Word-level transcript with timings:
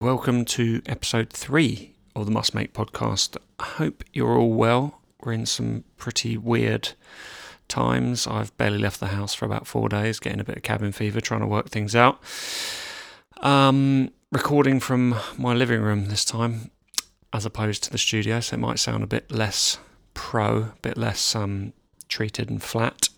Welcome 0.00 0.44
to 0.44 0.80
episode 0.86 1.30
three 1.30 1.96
of 2.14 2.24
the 2.24 2.30
Must 2.30 2.54
Make 2.54 2.72
podcast. 2.72 3.36
I 3.58 3.64
hope 3.64 4.04
you're 4.12 4.38
all 4.38 4.52
well. 4.52 5.00
We're 5.20 5.32
in 5.32 5.44
some 5.44 5.82
pretty 5.96 6.36
weird 6.36 6.90
times. 7.66 8.24
I've 8.24 8.56
barely 8.56 8.78
left 8.78 9.00
the 9.00 9.08
house 9.08 9.34
for 9.34 9.44
about 9.44 9.66
four 9.66 9.88
days, 9.88 10.20
getting 10.20 10.38
a 10.38 10.44
bit 10.44 10.58
of 10.58 10.62
cabin 10.62 10.92
fever, 10.92 11.20
trying 11.20 11.40
to 11.40 11.48
work 11.48 11.70
things 11.70 11.96
out. 11.96 12.20
Um, 13.38 14.12
recording 14.30 14.78
from 14.78 15.16
my 15.36 15.52
living 15.52 15.82
room 15.82 16.06
this 16.06 16.24
time, 16.24 16.70
as 17.32 17.44
opposed 17.44 17.82
to 17.82 17.90
the 17.90 17.98
studio, 17.98 18.38
so 18.38 18.54
it 18.54 18.60
might 18.60 18.78
sound 18.78 19.02
a 19.02 19.08
bit 19.08 19.32
less 19.32 19.78
pro, 20.14 20.58
a 20.58 20.74
bit 20.80 20.96
less 20.96 21.34
um, 21.34 21.72
treated 22.08 22.48
and 22.48 22.62
flat. 22.62 23.08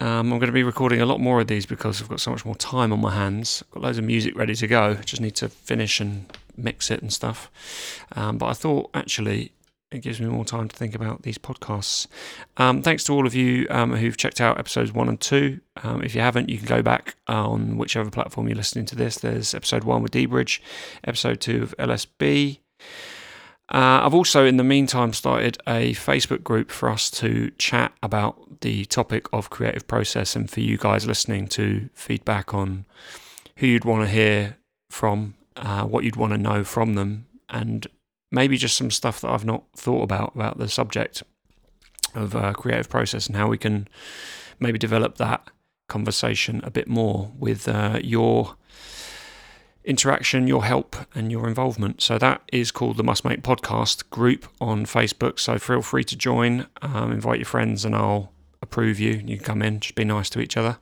Um, 0.00 0.32
I'm 0.32 0.38
going 0.38 0.46
to 0.46 0.52
be 0.52 0.62
recording 0.62 1.00
a 1.00 1.06
lot 1.06 1.20
more 1.20 1.40
of 1.40 1.48
these 1.48 1.66
because 1.66 2.00
I've 2.00 2.08
got 2.08 2.20
so 2.20 2.30
much 2.30 2.44
more 2.44 2.54
time 2.54 2.92
on 2.92 3.00
my 3.00 3.14
hands. 3.14 3.64
I've 3.66 3.74
got 3.74 3.82
loads 3.82 3.98
of 3.98 4.04
music 4.04 4.36
ready 4.36 4.54
to 4.54 4.66
go. 4.66 4.94
Just 4.94 5.20
need 5.20 5.34
to 5.36 5.48
finish 5.48 6.00
and 6.00 6.26
mix 6.56 6.90
it 6.90 7.02
and 7.02 7.12
stuff. 7.12 7.50
Um, 8.12 8.38
but 8.38 8.46
I 8.46 8.52
thought 8.52 8.90
actually 8.94 9.52
it 9.90 10.00
gives 10.00 10.20
me 10.20 10.26
more 10.26 10.44
time 10.44 10.68
to 10.68 10.76
think 10.76 10.94
about 10.94 11.22
these 11.22 11.38
podcasts. 11.38 12.06
Um, 12.58 12.82
thanks 12.82 13.04
to 13.04 13.12
all 13.12 13.26
of 13.26 13.34
you 13.34 13.66
um, 13.70 13.94
who've 13.94 14.16
checked 14.16 14.40
out 14.40 14.58
episodes 14.58 14.92
one 14.92 15.08
and 15.08 15.20
two. 15.20 15.60
Um, 15.82 16.02
if 16.02 16.14
you 16.14 16.20
haven't, 16.20 16.48
you 16.48 16.58
can 16.58 16.66
go 16.66 16.82
back 16.82 17.16
on 17.26 17.78
whichever 17.78 18.10
platform 18.10 18.48
you're 18.48 18.56
listening 18.56 18.86
to 18.86 18.96
this. 18.96 19.18
There's 19.18 19.54
episode 19.54 19.84
one 19.84 20.02
with 20.02 20.12
dBridge, 20.12 20.60
episode 21.04 21.40
two 21.40 21.62
of 21.62 21.76
LSB. 21.78 22.58
Uh, 23.70 24.00
I've 24.02 24.14
also, 24.14 24.46
in 24.46 24.56
the 24.56 24.64
meantime, 24.64 25.12
started 25.12 25.58
a 25.66 25.92
Facebook 25.94 26.42
group 26.42 26.70
for 26.70 26.88
us 26.88 27.10
to 27.12 27.50
chat 27.58 27.92
about 28.02 28.60
the 28.60 28.86
topic 28.86 29.26
of 29.32 29.50
creative 29.50 29.86
process 29.86 30.34
and 30.34 30.50
for 30.50 30.60
you 30.60 30.78
guys 30.78 31.06
listening 31.06 31.48
to 31.48 31.90
feedback 31.92 32.54
on 32.54 32.86
who 33.56 33.66
you'd 33.66 33.84
want 33.84 34.04
to 34.04 34.08
hear 34.08 34.56
from, 34.88 35.34
uh, 35.56 35.84
what 35.84 36.02
you'd 36.02 36.16
want 36.16 36.32
to 36.32 36.38
know 36.38 36.64
from 36.64 36.94
them, 36.94 37.26
and 37.50 37.86
maybe 38.32 38.56
just 38.56 38.76
some 38.76 38.90
stuff 38.90 39.20
that 39.20 39.30
I've 39.30 39.44
not 39.44 39.64
thought 39.76 40.02
about 40.02 40.34
about 40.34 40.58
the 40.58 40.68
subject 40.68 41.22
of 42.14 42.34
uh, 42.34 42.52
creative 42.54 42.88
process 42.88 43.26
and 43.26 43.36
how 43.36 43.48
we 43.48 43.58
can 43.58 43.86
maybe 44.58 44.78
develop 44.78 45.16
that 45.16 45.50
conversation 45.88 46.60
a 46.64 46.70
bit 46.70 46.88
more 46.88 47.32
with 47.38 47.68
uh, 47.68 48.00
your 48.02 48.56
interaction, 49.88 50.46
your 50.46 50.64
help, 50.64 50.94
and 51.14 51.32
your 51.32 51.48
involvement. 51.48 52.02
So 52.02 52.18
that 52.18 52.42
is 52.52 52.70
called 52.70 52.98
the 52.98 53.02
Must 53.02 53.24
Make 53.24 53.42
Podcast 53.42 54.08
group 54.10 54.46
on 54.60 54.84
Facebook. 54.84 55.40
So 55.40 55.58
feel 55.58 55.80
free 55.80 56.04
to 56.04 56.16
join, 56.16 56.66
um, 56.82 57.10
invite 57.10 57.38
your 57.38 57.46
friends, 57.46 57.86
and 57.86 57.96
I'll 57.96 58.30
approve 58.60 59.00
you. 59.00 59.12
You 59.12 59.38
can 59.38 59.44
come 59.44 59.62
in, 59.62 59.80
just 59.80 59.94
be 59.94 60.04
nice 60.04 60.28
to 60.30 60.40
each 60.40 60.58
other. 60.58 60.76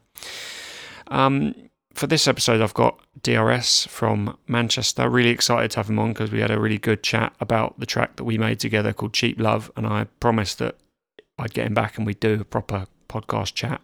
Um, 1.06 1.54
for 1.94 2.08
this 2.08 2.26
episode, 2.26 2.60
I've 2.60 2.74
got 2.74 3.00
DRS 3.22 3.86
from 3.86 4.36
Manchester. 4.48 5.08
Really 5.08 5.30
excited 5.30 5.70
to 5.70 5.76
have 5.78 5.88
him 5.88 6.00
on 6.00 6.12
because 6.12 6.32
we 6.32 6.40
had 6.40 6.50
a 6.50 6.60
really 6.60 6.78
good 6.78 7.04
chat 7.04 7.32
about 7.40 7.78
the 7.78 7.86
track 7.86 8.16
that 8.16 8.24
we 8.24 8.36
made 8.36 8.58
together 8.58 8.92
called 8.92 9.14
Cheap 9.14 9.40
Love, 9.40 9.70
and 9.76 9.86
I 9.86 10.04
promised 10.18 10.58
that 10.58 10.76
I'd 11.38 11.54
get 11.54 11.66
him 11.66 11.74
back 11.74 11.96
and 11.96 12.04
we'd 12.04 12.20
do 12.20 12.40
a 12.40 12.44
proper 12.44 12.86
podcast 13.08 13.54
chat. 13.54 13.80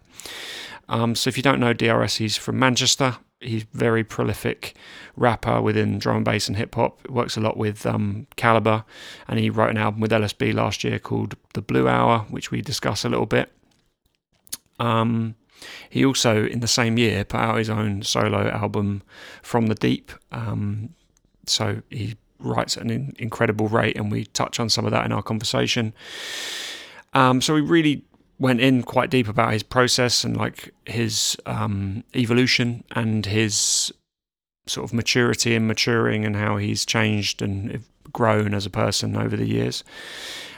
Um, 0.89 1.15
so 1.15 1.29
if 1.29 1.37
you 1.37 1.45
don't 1.45 1.61
know 1.61 1.73
DRS, 1.73 2.17
he's 2.17 2.37
from 2.37 2.59
Manchester 2.59 3.19
he's 3.43 3.65
very 3.73 4.05
prolific 4.05 4.75
rapper 5.17 5.61
within 5.61 5.99
drum 5.99 6.17
and 6.17 6.25
bass 6.25 6.49
and 6.49 6.57
hip 6.57 6.75
hop. 6.75 7.09
Works 7.09 7.37
a 7.37 7.41
lot 7.41 7.57
with 7.57 7.85
um, 7.87 8.27
Calibre, 8.37 8.85
and 9.29 9.39
he 9.39 9.51
wrote 9.51 9.71
an 9.71 9.79
album 9.79 10.01
with 10.01 10.11
LSB 10.11 10.55
last 10.55 10.85
year 10.85 10.99
called 10.99 11.37
The 11.55 11.63
Blue 11.63 11.89
Hour, 11.89 12.21
which 12.31 12.51
we 12.51 12.61
discuss 12.63 13.05
a 13.05 13.09
little 13.09 13.27
bit. 13.27 13.53
Um, 14.79 15.35
he 15.89 16.05
also, 16.05 16.45
in 16.45 16.61
the 16.61 16.69
same 16.69 16.99
year, 16.99 17.25
put 17.25 17.41
out 17.41 17.59
his 17.59 17.71
own 17.71 18.03
solo 18.03 18.49
album, 18.49 19.03
From 19.43 19.67
the 19.67 19.75
Deep. 19.75 20.13
Um, 20.33 20.91
so 21.47 21.83
he 21.91 22.17
writes 22.39 22.77
at 22.77 22.85
an 22.85 23.15
incredible 23.19 23.69
rate, 23.69 23.97
and 23.97 24.11
we 24.11 24.25
touch 24.27 24.59
on 24.59 24.69
some 24.69 24.85
of 24.85 24.91
that 24.91 25.05
in 25.05 25.13
our 25.13 25.23
conversation. 25.23 25.93
Um, 27.15 27.41
so 27.41 27.55
we 27.55 27.61
really 27.61 28.05
went 28.39 28.61
in 28.61 28.83
quite 28.83 29.11
deep 29.11 29.29
about 29.29 29.53
his 29.53 29.63
process 29.63 30.25
and 30.25 30.37
like 30.37 30.75
his 30.87 31.37
um, 31.47 32.03
evolution 32.15 32.85
and 32.93 33.27
his 33.27 33.93
sort 34.67 34.85
of 34.85 34.93
maturity 34.93 35.55
and 35.55 35.67
maturing 35.67 36.25
and 36.25 36.37
how 36.37 36.57
he's 36.57 36.85
changed 36.85 37.43
and 37.43 37.85
grown 38.13 38.55
as 38.55 38.67
a 38.67 38.71
person 38.71 39.17
over 39.17 39.37
the 39.37 39.47
years. 39.47 39.85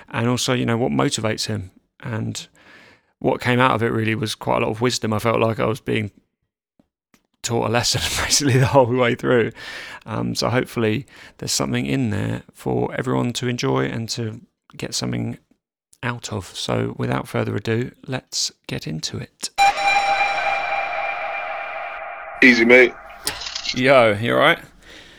And 0.09 0.29
also, 0.29 0.53
you 0.53 0.67
know, 0.67 0.77
what 0.77 0.93
motivates 0.93 1.47
him. 1.47 1.71
And 2.01 2.47
what 3.19 3.41
came 3.41 3.59
out 3.59 3.73
of 3.73 3.83
it 3.83 3.89
really 3.89 4.15
was 4.15 4.35
quite 4.35 4.59
a 4.59 4.67
lot 4.67 4.71
of 4.71 4.81
wisdom. 4.81 5.13
I 5.13 5.19
felt 5.19 5.41
like 5.41 5.59
I 5.59 5.67
was 5.67 5.81
being 5.81 6.11
taught 7.43 7.69
a 7.69 7.73
lesson 7.73 8.01
basically 8.25 8.59
the 8.59 8.67
whole 8.67 8.87
way 8.87 9.15
through. 9.15 9.53
Um, 10.07 10.35
so 10.35 10.51
hopefully, 10.51 11.07
there's 11.39 11.53
something 11.53 11.87
in 11.87 12.11
there 12.11 12.43
for 12.53 12.93
everyone 12.95 13.33
to 13.35 13.49
enjoy 13.49 13.87
and 13.87 14.09
to 14.11 14.41
get 14.77 14.95
something 14.95 15.39
out 16.05 16.33
of. 16.33 16.47
So, 16.47 16.95
without 16.99 17.27
further 17.27 17.57
ado, 17.57 17.91
let's 18.07 18.53
get 18.67 18.87
into 18.87 19.19
it. 19.19 19.51
Easy, 22.43 22.65
mate. 22.65 22.93
Yo, 23.75 24.13
you 24.21 24.35
alright? 24.35 24.61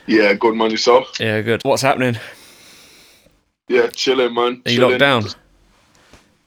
Yeah, 0.06 0.32
good 0.34 0.54
man 0.54 0.70
yourself. 0.70 1.18
Yeah, 1.18 1.42
good. 1.42 1.62
What's 1.64 1.82
happening? 1.82 2.16
Yeah, 3.68 3.88
chilling, 3.88 4.32
man. 4.32 4.62
Are 4.64 4.70
you 4.70 4.80
locked 4.80 5.00
down? 5.00 5.24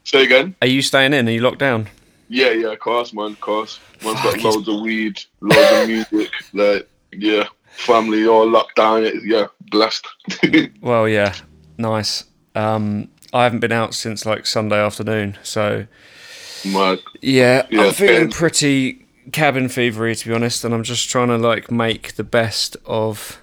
Say 0.04 0.24
again. 0.24 0.56
Are 0.62 0.66
you 0.66 0.80
staying 0.80 1.12
in? 1.12 1.28
Are 1.28 1.30
you 1.30 1.42
locked 1.42 1.58
down? 1.58 1.88
Yeah, 2.28 2.50
yeah, 2.50 2.72
of 2.72 2.78
course, 2.78 3.12
man, 3.12 3.32
of 3.32 3.40
course. 3.40 3.78
Man's 4.02 4.22
got 4.22 4.38
loads 4.42 4.68
of 4.68 4.80
weed, 4.80 5.20
loads 5.40 5.82
of 5.82 5.88
music, 5.88 6.32
like, 6.54 6.88
yeah, 7.12 7.44
family 7.66 8.26
all 8.26 8.48
locked 8.48 8.76
down. 8.76 9.06
Yeah, 9.22 9.48
blessed. 9.70 10.06
well, 10.80 11.06
yeah, 11.06 11.34
nice. 11.76 12.24
Um, 12.54 13.08
I 13.32 13.44
haven't 13.44 13.60
been 13.60 13.72
out 13.72 13.94
since 13.94 14.26
like 14.26 14.46
Sunday 14.46 14.78
afternoon, 14.78 15.38
so. 15.42 15.86
Yeah, 17.22 17.66
yeah 17.70 17.84
I'm 17.84 17.92
feeling 17.92 18.30
pretty 18.30 19.06
cabin 19.32 19.66
fevery 19.66 20.18
to 20.18 20.28
be 20.28 20.34
honest, 20.34 20.64
and 20.64 20.74
I'm 20.74 20.82
just 20.82 21.08
trying 21.08 21.28
to 21.28 21.38
like 21.38 21.70
make 21.70 22.14
the 22.14 22.24
best 22.24 22.76
of 22.86 23.40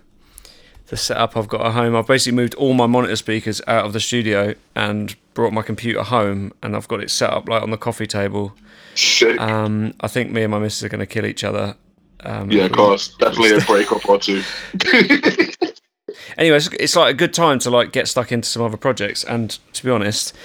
the 0.87 0.97
setup 0.97 1.35
I've 1.35 1.47
got 1.47 1.65
at 1.65 1.73
home. 1.73 1.95
I've 1.95 2.07
basically 2.07 2.35
moved 2.35 2.55
all 2.55 2.73
my 2.73 2.87
monitor 2.87 3.15
speakers 3.15 3.61
out 3.67 3.85
of 3.85 3.93
the 3.93 3.99
studio 3.99 4.55
and 4.75 5.15
brought 5.33 5.53
my 5.53 5.61
computer 5.61 6.03
home, 6.03 6.53
and 6.61 6.75
I've 6.75 6.87
got 6.87 7.01
it 7.01 7.11
set 7.11 7.29
up 7.29 7.47
like 7.47 7.61
on 7.61 7.71
the 7.71 7.77
coffee 7.77 8.07
table. 8.07 8.53
Sick. 8.95 9.39
Um, 9.39 9.93
I 9.99 10.07
think 10.07 10.31
me 10.31 10.43
and 10.43 10.51
my 10.51 10.59
missus 10.59 10.83
are 10.83 10.89
going 10.89 10.99
to 10.99 11.05
kill 11.05 11.25
each 11.25 11.43
other. 11.43 11.75
Um, 12.21 12.49
yeah, 12.49 12.65
of 12.65 12.71
course, 12.71 13.15
definitely 13.19 13.57
a 13.57 13.61
breakup 13.65 14.07
or 14.09 14.19
two. 14.19 14.41
anyway, 16.37 16.57
it's, 16.57 16.67
it's 16.79 16.95
like 16.95 17.13
a 17.13 17.17
good 17.17 17.33
time 17.33 17.59
to 17.59 17.69
like 17.69 17.91
get 17.91 18.07
stuck 18.07 18.31
into 18.31 18.47
some 18.47 18.61
other 18.61 18.77
projects. 18.77 19.23
And 19.23 19.57
to 19.73 19.83
be 19.83 19.91
honest, 19.91 20.35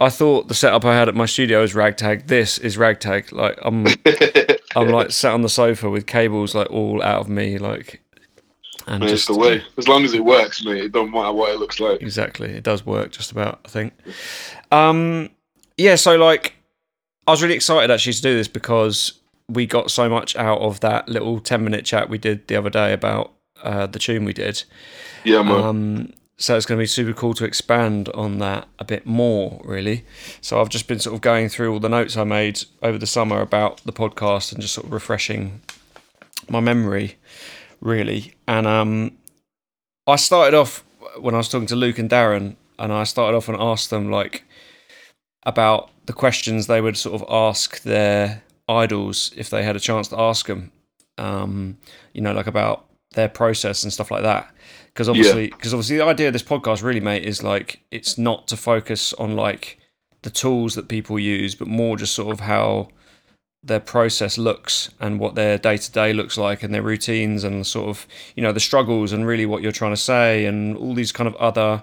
I 0.00 0.08
thought 0.08 0.48
the 0.48 0.54
setup 0.54 0.84
I 0.84 0.94
had 0.94 1.08
at 1.08 1.14
my 1.14 1.26
studio 1.26 1.60
was 1.60 1.74
ragtag. 1.74 2.26
This 2.26 2.58
is 2.58 2.76
ragtag. 2.76 3.32
Like 3.32 3.58
I'm, 3.62 3.86
I'm 4.76 4.88
like 4.88 5.12
sat 5.12 5.32
on 5.32 5.42
the 5.42 5.48
sofa 5.48 5.88
with 5.90 6.06
cables 6.06 6.54
like 6.54 6.70
all 6.70 7.02
out 7.02 7.20
of 7.20 7.28
me, 7.28 7.58
like. 7.58 8.00
And 8.88 8.98
Man, 8.98 9.08
just 9.08 9.28
the 9.28 9.36
way. 9.36 9.62
As 9.78 9.86
long 9.86 10.04
as 10.04 10.12
it 10.12 10.24
works, 10.24 10.64
mate. 10.64 10.84
It 10.84 10.92
don't 10.92 11.12
matter 11.12 11.32
what 11.32 11.52
it 11.52 11.58
looks 11.58 11.78
like. 11.78 12.02
Exactly, 12.02 12.50
it 12.50 12.64
does 12.64 12.84
work 12.84 13.12
just 13.12 13.30
about. 13.30 13.60
I 13.64 13.68
think. 13.68 13.92
Um, 14.72 15.30
yeah. 15.76 15.94
So 15.94 16.16
like, 16.16 16.54
I 17.28 17.30
was 17.30 17.42
really 17.42 17.54
excited 17.54 17.92
actually 17.92 18.14
to 18.14 18.22
do 18.22 18.34
this 18.34 18.48
because 18.48 19.20
we 19.48 19.66
got 19.66 19.92
so 19.92 20.08
much 20.08 20.34
out 20.34 20.60
of 20.62 20.80
that 20.80 21.08
little 21.08 21.38
ten 21.38 21.62
minute 21.62 21.84
chat 21.84 22.08
we 22.08 22.18
did 22.18 22.48
the 22.48 22.56
other 22.56 22.70
day 22.70 22.92
about 22.92 23.32
uh, 23.62 23.86
the 23.86 23.98
tune 23.98 24.24
we 24.24 24.32
did. 24.32 24.64
Yeah, 25.24 25.42
man. 25.42 25.62
Um, 25.62 26.12
so 26.36 26.56
it's 26.56 26.66
going 26.66 26.78
to 26.78 26.82
be 26.82 26.86
super 26.86 27.12
cool 27.12 27.34
to 27.34 27.44
expand 27.44 28.08
on 28.10 28.38
that 28.38 28.66
a 28.78 28.84
bit 28.84 29.06
more, 29.06 29.60
really. 29.64 30.04
So 30.40 30.60
I've 30.60 30.70
just 30.70 30.88
been 30.88 30.98
sort 30.98 31.14
of 31.14 31.20
going 31.20 31.48
through 31.48 31.72
all 31.72 31.78
the 31.78 31.88
notes 31.88 32.16
I 32.16 32.24
made 32.24 32.64
over 32.82 32.98
the 32.98 33.06
summer 33.06 33.40
about 33.40 33.80
the 33.84 33.92
podcast 33.92 34.52
and 34.52 34.60
just 34.60 34.74
sort 34.74 34.86
of 34.86 34.92
refreshing 34.92 35.60
my 36.48 36.58
memory, 36.58 37.16
really. 37.80 38.34
And 38.48 38.66
um, 38.66 39.12
I 40.06 40.16
started 40.16 40.56
off 40.56 40.82
when 41.20 41.34
I 41.34 41.38
was 41.38 41.48
talking 41.48 41.68
to 41.68 41.76
Luke 41.76 41.98
and 41.98 42.10
Darren, 42.10 42.56
and 42.78 42.92
I 42.92 43.04
started 43.04 43.36
off 43.36 43.48
and 43.48 43.60
asked 43.60 43.90
them 43.90 44.10
like 44.10 44.44
about 45.44 45.90
the 46.06 46.12
questions 46.12 46.66
they 46.66 46.80
would 46.80 46.96
sort 46.96 47.20
of 47.20 47.28
ask 47.30 47.82
their 47.82 48.42
idols 48.68 49.32
if 49.36 49.50
they 49.50 49.62
had 49.62 49.76
a 49.76 49.80
chance 49.80 50.08
to 50.08 50.18
ask 50.18 50.46
them. 50.46 50.72
Um, 51.18 51.78
you 52.14 52.20
know, 52.20 52.32
like 52.32 52.46
about 52.46 52.86
their 53.12 53.28
process 53.28 53.82
and 53.82 53.92
stuff 53.92 54.10
like 54.10 54.22
that. 54.22 54.52
Because 54.86 55.08
obviously, 55.08 55.48
because 55.48 55.72
yeah. 55.72 55.76
obviously, 55.76 55.96
the 55.96 56.04
idea 56.04 56.26
of 56.28 56.32
this 56.32 56.42
podcast 56.42 56.82
really, 56.82 57.00
mate, 57.00 57.24
is 57.24 57.42
like 57.42 57.80
it's 57.90 58.18
not 58.18 58.46
to 58.48 58.56
focus 58.56 59.12
on 59.14 59.36
like 59.36 59.78
the 60.22 60.30
tools 60.30 60.74
that 60.74 60.88
people 60.88 61.18
use, 61.18 61.54
but 61.54 61.66
more 61.66 61.96
just 61.96 62.14
sort 62.14 62.32
of 62.32 62.40
how 62.40 62.88
their 63.64 63.80
process 63.80 64.38
looks 64.38 64.90
and 64.98 65.20
what 65.20 65.34
their 65.34 65.56
day 65.56 65.76
to 65.76 65.92
day 65.92 66.12
looks 66.12 66.36
like 66.36 66.62
and 66.62 66.74
their 66.74 66.82
routines 66.82 67.44
and 67.44 67.66
sort 67.66 67.88
of 67.88 68.06
you 68.34 68.42
know 68.42 68.52
the 68.52 68.60
struggles 68.60 69.12
and 69.12 69.26
really 69.26 69.46
what 69.46 69.62
you're 69.62 69.70
trying 69.70 69.92
to 69.92 70.00
say 70.00 70.44
and 70.46 70.76
all 70.76 70.94
these 70.94 71.12
kind 71.12 71.28
of 71.28 71.34
other 71.36 71.82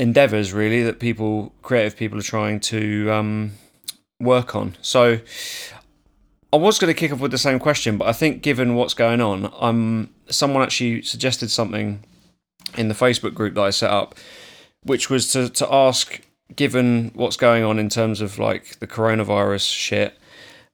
endeavors 0.00 0.52
really 0.52 0.82
that 0.82 0.98
people 0.98 1.52
creative 1.62 1.96
people 1.96 2.18
are 2.18 2.22
trying 2.22 2.58
to 2.58 3.08
um, 3.12 3.52
work 4.18 4.56
on 4.56 4.76
so 4.82 5.20
I 6.56 6.58
was 6.58 6.78
going 6.78 6.92
to 6.92 6.98
kick 6.98 7.12
off 7.12 7.20
with 7.20 7.32
the 7.32 7.38
same 7.38 7.58
question, 7.58 7.98
but 7.98 8.08
I 8.08 8.14
think 8.14 8.40
given 8.40 8.76
what's 8.76 8.94
going 8.94 9.20
on, 9.20 9.52
um, 9.60 10.08
someone 10.30 10.62
actually 10.62 11.02
suggested 11.02 11.50
something 11.50 12.02
in 12.78 12.88
the 12.88 12.94
Facebook 12.94 13.34
group 13.34 13.54
that 13.56 13.60
I 13.60 13.68
set 13.68 13.90
up, 13.90 14.14
which 14.82 15.10
was 15.10 15.30
to 15.32 15.50
to 15.50 15.70
ask, 15.70 16.22
given 16.54 17.10
what's 17.14 17.36
going 17.36 17.62
on 17.62 17.78
in 17.78 17.90
terms 17.90 18.22
of 18.22 18.38
like 18.38 18.78
the 18.78 18.86
coronavirus 18.86 19.70
shit, 19.70 20.18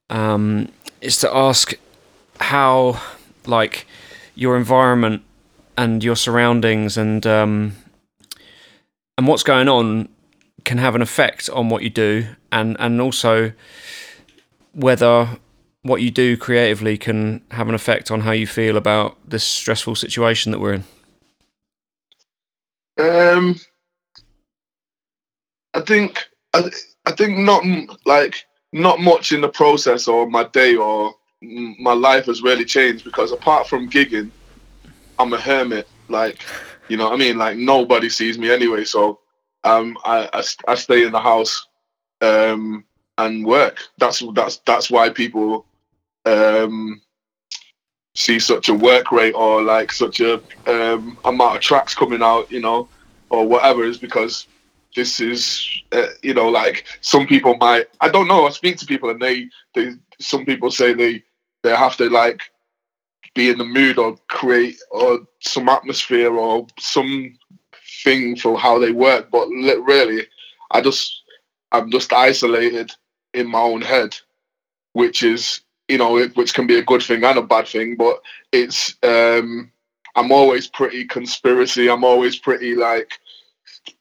um, 0.08 0.69
is 1.00 1.19
to 1.19 1.37
ask 1.37 1.75
how 2.38 3.02
like 3.44 3.85
your 4.37 4.56
environment 4.56 5.25
and 5.76 6.05
your 6.05 6.14
surroundings 6.14 6.96
and 6.96 7.26
um, 7.26 7.73
and 9.19 9.26
what's 9.26 9.43
going 9.43 9.69
on 9.69 10.08
can 10.64 10.78
have 10.78 10.94
an 10.94 11.02
effect 11.02 11.50
on 11.50 11.70
what 11.70 11.82
you 11.82 11.90
do, 11.90 12.28
and 12.52 12.76
and 12.78 13.00
also 13.00 13.50
whether 14.75 15.40
what 15.82 16.00
you 16.00 16.11
do 16.11 16.37
creatively 16.37 16.96
can 16.96 17.43
have 17.50 17.69
an 17.69 17.75
effect 17.75 18.11
on 18.11 18.20
how 18.20 18.31
you 18.31 18.46
feel 18.46 18.76
about 18.76 19.17
this 19.29 19.44
stressful 19.44 19.96
situation 19.96 20.52
that 20.52 20.61
we're 20.61 20.75
in. 20.75 20.84
Um, 22.99 23.56
I 25.75 25.81
think 25.81 26.25
I, 26.55 26.70
I 27.06 27.12
think 27.12 27.38
not 27.38 27.64
like 28.06 28.44
not 28.73 29.00
much 29.00 29.32
in 29.32 29.40
the 29.40 29.49
process 29.49 30.06
or 30.06 30.29
my 30.31 30.44
day 30.44 30.76
or 30.76 31.14
my 31.43 31.93
life 31.93 32.26
has 32.26 32.43
really 32.43 32.64
changed 32.64 33.05
because 33.05 33.32
apart 33.32 33.67
from 33.67 33.90
gigging, 33.90 34.31
I'm 35.19 35.32
a 35.32 35.40
hermit. 35.40 35.88
Like, 36.08 36.44
you 36.88 36.96
know 36.96 37.12
I 37.12 37.17
mean? 37.17 37.38
Like 37.38 37.56
nobody 37.56 38.08
sees 38.08 38.38
me 38.38 38.50
anyway. 38.50 38.85
So 38.85 39.19
um, 39.64 39.96
I, 40.05 40.28
I, 40.32 40.43
I 40.69 40.75
stay 40.76 41.05
in 41.05 41.12
the 41.12 41.20
house 41.20 41.67
um, 42.20 42.85
and 43.19 43.44
work. 43.44 43.78
That's 43.99 44.23
that's 44.35 44.58
that's 44.58 44.90
why 44.90 45.08
people 45.11 45.67
um, 46.24 47.00
see 48.14 48.38
such 48.38 48.69
a 48.69 48.74
work 48.74 49.10
rate 49.12 49.32
or 49.32 49.62
like 49.62 49.92
such 49.92 50.20
a 50.20 50.34
um, 50.66 51.19
amount 51.24 51.56
of 51.56 51.62
tracks 51.62 51.94
coming 51.94 52.22
out, 52.22 52.50
you 52.50 52.60
know, 52.60 52.88
or 53.30 53.46
whatever, 53.46 53.84
is 53.84 53.98
because 53.98 54.46
this 54.94 55.20
is, 55.20 55.66
uh, 55.92 56.08
you 56.22 56.34
know, 56.34 56.48
like 56.48 56.84
some 57.00 57.26
people 57.26 57.56
might. 57.56 57.86
I 58.00 58.08
don't 58.08 58.28
know. 58.28 58.46
I 58.46 58.50
speak 58.50 58.76
to 58.78 58.86
people 58.86 59.10
and 59.10 59.20
they, 59.20 59.48
they, 59.74 59.92
some 60.20 60.44
people 60.44 60.70
say 60.70 60.92
they, 60.92 61.22
they 61.62 61.74
have 61.74 61.96
to 61.96 62.10
like 62.10 62.42
be 63.34 63.48
in 63.48 63.58
the 63.58 63.64
mood 63.64 63.98
or 63.98 64.16
create 64.28 64.76
or 64.90 65.20
some 65.40 65.68
atmosphere 65.68 66.34
or 66.34 66.66
some 66.78 67.38
thing 68.04 68.36
for 68.36 68.58
how 68.58 68.78
they 68.78 68.92
work. 68.92 69.30
But 69.30 69.48
really, 69.48 70.26
I 70.70 70.82
just, 70.82 71.22
I'm 71.72 71.90
just 71.90 72.12
isolated 72.12 72.92
in 73.32 73.48
my 73.48 73.60
own 73.60 73.80
head, 73.80 74.14
which 74.92 75.22
is 75.22 75.62
you 75.88 75.99
know, 75.99 76.25
which 76.34 76.55
can 76.55 76.67
be 76.67 76.79
a 76.79 76.84
good 76.84 77.02
thing 77.02 77.25
and 77.25 77.38
a 77.38 77.43
bad 77.43 77.67
thing. 77.67 77.96
But 77.96 78.20
it's 78.52 78.96
um, 79.02 79.70
I'm 80.17 80.32
always 80.32 80.67
pretty 80.67 81.05
conspiracy. 81.05 81.88
I'm 81.88 82.05
always 82.05 82.38
pretty 82.38 82.75
like 82.75 83.19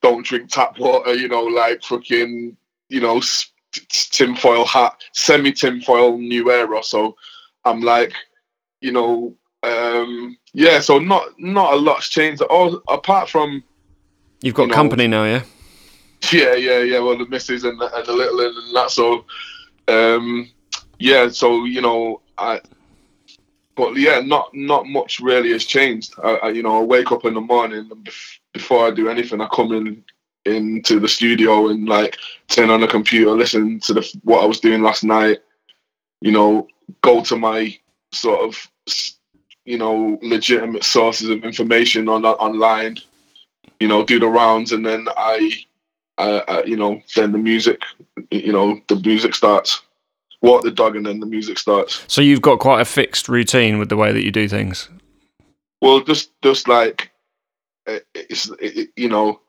don't 0.02 0.26
drink 0.26 0.50
tap 0.50 0.78
water. 0.80 1.14
You 1.14 1.28
know, 1.28 1.44
like 1.44 1.84
fucking 1.84 2.56
you 2.90 3.02
know 3.02 3.22
tinfoil 3.72 4.66
hat, 4.66 5.02
semi 5.14 5.52
tinfoil 5.52 6.18
new 6.18 6.52
era. 6.52 6.84
So 6.84 7.16
I'm 7.66 7.82
like, 7.82 8.14
you 8.82 8.92
know, 8.92 9.36
um, 9.64 10.38
yeah. 10.54 10.80
So 10.80 11.00
not 11.00 11.28
not 11.40 11.74
a 11.74 11.78
lot's 11.78 12.10
changed 12.10 12.42
at 12.42 12.50
all, 12.50 12.82
apart 12.88 13.30
from 13.30 13.64
you've 14.42 14.56
got 14.56 14.64
you 14.64 14.70
know, 14.70 14.76
company 14.76 15.08
now, 15.08 15.26
yeah. 15.26 15.44
Yeah, 16.32 16.54
yeah, 16.54 16.80
yeah. 16.82 17.00
Well, 17.00 17.18
the 17.18 17.26
missus 17.26 17.64
and 17.64 17.82
the, 17.82 17.92
and 17.96 18.06
the 18.06 18.14
little 18.14 18.40
and 18.42 18.76
that. 18.76 18.92
So, 18.92 19.26
um, 19.88 20.48
yeah, 21.02 21.30
so 21.30 21.66
you 21.66 21.82
know, 21.82 22.22
I. 22.38 22.62
But 23.76 23.96
yeah, 23.96 24.20
not 24.20 24.54
not 24.54 24.86
much 24.86 25.20
really 25.20 25.52
has 25.52 25.66
changed. 25.66 26.14
I, 26.24 26.36
I 26.36 26.50
you 26.50 26.62
know, 26.62 26.80
I 26.80 26.84
wake 26.84 27.12
up 27.12 27.26
in 27.26 27.34
the 27.34 27.42
morning 27.42 27.90
and 27.90 28.10
before 28.54 28.86
I 28.86 28.92
do 28.92 29.10
anything, 29.10 29.42
I 29.42 29.48
come 29.48 29.72
in 29.72 30.04
into 30.46 31.00
the 31.00 31.08
studio 31.08 31.70
and 31.70 31.88
like 31.88 32.18
turn 32.48 32.70
on 32.70 32.82
the 32.82 32.88
computer, 32.88 33.32
listen 33.32 33.80
to 33.82 33.94
the 33.94 34.20
what 34.24 34.44
I 34.44 34.46
was 34.46 34.60
doing 34.60 34.82
last 34.82 35.04
night. 35.04 35.40
You 36.22 36.32
know, 36.32 36.68
go 37.02 37.24
to 37.24 37.36
my 37.36 37.76
sort 38.12 38.42
of 38.42 38.68
you 39.66 39.78
know 39.78 40.20
legitimate 40.22 40.84
sources 40.84 41.30
of 41.30 41.44
information 41.44 42.10
on 42.10 42.26
online. 42.26 42.98
You 43.80 43.88
know, 43.88 44.06
do 44.06 44.20
the 44.20 44.28
rounds, 44.28 44.72
and 44.74 44.86
then 44.86 45.08
I, 45.18 45.52
I, 46.20 46.44
I 46.48 46.64
you 46.66 46.76
know, 46.76 47.02
then 47.16 47.32
the 47.32 47.40
music, 47.40 47.82
you 48.30 48.54
know, 48.54 48.80
the 48.90 48.98
music 48.98 49.34
starts 49.34 49.82
walk 50.42 50.64
the 50.64 50.72
dog, 50.72 50.96
and 50.96 51.06
then 51.06 51.20
the 51.20 51.26
music 51.26 51.58
starts. 51.58 52.04
So 52.08 52.22
you've 52.22 52.42
got 52.42 52.60
quite 52.60 52.82
a 52.82 52.86
fixed 52.86 53.30
routine 53.30 53.80
with 53.80 53.90
the 53.90 53.98
way 53.98 54.12
that 54.12 54.24
you 54.24 54.32
do 54.32 54.48
things. 54.48 54.90
Well, 55.82 56.02
just 56.02 56.32
just 56.42 56.68
like 56.68 57.12
it's 58.14 58.50
it, 58.60 58.90
you 58.96 59.10
know, 59.10 59.42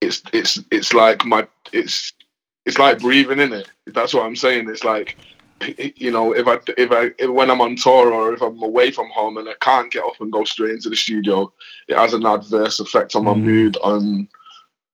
it's 0.00 0.22
it's 0.32 0.60
it's 0.70 0.92
like 0.92 1.24
my 1.24 1.46
it's 1.72 2.12
it's 2.66 2.78
like 2.78 3.00
breathing 3.00 3.40
in 3.40 3.52
it. 3.52 3.70
That's 3.86 4.14
what 4.14 4.26
I'm 4.26 4.36
saying. 4.36 4.68
It's 4.68 4.84
like 4.84 5.16
you 5.76 6.10
know, 6.10 6.34
if 6.34 6.46
I 6.46 6.58
if 6.76 6.92
I 6.92 7.10
if, 7.18 7.30
when 7.30 7.50
I'm 7.50 7.60
on 7.60 7.76
tour 7.76 8.12
or 8.12 8.32
if 8.32 8.42
I'm 8.42 8.62
away 8.62 8.90
from 8.90 9.08
home 9.10 9.38
and 9.38 9.48
I 9.48 9.54
can't 9.60 9.90
get 9.90 10.04
up 10.04 10.20
and 10.20 10.32
go 10.32 10.44
straight 10.44 10.72
into 10.72 10.88
the 10.88 10.96
studio, 10.96 11.52
it 11.88 11.96
has 11.96 12.14
an 12.14 12.26
adverse 12.26 12.80
effect 12.80 13.16
on 13.16 13.24
my 13.24 13.34
mm. 13.34 13.42
mood, 13.42 13.76
on 13.78 14.28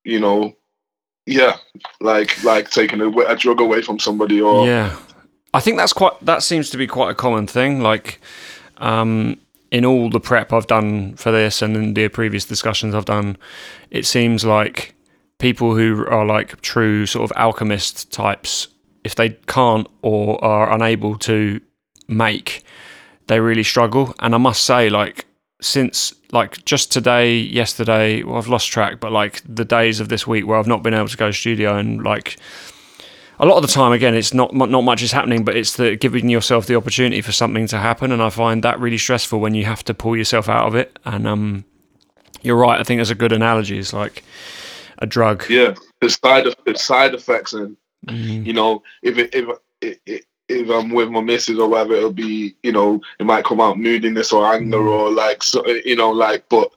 you 0.05 0.20
know, 0.20 0.55
yeah, 1.26 1.56
like 2.00 2.43
like 2.44 2.70
taking 2.70 3.00
a, 3.00 3.08
a 3.11 3.37
drug 3.37 3.61
away 3.61 3.82
from 3.82 3.99
somebody 3.99 4.41
or 4.41 4.67
yeah. 4.67 4.96
I 5.55 5.61
think 5.61 5.77
that's 5.77 5.93
quite. 5.93 6.12
That 6.21 6.43
seems 6.43 6.69
to 6.71 6.77
be 6.77 6.89
quite 6.89 7.12
a 7.12 7.15
common 7.15 7.47
thing. 7.47 7.81
Like, 7.81 8.21
um, 8.79 9.39
in 9.71 9.85
all 9.85 10.11
the 10.11 10.21
prep 10.21 10.53
I've 10.53 10.67
done 10.67 11.15
for 11.15 11.31
this 11.31 11.62
and 11.62 11.77
in 11.77 11.95
the 11.95 12.09
previous 12.09 12.45
discussions 12.45 12.95
I've 12.95 13.05
done, 13.05 13.37
it 13.91 14.05
seems 14.05 14.45
like 14.45 14.95
people 15.39 15.77
who 15.77 16.06
are 16.06 16.27
like 16.27 16.61
true 16.61 17.06
sort 17.06 17.31
of 17.31 17.37
alchemist 17.37 18.12
types, 18.12 18.67
if 19.05 19.15
they 19.15 19.31
can't 19.47 19.87
or 20.03 20.45
are 20.45 20.73
unable 20.73 21.19
to 21.19 21.61
make, 22.09 22.65
they 23.29 23.39
really 23.39 23.62
struggle. 23.62 24.12
And 24.19 24.35
I 24.35 24.39
must 24.39 24.65
say, 24.65 24.91
like, 24.91 25.25
since 25.61 26.12
like 26.33 26.65
just 26.65 26.91
today, 26.91 27.37
yesterday, 27.39 28.25
well, 28.25 28.39
I've 28.39 28.49
lost 28.49 28.73
track, 28.73 28.99
but 28.99 29.12
like 29.12 29.41
the 29.49 29.65
days 29.65 30.01
of 30.01 30.09
this 30.09 30.27
week 30.27 30.49
where 30.49 30.59
I've 30.59 30.67
not 30.67 30.83
been 30.83 30.95
able 30.95 31.09
to 31.09 31.17
go 31.17 31.29
to 31.29 31.33
studio 31.33 31.77
and 31.77 32.03
like 32.03 32.39
a 33.39 33.47
lot 33.47 33.57
of 33.57 33.63
the 33.63 33.69
time, 33.69 33.93
again, 33.93 34.15
it's 34.15 34.33
not 34.33 34.55
not 34.55 34.83
much 34.83 35.03
is 35.03 35.13
happening, 35.13 35.45
but 35.45 35.57
it's 35.57 35.77
the 35.77 35.97
giving 35.97 36.29
yourself 36.29 36.67
the 36.67 36.77
opportunity 36.77 37.21
for 37.21 37.33
something 37.33 37.67
to 37.69 37.79
happen, 37.79 38.13
and 38.13 38.23
I 38.23 38.31
find 38.31 38.63
that 38.63 38.79
really 38.79 38.99
stressful 38.99 39.41
when 39.41 39.55
you 39.55 39.65
have 39.65 39.83
to 39.85 39.95
pull 39.95 40.17
yourself 40.17 40.49
out 40.49 40.67
of 40.67 40.75
it. 40.75 40.99
And 41.05 41.27
um, 41.27 41.65
you're 42.43 42.56
right. 42.56 42.79
I 42.79 42.85
think 42.85 42.99
there's 42.99 43.11
a 43.11 43.17
good 43.17 43.32
analogy. 43.32 43.79
It's 43.79 43.93
like 43.93 44.23
a 44.99 45.06
drug. 45.06 45.44
Yeah, 45.49 45.75
the 46.01 46.11
side 46.11 46.47
the 46.65 46.77
side 46.77 47.15
effects, 47.15 47.53
and 47.53 47.77
mm. 48.06 48.47
you 48.47 48.53
know, 48.53 48.82
if 49.03 49.19
it, 49.19 49.35
if 49.35 49.58
it, 49.81 50.25
if 50.49 50.70
I'm 50.70 50.91
with 50.91 51.11
my 51.11 51.20
missus 51.20 51.58
or 51.58 51.69
whatever, 51.69 51.94
it'll 51.94 52.13
be 52.13 52.55
you 52.63 52.73
know, 52.73 53.01
it 53.19 53.27
might 53.27 53.44
come 53.44 53.61
out 53.61 53.79
moodiness 53.79 54.32
or 54.32 54.47
anger 54.47 54.79
mm. 54.79 54.89
or 54.89 55.11
like 55.11 55.43
so, 55.43 55.67
you 55.67 55.97
know, 55.97 56.11
like, 56.11 56.49
but 56.49 56.70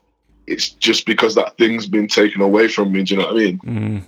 it's 0.48 0.70
just 0.70 1.06
because 1.06 1.36
that 1.36 1.56
thing's 1.56 1.86
been 1.86 2.08
taken 2.08 2.40
away 2.40 2.66
from 2.66 2.90
me. 2.90 3.04
Do 3.04 3.14
you 3.14 3.20
know 3.20 3.26
what 3.28 3.36
I 3.36 3.38
mean? 3.38 3.58
Mm 3.58 4.02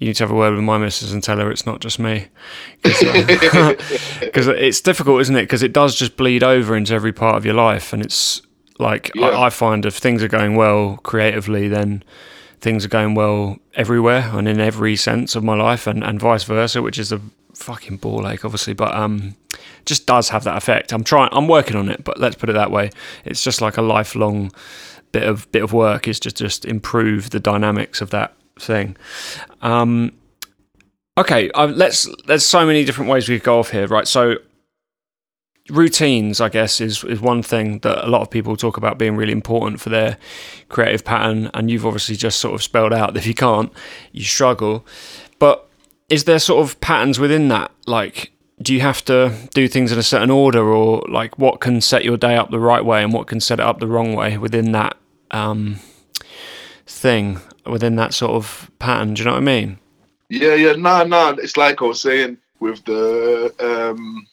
you 0.00 0.06
need 0.06 0.14
to 0.14 0.24
have 0.24 0.30
a 0.30 0.34
word 0.34 0.54
with 0.54 0.64
my 0.64 0.78
missus 0.78 1.12
and 1.12 1.22
tell 1.22 1.36
her 1.36 1.50
it's 1.50 1.66
not 1.66 1.80
just 1.80 1.98
me. 1.98 2.28
Because 2.82 4.48
uh, 4.48 4.54
it's 4.56 4.80
difficult, 4.80 5.20
isn't 5.20 5.36
it? 5.36 5.42
Because 5.42 5.62
it 5.62 5.74
does 5.74 5.94
just 5.94 6.16
bleed 6.16 6.42
over 6.42 6.74
into 6.74 6.94
every 6.94 7.12
part 7.12 7.36
of 7.36 7.44
your 7.44 7.52
life. 7.52 7.92
And 7.92 8.02
it's 8.02 8.40
like, 8.78 9.12
yeah. 9.14 9.26
I, 9.26 9.46
I 9.46 9.50
find 9.50 9.84
if 9.84 9.98
things 9.98 10.22
are 10.22 10.28
going 10.28 10.56
well 10.56 10.98
creatively, 11.02 11.68
then 11.68 12.02
things 12.62 12.82
are 12.82 12.88
going 12.88 13.14
well 13.14 13.58
everywhere 13.74 14.30
and 14.32 14.48
in 14.48 14.58
every 14.58 14.96
sense 14.96 15.36
of 15.36 15.44
my 15.44 15.54
life 15.54 15.86
and, 15.86 16.02
and 16.02 16.18
vice 16.18 16.44
versa, 16.44 16.80
which 16.80 16.98
is 16.98 17.12
a 17.12 17.20
fucking 17.54 17.98
ball 17.98 18.26
ache, 18.26 18.42
obviously, 18.42 18.72
but 18.72 18.94
um, 18.94 19.36
just 19.84 20.06
does 20.06 20.30
have 20.30 20.44
that 20.44 20.56
effect. 20.56 20.94
I'm 20.94 21.04
trying, 21.04 21.28
I'm 21.32 21.46
working 21.46 21.76
on 21.76 21.90
it, 21.90 22.04
but 22.04 22.18
let's 22.18 22.36
put 22.36 22.48
it 22.48 22.54
that 22.54 22.70
way. 22.70 22.88
It's 23.26 23.44
just 23.44 23.60
like 23.60 23.76
a 23.76 23.82
lifelong 23.82 24.50
bit 25.12 25.24
of 25.24 25.50
bit 25.50 25.62
of 25.62 25.72
work 25.72 26.06
is 26.06 26.20
just 26.20 26.36
just 26.36 26.64
improve 26.64 27.30
the 27.30 27.40
dynamics 27.40 28.00
of 28.00 28.10
that 28.10 28.32
thing. 28.60 28.96
Um, 29.62 30.12
okay, 31.18 31.50
let's. 31.54 32.08
There's 32.26 32.46
so 32.46 32.66
many 32.66 32.84
different 32.84 33.10
ways 33.10 33.28
we 33.28 33.38
could 33.38 33.44
go 33.44 33.58
off 33.58 33.70
here, 33.70 33.86
right? 33.86 34.06
So 34.06 34.36
routines, 35.70 36.40
I 36.40 36.48
guess, 36.48 36.80
is 36.80 37.04
is 37.04 37.20
one 37.20 37.42
thing 37.42 37.78
that 37.80 38.04
a 38.04 38.08
lot 38.08 38.22
of 38.22 38.30
people 38.30 38.56
talk 38.56 38.76
about 38.76 38.98
being 38.98 39.16
really 39.16 39.32
important 39.32 39.80
for 39.80 39.88
their 39.88 40.18
creative 40.68 41.04
pattern, 41.04 41.50
and 41.54 41.70
you've 41.70 41.86
obviously 41.86 42.16
just 42.16 42.40
sort 42.40 42.54
of 42.54 42.62
spelled 42.62 42.92
out 42.92 43.14
that 43.14 43.20
if 43.20 43.26
you 43.26 43.34
can't, 43.34 43.72
you 44.12 44.24
struggle. 44.24 44.84
But 45.38 45.68
is 46.08 46.24
there 46.24 46.38
sort 46.38 46.64
of 46.64 46.80
patterns 46.80 47.18
within 47.18 47.48
that, 47.48 47.70
like? 47.86 48.32
Do 48.62 48.74
you 48.74 48.80
have 48.80 49.02
to 49.06 49.32
do 49.54 49.68
things 49.68 49.90
in 49.90 49.98
a 49.98 50.02
certain 50.02 50.30
order, 50.30 50.62
or 50.62 51.02
like 51.08 51.38
what 51.38 51.60
can 51.60 51.80
set 51.80 52.04
your 52.04 52.18
day 52.18 52.36
up 52.36 52.50
the 52.50 52.58
right 52.58 52.84
way 52.84 53.02
and 53.02 53.10
what 53.10 53.26
can 53.26 53.40
set 53.40 53.58
it 53.58 53.64
up 53.64 53.80
the 53.80 53.86
wrong 53.86 54.14
way 54.14 54.36
within 54.36 54.72
that 54.72 54.98
um, 55.30 55.80
thing? 56.86 57.40
Within 57.66 57.96
that 57.96 58.14
sort 58.14 58.32
of 58.32 58.70
pattern. 58.78 59.14
Do 59.14 59.20
you 59.20 59.24
know 59.26 59.32
what 59.32 59.38
I 59.38 59.40
mean? 59.40 59.78
Yeah, 60.28 60.54
yeah, 60.54 60.72
no, 60.72 60.78
nah, 60.78 61.04
no. 61.04 61.30
Nah. 61.32 61.36
It's 61.42 61.56
like 61.56 61.82
I 61.82 61.86
was 61.86 62.00
saying 62.00 62.38
with 62.60 62.84
the, 62.84 63.54
um, 63.60 64.26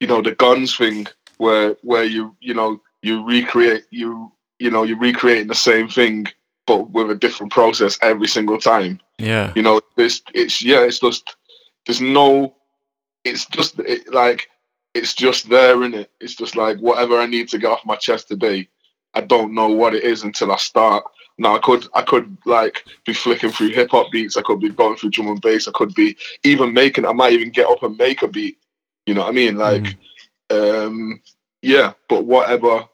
you 0.00 0.06
know 0.06 0.22
the 0.22 0.34
guns 0.34 0.76
thing 0.76 1.06
where 1.38 1.76
where 1.82 2.04
you 2.04 2.36
you 2.40 2.54
know 2.54 2.80
you 3.02 3.24
recreate 3.24 3.84
you 3.90 4.30
you 4.58 4.70
know 4.70 4.82
you're 4.82 4.98
recreating 4.98 5.48
the 5.48 5.54
same 5.54 5.88
thing 5.88 6.26
but 6.66 6.90
with 6.90 7.10
a 7.10 7.14
different 7.14 7.52
process 7.52 7.98
every 8.02 8.26
single 8.26 8.58
time. 8.58 9.00
Yeah. 9.18 9.52
You 9.54 9.62
know, 9.62 9.80
it's 9.96 10.22
it's 10.34 10.62
yeah, 10.62 10.80
it's 10.80 10.98
just 10.98 11.36
there's 11.86 12.00
no, 12.00 12.54
it's 13.24 13.46
just 13.46 13.78
it, 13.78 14.12
like 14.12 14.48
it's 14.94 15.14
just 15.14 15.48
there 15.48 15.82
in 15.84 15.94
it. 15.94 16.10
It's 16.20 16.34
just 16.34 16.56
like 16.56 16.78
whatever 16.78 17.18
I 17.18 17.26
need 17.26 17.48
to 17.50 17.58
get 17.58 17.70
off 17.70 17.86
my 17.86 17.96
chest 17.96 18.28
today. 18.28 18.68
I 19.14 19.20
don't 19.22 19.54
know 19.54 19.68
what 19.68 19.94
it 19.94 20.04
is 20.04 20.24
until 20.24 20.52
I 20.52 20.56
start. 20.56 21.04
Now 21.38 21.56
I 21.56 21.58
could 21.58 21.86
I 21.94 22.02
could 22.02 22.36
like 22.46 22.84
be 23.04 23.12
flicking 23.12 23.50
through 23.50 23.68
hip 23.68 23.90
hop 23.90 24.10
beats. 24.10 24.36
I 24.36 24.42
could 24.42 24.60
be 24.60 24.70
going 24.70 24.96
through 24.96 25.10
drum 25.10 25.28
and 25.28 25.40
bass. 25.40 25.68
I 25.68 25.72
could 25.72 25.94
be 25.94 26.16
even 26.44 26.72
making. 26.72 27.04
I 27.04 27.12
might 27.12 27.32
even 27.32 27.50
get 27.50 27.66
up 27.66 27.82
and 27.82 27.96
make 27.96 28.22
a 28.22 28.28
beat. 28.28 28.58
You 29.04 29.14
know 29.14 29.22
what 29.22 29.28
I 29.28 29.32
mean? 29.32 29.56
Like, 29.56 29.96
mm. 30.50 30.86
um, 30.86 31.20
yeah. 31.62 31.92
But 32.08 32.24
whatever 32.24 32.88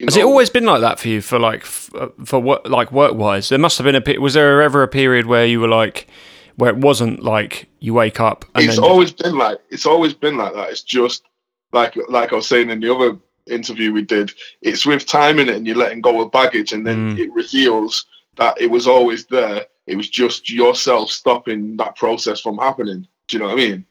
has 0.00 0.16
know, 0.16 0.22
it 0.22 0.24
always 0.24 0.50
been 0.50 0.64
like 0.64 0.80
that 0.80 0.98
for 0.98 1.08
you 1.08 1.20
for 1.20 1.38
like 1.38 1.64
uh, 1.94 2.08
for 2.24 2.40
what 2.40 2.68
like 2.68 2.90
work 2.92 3.14
wise? 3.14 3.48
There 3.48 3.58
must 3.58 3.78
have 3.78 3.84
been 3.84 3.94
a 3.94 4.18
was 4.18 4.34
there 4.34 4.62
ever 4.62 4.82
a 4.82 4.88
period 4.88 5.26
where 5.26 5.46
you 5.46 5.60
were 5.60 5.68
like 5.68 6.08
where 6.56 6.70
it 6.70 6.78
wasn't 6.78 7.22
like 7.22 7.68
you 7.80 7.94
wake 7.94 8.20
up 8.20 8.44
it's 8.56 8.78
always 8.78 9.12
been 9.12 9.38
like 9.38 9.58
it's 9.70 9.86
always 9.86 10.14
been 10.14 10.36
like 10.36 10.54
that. 10.54 10.70
It's 10.70 10.82
just 10.82 11.24
like 11.72 11.96
like 12.08 12.32
I 12.32 12.36
was 12.36 12.46
saying 12.46 12.70
in 12.70 12.80
the 12.80 12.94
other 12.94 13.16
interview 13.46 13.92
we 13.92 14.02
did, 14.02 14.32
it's 14.60 14.86
with 14.86 15.06
time 15.06 15.38
in 15.38 15.48
it 15.48 15.56
and 15.56 15.66
you're 15.66 15.76
letting 15.76 16.00
go 16.00 16.20
of 16.20 16.32
baggage 16.32 16.72
and 16.72 16.86
then 16.86 17.16
mm. 17.16 17.18
it 17.18 17.32
reveals 17.32 18.06
that 18.36 18.60
it 18.60 18.70
was 18.70 18.86
always 18.86 19.26
there. 19.26 19.66
It 19.86 19.96
was 19.96 20.08
just 20.08 20.50
yourself 20.50 21.10
stopping 21.10 21.76
that 21.76 21.96
process 21.96 22.40
from 22.40 22.58
happening. 22.58 23.06
Do 23.28 23.36
you 23.36 23.42
know 23.42 23.48
what 23.48 23.54
I 23.54 23.68
mean? 23.68 23.86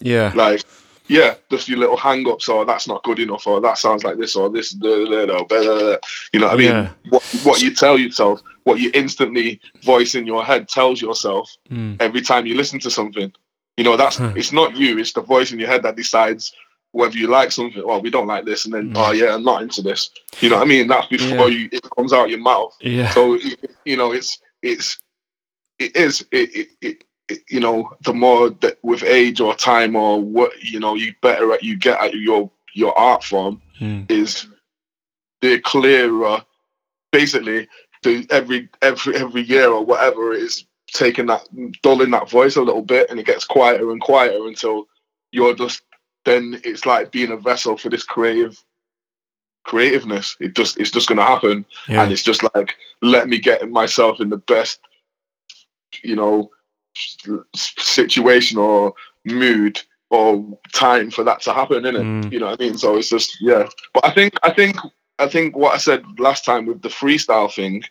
Yeah. 0.00 0.32
Like 0.34 0.62
yeah, 1.08 1.34
just 1.50 1.68
your 1.68 1.78
little 1.78 1.96
hang 1.96 2.28
ups, 2.28 2.48
or 2.48 2.64
that's 2.64 2.88
not 2.88 3.02
good 3.04 3.18
enough, 3.18 3.46
or 3.46 3.60
that 3.60 3.78
sounds 3.78 4.04
like 4.04 4.18
this, 4.18 4.34
or 4.34 4.50
this, 4.50 4.72
blah, 4.72 5.04
blah, 5.04 5.26
blah, 5.26 5.44
blah, 5.44 5.96
you 6.32 6.40
know 6.40 6.46
what 6.46 6.54
I 6.54 6.56
mean? 6.56 6.68
Yeah. 6.68 6.90
What, 7.10 7.22
what 7.44 7.62
you 7.62 7.74
tell 7.74 7.98
yourself, 7.98 8.42
what 8.64 8.80
you 8.80 8.90
instantly 8.94 9.60
voice 9.82 10.14
in 10.14 10.26
your 10.26 10.44
head 10.44 10.68
tells 10.68 11.00
yourself 11.00 11.54
mm. 11.70 11.96
every 12.00 12.22
time 12.22 12.46
you 12.46 12.56
listen 12.56 12.80
to 12.80 12.90
something. 12.90 13.32
You 13.76 13.84
know, 13.84 13.96
that's 13.96 14.18
it's 14.20 14.52
not 14.52 14.74
you, 14.74 14.98
it's 14.98 15.12
the 15.12 15.20
voice 15.20 15.52
in 15.52 15.58
your 15.58 15.68
head 15.68 15.82
that 15.82 15.96
decides 15.96 16.52
whether 16.96 17.16
you 17.18 17.26
like 17.26 17.52
something. 17.52 17.86
Well, 17.86 18.00
we 18.00 18.10
don't 18.10 18.26
like 18.26 18.46
this, 18.46 18.64
and 18.64 18.74
then 18.74 18.94
mm. 18.94 18.96
oh 18.96 19.12
yeah, 19.12 19.34
I'm 19.34 19.44
not 19.44 19.62
into 19.62 19.82
this. 19.82 20.10
You 20.40 20.48
know 20.48 20.56
what 20.56 20.66
I 20.66 20.68
mean? 20.68 20.88
That's 20.88 21.06
before 21.06 21.50
yeah. 21.50 21.58
you 21.58 21.68
it 21.70 21.82
comes 21.96 22.12
out 22.12 22.30
your 22.30 22.40
mouth. 22.40 22.74
Yeah. 22.80 23.10
So 23.10 23.38
you 23.84 23.96
know, 23.96 24.12
it's 24.12 24.38
it's 24.62 24.98
it 25.78 25.94
is 25.94 26.26
it, 26.32 26.68
it, 26.80 27.04
you 27.48 27.60
know, 27.60 27.90
the 28.02 28.14
more 28.14 28.50
that 28.50 28.78
with 28.82 29.02
age 29.02 29.40
or 29.40 29.54
time 29.54 29.94
or 29.94 30.20
what 30.20 30.62
you 30.62 30.80
know, 30.80 30.94
you 30.94 31.14
better 31.20 31.52
at 31.52 31.62
you 31.62 31.76
get 31.76 32.00
at 32.00 32.14
your 32.14 32.50
your 32.72 32.96
art 32.98 33.22
form 33.22 33.60
mm. 33.78 34.10
is 34.10 34.46
the 35.42 35.60
clearer. 35.60 36.44
Basically, 37.12 37.68
the 38.02 38.26
every 38.30 38.68
every 38.80 39.16
every 39.16 39.42
year 39.42 39.68
or 39.68 39.84
whatever 39.84 40.32
it 40.32 40.42
is 40.42 40.64
taking 40.92 41.26
that 41.26 41.46
dulling 41.82 42.12
that 42.12 42.30
voice 42.30 42.56
a 42.56 42.62
little 42.62 42.82
bit, 42.82 43.10
and 43.10 43.20
it 43.20 43.26
gets 43.26 43.44
quieter 43.44 43.90
and 43.90 44.00
quieter 44.00 44.46
until 44.46 44.86
you're 45.30 45.54
just 45.54 45.82
then 46.26 46.60
it's 46.64 46.84
like 46.84 47.12
being 47.12 47.32
a 47.32 47.36
vessel 47.36 47.78
for 47.78 47.88
this 47.88 48.02
creative 48.02 48.62
creativeness. 49.64 50.36
It 50.40 50.54
just 50.54 50.78
it's 50.78 50.90
just 50.90 51.08
gonna 51.08 51.24
happen, 51.24 51.64
yeah. 51.88 52.02
and 52.02 52.12
it's 52.12 52.22
just 52.22 52.42
like 52.54 52.76
let 53.00 53.28
me 53.28 53.38
get 53.38 53.70
myself 53.70 54.20
in 54.20 54.28
the 54.28 54.36
best, 54.36 54.80
you 56.02 56.16
know, 56.16 56.50
situation 57.54 58.58
or 58.58 58.92
mood 59.24 59.80
or 60.10 60.58
time 60.72 61.10
for 61.10 61.24
that 61.24 61.40
to 61.42 61.52
happen, 61.52 61.82
innit? 61.82 62.02
Mm. 62.02 62.32
You 62.32 62.40
know 62.40 62.46
what 62.46 62.60
I 62.60 62.64
mean? 62.64 62.78
So 62.78 62.96
it's 62.96 63.08
just 63.08 63.36
yeah. 63.40 63.68
But 63.94 64.04
I 64.04 64.10
think 64.12 64.34
I 64.42 64.50
think 64.50 64.76
I 65.18 65.28
think 65.28 65.56
what 65.56 65.74
I 65.74 65.78
said 65.78 66.04
last 66.18 66.44
time 66.44 66.66
with 66.66 66.82
the 66.82 66.88
freestyle 66.88 67.52
thing, 67.52 67.82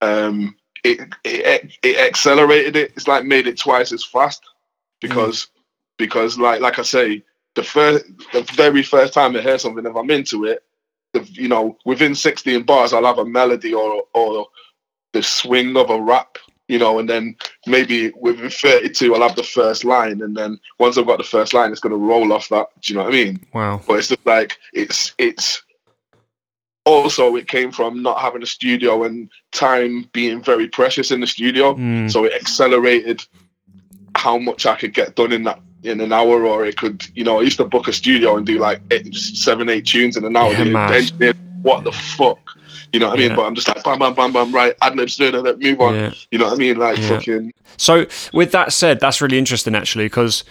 um, 0.00 0.56
it 0.84 1.00
it, 1.24 1.72
it 1.82 1.98
accelerated 1.98 2.76
it. 2.76 2.92
It's 2.96 3.08
like 3.08 3.24
made 3.24 3.46
it 3.46 3.58
twice 3.58 3.92
as 3.92 4.04
fast 4.04 4.42
because 5.00 5.46
mm. 5.46 5.48
because 5.98 6.38
like 6.38 6.60
like 6.60 6.78
I 6.78 6.82
say, 6.82 7.22
the 7.54 7.62
first 7.62 8.04
the 8.32 8.42
very 8.54 8.82
first 8.82 9.12
time 9.12 9.36
I 9.36 9.40
hear 9.40 9.58
something, 9.58 9.86
if 9.86 9.96
I'm 9.96 10.10
into 10.10 10.44
it, 10.44 10.62
the, 11.12 11.22
you 11.32 11.48
know, 11.48 11.76
within 11.84 12.14
16 12.14 12.62
bars, 12.62 12.92
I'll 12.92 13.04
have 13.04 13.18
a 13.18 13.24
melody 13.24 13.74
or 13.74 14.04
or 14.14 14.46
the 15.12 15.22
swing 15.22 15.76
of 15.76 15.90
a 15.90 16.00
rap 16.00 16.38
you 16.70 16.78
know, 16.78 17.00
and 17.00 17.08
then 17.08 17.34
maybe 17.66 18.12
within 18.20 18.48
32, 18.48 19.12
I'll 19.12 19.26
have 19.26 19.34
the 19.34 19.42
first 19.42 19.84
line. 19.84 20.22
And 20.22 20.36
then 20.36 20.60
once 20.78 20.96
I've 20.96 21.06
got 21.06 21.18
the 21.18 21.24
first 21.24 21.52
line, 21.52 21.72
it's 21.72 21.80
going 21.80 21.90
to 21.90 21.98
roll 21.98 22.32
off 22.32 22.48
that. 22.50 22.68
Do 22.80 22.92
you 22.92 22.96
know 22.96 23.06
what 23.06 23.12
I 23.12 23.16
mean? 23.16 23.44
Wow. 23.52 23.80
But 23.84 23.94
it's 23.94 24.06
just 24.06 24.24
like, 24.24 24.56
it's, 24.72 25.12
it's, 25.18 25.64
also 26.86 27.36
it 27.36 27.48
came 27.48 27.72
from 27.72 28.02
not 28.02 28.20
having 28.20 28.42
a 28.42 28.46
studio 28.46 29.04
and 29.04 29.28
time 29.52 30.08
being 30.12 30.42
very 30.42 30.68
precious 30.68 31.10
in 31.10 31.20
the 31.20 31.26
studio. 31.26 31.74
Mm. 31.74 32.10
So 32.10 32.24
it 32.24 32.32
accelerated 32.32 33.24
how 34.14 34.38
much 34.38 34.64
I 34.64 34.76
could 34.76 34.94
get 34.94 35.16
done 35.16 35.32
in 35.32 35.42
that 35.44 35.60
in 35.82 36.00
an 36.00 36.12
hour, 36.12 36.44
or 36.46 36.64
it 36.64 36.76
could, 36.76 37.06
you 37.14 37.24
know, 37.24 37.40
I 37.40 37.42
used 37.42 37.56
to 37.58 37.64
book 37.64 37.88
a 37.88 37.92
studio 37.92 38.36
and 38.36 38.46
do 38.46 38.58
like 38.58 38.80
eight, 38.90 39.14
seven, 39.14 39.68
eight 39.68 39.86
tunes 39.86 40.16
in 40.16 40.24
an 40.24 40.36
hour. 40.36 40.52
Yeah, 40.52 41.32
what 41.62 41.84
the 41.84 41.92
fuck? 41.92 42.38
You 42.92 42.98
know 42.98 43.08
what 43.08 43.20
I 43.20 43.28
mean? 43.28 43.36
But 43.36 43.44
I'm 43.44 43.54
just 43.54 43.68
like 43.68 43.82
bam, 43.84 43.98
bam, 43.98 44.14
bam, 44.14 44.32
bam, 44.32 44.52
right, 44.52 44.74
ad 44.82 44.96
libs, 44.96 45.18
move 45.20 45.80
on. 45.80 45.94
Yeah. 45.94 46.12
You 46.30 46.38
know 46.38 46.46
what 46.46 46.54
I 46.54 46.56
mean? 46.56 46.76
Like 46.76 46.98
yeah. 46.98 47.08
fucking. 47.08 47.52
So 47.76 48.06
with 48.32 48.52
that 48.52 48.72
said, 48.72 49.00
that's 49.00 49.20
really 49.20 49.38
interesting 49.38 49.74
actually 49.74 50.06
because 50.06 50.44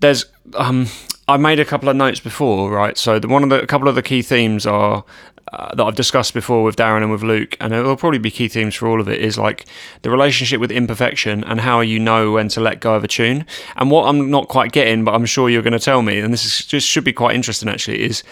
there's 0.00 0.24
um 0.54 0.88
I 1.28 1.36
made 1.36 1.60
a 1.60 1.64
couple 1.64 1.88
of 1.88 1.96
notes 1.96 2.20
before, 2.20 2.70
right? 2.70 2.98
So 2.98 3.18
the, 3.18 3.28
one 3.28 3.42
of 3.42 3.48
the 3.48 3.62
a 3.62 3.66
couple 3.66 3.88
of 3.88 3.94
the 3.94 4.02
key 4.02 4.22
themes 4.22 4.66
are 4.66 5.04
uh, 5.52 5.74
that 5.74 5.84
I've 5.84 5.94
discussed 5.94 6.34
before 6.34 6.62
with 6.62 6.76
Darren 6.76 7.02
and 7.02 7.12
with 7.12 7.22
Luke, 7.22 7.56
and 7.60 7.72
it 7.72 7.82
will 7.82 7.96
probably 7.96 8.18
be 8.18 8.30
key 8.30 8.48
themes 8.48 8.74
for 8.74 8.88
all 8.88 9.00
of 9.00 9.08
it, 9.08 9.20
is 9.20 9.38
like 9.38 9.66
the 10.02 10.10
relationship 10.10 10.60
with 10.60 10.70
imperfection 10.70 11.44
and 11.44 11.60
how 11.60 11.80
you 11.80 11.98
know 11.98 12.32
when 12.32 12.48
to 12.48 12.60
let 12.60 12.80
go 12.80 12.94
of 12.94 13.04
a 13.04 13.08
tune. 13.08 13.46
And 13.76 13.90
what 13.90 14.08
I'm 14.08 14.30
not 14.30 14.48
quite 14.48 14.72
getting, 14.72 15.04
but 15.04 15.14
I'm 15.14 15.26
sure 15.26 15.50
you're 15.50 15.62
going 15.62 15.72
to 15.72 15.78
tell 15.78 16.02
me, 16.02 16.18
and 16.18 16.32
this 16.32 16.44
is 16.44 16.66
just 16.66 16.88
should 16.88 17.04
be 17.04 17.12
quite 17.12 17.34
interesting 17.34 17.68
actually, 17.68 18.02
is 18.02 18.22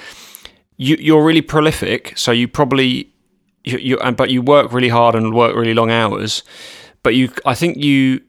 you, 0.77 0.97
you're 0.99 1.25
really 1.25 1.43
prolific, 1.43 2.17
so 2.17 2.33
you 2.33 2.49
probably 2.49 3.13
you, 3.65 3.79
you 3.79 4.13
but 4.13 4.31
you 4.31 4.43
work 4.43 4.73
really 4.73 4.89
hard 4.89 5.15
and 5.15 5.35
work 5.35 5.55
really 5.55 5.75
long 5.75 5.91
hours. 5.91 6.43
But 7.03 7.15
you, 7.15 7.33
I 7.45 7.55
think 7.55 7.79
you, 7.79 8.21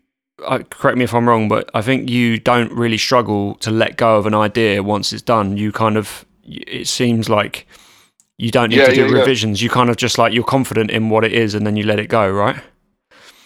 uh, 0.45 0.59
correct 0.69 0.97
me 0.97 1.03
if 1.03 1.13
I'm 1.13 1.27
wrong, 1.27 1.47
but 1.47 1.69
I 1.73 1.81
think 1.81 2.09
you 2.09 2.39
don't 2.39 2.71
really 2.71 2.97
struggle 2.97 3.55
to 3.55 3.71
let 3.71 3.97
go 3.97 4.17
of 4.17 4.25
an 4.25 4.33
idea 4.33 4.81
once 4.81 5.13
it's 5.13 5.21
done. 5.21 5.57
You 5.57 5.71
kind 5.71 5.95
of, 5.95 6.25
it 6.43 6.87
seems 6.87 7.29
like 7.29 7.67
you 8.43 8.51
don't 8.51 8.69
need 8.69 8.77
yeah, 8.77 8.87
to 8.87 8.95
do 8.95 9.05
yeah, 9.07 9.19
revisions. 9.19 9.61
Yeah. 9.61 9.65
You 9.65 9.69
kind 9.69 9.89
of 9.89 9.95
just 9.95 10.17
like 10.17 10.33
you're 10.33 10.43
confident 10.43 10.91
in 10.91 11.09
what 11.09 11.23
it 11.23 11.31
is, 11.31 11.55
and 11.55 11.65
then 11.65 11.77
you 11.77 11.85
let 11.85 11.99
it 11.99 12.07
go, 12.07 12.29
right? 12.29 12.61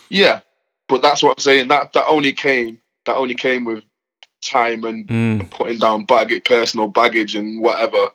Yeah, 0.10 0.40
but 0.88 1.02
that's 1.02 1.22
what 1.22 1.38
I'm 1.38 1.42
saying. 1.42 1.68
That 1.68 1.94
that 1.94 2.06
only 2.08 2.34
came 2.34 2.80
that 3.06 3.16
only 3.16 3.36
came 3.36 3.64
with 3.64 3.84
time 4.42 4.84
and 4.84 5.08
mm. 5.08 5.50
putting 5.52 5.78
down 5.78 6.06
baggage, 6.06 6.46
personal 6.46 6.88
baggage, 6.88 7.36
and 7.36 7.62
whatever. 7.62 8.10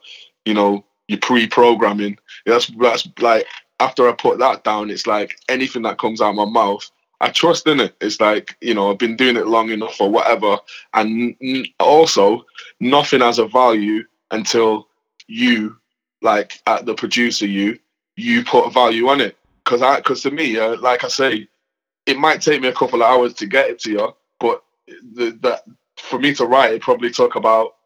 You 0.45 0.55
know, 0.55 0.85
your 1.07 1.21
pre-programming. 1.21 2.19
That's 2.47 2.67
that's 2.81 3.09
like 3.21 3.47
after 3.79 4.09
I 4.09 4.13
put 4.13 4.41
that 4.41 4.65
down, 4.65 4.91
it's 4.91 5.07
like 5.07 5.37
anything 5.49 5.83
that 5.83 5.99
comes 5.99 6.21
out 6.21 6.31
of 6.31 6.35
my 6.37 6.47
mouth, 6.47 6.91
I 7.21 7.31
trust 7.31 7.69
in 7.69 7.79
it. 7.79 7.95
It's 8.01 8.21
like 8.21 8.57
you 8.61 8.75
know 8.75 8.91
I've 8.91 8.99
been 8.99 9.17
doing 9.17 9.37
it 9.37 9.47
long 9.47 9.71
enough 9.71 10.01
or 10.01 10.11
whatever, 10.11 10.59
and 10.95 11.37
also 11.79 12.45
nothing 12.81 13.21
has 13.21 13.39
a 13.39 13.47
value 13.47 14.03
until 14.33 14.89
you, 15.29 15.77
like 16.23 16.61
at 16.67 16.87
the 16.87 16.95
producer, 16.95 17.47
you 17.47 17.79
you 18.17 18.45
put 18.45 18.73
value 18.73 19.09
on 19.09 19.21
it. 19.21 19.37
Because 19.65 19.83
I, 19.83 19.97
because 19.97 20.23
to 20.23 20.31
me, 20.31 20.59
uh, 20.59 20.77
like 20.81 21.05
I 21.05 21.09
say, 21.09 21.49
it 22.07 22.19
might 22.19 22.43
take 22.43 22.61
me 22.61 22.69
a 22.69 22.75
couple 22.75 23.03
of 23.03 23.09
hours 23.09 23.35
to 23.35 23.47
get 23.47 23.71
it 23.71 23.79
to 23.81 23.91
you, 23.91 24.17
but 24.41 24.63
the, 25.15 25.39
that 25.43 25.63
for 25.97 26.19
me 26.19 26.35
to 26.35 26.47
write, 26.47 26.75
it 26.75 26.83
probably 26.83 27.11
took 27.11 27.37
about 27.37 27.77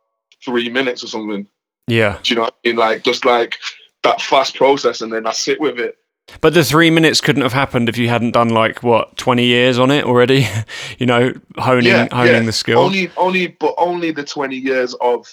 three 0.44 0.68
minutes 0.68 1.04
or 1.04 1.08
something. 1.08 1.46
Yeah. 1.86 2.18
Do 2.22 2.32
you 2.32 2.36
know 2.36 2.44
what 2.44 2.56
I 2.64 2.68
mean? 2.68 2.76
Like 2.76 3.04
just 3.04 3.24
like 3.24 3.58
that 4.02 4.20
fast 4.22 4.56
process 4.56 5.00
and 5.00 5.12
then 5.12 5.26
I 5.26 5.32
sit 5.32 5.60
with 5.60 5.78
it. 5.78 5.98
But 6.40 6.54
the 6.54 6.64
three 6.64 6.90
minutes 6.90 7.20
couldn't 7.20 7.42
have 7.42 7.52
happened 7.52 7.88
if 7.88 7.96
you 7.98 8.08
hadn't 8.08 8.32
done 8.32 8.48
like 8.48 8.82
what 8.82 9.16
twenty 9.16 9.44
years 9.44 9.78
on 9.78 9.92
it 9.92 10.04
already. 10.04 10.48
you 10.98 11.06
know, 11.06 11.32
honing 11.56 11.86
yeah, 11.86 12.08
honing 12.10 12.34
yeah. 12.34 12.40
the 12.40 12.52
skill. 12.52 12.80
Only 12.80 13.10
only 13.16 13.46
but 13.46 13.74
only 13.78 14.10
the 14.10 14.24
twenty 14.24 14.56
years 14.56 14.94
of 14.94 15.32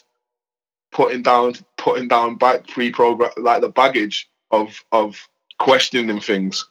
putting 0.94 1.22
down 1.22 1.56
putting 1.78 2.08
down 2.08 2.36
back 2.36 2.68
pre 2.68 2.92
program 2.92 3.32
like 3.38 3.62
the 3.62 3.70
baggage 3.70 4.30
of 4.52 4.84
of 4.92 5.28
questioning 5.60 6.20
things. 6.20 6.68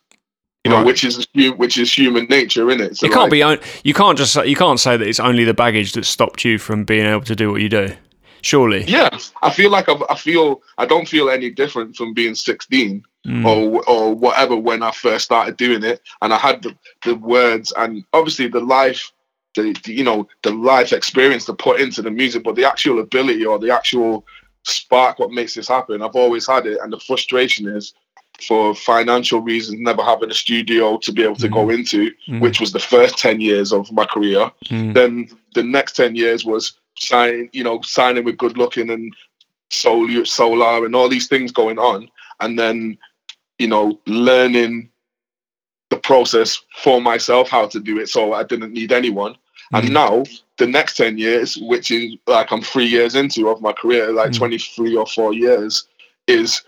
You 0.64 0.70
know, 0.70 0.78
right. 0.78 0.86
which 0.86 1.02
is 1.02 1.26
which 1.34 1.76
is 1.76 1.92
human 1.92 2.26
nature, 2.26 2.70
in 2.70 2.80
it. 2.80 2.96
So 2.96 3.06
you 3.06 3.12
can't 3.12 3.32
like, 3.32 3.62
be 3.62 3.68
you 3.82 3.94
can't 3.94 4.16
just 4.16 4.36
you 4.46 4.54
can't 4.54 4.78
say 4.78 4.96
that 4.96 5.06
it's 5.06 5.18
only 5.18 5.42
the 5.42 5.54
baggage 5.54 5.92
that 5.92 6.04
stopped 6.04 6.44
you 6.44 6.56
from 6.58 6.84
being 6.84 7.04
able 7.04 7.24
to 7.24 7.34
do 7.34 7.50
what 7.50 7.60
you 7.60 7.68
do 7.68 7.92
surely. 8.42 8.84
Yeah, 8.84 9.08
I 9.42 9.50
feel 9.50 9.70
like 9.70 9.88
I've, 9.88 10.02
i 10.10 10.16
feel 10.16 10.62
I 10.76 10.84
don't 10.84 11.08
feel 11.08 11.30
any 11.30 11.50
different 11.50 11.96
from 11.96 12.12
being 12.12 12.34
16 12.34 13.02
mm. 13.26 13.46
or 13.46 13.88
or 13.88 14.14
whatever 14.14 14.56
when 14.56 14.82
I 14.82 14.90
first 14.90 15.24
started 15.24 15.56
doing 15.56 15.82
it, 15.82 16.00
and 16.20 16.34
I 16.34 16.36
had 16.36 16.62
the, 16.62 16.76
the 17.04 17.14
words 17.16 17.72
and 17.76 18.04
obviously 18.12 18.48
the 18.48 18.60
life 18.60 19.10
the, 19.54 19.74
the 19.84 19.92
you 19.92 20.04
know 20.04 20.28
the 20.42 20.50
life 20.50 20.92
experience 20.92 21.44
to 21.46 21.54
put 21.54 21.80
into 21.80 22.02
the 22.02 22.10
music, 22.10 22.42
but 22.44 22.56
the 22.56 22.64
actual 22.64 23.00
ability 23.00 23.44
or 23.44 23.58
the 23.58 23.70
actual 23.70 24.26
spark 24.64 25.18
what 25.18 25.30
makes 25.30 25.54
this 25.54 25.68
happen. 25.68 26.02
I've 26.02 26.16
always 26.16 26.46
had 26.46 26.66
it, 26.66 26.78
and 26.82 26.92
the 26.92 27.00
frustration 27.00 27.66
is 27.66 27.94
for 28.40 28.74
financial 28.74 29.40
reasons, 29.40 29.80
never 29.80 30.02
having 30.02 30.30
a 30.30 30.34
studio 30.34 30.96
to 30.98 31.12
be 31.12 31.22
able 31.22 31.36
to 31.36 31.48
go 31.48 31.70
into, 31.70 32.10
which 32.38 32.60
was 32.60 32.72
the 32.72 32.80
first 32.80 33.18
10 33.18 33.40
years 33.40 33.72
of 33.72 33.90
my 33.92 34.04
career. 34.04 34.50
Mm. 34.66 34.94
Then 34.94 35.28
the 35.54 35.62
next 35.62 35.96
10 35.96 36.16
years 36.16 36.44
was 36.44 36.72
signing, 36.98 37.50
you 37.52 37.62
know, 37.62 37.80
signing 37.82 38.24
with 38.24 38.38
good 38.38 38.56
looking 38.56 38.90
and 38.90 39.14
solar, 39.70 40.24
solar 40.24 40.84
and 40.84 40.96
all 40.96 41.08
these 41.08 41.28
things 41.28 41.52
going 41.52 41.78
on. 41.78 42.08
And 42.40 42.58
then, 42.58 42.98
you 43.58 43.68
know, 43.68 44.00
learning 44.06 44.90
the 45.90 45.98
process 45.98 46.60
for 46.76 47.00
myself, 47.00 47.48
how 47.48 47.66
to 47.68 47.78
do 47.78 47.98
it. 47.98 48.08
So 48.08 48.32
I 48.32 48.42
didn't 48.44 48.72
need 48.72 48.92
anyone. 48.92 49.36
And 49.72 49.88
Mm. 49.88 49.92
now 49.92 50.24
the 50.58 50.66
next 50.66 50.96
10 50.96 51.18
years, 51.18 51.56
which 51.56 51.90
is 51.90 52.14
like 52.26 52.52
I'm 52.52 52.62
three 52.62 52.86
years 52.86 53.14
into 53.14 53.48
of 53.48 53.60
my 53.62 53.72
career, 53.72 54.12
like 54.12 54.30
Mm. 54.30 54.38
23 54.38 54.96
or 54.96 55.06
four 55.06 55.32
years, 55.32 55.84
is 56.26 56.62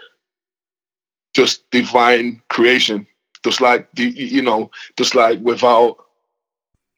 just 1.35 1.69
divine 1.71 2.41
creation. 2.49 3.07
Just 3.45 3.61
like 3.61 3.89
the 3.95 4.05
you 4.05 4.41
know, 4.43 4.71
just 4.97 5.15
like 5.15 5.39
without 5.41 5.99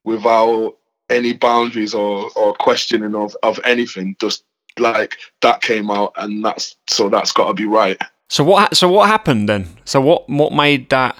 without 0.04 0.76
any 1.10 1.32
boundaries 1.32 1.94
or 1.94 2.30
or 2.36 2.54
questioning 2.54 3.14
of 3.14 3.36
of 3.42 3.58
anything. 3.64 4.16
Just 4.20 4.44
like 4.78 5.16
that 5.40 5.62
came 5.62 5.90
out 5.90 6.12
and 6.16 6.44
that's 6.44 6.76
so 6.88 7.08
that's 7.08 7.32
gotta 7.32 7.54
be 7.54 7.64
right. 7.64 8.00
So 8.28 8.44
what? 8.44 8.76
So 8.76 8.88
what 8.88 9.08
happened 9.08 9.48
then? 9.48 9.68
So 9.84 10.00
what? 10.00 10.28
What 10.28 10.52
made 10.52 10.88
that 10.90 11.16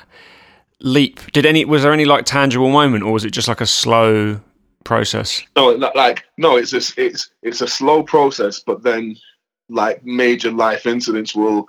leap? 0.81 1.21
Did 1.33 1.47
any? 1.47 1.65
Was 1.65 1.83
there 1.83 1.93
any 1.93 2.05
like 2.05 2.25
tangible 2.25 2.71
moment, 2.71 3.05
or 3.05 3.13
was 3.13 3.25
it 3.25 3.31
just 3.31 3.49
like 3.49 3.61
a 3.61 3.67
slow 3.67 4.41
process? 4.87 5.43
No, 5.57 5.69
like 5.95 6.25
no, 6.39 6.57
it's 6.57 6.71
just 6.71 6.99
it's 6.99 7.31
it's 7.43 7.61
a 7.61 7.67
slow 7.69 8.03
process, 8.03 8.61
but 8.61 8.83
then 8.83 9.17
like 9.69 10.05
major 10.05 10.51
life 10.53 10.87
incidents 10.87 11.35
will 11.35 11.67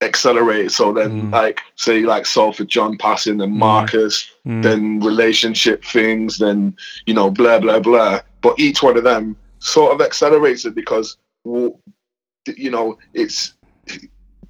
accelerate. 0.00 0.70
So 0.70 0.92
then, 0.92 1.10
Mm. 1.22 1.32
like 1.32 1.60
say 1.76 2.02
like 2.02 2.24
Salford 2.26 2.68
John 2.68 2.96
passing 2.98 3.40
and 3.40 3.52
Mm. 3.52 3.58
Marcus, 3.58 4.30
Mm. 4.46 4.62
then 4.62 5.00
relationship 5.00 5.84
things, 5.84 6.38
then 6.38 6.76
you 7.06 7.14
know 7.14 7.30
blah 7.30 7.58
blah 7.58 7.80
blah. 7.80 8.20
But 8.40 8.58
each 8.58 8.82
one 8.82 8.96
of 8.96 9.04
them 9.04 9.36
sort 9.58 9.92
of 9.92 10.00
accelerates 10.00 10.64
it 10.64 10.74
because 10.74 11.16
you 11.44 12.70
know 12.70 12.96
it's 13.14 13.54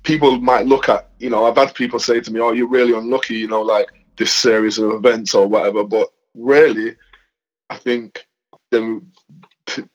people 0.03 0.39
might 0.39 0.67
look 0.67 0.89
at 0.89 1.09
you 1.19 1.31
know 1.31 1.47
I've 1.47 1.57
had 1.57 1.75
people 1.75 1.99
say 1.99 2.21
to 2.21 2.33
me, 2.33 2.41
"Oh, 2.41 2.53
you're 2.53 2.69
really 2.79 2.93
unlucky," 2.93 3.37
you 3.37 3.49
know, 3.49 3.63
like 3.63 3.89
this 4.17 4.33
series 4.33 4.79
of 4.79 4.93
events 4.93 5.35
or 5.35 5.47
whatever. 5.47 5.83
But 5.85 6.09
really, 6.35 6.95
I 7.71 7.77
think 7.77 8.27
them, 8.71 9.13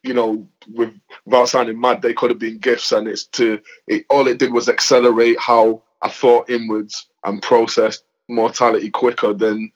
you 0.04 0.14
know, 0.14 0.48
with 0.70 0.94
without 1.26 1.50
sounding 1.50 1.80
mad, 1.80 2.02
they 2.02 2.14
could 2.14 2.30
have 2.30 2.40
been 2.40 2.60
gifts, 2.60 2.92
and 2.92 3.08
it's 3.08 3.26
to 3.28 3.60
it. 3.88 4.06
All 4.10 4.28
it 4.28 4.38
did 4.40 4.54
was 4.54 4.70
accelerate 4.70 5.40
how 5.40 5.84
I 6.02 6.10
thought 6.10 6.50
inwards 6.50 7.08
and 7.24 7.42
processed 7.42 8.04
mortality 8.30 8.90
quicker 8.90 9.34
than, 9.34 9.72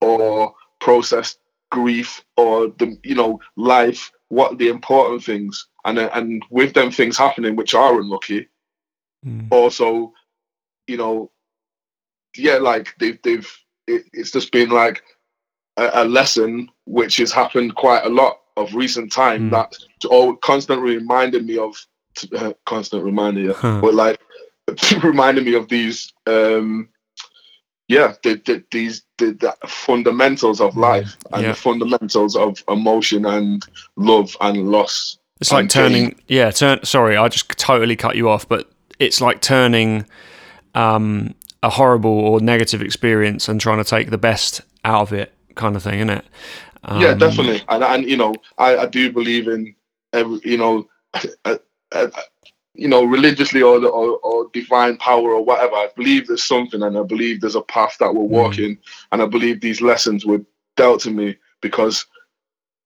or 0.00 0.54
processed 0.80 1.38
grief 1.70 2.24
or 2.36 2.68
the 2.78 2.98
you 3.02 3.14
know 3.14 3.40
life. 3.56 4.12
What 4.28 4.58
the 4.58 4.68
important 4.68 5.24
things, 5.24 5.66
and 5.84 5.98
and 5.98 6.42
with 6.50 6.74
them 6.74 6.90
things 6.90 7.16
happening 7.16 7.56
which 7.56 7.74
are 7.74 7.98
unlucky, 8.00 8.48
Mm. 9.26 9.48
also, 9.50 10.12
you 10.86 10.96
know, 10.96 11.30
yeah, 12.36 12.56
like 12.58 12.94
they've 12.98 13.20
they've 13.22 13.50
it, 13.86 14.04
it's 14.12 14.30
just 14.30 14.52
been 14.52 14.70
like 14.70 15.02
a, 15.78 16.02
a 16.02 16.04
lesson 16.04 16.68
which 16.84 17.16
has 17.16 17.32
happened 17.32 17.74
quite 17.74 18.04
a 18.04 18.08
lot 18.10 18.34
of 18.56 18.74
recent 18.74 19.10
time 19.12 19.50
Mm. 19.50 19.50
that 19.56 19.68
all 20.10 20.34
constantly 20.36 20.96
reminded 20.96 21.46
me 21.46 21.56
of 21.58 21.74
uh, 22.36 22.52
constant 22.66 23.04
reminder, 23.04 23.40
yeah, 23.40 23.52
Huh. 23.54 23.80
but 23.80 23.94
like 23.94 24.18
reminded 25.02 25.44
me 25.44 25.54
of 25.54 25.68
these 25.68 26.12
um 26.26 26.88
yeah 27.88 28.14
the, 28.24 28.34
the, 28.44 28.62
these 28.70 29.02
the, 29.18 29.32
the 29.32 29.54
fundamentals 29.66 30.60
of 30.60 30.76
life 30.76 31.16
and 31.32 31.42
Yeah. 31.42 31.48
the 31.52 31.54
fundamentals 31.56 32.36
of 32.36 32.62
emotion 32.68 33.24
and 33.24 33.64
love 33.96 34.36
and 34.40 34.70
loss 34.70 35.16
It's 35.40 35.52
like 35.52 35.68
turning. 35.70 36.16
Yeah. 36.26 36.50
Turn. 36.50 36.80
Sorry, 36.84 37.16
I 37.16 37.28
just 37.28 37.48
totally 37.56 37.96
cut 37.96 38.16
you 38.16 38.28
off, 38.28 38.48
but 38.48 38.68
it's 38.98 39.20
like 39.20 39.40
turning 39.40 40.04
um, 40.74 41.34
a 41.62 41.70
horrible 41.70 42.10
or 42.10 42.40
negative 42.40 42.82
experience 42.82 43.48
and 43.48 43.60
trying 43.60 43.78
to 43.78 43.84
take 43.84 44.10
the 44.10 44.18
best 44.18 44.60
out 44.84 45.02
of 45.02 45.12
it, 45.12 45.32
kind 45.58 45.76
of 45.76 45.82
thing, 45.82 45.98
isn't 45.98 46.10
it? 46.10 46.24
Um, 46.84 47.02
yeah, 47.02 47.14
definitely. 47.14 47.62
And 47.68 47.84
and 47.84 48.08
you 48.08 48.16
know, 48.16 48.34
I, 48.56 48.78
I 48.78 48.86
do 48.86 49.12
believe 49.12 49.48
in 49.48 49.74
every 50.12 50.40
you 50.44 50.56
know, 50.56 50.88
uh, 51.44 51.58
uh, 51.92 52.08
you 52.74 52.88
know, 52.88 53.04
religiously 53.04 53.60
or, 53.60 53.84
or 53.84 54.18
or 54.18 54.46
divine 54.54 54.96
power 54.96 55.32
or 55.32 55.44
whatever. 55.44 55.74
I 55.74 55.90
believe 55.96 56.26
there's 56.26 56.44
something, 56.44 56.82
and 56.82 56.96
I 56.96 57.02
believe 57.02 57.40
there's 57.40 57.56
a 57.56 57.62
path 57.62 57.96
that 58.00 58.14
we're 58.14 58.22
walking, 58.22 58.78
and 59.12 59.20
I 59.20 59.26
believe 59.26 59.60
these 59.60 59.82
lessons 59.82 60.24
were 60.24 60.40
dealt 60.76 61.02
to 61.02 61.10
me 61.10 61.36
because. 61.60 62.06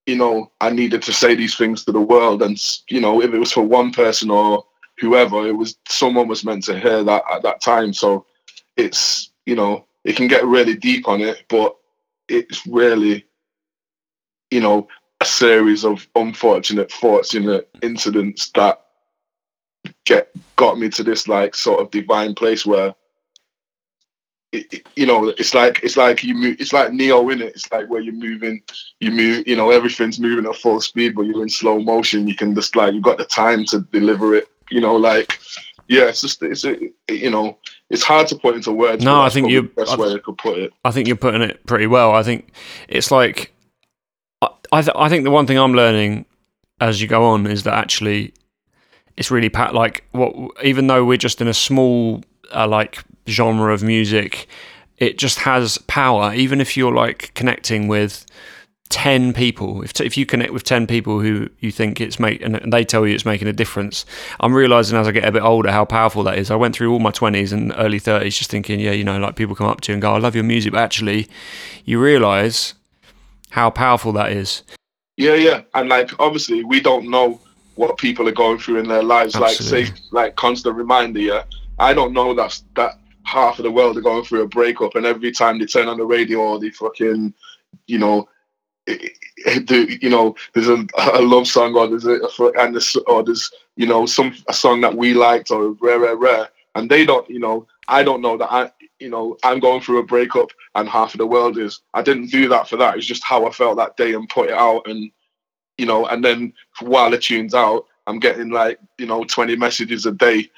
You 0.04 0.16
know, 0.16 0.50
I 0.60 0.70
needed 0.70 1.00
to 1.02 1.12
say 1.12 1.36
these 1.36 1.56
things 1.56 1.84
to 1.84 1.92
the 1.92 2.00
world, 2.00 2.42
and 2.42 2.60
you 2.88 3.00
know, 3.00 3.22
if 3.22 3.32
it 3.32 3.38
was 3.38 3.52
for 3.52 3.62
one 3.62 3.92
person 3.92 4.32
or 4.32 4.64
whoever, 4.98 5.46
it 5.46 5.52
was 5.52 5.76
someone 5.88 6.26
was 6.26 6.44
meant 6.44 6.64
to 6.64 6.76
hear 6.76 7.04
that 7.04 7.22
at 7.32 7.44
that 7.44 7.60
time. 7.60 7.92
So, 7.92 8.26
it's 8.76 9.30
you 9.46 9.54
know, 9.54 9.86
it 10.02 10.16
can 10.16 10.26
get 10.26 10.44
really 10.44 10.74
deep 10.74 11.06
on 11.06 11.20
it, 11.20 11.44
but 11.48 11.76
it's 12.28 12.66
really 12.66 13.26
you 14.50 14.60
know, 14.60 14.88
a 15.20 15.24
series 15.24 15.84
of 15.84 16.06
unfortunate, 16.14 16.92
fortunate 16.92 17.68
incidents 17.82 18.50
that 18.50 18.80
get 20.04 20.30
got 20.56 20.78
me 20.78 20.88
to 20.90 21.02
this 21.02 21.28
like 21.28 21.54
sort 21.54 21.80
of 21.80 21.90
divine 21.90 22.34
place 22.34 22.66
where, 22.66 22.94
it, 24.52 24.72
it- 24.72 24.86
you 24.96 25.06
know, 25.06 25.28
it's 25.28 25.54
like 25.54 25.80
it's 25.82 25.96
like 25.96 26.22
you 26.22 26.34
move, 26.34 26.56
it's 26.60 26.72
like 26.72 26.92
Neo 26.92 27.28
in 27.30 27.40
it. 27.40 27.54
It's 27.54 27.70
like 27.72 27.88
where 27.88 28.00
you're 28.00 28.14
moving, 28.14 28.62
you 29.00 29.10
move, 29.10 29.46
you 29.46 29.56
know, 29.56 29.70
everything's 29.70 30.20
moving 30.20 30.46
at 30.46 30.56
full 30.56 30.80
speed, 30.80 31.14
but 31.14 31.22
you're 31.22 31.42
in 31.42 31.48
slow 31.48 31.80
motion. 31.80 32.28
You 32.28 32.34
can 32.34 32.54
just 32.54 32.76
like 32.76 32.94
you've 32.94 33.02
got 33.02 33.18
the 33.18 33.24
time 33.24 33.64
to 33.66 33.80
deliver 33.92 34.34
it. 34.34 34.48
You 34.70 34.80
know, 34.80 34.96
like 34.96 35.38
yeah, 35.88 36.04
it's 36.04 36.20
just 36.22 36.42
it's 36.42 36.64
a, 36.64 36.76
you 37.10 37.30
know, 37.30 37.58
it's 37.92 38.02
hard 38.02 38.26
to 38.28 38.36
put 38.36 38.56
into 38.56 38.72
words. 38.72 39.04
No, 39.04 39.20
I 39.20 39.28
think 39.28 39.48
you- 39.50 39.62
the 39.62 39.68
best 39.84 39.92
I- 39.92 39.96
way 39.96 40.12
I 40.14 40.18
could 40.18 40.36
put 40.38 40.58
it. 40.58 40.72
I 40.84 40.90
think 40.90 41.06
you're 41.06 41.16
putting 41.16 41.42
it 41.42 41.64
pretty 41.66 41.86
well. 41.86 42.12
I 42.12 42.22
think 42.24 42.50
it's 42.88 43.10
like 43.12 43.52
I 44.40 44.48
I, 44.72 44.82
th- 44.82 44.96
I 44.96 45.08
think 45.08 45.22
the 45.24 45.30
one 45.30 45.46
thing 45.46 45.58
I'm 45.58 45.74
learning 45.74 46.24
as 46.80 47.00
you 47.00 47.06
go 47.06 47.24
on 47.24 47.46
is 47.46 47.62
that 47.62 47.74
actually 47.74 48.32
it's 49.16 49.30
really 49.30 49.50
pat 49.50 49.74
like 49.74 50.04
what 50.12 50.34
even 50.64 50.86
though 50.88 51.04
we're 51.04 51.18
just 51.18 51.40
in 51.40 51.46
a 51.48 51.54
small 51.54 52.22
uh, 52.54 52.66
like 52.66 53.04
genre 53.28 53.72
of 53.72 53.82
music, 53.82 54.48
it 54.98 55.18
just 55.18 55.38
has 55.40 55.78
power. 55.86 56.34
Even 56.34 56.60
if 56.60 56.76
you're 56.76 56.92
like 56.94 57.32
connecting 57.34 57.88
with. 57.88 58.26
10 58.92 59.32
people 59.32 59.82
if, 59.82 59.98
if 60.00 60.18
you 60.18 60.26
connect 60.26 60.52
with 60.52 60.64
10 60.64 60.86
people 60.86 61.20
who 61.20 61.48
you 61.60 61.72
think 61.72 61.98
it's 61.98 62.20
make 62.20 62.42
and 62.42 62.60
they 62.70 62.84
tell 62.84 63.06
you 63.06 63.14
it's 63.14 63.24
making 63.24 63.48
a 63.48 63.52
difference 63.52 64.04
i'm 64.40 64.52
realizing 64.52 64.98
as 64.98 65.08
i 65.08 65.10
get 65.10 65.24
a 65.24 65.32
bit 65.32 65.42
older 65.42 65.72
how 65.72 65.82
powerful 65.82 66.22
that 66.22 66.38
is 66.38 66.50
i 66.50 66.54
went 66.54 66.76
through 66.76 66.92
all 66.92 66.98
my 66.98 67.10
20s 67.10 67.52
and 67.52 67.72
early 67.76 67.98
30s 67.98 68.36
just 68.36 68.50
thinking 68.50 68.78
yeah 68.78 68.90
you 68.90 69.02
know 69.02 69.18
like 69.18 69.34
people 69.34 69.54
come 69.54 69.66
up 69.66 69.80
to 69.80 69.90
you 69.90 69.94
and 69.94 70.02
go 70.02 70.12
i 70.12 70.18
love 70.18 70.34
your 70.34 70.44
music 70.44 70.72
but 70.72 70.78
actually 70.78 71.26
you 71.86 71.98
realize 71.98 72.74
how 73.50 73.70
powerful 73.70 74.12
that 74.12 74.32
is 74.32 74.62
Yeah, 75.16 75.34
yeah, 75.34 75.62
and 75.74 75.88
like 75.88 76.10
obviously 76.18 76.64
we 76.64 76.80
don't 76.80 77.08
know 77.08 77.40
what 77.74 77.96
people 77.98 78.28
are 78.28 78.32
going 78.32 78.58
through 78.58 78.78
in 78.78 78.88
their 78.88 79.02
lives. 79.02 79.38
Like 79.38 79.56
say, 79.56 79.86
like 80.10 80.36
constant 80.36 80.76
reminder. 80.76 81.20
Yeah, 81.20 81.44
I 81.78 81.94
don't 81.94 82.12
know 82.12 82.34
that's 82.34 82.64
that 82.76 82.98
half 83.24 83.58
of 83.58 83.64
the 83.64 83.70
world 83.70 83.96
are 83.96 84.02
going 84.02 84.24
through 84.24 84.42
a 84.42 84.48
breakup, 84.48 84.94
and 84.94 85.06
every 85.06 85.32
time 85.32 85.58
they 85.58 85.66
turn 85.66 85.88
on 85.88 85.98
the 85.98 86.04
radio 86.04 86.38
or 86.38 86.60
they 86.60 86.70
fucking, 86.70 87.34
you 87.86 87.98
know, 87.98 88.28
the, 88.86 89.98
you 90.00 90.10
know, 90.10 90.34
there's 90.54 90.68
a, 90.68 90.86
a 91.14 91.22
love 91.22 91.46
song 91.46 91.74
or 91.74 91.88
there's 91.88 92.06
a, 92.06 92.18
and 92.58 92.74
there's, 92.74 92.96
or 93.06 93.22
there's 93.22 93.50
you 93.76 93.86
know 93.86 94.06
some 94.06 94.34
a 94.48 94.52
song 94.52 94.80
that 94.80 94.96
we 94.96 95.14
liked 95.14 95.50
or 95.50 95.72
rare, 95.80 95.98
rare, 95.98 96.16
rare, 96.16 96.48
and 96.74 96.90
they 96.90 97.04
don't, 97.04 97.28
you 97.28 97.38
know, 97.38 97.66
I 97.88 98.02
don't 98.02 98.22
know 98.22 98.36
that 98.36 98.52
I, 98.52 98.70
you 98.98 99.10
know, 99.10 99.36
I'm 99.42 99.60
going 99.60 99.80
through 99.80 99.98
a 99.98 100.04
breakup 100.04 100.50
and 100.74 100.88
half 100.88 101.14
of 101.14 101.18
the 101.18 101.26
world 101.26 101.58
is. 101.58 101.80
I 101.94 102.02
didn't 102.02 102.30
do 102.30 102.48
that 102.48 102.68
for 102.68 102.76
that. 102.76 102.96
It's 102.96 103.06
just 103.06 103.24
how 103.24 103.46
I 103.46 103.50
felt 103.50 103.76
that 103.76 103.96
day 103.96 104.14
and 104.14 104.28
put 104.28 104.48
it 104.48 104.54
out 104.54 104.86
and 104.86 105.10
you 105.78 105.86
know, 105.86 106.06
and 106.06 106.24
then 106.24 106.52
while 106.80 107.10
the 107.10 107.18
tune's 107.18 107.54
out, 107.54 107.86
I'm 108.06 108.18
getting 108.18 108.50
like, 108.50 108.78
you 108.98 109.06
know, 109.06 109.24
20 109.24 109.56
messages 109.56 110.06
a 110.06 110.12
day 110.12 110.50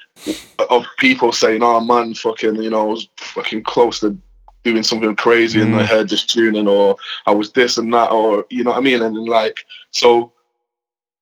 of 0.69 0.85
people 0.97 1.31
saying, 1.31 1.61
oh 1.63 1.79
man, 1.79 2.13
fucking, 2.13 2.55
you 2.55 2.69
know, 2.69 2.81
I 2.81 2.85
was 2.85 3.07
fucking 3.17 3.63
close 3.63 3.99
to 4.01 4.17
doing 4.65 4.83
something 4.83 5.15
crazy 5.15 5.61
and 5.61 5.75
I 5.75 5.83
Mm. 5.83 5.87
heard 5.87 6.09
this 6.09 6.25
tune 6.25 6.55
and 6.55 6.67
or 6.67 6.97
I 7.27 7.31
was 7.31 7.51
this 7.51 7.77
and 7.77 7.93
that 7.93 8.11
or, 8.11 8.45
you 8.49 8.63
know 8.63 8.71
what 8.71 8.79
I 8.79 8.81
mean? 8.81 9.01
And 9.03 9.15
then 9.15 9.25
like, 9.25 9.63
so, 9.91 10.33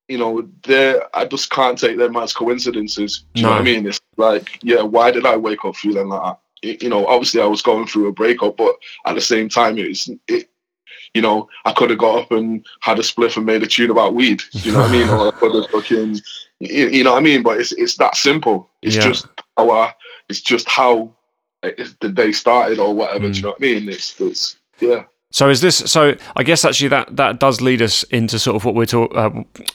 you 0.08 0.18
know, 0.18 0.48
there, 0.64 1.14
I 1.14 1.26
just 1.26 1.50
can't 1.50 1.78
take 1.78 1.98
them 1.98 2.16
as 2.16 2.32
coincidences. 2.32 3.24
Do 3.34 3.40
you 3.42 3.46
know 3.46 3.52
what 3.52 3.60
I 3.60 3.64
mean? 3.64 3.86
It's 3.86 4.00
like, 4.16 4.58
yeah, 4.62 4.82
why 4.82 5.10
did 5.10 5.26
I 5.26 5.36
wake 5.36 5.64
up 5.64 5.76
feeling 5.76 6.08
like 6.08 6.22
that? 6.62 6.82
You 6.82 6.88
know, 6.88 7.06
obviously 7.06 7.42
I 7.42 7.46
was 7.46 7.60
going 7.62 7.86
through 7.86 8.08
a 8.08 8.12
breakup, 8.12 8.56
but 8.56 8.74
at 9.06 9.14
the 9.14 9.20
same 9.20 9.48
time, 9.50 9.76
it's, 9.78 10.08
it, 10.26 10.48
you 11.12 11.20
know, 11.20 11.48
I 11.66 11.72
could 11.72 11.90
have 11.90 11.98
got 11.98 12.18
up 12.22 12.32
and 12.32 12.66
had 12.80 12.98
a 12.98 13.02
spliff 13.02 13.36
and 13.36 13.44
made 13.44 13.62
a 13.62 13.66
tune 13.66 13.90
about 13.90 14.14
weed. 14.14 14.40
You 14.62 14.72
know 14.72 14.80
what 14.80 14.88
I 14.88 14.92
mean? 14.92 15.08
Or 15.10 15.28
I 15.28 15.30
could 15.38 15.54
have 15.54 15.70
fucking, 15.70 16.20
you, 16.60 16.88
you 16.88 17.04
know 17.04 17.12
what 17.12 17.18
I 17.18 17.22
mean? 17.22 17.42
But 17.42 17.60
it's 17.60 17.72
it's 17.72 17.96
that 17.98 18.16
simple. 18.16 18.70
It's 18.82 18.96
Yeah. 18.96 19.02
just 19.02 19.26
how 19.58 19.92
it's 20.30 20.40
just 20.40 20.66
how 20.68 21.12
the 22.00 22.08
day 22.08 22.32
started 22.32 22.78
or 22.78 22.94
whatever. 22.94 23.26
Do 23.28 23.30
Mm. 23.30 23.36
you 23.36 23.42
know 23.42 23.48
what 23.50 23.58
I 23.58 23.64
mean? 23.64 23.88
It's 23.88 24.20
it's 24.20 24.56
yeah. 24.80 25.04
So 25.30 25.48
is 25.48 25.60
this? 25.60 25.76
So 25.78 26.14
I 26.36 26.42
guess 26.44 26.64
actually 26.64 26.88
that 26.88 27.16
that 27.16 27.40
does 27.40 27.60
lead 27.60 27.82
us 27.82 28.02
into 28.04 28.38
sort 28.38 28.56
of 28.56 28.64
what 28.64 28.74
we're 28.74 28.86
talk, 28.86 29.10
uh, 29.16 29.30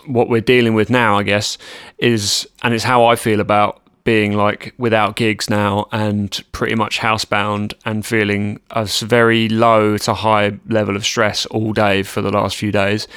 what 0.06 0.30
we're 0.30 0.40
dealing 0.42 0.74
with 0.74 0.90
now. 0.90 1.18
I 1.18 1.24
guess 1.24 1.58
is 1.98 2.48
and 2.64 2.74
it's 2.74 2.84
how 2.86 3.06
I 3.06 3.16
feel 3.16 3.40
about 3.42 3.82
being 4.06 4.34
like 4.34 4.74
without 4.78 5.18
gigs 5.18 5.50
now 5.50 5.86
and 5.92 6.42
pretty 6.54 6.74
much 6.74 7.00
housebound 7.00 7.74
and 7.86 8.06
feeling 8.06 8.60
a 8.72 8.86
very 8.86 9.50
low 9.50 9.98
to 9.98 10.14
high 10.14 10.58
level 10.70 10.96
of 10.96 11.06
stress 11.06 11.46
all 11.48 11.74
day 11.74 12.02
for 12.04 12.22
the 12.22 12.32
last 12.32 12.56
few 12.56 12.72
days. 12.72 13.08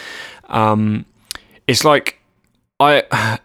Um, 0.48 1.06
it's 1.68 1.85
like 1.85 2.18
I 2.80 3.04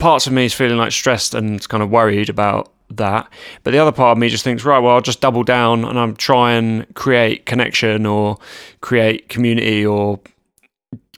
parts 0.00 0.26
of 0.26 0.32
me 0.32 0.44
is 0.46 0.52
feeling 0.54 0.78
like 0.78 0.92
stressed 0.92 1.34
and 1.34 1.66
kind 1.68 1.82
of 1.82 1.90
worried 1.90 2.28
about 2.28 2.72
that. 2.96 3.28
But 3.62 3.70
the 3.72 3.78
other 3.78 3.92
part 3.92 4.16
of 4.16 4.18
me 4.18 4.28
just 4.28 4.44
thinks, 4.44 4.64
right, 4.64 4.78
well, 4.78 4.94
I'll 4.94 5.00
just 5.00 5.20
double 5.20 5.42
down 5.44 5.84
and 5.84 5.98
I'm 5.98 6.16
try 6.16 6.52
and 6.52 6.92
create 6.94 7.46
connection 7.46 8.06
or 8.06 8.38
create 8.80 9.28
community 9.28 9.84
or 9.86 10.20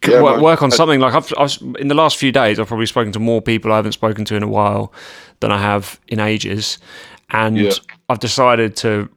Yeah, 0.07 0.23
work, 0.23 0.35
man. 0.37 0.45
work 0.45 0.63
on 0.63 0.71
something. 0.71 1.01
Like 1.01 1.15
I've, 1.15 1.33
I've 1.39 1.57
in 1.79 1.89
the 1.89 1.95
last 1.95 2.17
few 2.17 2.33
days, 2.33 2.59
I've 2.59 2.69
probably 2.69 2.87
spoken 2.87 3.13
to 3.13 3.19
more 3.19 3.41
people 3.43 3.73
I 3.73 3.77
haven't 3.77 3.93
spoken 3.93 4.25
to 4.27 4.37
in 4.37 4.43
a 4.43 4.49
while 4.49 4.93
than 5.41 5.51
I 5.53 5.59
have 5.59 5.99
in 6.09 6.21
ages, 6.21 6.79
and 7.31 7.57
Yeah. 7.57 7.73
I've 8.09 8.19
decided 8.21 8.77
to 8.77 9.09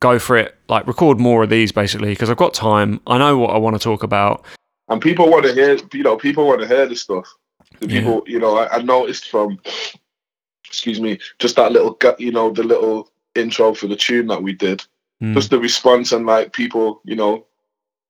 go 0.00 0.18
for 0.18 0.36
it. 0.36 0.56
Like 0.68 0.86
record 0.86 1.18
more 1.20 1.42
of 1.44 1.50
these 1.50 1.70
basically 1.72 2.10
because 2.10 2.28
I've 2.30 2.36
got 2.36 2.54
time. 2.54 3.00
I 3.06 3.18
know 3.18 3.38
what 3.38 3.50
I 3.50 3.58
want 3.58 3.76
to 3.76 3.80
talk 3.80 4.02
about. 4.02 4.44
and 4.88 5.00
people 5.00 5.30
want 5.30 5.44
to 5.46 5.52
hear 5.54 5.78
you 5.92 6.02
know 6.02 6.16
people 6.16 6.46
want 6.46 6.60
to 6.60 6.66
hear 6.66 6.86
this 6.86 7.00
stuff 7.02 7.26
the 7.80 7.88
Yeah. 7.88 8.00
people 8.00 8.22
you 8.26 8.38
know 8.38 8.56
I, 8.58 8.76
I 8.78 8.82
noticed 8.82 9.28
from 9.30 9.58
excuse 10.72 11.00
me 11.00 11.18
just 11.38 11.56
that 11.56 11.70
little 11.72 11.98
you 12.18 12.32
know 12.32 12.50
the 12.50 12.62
little 12.62 13.10
intro 13.34 13.74
for 13.74 13.86
the 13.86 13.96
tune 13.96 14.26
that 14.26 14.42
we 14.42 14.52
did 14.52 14.82
Mm. 15.22 15.34
just 15.34 15.50
the 15.50 15.58
response 15.60 16.10
and 16.10 16.26
like 16.26 16.52
people 16.52 17.00
you 17.04 17.14
know 17.14 17.46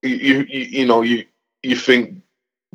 you 0.02 0.46
you, 0.48 0.60
you 0.80 0.86
know 0.86 1.02
you 1.02 1.24
you 1.62 1.76
think 1.76 2.16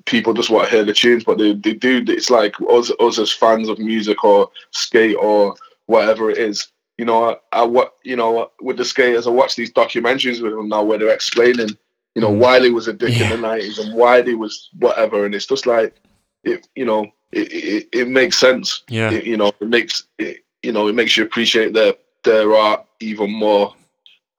people 0.06 0.34
just 0.34 0.50
want 0.52 0.66
to 0.70 0.76
hear 0.76 0.84
the 0.86 0.94
tunes 0.94 1.24
but 1.24 1.38
they, 1.40 1.54
they 1.54 1.74
do 1.74 2.04
it's 2.08 2.30
like 2.30 2.54
us 2.70 2.92
us 3.00 3.18
as 3.18 3.32
fans 3.32 3.68
of 3.70 3.80
music 3.80 4.24
or 4.24 4.50
skate 4.72 5.16
or 5.20 5.56
whatever 5.88 6.30
it 6.30 6.38
is 6.38 6.68
you 6.98 7.06
know 7.06 7.32
I, 7.32 7.38
I 7.62 7.64
what 7.64 7.94
you 8.04 8.16
know 8.16 8.52
with 8.62 8.78
the 8.78 8.86
skaters 8.86 9.26
I 9.28 9.32
watch 9.32 9.56
these 9.56 9.74
documentaries 9.74 10.42
with 10.42 10.52
them 10.54 10.70
now 10.70 10.84
where 10.84 11.00
they're 11.00 11.14
explaining 11.14 11.70
you 12.16 12.22
know 12.22 12.32
Mm. 12.32 12.38
why 12.40 12.60
they 12.60 12.70
was 12.70 12.88
a 12.88 12.94
dick 12.94 13.16
Yeah. 13.18 13.24
in 13.24 13.30
the 13.30 13.38
nineties 13.38 13.80
and 13.80 13.94
why 13.94 14.22
they 14.22 14.36
was 14.36 14.70
whatever, 14.78 15.26
and 15.26 15.34
it's 15.36 15.48
just 15.48 15.66
like 15.66 15.96
it, 16.44 16.68
you 16.76 16.86
know, 16.86 17.06
it 17.32 17.52
it, 17.52 17.90
it 17.92 18.08
makes 18.08 18.38
sense. 18.38 18.84
Yeah. 18.90 19.12
It, 19.12 19.26
you 19.26 19.38
know, 19.38 19.50
it 19.60 19.68
makes 19.68 20.04
it, 20.18 20.44
you 20.64 20.72
know, 20.72 20.88
it 20.88 20.96
makes 20.96 21.18
you 21.18 21.24
appreciate 21.24 21.74
their 21.74 21.94
their 22.24 22.54
art 22.56 22.86
even 23.00 23.32
more, 23.32 23.74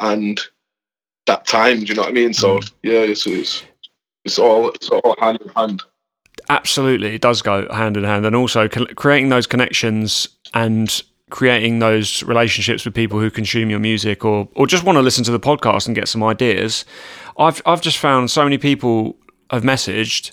and 0.01 0.40
that 1.27 1.46
time. 1.46 1.81
Do 1.81 1.87
you 1.87 1.94
know 1.94 2.03
what 2.03 2.11
I 2.11 2.12
mean? 2.12 2.33
So 2.35 2.59
Mm. 2.59 2.72
yeah, 2.83 3.01
it's 3.01 3.27
it's 3.27 3.64
it's 4.24 4.38
all 4.38 4.70
it's 4.70 4.88
all 4.88 5.14
hand 5.20 5.38
in 5.42 5.48
hand. 5.51 5.83
absolutely 6.48 7.14
it 7.14 7.20
does 7.20 7.42
go 7.42 7.66
hand 7.72 7.96
in 7.96 8.05
hand 8.05 8.24
and 8.24 8.35
also 8.37 8.68
creating 8.68 9.29
those 9.29 9.46
connections 9.46 10.29
and 10.55 11.03
creating 11.31 11.79
those 11.81 12.22
relationships 12.22 12.85
with 12.85 12.94
people 12.94 13.20
who 13.20 13.31
consume 13.31 13.68
your 13.70 13.79
music 13.81 14.24
or 14.24 14.48
or 14.55 14.66
just 14.66 14.83
want 14.85 14.96
to 14.96 15.03
listen 15.03 15.22
to 15.24 15.31
the 15.31 15.40
podcast 15.40 15.87
and 15.87 15.94
get 15.94 16.09
some 16.09 16.22
ideas 16.24 16.85
i've 17.38 17.61
i've 17.66 17.83
just 17.83 17.98
found 17.98 18.31
so 18.31 18.42
many 18.44 18.57
people 18.57 19.14
have 19.51 19.62
messaged 19.62 20.31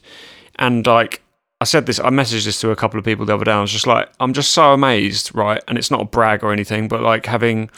and 0.57 0.85
like 0.87 1.21
I 1.61 1.65
said 1.65 1.85
this, 1.85 1.99
I 1.99 2.09
messaged 2.09 2.45
this 2.45 2.59
to 2.61 2.71
a 2.71 2.75
couple 2.75 2.99
of 2.99 3.05
people 3.05 3.25
the 3.25 3.33
other 3.33 3.45
day. 3.45 3.51
I 3.51 3.61
was 3.61 3.71
just 3.71 3.87
like, 3.87 4.09
I'm 4.19 4.33
just 4.33 4.51
so 4.51 4.73
amazed, 4.73 5.33
right? 5.33 5.63
And 5.67 5.77
it's 5.77 5.89
not 5.89 6.01
a 6.01 6.05
brag 6.05 6.43
or 6.43 6.51
anything, 6.51 6.87
but 6.87 7.01
like 7.01 7.25
having 7.25 7.69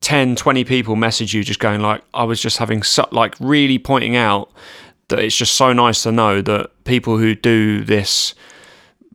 10, 0.00 0.36
20 0.36 0.64
people 0.64 0.96
message 0.96 1.34
you 1.34 1.44
just 1.44 1.60
going 1.60 1.80
like, 1.80 2.02
I 2.14 2.24
was 2.24 2.40
just 2.40 2.56
having 2.58 2.82
so, 2.82 3.06
like 3.12 3.34
really 3.38 3.78
pointing 3.78 4.16
out 4.16 4.50
that 5.08 5.18
it's 5.18 5.36
just 5.36 5.54
so 5.54 5.72
nice 5.72 6.02
to 6.04 6.12
know 6.12 6.40
that 6.42 6.70
people 6.84 7.18
who 7.18 7.34
do 7.34 7.84
this 7.84 8.34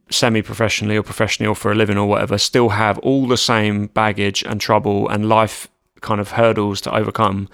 semi-professionally 0.09 0.97
or 0.97 1.03
professionally 1.03 1.47
or 1.47 1.55
for 1.55 1.71
a 1.71 1.75
living 1.75 1.97
or 1.97 2.07
whatever 2.07 2.37
still 2.37 2.69
have 2.69 2.99
all 2.99 3.27
the 3.27 3.37
same 3.37 3.87
baggage 3.87 4.43
and 4.43 4.61
trouble 4.61 5.07
and 5.09 5.27
life 5.27 5.67
kind 6.01 6.19
of 6.19 6.31
hurdles 6.31 6.81
to 6.81 6.93
overcome 6.93 7.47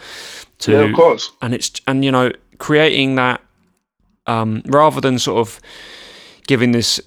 to 0.58 0.72
yeah, 0.72 0.80
of 0.80 0.96
course. 0.96 1.32
and 1.42 1.54
it's 1.54 1.72
and 1.86 2.04
you 2.04 2.12
know 2.12 2.32
creating 2.58 3.16
that 3.16 3.42
um, 4.26 4.64
rather 4.66 5.00
than 5.00 5.20
sort 5.20 5.40
of 5.40 5.60
giving 6.48 6.72
this 6.72 7.00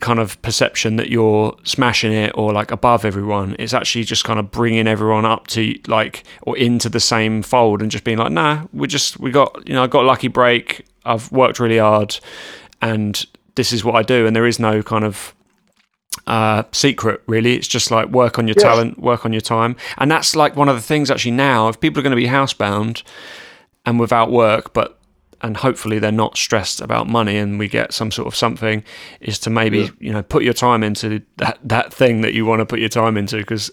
kind 0.00 0.18
of 0.18 0.40
perception 0.42 0.96
that 0.96 1.10
you're 1.10 1.56
smashing 1.62 2.12
it 2.12 2.32
or 2.34 2.52
like 2.52 2.72
above 2.72 3.04
everyone 3.04 3.54
it's 3.60 3.72
actually 3.72 4.02
just 4.02 4.24
kind 4.24 4.40
of 4.40 4.50
bringing 4.50 4.88
everyone 4.88 5.24
up 5.24 5.46
to 5.46 5.78
like 5.86 6.24
or 6.42 6.58
into 6.58 6.88
the 6.88 6.98
same 6.98 7.40
fold 7.40 7.80
and 7.80 7.88
just 7.88 8.02
being 8.02 8.18
like 8.18 8.32
nah 8.32 8.66
we 8.72 8.88
just 8.88 9.20
we 9.20 9.30
got 9.30 9.62
you 9.68 9.72
know 9.72 9.84
i 9.84 9.86
got 9.86 10.02
a 10.02 10.06
lucky 10.06 10.26
break. 10.26 10.84
I've 11.04 11.30
worked 11.30 11.60
really 11.60 11.78
hard 11.78 12.18
and 12.80 13.24
this 13.54 13.72
is 13.72 13.84
what 13.84 13.94
i 13.94 14.02
do. 14.02 14.26
And 14.26 14.34
there 14.34 14.46
is 14.46 14.58
no 14.58 14.82
kind 14.82 15.04
of 15.04 15.34
uh, 16.26 16.62
secret 16.72 17.22
really. 17.26 17.54
It's 17.54 17.66
just 17.68 17.90
like 17.90 18.08
work 18.08 18.38
on 18.38 18.46
your 18.46 18.54
Yeah. 18.58 18.64
talent 18.64 18.98
work 18.98 19.24
on 19.24 19.32
your 19.32 19.40
time. 19.40 19.76
And 19.98 20.10
that's 20.10 20.36
like 20.36 20.56
one 20.56 20.68
of 20.68 20.76
the 20.76 20.82
things 20.82 21.10
actually 21.10 21.32
now 21.32 21.68
if 21.68 21.80
people 21.80 22.00
are 22.00 22.02
going 22.02 22.10
to 22.16 22.16
be 22.16 22.26
housebound 22.28 23.02
and 23.86 23.98
without 23.98 24.30
work 24.30 24.72
but 24.72 24.98
and 25.42 25.56
hopefully 25.56 25.98
they're 25.98 26.12
not 26.12 26.36
stressed 26.36 26.80
about 26.80 27.08
money 27.08 27.36
and 27.36 27.58
we 27.58 27.68
get 27.68 27.92
some 27.92 28.10
sort 28.10 28.26
of 28.28 28.34
something 28.36 28.82
is 29.20 29.38
to 29.40 29.50
maybe 29.50 29.78
Yeah. 29.78 29.90
you 30.00 30.12
know 30.12 30.22
put 30.22 30.42
your 30.42 30.54
time 30.54 30.82
into 30.82 31.22
that 31.38 31.58
that 31.64 31.92
thing 31.92 32.20
that 32.22 32.32
you 32.34 32.46
want 32.46 32.60
to 32.60 32.66
put 32.66 32.78
your 32.80 32.88
time 32.88 33.16
into 33.16 33.36
because 33.38 33.70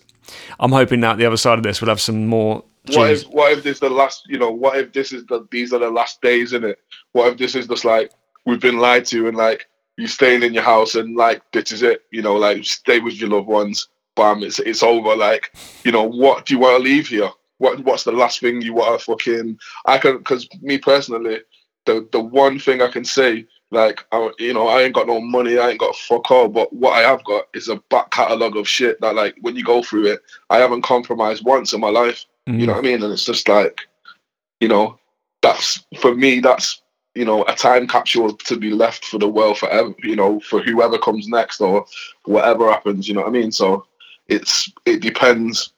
i'm 0.59 0.71
hoping 0.71 1.01
that 1.01 1.17
the 1.17 1.25
other 1.25 1.37
side 1.37 1.57
of 1.57 1.63
this 1.63 1.81
will 1.81 1.89
have 1.89 2.01
some 2.01 2.27
more 2.27 2.63
What 2.93 3.11
if 3.11 3.23
what 3.23 3.51
if 3.51 3.63
this 3.63 3.75
is 3.75 3.79
the 3.81 3.89
last? 3.89 4.23
You 4.27 4.39
know, 4.39 4.51
what 4.51 4.77
if 4.77 4.93
this 4.93 5.11
is 5.11 5.25
the 5.25 5.45
these 5.51 5.73
are 5.73 5.79
the 5.79 5.89
last 5.91 6.21
days 6.21 6.53
in 6.53 6.63
it? 6.63 6.79
What 7.11 7.27
if 7.31 7.37
this 7.37 7.53
is 7.55 7.67
just 7.67 7.85
like 7.85 8.11
we've 8.45 8.59
been 8.61 8.79
lied 8.79 9.05
to 9.07 9.27
and 9.27 9.37
like 9.37 9.67
you're 9.97 10.07
staying 10.07 10.43
in 10.43 10.53
your 10.53 10.63
house 10.63 10.95
and 10.95 11.15
like 11.15 11.41
this 11.51 11.71
is 11.71 11.83
it? 11.83 11.99
You 12.11 12.21
know, 12.23 12.35
like 12.35 12.65
stay 12.65 12.99
with 12.99 13.19
your 13.19 13.29
loved 13.29 13.47
ones. 13.47 13.87
Bam, 14.15 14.41
it's 14.43 14.59
it's 14.59 14.81
over. 14.81 15.15
Like, 15.15 15.51
you 15.83 15.91
know, 15.91 16.03
what 16.03 16.45
do 16.45 16.53
you 16.53 16.59
want 16.59 16.77
to 16.77 16.83
leave 16.89 17.07
here? 17.09 17.29
What 17.59 17.79
what's 17.83 18.05
the 18.05 18.11
last 18.13 18.39
thing 18.39 18.61
you 18.61 18.73
want 18.73 18.97
to 18.99 19.05
fucking? 19.05 19.59
I 19.85 19.97
can 19.97 20.17
because 20.17 20.47
me 20.61 20.77
personally, 20.77 21.39
the 21.85 22.07
the 22.11 22.19
one 22.19 22.59
thing 22.59 22.81
I 22.81 22.89
can 22.89 23.05
say. 23.05 23.45
Like 23.71 24.03
I, 24.11 24.31
you 24.39 24.51
know, 24.51 24.67
I 24.67 24.81
ain't 24.81 24.95
got 24.95 25.05
no 25.05 25.21
money. 25.21 25.59
I 25.59 25.69
ain't 25.69 25.79
got 25.79 25.95
fuck 25.95 26.31
all. 26.31 26.47
But 26.49 26.73
what 26.73 26.93
I 26.93 27.01
have 27.01 27.23
got 27.23 27.49
is 27.53 27.67
a 27.67 27.75
back 27.91 28.09
catalogue 28.09 28.57
of 28.57 28.67
shit 28.67 28.99
that, 29.01 29.13
like, 29.13 29.35
when 29.41 29.55
you 29.55 29.63
go 29.63 29.83
through 29.83 30.07
it, 30.07 30.21
I 30.49 30.57
haven't 30.57 30.81
compromised 30.81 31.45
once 31.45 31.71
in 31.71 31.79
my 31.79 31.89
life. 31.89 32.25
You 32.47 32.65
know 32.65 32.73
mm. 32.73 32.75
what 32.77 32.77
I 32.79 32.81
mean? 32.81 33.03
And 33.03 33.13
it's 33.13 33.25
just 33.25 33.47
like, 33.47 33.81
you 34.59 34.67
know, 34.67 34.97
that's 35.43 35.85
for 35.99 36.15
me, 36.15 36.39
that's, 36.39 36.81
you 37.13 37.25
know, 37.25 37.43
a 37.43 37.53
time 37.53 37.85
capsule 37.85 38.33
to 38.33 38.57
be 38.57 38.71
left 38.71 39.05
for 39.05 39.19
the 39.19 39.27
world 39.27 39.59
forever, 39.59 39.93
you 40.01 40.15
know, 40.15 40.39
for 40.39 40.63
whoever 40.63 40.97
comes 40.97 41.27
next 41.27 41.61
or 41.61 41.85
whatever 42.25 42.71
happens, 42.71 43.07
you 43.07 43.13
know 43.13 43.21
what 43.21 43.29
I 43.29 43.33
mean? 43.33 43.51
So 43.51 43.85
it's, 44.29 44.71
it 44.87 45.01
depends 45.01 45.73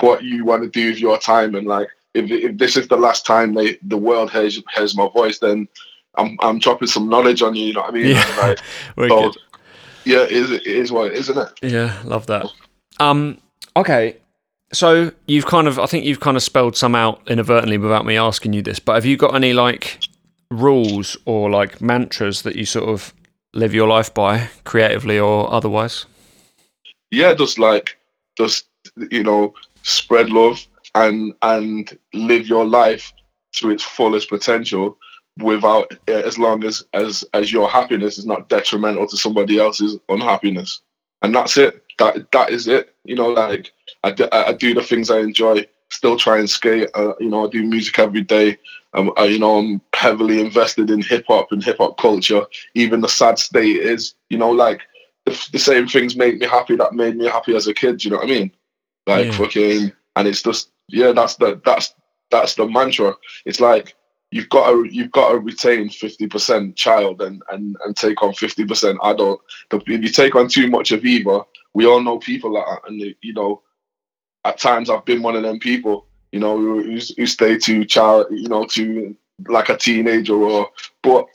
what 0.00 0.24
you 0.24 0.44
want 0.44 0.64
to 0.64 0.68
do 0.68 0.88
with 0.88 0.98
your 0.98 1.16
time. 1.16 1.54
And 1.54 1.68
like, 1.68 1.90
if, 2.16 2.30
if 2.30 2.58
this 2.58 2.76
is 2.76 2.88
the 2.88 2.96
last 2.96 3.26
time 3.26 3.54
they, 3.54 3.78
the 3.82 3.96
world 3.96 4.30
hears, 4.30 4.60
hears 4.74 4.96
my 4.96 5.08
voice, 5.08 5.38
then 5.38 5.68
I'm, 6.16 6.36
I'm 6.40 6.58
dropping 6.58 6.88
some 6.88 7.08
knowledge 7.08 7.42
on 7.42 7.54
you, 7.54 7.66
you 7.66 7.72
know 7.74 7.82
what 7.82 7.90
I 7.90 7.92
mean? 7.92 8.06
Yeah. 8.06 8.56
Like, 8.96 9.08
so, 9.10 9.32
yeah, 10.04 10.22
it 10.22 10.32
is, 10.32 10.50
it 10.50 10.66
is 10.66 10.92
what 10.92 11.08
it 11.08 11.14
is, 11.14 11.28
isn't 11.30 11.48
it? 11.62 11.72
Yeah, 11.72 12.00
love 12.04 12.26
that. 12.26 12.46
Um, 12.98 13.38
okay, 13.76 14.16
so 14.72 15.12
you've 15.26 15.46
kind 15.46 15.68
of, 15.68 15.78
I 15.78 15.86
think 15.86 16.04
you've 16.04 16.20
kind 16.20 16.36
of 16.36 16.42
spelled 16.42 16.76
some 16.76 16.94
out 16.94 17.20
inadvertently 17.26 17.78
without 17.78 18.06
me 18.06 18.16
asking 18.16 18.52
you 18.52 18.62
this, 18.62 18.78
but 18.78 18.94
have 18.94 19.04
you 19.04 19.16
got 19.16 19.34
any 19.34 19.52
like 19.52 20.00
rules 20.50 21.16
or 21.24 21.50
like 21.50 21.80
mantras 21.80 22.42
that 22.42 22.56
you 22.56 22.64
sort 22.64 22.88
of 22.88 23.12
live 23.52 23.74
your 23.74 23.88
life 23.88 24.12
by, 24.14 24.48
creatively 24.64 25.18
or 25.18 25.52
otherwise? 25.52 26.06
yeah, 27.10 27.34
just 27.34 27.58
like 27.58 27.98
just 28.36 28.66
you 29.10 29.22
know, 29.22 29.54
spread 29.82 30.30
love 30.30 30.66
and 30.96 31.34
and 31.42 31.98
live 32.14 32.48
your 32.48 32.66
life 32.66 33.14
to 33.54 33.70
its 33.70 33.84
fullest 33.84 34.30
potential 34.30 34.98
without 35.40 35.92
as 36.08 36.38
long 36.38 36.64
as 36.64 36.84
as 36.94 37.24
as 37.34 37.52
your 37.52 37.68
happiness 37.68 38.18
is 38.18 38.26
not 38.26 38.48
detrimental 38.48 39.06
to 39.06 39.16
somebody 39.16 39.58
else's 39.60 39.98
unhappiness 40.08 40.82
and 41.22 41.34
that's 41.34 41.58
it 41.58 41.82
that 41.98 42.30
that 42.32 42.50
is 42.50 42.68
it 42.68 42.94
you 43.04 43.16
know 43.16 43.28
like 43.28 43.72
i, 44.04 44.10
do- 44.12 44.28
I 44.32 44.48
I 44.48 44.52
do 44.54 44.74
the 44.74 44.82
things 44.82 45.10
i 45.10 45.20
enjoy 45.20 45.66
still 45.90 46.16
try 46.16 46.38
and 46.38 46.50
skate 46.50 46.90
uh, 46.94 47.14
you 47.20 47.28
know 47.30 47.46
i 47.46 47.50
do 47.50 47.64
music 47.64 47.98
every 47.98 48.22
day 48.22 48.58
um, 48.94 49.12
I, 49.16 49.26
you 49.26 49.38
know 49.38 49.58
i'm 49.58 49.80
heavily 49.94 50.40
invested 50.40 50.90
in 50.90 51.02
hip-hop 51.02 51.52
and 51.52 51.62
hip-hop 51.62 51.98
culture 51.98 52.46
even 52.74 53.00
the 53.02 53.08
sad 53.08 53.38
state 53.38 53.76
is 53.76 54.14
you 54.30 54.38
know 54.38 54.50
like 54.50 54.82
the, 55.26 55.48
the 55.52 55.58
same 55.58 55.86
things 55.88 56.16
make 56.16 56.38
me 56.40 56.46
happy 56.46 56.76
that 56.76 56.94
made 56.94 57.16
me 57.16 57.26
happy 57.26 57.54
as 57.56 57.66
a 57.68 57.74
kid. 57.74 58.04
You 58.04 58.12
know 58.12 58.18
what 58.18 58.26
I 58.26 58.30
mean? 58.30 58.52
Like 59.06 59.26
Yeah. 59.26 59.32
fucking, 59.32 59.92
and 60.16 60.28
it's 60.28 60.42
just 60.42 60.70
yeah, 60.88 61.12
that's 61.12 61.36
the 61.36 61.60
that's 61.64 61.94
that's 62.30 62.54
the 62.54 62.66
mantra. 62.66 63.14
It's 63.44 63.60
like 63.60 63.94
you've 64.30 64.48
got 64.48 64.70
to 64.70 64.84
you've 64.90 65.12
got 65.12 65.32
to 65.32 65.38
retain 65.38 65.88
fifty 65.88 66.26
percent 66.26 66.76
child 66.76 67.22
and 67.22 67.42
and 67.50 67.76
and 67.84 67.96
take 67.96 68.22
on 68.22 68.34
fifty 68.34 68.64
percent 68.64 68.98
adult. 69.02 69.42
If 69.72 69.88
you 69.88 70.08
take 70.08 70.34
on 70.34 70.48
too 70.48 70.68
much 70.68 70.92
of 70.92 71.04
either, 71.04 71.40
we 71.74 71.86
all 71.86 72.02
know 72.02 72.18
people 72.18 72.52
like 72.52 72.66
that, 72.66 72.90
and 72.90 73.00
you 73.22 73.32
know, 73.32 73.62
at 74.44 74.58
times 74.58 74.90
I've 74.90 75.04
been 75.04 75.22
one 75.22 75.36
of 75.36 75.42
them 75.42 75.58
people. 75.58 76.06
You 76.32 76.40
know, 76.40 76.58
who, 76.58 76.82
who 76.82 77.26
stay 77.26 77.56
too 77.56 77.84
child, 77.84 78.26
you 78.30 78.48
know, 78.48 78.66
to 78.66 79.16
like 79.48 79.68
a 79.68 79.76
teenager 79.76 80.34
or 80.34 80.68
but 81.02 81.26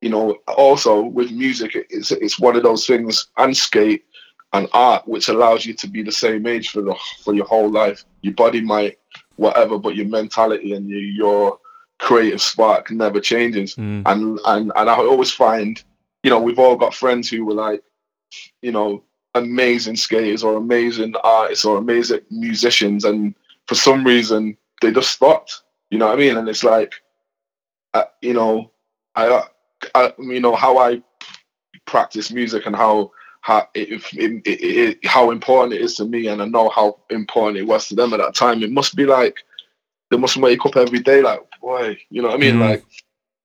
you 0.00 0.08
know 0.08 0.36
also 0.48 1.02
with 1.02 1.30
music 1.30 1.72
it's 1.90 2.10
it's 2.10 2.38
one 2.38 2.56
of 2.56 2.62
those 2.62 2.86
things 2.86 3.28
and 3.36 3.56
skate 3.56 4.04
and 4.52 4.68
art 4.72 5.06
which 5.08 5.28
allows 5.28 5.64
you 5.64 5.74
to 5.74 5.88
be 5.88 6.02
the 6.02 6.12
same 6.12 6.46
age 6.46 6.70
for 6.70 6.82
the 6.82 6.94
for 7.22 7.34
your 7.34 7.46
whole 7.46 7.70
life. 7.70 8.04
Your 8.22 8.34
body 8.34 8.60
might 8.60 8.98
whatever 9.36 9.78
but 9.78 9.96
your 9.96 10.06
mentality 10.06 10.74
and 10.74 10.88
your, 10.88 11.00
your 11.00 11.58
creative 11.98 12.42
spark 12.42 12.90
never 12.90 13.20
changes. 13.20 13.74
Mm. 13.76 14.02
and 14.06 14.38
and 14.44 14.72
and 14.76 14.90
I 14.90 14.94
always 14.94 15.30
find 15.32 15.82
you 16.22 16.30
know 16.30 16.40
we've 16.40 16.58
all 16.58 16.76
got 16.76 16.94
friends 16.94 17.28
who 17.28 17.44
were 17.44 17.54
like 17.54 17.82
you 18.60 18.72
know 18.72 19.02
amazing 19.34 19.96
skaters 19.96 20.44
or 20.44 20.56
amazing 20.56 21.14
artists 21.24 21.64
or 21.64 21.78
amazing 21.78 22.20
musicians 22.30 23.04
and 23.04 23.34
for 23.66 23.74
some 23.74 24.04
reason 24.04 24.56
they 24.80 24.92
just 24.92 25.10
stopped. 25.10 25.62
You 25.90 25.98
know 25.98 26.06
what 26.06 26.16
I 26.16 26.18
mean? 26.18 26.36
And 26.36 26.48
it's 26.48 26.64
like 26.64 26.94
uh, 27.94 28.04
you 28.20 28.32
know, 28.32 28.70
I, 29.14 29.42
I, 29.94 30.12
you 30.18 30.40
know, 30.40 30.54
how 30.54 30.78
I 30.78 31.02
practice 31.84 32.30
music 32.30 32.66
and 32.66 32.74
how 32.74 33.12
how 33.42 33.68
it, 33.74 34.02
it, 34.14 34.42
it, 34.46 35.06
how 35.06 35.30
important 35.30 35.74
it 35.74 35.82
is 35.82 35.96
to 35.96 36.04
me, 36.04 36.28
and 36.28 36.40
I 36.40 36.46
know 36.46 36.68
how 36.70 36.98
important 37.10 37.58
it 37.58 37.66
was 37.66 37.88
to 37.88 37.94
them 37.94 38.14
at 38.14 38.18
that 38.18 38.34
time. 38.34 38.62
It 38.62 38.70
must 38.70 38.96
be 38.96 39.04
like 39.04 39.36
they 40.10 40.16
must 40.16 40.36
wake 40.36 40.64
up 40.64 40.76
every 40.76 41.00
day, 41.00 41.22
like, 41.22 41.40
boy, 41.60 41.98
you 42.08 42.22
know 42.22 42.28
what 42.28 42.36
I 42.36 42.38
mean? 42.38 42.56
Mm. 42.56 42.70
Like, 42.70 42.84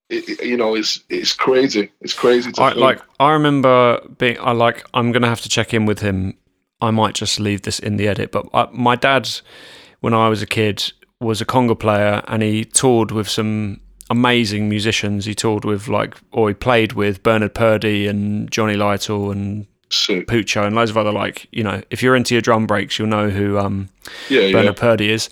it, 0.10 0.42
you 0.42 0.56
know, 0.56 0.76
it's 0.76 1.02
it's 1.10 1.34
crazy. 1.34 1.92
It's 2.02 2.14
crazy 2.14 2.52
to 2.54 2.62
I 2.62 2.70
think. 2.70 2.82
like. 2.82 3.02
I 3.20 3.32
remember 3.32 4.00
being. 4.18 4.38
I 4.40 4.52
like. 4.52 4.86
I'm 4.94 5.12
gonna 5.12 5.28
have 5.28 5.42
to 5.42 5.50
check 5.50 5.74
in 5.74 5.86
with 5.86 6.00
him. 6.00 6.38
I 6.80 6.92
might 6.92 7.16
just 7.16 7.40
leave 7.40 7.64
this 7.64 7.80
in 7.80 7.98
the 7.98 8.08
edit, 8.08 8.32
but 8.32 8.48
I, 8.54 8.68
my 8.72 8.96
dad, 8.96 9.28
when 10.02 10.14
I 10.14 10.30
was 10.30 10.44
a 10.44 10.46
kid, 10.46 10.94
was 11.20 11.42
a 11.42 11.46
conga 11.46 11.78
player, 11.78 12.22
and 12.28 12.44
he 12.44 12.64
toured 12.64 13.12
with 13.12 13.28
some 13.28 13.82
amazing 14.12 14.70
musicians. 14.70 15.26
He 15.26 15.34
toured 15.34 15.66
with 15.66 15.88
like, 15.88 16.16
or 16.32 16.50
he 16.50 16.54
played 16.54 16.94
with 16.94 17.24
Bernard 17.24 17.56
Purdie 17.56 18.08
and 18.08 18.50
Johnny 18.52 18.76
Lytle 18.76 19.32
and 19.32 19.66
Shit. 19.90 20.28
Puccio 20.28 20.66
and 20.66 20.76
loads 20.76 20.92
of 20.92 20.98
other 20.98 21.12
like. 21.12 21.48
You 21.52 21.64
know, 21.64 21.82
if 21.90 22.04
you're 22.04 22.16
into 22.16 22.34
your 22.36 22.42
drum 22.42 22.68
breaks, 22.68 23.00
you'll 23.00 23.08
know 23.08 23.30
who 23.30 23.58
um, 23.58 23.90
Yeah, 24.30 24.42
yeah. 24.42 24.52
Bernard 24.52 24.78
Purdie 24.78 25.12
is. 25.12 25.30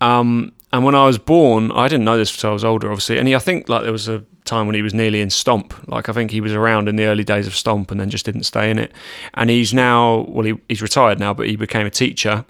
Um, 0.00 0.52
and 0.72 0.84
when 0.84 0.94
I 0.94 1.04
was 1.04 1.18
born, 1.18 1.70
I 1.72 1.88
didn't 1.88 2.04
know 2.04 2.16
this 2.16 2.34
until 2.34 2.50
I 2.50 2.52
was 2.54 2.64
older, 2.64 2.90
obviously. 2.90 3.18
And 3.18 3.28
he, 3.28 3.34
I 3.34 3.38
think 3.38 3.68
like 3.68 3.82
there 3.82 3.92
was 3.92 4.08
a 4.08 4.24
time 4.44 4.66
when 4.66 4.74
he 4.74 4.82
was 4.82 4.94
nearly 4.94 5.20
in 5.20 5.30
Stomp. 5.30 5.74
Like 5.86 6.08
I 6.08 6.12
think 6.12 6.30
he 6.30 6.40
was 6.40 6.52
around 6.52 6.88
in 6.88 6.96
the 6.96 7.04
early 7.04 7.24
days 7.24 7.46
of 7.46 7.54
Stomp 7.54 7.90
and 7.90 8.00
then 8.00 8.08
just 8.08 8.24
didn't 8.24 8.44
stay 8.44 8.70
in 8.70 8.78
it. 8.78 8.92
And 9.34 9.50
he's 9.50 9.74
now, 9.74 10.20
well, 10.28 10.46
he, 10.46 10.54
he's 10.68 10.82
retired 10.82 11.18
now, 11.20 11.34
but 11.34 11.46
he 11.46 11.56
became 11.56 11.86
a 11.86 11.90
teacher 11.90 12.44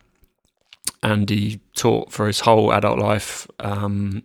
and 1.02 1.28
he 1.28 1.60
taught 1.74 2.12
for 2.12 2.28
his 2.28 2.40
whole 2.40 2.72
adult 2.72 2.98
life. 2.98 3.48
Um, 3.58 4.22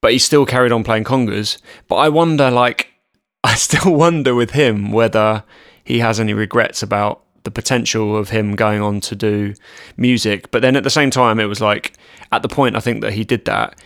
but 0.00 0.12
he 0.12 0.18
still 0.18 0.46
carried 0.46 0.72
on 0.72 0.84
playing 0.84 1.04
congas. 1.04 1.58
But 1.88 1.96
I 1.96 2.08
wonder, 2.08 2.50
like, 2.50 2.92
I 3.44 3.54
still 3.54 3.94
wonder 3.94 4.34
with 4.34 4.52
him 4.52 4.90
whether 4.90 5.44
he 5.86 6.00
has 6.00 6.18
any 6.20 6.34
regrets 6.34 6.82
about 6.82 7.22
the 7.44 7.50
potential 7.50 8.16
of 8.16 8.30
him 8.30 8.56
going 8.56 8.82
on 8.82 9.00
to 9.00 9.14
do 9.14 9.54
music. 9.96 10.50
But 10.50 10.62
then 10.62 10.74
at 10.74 10.82
the 10.82 10.90
same 10.90 11.10
time, 11.10 11.38
it 11.38 11.44
was 11.44 11.60
like 11.60 11.92
at 12.32 12.42
the 12.42 12.48
point 12.48 12.74
I 12.74 12.80
think 12.80 13.02
that 13.02 13.12
he 13.12 13.22
did 13.24 13.44
that, 13.44 13.78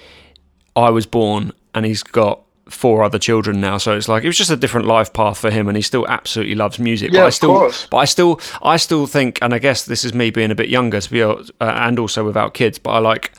I 0.75 0.89
was 0.89 1.05
born 1.05 1.53
and 1.75 1.85
he's 1.85 2.03
got 2.03 2.41
four 2.71 3.03
other 3.03 3.19
children 3.19 3.61
now. 3.61 3.77
So 3.77 3.95
it's 3.97 4.09
like 4.09 4.25
it 4.25 4.29
was 4.29 4.39
just 4.39 4.51
a 4.51 4.57
different 4.57 4.87
life 4.87 5.13
path 5.13 5.37
for 5.37 5.51
him, 5.51 5.69
and 5.69 5.77
he 5.77 5.83
still 5.83 6.07
absolutely 6.09 6.55
loves 6.55 6.79
music. 6.79 7.13
Yeah, 7.13 7.21
but 7.21 7.25
I 7.25 7.29
of 7.29 7.35
still, 7.35 7.55
course. 7.55 7.87
but 7.91 7.99
I 7.99 8.05
still, 8.07 8.41
I 8.63 8.77
still 8.79 9.07
think, 9.07 9.39
and 9.43 9.53
I 9.53 9.59
guess 9.59 9.85
this 9.85 10.05
is 10.05 10.15
me 10.15 10.31
being 10.31 10.51
a 10.51 10.55
bit 10.55 10.71
younger 10.71 11.01
to 11.01 11.11
be, 11.11 11.23
uh, 11.23 11.43
and 11.61 11.99
also 11.99 12.25
without 12.25 12.55
kids. 12.55 12.79
But 12.79 12.93
I 12.93 12.99
like. 12.99 13.33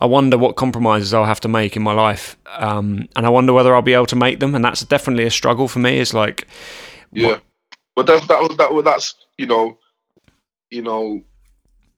I 0.00 0.06
wonder 0.06 0.36
what 0.36 0.56
compromises 0.56 1.14
I'll 1.14 1.24
have 1.24 1.40
to 1.40 1.48
make 1.48 1.76
in 1.76 1.82
my 1.82 1.92
life, 1.92 2.36
um, 2.58 3.08
and 3.14 3.24
I 3.24 3.28
wonder 3.28 3.52
whether 3.52 3.74
I'll 3.74 3.80
be 3.80 3.94
able 3.94 4.06
to 4.06 4.16
make 4.16 4.40
them. 4.40 4.54
And 4.54 4.64
that's 4.64 4.84
definitely 4.84 5.24
a 5.24 5.30
struggle 5.30 5.68
for 5.68 5.78
me. 5.78 5.98
It's 6.00 6.12
like, 6.12 6.48
Yeah, 7.12 7.38
but 7.96 8.06
that 8.06 8.26
that 8.28 8.40
was 8.40 8.56
that 8.56 8.84
that's 8.84 9.14
you 9.38 9.46
know, 9.46 9.78
you 10.70 10.82
know, 10.82 11.22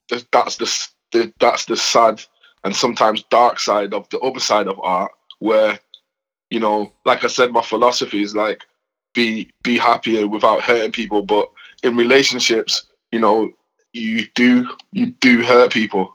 that's 0.09 0.57
the, 0.57 0.89
the 1.13 1.33
that's 1.39 1.65
the 1.67 1.77
sad 1.77 2.23
and 2.65 2.75
sometimes 2.75 3.23
dark 3.25 3.61
side 3.61 3.95
of 3.95 4.09
the 4.11 4.19
other 4.21 4.41
side 4.41 4.67
of 4.67 4.79
art, 4.81 5.13
where 5.39 5.79
you 6.51 6.61
know, 6.61 6.93
like 7.05 7.25
I 7.25 7.29
said, 7.29 7.53
my 7.53 7.63
philosophy 7.63 8.23
is 8.23 8.35
like 8.35 8.63
be 9.15 9.51
be 9.63 9.79
happier 9.79 10.29
without 10.29 10.63
hurting 10.63 10.93
people, 10.93 11.23
but 11.23 11.51
in 11.83 11.97
relationships, 11.97 12.87
you 13.13 13.19
know, 13.19 13.51
you 13.93 14.27
do 14.35 14.69
you 14.93 15.07
do 15.21 15.43
hurt 15.43 15.73
people. 15.73 16.15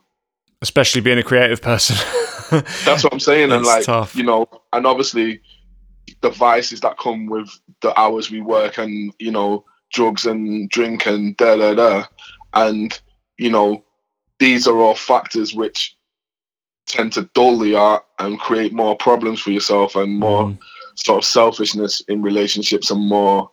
especially 0.61 1.01
being 1.01 1.17
a 1.17 1.23
creative 1.23 1.61
person. 1.61 1.95
That's 2.85 3.03
what 3.03 3.13
I'm 3.13 3.19
saying, 3.19 3.51
and 3.51 3.65
like 3.65 3.85
tough. 3.85 4.15
you 4.15 4.23
know, 4.23 4.47
and 4.73 4.85
obviously 4.85 5.41
the 6.21 6.29
vices 6.29 6.81
that 6.81 6.97
come 6.97 7.27
with 7.27 7.49
the 7.81 7.97
hours 7.99 8.29
we 8.29 8.41
work, 8.41 8.77
and 8.77 9.13
you 9.19 9.31
know, 9.31 9.65
drugs 9.91 10.25
and 10.25 10.69
drink 10.69 11.05
and 11.05 11.35
da 11.37 11.55
da 11.55 11.73
da, 11.73 12.05
and 12.53 12.99
you 13.37 13.49
know, 13.49 13.83
these 14.39 14.67
are 14.67 14.77
all 14.77 14.95
factors 14.95 15.53
which 15.53 15.95
tend 16.87 17.13
to 17.13 17.29
dull 17.33 17.57
the 17.57 17.75
art 17.75 18.03
and 18.19 18.39
create 18.39 18.73
more 18.73 18.95
problems 18.95 19.39
for 19.39 19.51
yourself 19.51 19.95
and 19.95 20.19
more 20.19 20.45
Mm. 20.45 20.57
sort 20.95 21.19
of 21.19 21.25
selfishness 21.25 22.01
in 22.07 22.21
relationships 22.21 22.91
and 22.91 23.07
more 23.07 23.49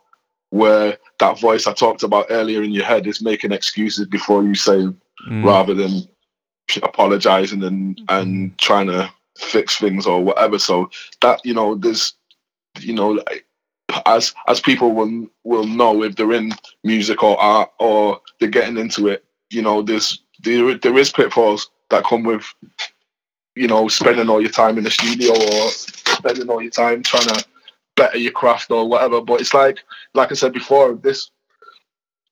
where 0.51 0.98
that 1.20 1.38
voice 1.38 1.66
I 1.66 1.72
talked 1.72 2.03
about 2.03 2.27
earlier 2.31 2.62
in 2.62 2.72
your 2.72 2.85
head 2.85 3.07
is 3.07 3.20
making 3.22 3.53
excuses 3.53 4.07
before 4.07 4.42
you 4.42 4.55
say 4.55 4.79
them 4.79 5.01
Mm. 5.29 5.44
rather 5.44 5.74
than 5.74 6.09
apologizing 6.83 7.62
and 7.64 8.01
and 8.09 8.57
trying 8.59 8.87
to 8.88 9.11
fix 9.38 9.77
things 9.79 10.07
or 10.07 10.22
whatever. 10.22 10.59
So 10.59 10.90
that 11.22 11.40
you 11.44 11.55
know, 11.55 11.74
there's 11.74 12.14
you 12.81 12.92
know, 12.94 13.11
like, 13.11 13.46
as 14.07 14.35
as 14.48 14.61
people 14.61 14.92
will 14.92 15.27
will 15.44 15.66
know 15.66 16.03
if 16.03 16.16
they're 16.16 16.33
in 16.33 16.53
music 16.85 17.22
or 17.22 17.40
art 17.40 17.70
or 17.79 18.20
they're 18.38 18.48
getting 18.48 18.77
into 18.77 19.09
it, 19.09 19.24
you 19.51 19.62
know, 19.62 19.83
there's 19.83 20.22
there 20.42 20.74
there 20.77 20.98
is 20.98 21.11
pitfalls 21.11 21.70
that 21.90 22.05
come 22.05 22.22
with 22.22 22.44
you 23.55 23.66
know 23.66 23.88
spending 23.88 24.29
all 24.29 24.40
your 24.40 24.51
time 24.51 24.79
in 24.79 24.85
the 24.85 24.90
studio 24.90 25.33
or 25.33 25.70
spending 25.70 26.48
all 26.48 26.62
your 26.62 26.70
time 26.70 27.03
trying 27.03 27.27
to 27.27 27.44
better 27.96 28.18
your 28.18 28.33
craft 28.33 28.70
or 28.70 28.88
whatever. 28.88 29.20
But 29.20 29.40
it's 29.40 29.55
like 29.55 29.79
like 30.14 30.31
I 30.31 30.35
said 30.35 30.53
before, 30.53 30.94
this 30.94 31.31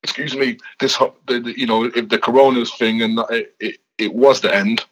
excuse 0.03 0.37
me, 0.37 0.59
this 0.79 0.99
the, 1.27 1.41
the, 1.41 1.59
you 1.59 1.67
know 1.67 1.85
if 1.85 2.09
the 2.09 2.19
coronas 2.19 2.75
thing 2.77 3.03
and 3.03 3.19
it, 3.31 3.55
it, 3.61 3.77
it 3.99 4.15
was 4.15 4.41
the 4.41 4.55
end, 4.55 4.85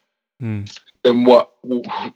Mm. 0.42 0.68
then 1.04 1.24
what 1.24 1.52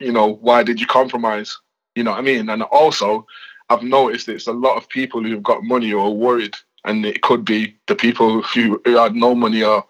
you 0.00 0.11
know 0.11 0.34
why 0.40 0.64
did 0.64 0.80
you 0.80 0.87
compromise? 0.87 1.56
You 1.94 2.02
know 2.02 2.11
what 2.11 2.18
I 2.18 2.22
mean? 2.22 2.48
And 2.48 2.62
also, 2.64 3.26
I've 3.70 3.83
noticed 3.83 4.28
it's 4.28 4.46
a 4.46 4.52
lot 4.52 4.76
of 4.76 4.88
people 4.88 5.22
who've 5.22 5.42
got 5.42 5.62
money 5.62 5.92
or 5.92 6.07
are 6.07 6.11
worried, 6.11 6.54
and 6.85 7.04
it 7.04 7.22
could 7.22 7.44
be 7.44 7.76
the 7.87 7.94
people 7.94 8.42
who, 8.42 8.81
who 8.85 8.96
had 8.96 9.14
no 9.14 9.35
money 9.35 9.62
are, 9.62 9.85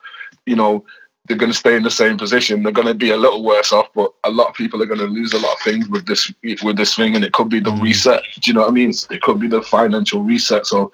you 0.46 0.56
know 0.56 0.84
they're 1.26 1.36
going 1.36 1.52
to 1.52 1.58
stay 1.58 1.76
in 1.76 1.82
the 1.82 1.90
same 1.90 2.16
position. 2.16 2.62
They're 2.62 2.72
going 2.72 2.88
to 2.88 2.94
be 2.94 3.10
a 3.10 3.16
little 3.18 3.44
worse 3.44 3.70
off, 3.70 3.88
but 3.94 4.10
a 4.24 4.30
lot 4.30 4.48
of 4.48 4.54
people 4.54 4.82
are 4.82 4.86
going 4.86 4.98
to 5.00 5.04
lose 5.06 5.34
a 5.34 5.38
lot 5.38 5.52
of 5.52 5.60
things 5.60 5.86
with 5.86 6.06
this 6.06 6.32
with 6.62 6.76
this 6.78 6.94
thing, 6.94 7.14
and 7.14 7.22
it 7.24 7.32
could 7.32 7.50
be 7.50 7.60
the 7.60 7.70
Mm. 7.70 7.82
reset. 7.82 8.22
Do 8.40 8.50
you 8.50 8.54
know 8.54 8.62
what 8.62 8.70
I 8.70 8.72
mean? 8.72 8.92
It 9.10 9.20
could 9.20 9.38
be 9.38 9.46
the 9.46 9.60
financial 9.60 10.22
reset. 10.22 10.66
So, 10.66 10.90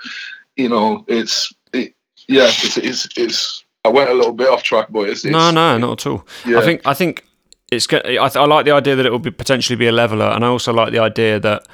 you 0.57 0.68
know, 0.68 1.05
it's 1.07 1.53
it, 1.73 1.94
yeah, 2.27 2.47
it's 2.49 2.77
it's 2.77 3.09
it's. 3.16 3.64
I 3.85 3.90
went 3.90 4.11
a 4.11 4.14
little 4.14 4.33
bit 4.33 4.49
off 4.49 4.62
track, 4.64 4.88
but 4.90 5.09
it's, 5.09 5.25
it's 5.25 5.33
No, 5.33 5.51
no, 5.53 5.79
not 5.79 6.01
at 6.01 6.11
all. 6.11 6.27
Yeah. 6.44 6.59
I 6.59 6.62
think 6.64 6.81
I 6.85 6.94
think 6.94 7.25
it's. 7.70 7.87
I, 7.92 8.01
th- 8.01 8.37
I 8.37 8.44
like 8.47 8.64
the 8.64 8.73
idea 8.73 8.97
that 8.97 9.07
it 9.07 9.11
will 9.12 9.18
be 9.20 9.31
potentially 9.31 9.77
be 9.77 9.87
a 9.87 9.92
leveler, 9.92 10.27
and 10.27 10.44
I 10.44 10.49
also 10.49 10.73
like 10.73 10.90
the 10.92 10.99
idea 11.01 11.38
that 11.38 11.66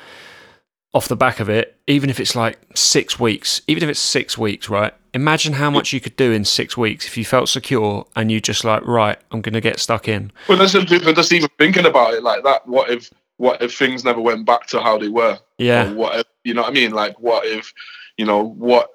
off 0.92 1.09
the 1.09 1.16
back 1.16 1.40
of 1.40 1.48
it, 1.48 1.79
even 1.87 2.11
if 2.11 2.18
it's 2.18 2.35
like 2.35 2.59
six 2.74 3.18
weeks, 3.18 3.62
even 3.68 3.83
if 3.83 3.88
it's 3.88 4.00
six 4.00 4.37
weeks, 4.37 4.68
right? 4.68 4.92
Imagine 5.12 5.55
how 5.55 5.70
much 5.70 5.92
you 5.92 6.00
could 6.00 6.16
do 6.16 6.33
in 6.33 6.44
six 6.44 6.76
weeks 6.76 7.07
if 7.07 7.16
you 7.16 7.24
felt 7.24 7.48
secure 7.48 8.07
and 8.16 8.31
you 8.31 8.40
just 8.40 8.64
like, 8.64 8.85
right, 8.87 9.18
I'm 9.31 9.40
going 9.40 9.55
to 9.55 9.61
get 9.61 9.79
stuck 9.79 10.09
in. 10.09 10.33
Well, 10.48 10.59
there's 10.59 10.72
some 10.72 10.87
people 10.87 11.12
just 11.12 11.33
even 11.33 11.48
thinking 11.59 11.87
about 11.87 12.14
it 12.14 12.22
like 12.22 12.42
that. 12.44 12.66
What 12.66 12.90
if 12.90 13.11
what 13.37 13.62
if 13.62 13.76
things 13.76 14.05
never 14.05 14.20
went 14.20 14.44
back 14.44 14.66
to 14.68 14.81
how 14.81 14.98
they 14.98 15.09
were? 15.09 15.38
Yeah, 15.59 15.90
Or 15.90 15.94
what 15.94 16.16
if 16.20 16.26
you 16.44 16.55
know 16.55 16.62
what 16.62 16.70
I 16.70 16.74
mean? 16.74 16.92
Like 16.92 17.18
what 17.18 17.46
if 17.46 17.72
you 18.16 18.26
know 18.26 18.42
what 18.42 18.90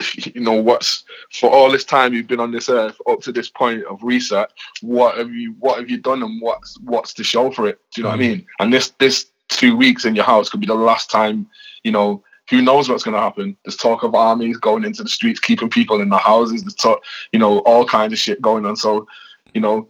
you 0.14 0.40
know 0.40 0.52
what's 0.52 1.04
for 1.32 1.50
all 1.50 1.70
this 1.70 1.84
time 1.84 2.14
you've 2.14 2.28
been 2.28 2.40
on 2.40 2.52
this 2.52 2.68
earth 2.68 2.98
up 3.08 3.20
to 3.22 3.32
this 3.32 3.50
point 3.50 3.84
of 3.84 4.02
reset, 4.02 4.50
what 4.80 5.18
have 5.18 5.32
you 5.32 5.54
what 5.58 5.78
have 5.78 5.90
you 5.90 5.98
done 5.98 6.22
and 6.22 6.40
what's 6.40 6.78
what's 6.80 7.12
to 7.14 7.24
show 7.24 7.50
for 7.50 7.68
it? 7.68 7.78
Do 7.92 8.00
you 8.00 8.02
know 8.04 8.10
what 8.10 8.20
I 8.20 8.22
mm. 8.22 8.28
mean? 8.28 8.46
And 8.60 8.72
this 8.72 8.90
this 8.98 9.26
two 9.48 9.76
weeks 9.76 10.04
in 10.04 10.14
your 10.14 10.24
house 10.24 10.48
could 10.48 10.60
be 10.60 10.66
the 10.66 10.74
last 10.74 11.10
time, 11.10 11.46
you 11.82 11.90
know, 11.92 12.22
who 12.50 12.62
knows 12.62 12.88
what's 12.88 13.02
gonna 13.02 13.20
happen? 13.20 13.56
There's 13.64 13.76
talk 13.76 14.02
of 14.02 14.14
armies 14.14 14.56
going 14.56 14.84
into 14.84 15.02
the 15.02 15.08
streets, 15.08 15.40
keeping 15.40 15.68
people 15.70 16.00
in 16.00 16.08
the 16.08 16.16
houses, 16.18 16.62
there's 16.62 16.74
talk, 16.74 17.02
you 17.32 17.38
know, 17.38 17.58
all 17.60 17.84
kinds 17.84 18.12
of 18.12 18.18
shit 18.18 18.40
going 18.40 18.64
on. 18.64 18.76
So, 18.76 19.06
you 19.54 19.60
know, 19.60 19.88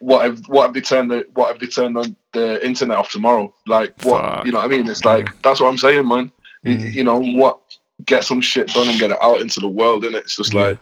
what 0.00 0.24
have 0.24 0.46
what 0.48 0.68
if 0.68 0.74
they 0.74 0.80
turned 0.80 1.10
the 1.10 1.26
what 1.34 1.54
if 1.54 1.60
they 1.60 1.66
turn 1.66 1.96
on 1.96 2.16
the 2.32 2.64
internet 2.64 2.96
off 2.98 3.10
tomorrow? 3.10 3.52
Like 3.66 3.94
what 4.04 4.22
Fuck. 4.22 4.46
you 4.46 4.52
know 4.52 4.58
what 4.58 4.64
I 4.66 4.68
mean? 4.68 4.88
It's 4.88 5.04
like 5.04 5.28
that's 5.42 5.60
what 5.60 5.68
I'm 5.68 5.78
saying, 5.78 6.06
man. 6.06 6.30
You- 6.62 6.76
Mm. 6.78 6.92
You 6.94 7.04
know 7.04 7.20
what? 7.20 7.60
Get 8.04 8.24
some 8.24 8.40
shit 8.40 8.68
done 8.68 8.88
and 8.88 8.98
get 8.98 9.10
it 9.12 9.18
out 9.22 9.40
into 9.40 9.60
the 9.60 9.68
world, 9.68 10.04
and 10.04 10.14
it's 10.16 10.36
just 10.36 10.52
Yeah. 10.52 10.62
like 10.62 10.78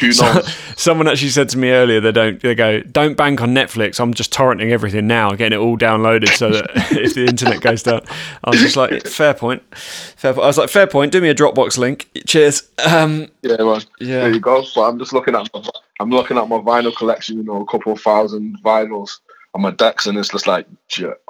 who 0.00 0.12
So- 0.12 0.32
knows? 0.32 0.54
Someone 0.76 1.06
actually 1.06 1.28
said 1.30 1.48
to 1.50 1.58
me 1.58 1.70
earlier 1.70 2.00
they 2.00 2.12
don't 2.12 2.40
they 2.40 2.54
go 2.54 2.80
don't 2.80 3.16
bank 3.16 3.40
on 3.40 3.54
Netflix. 3.54 4.00
I'm 4.00 4.14
just 4.14 4.32
torrenting 4.32 4.70
everything 4.72 5.06
now, 5.06 5.30
getting 5.32 5.58
it 5.58 5.62
all 5.62 5.76
downloaded 5.78 6.28
so 6.36 6.50
that 6.50 6.70
if 6.92 7.14
the 7.14 7.26
internet 7.26 7.60
goes 7.60 7.82
down, 7.82 8.02
I 8.44 8.50
was 8.50 8.60
just 8.60 8.76
like 8.76 9.06
fair 9.06 9.34
point, 9.34 9.62
fair. 9.76 10.32
Point. 10.34 10.44
I 10.44 10.46
was 10.48 10.58
like 10.58 10.70
fair 10.70 10.86
point. 10.86 11.12
Do 11.12 11.20
me 11.20 11.28
a 11.28 11.34
Dropbox 11.34 11.78
link. 11.78 12.08
Cheers. 12.26 12.62
Um, 12.86 13.28
yeah, 13.42 13.56
man. 13.58 13.82
yeah, 14.00 14.20
There 14.20 14.32
you 14.32 14.40
go. 14.40 14.64
But 14.74 14.82
I'm 14.88 14.98
just 14.98 15.12
looking 15.12 15.34
at 15.36 15.48
my, 15.54 15.62
I'm 16.00 16.10
looking 16.10 16.38
at 16.38 16.48
my 16.48 16.56
vinyl 16.58 16.94
collection. 16.96 17.36
You 17.36 17.44
know, 17.44 17.60
a 17.60 17.66
couple 17.66 17.92
of 17.92 18.00
thousand 18.00 18.56
vinyls 18.64 19.18
on 19.54 19.60
my 19.60 19.70
decks, 19.70 20.06
and 20.06 20.16
it's 20.18 20.30
just 20.30 20.46
like, 20.46 20.66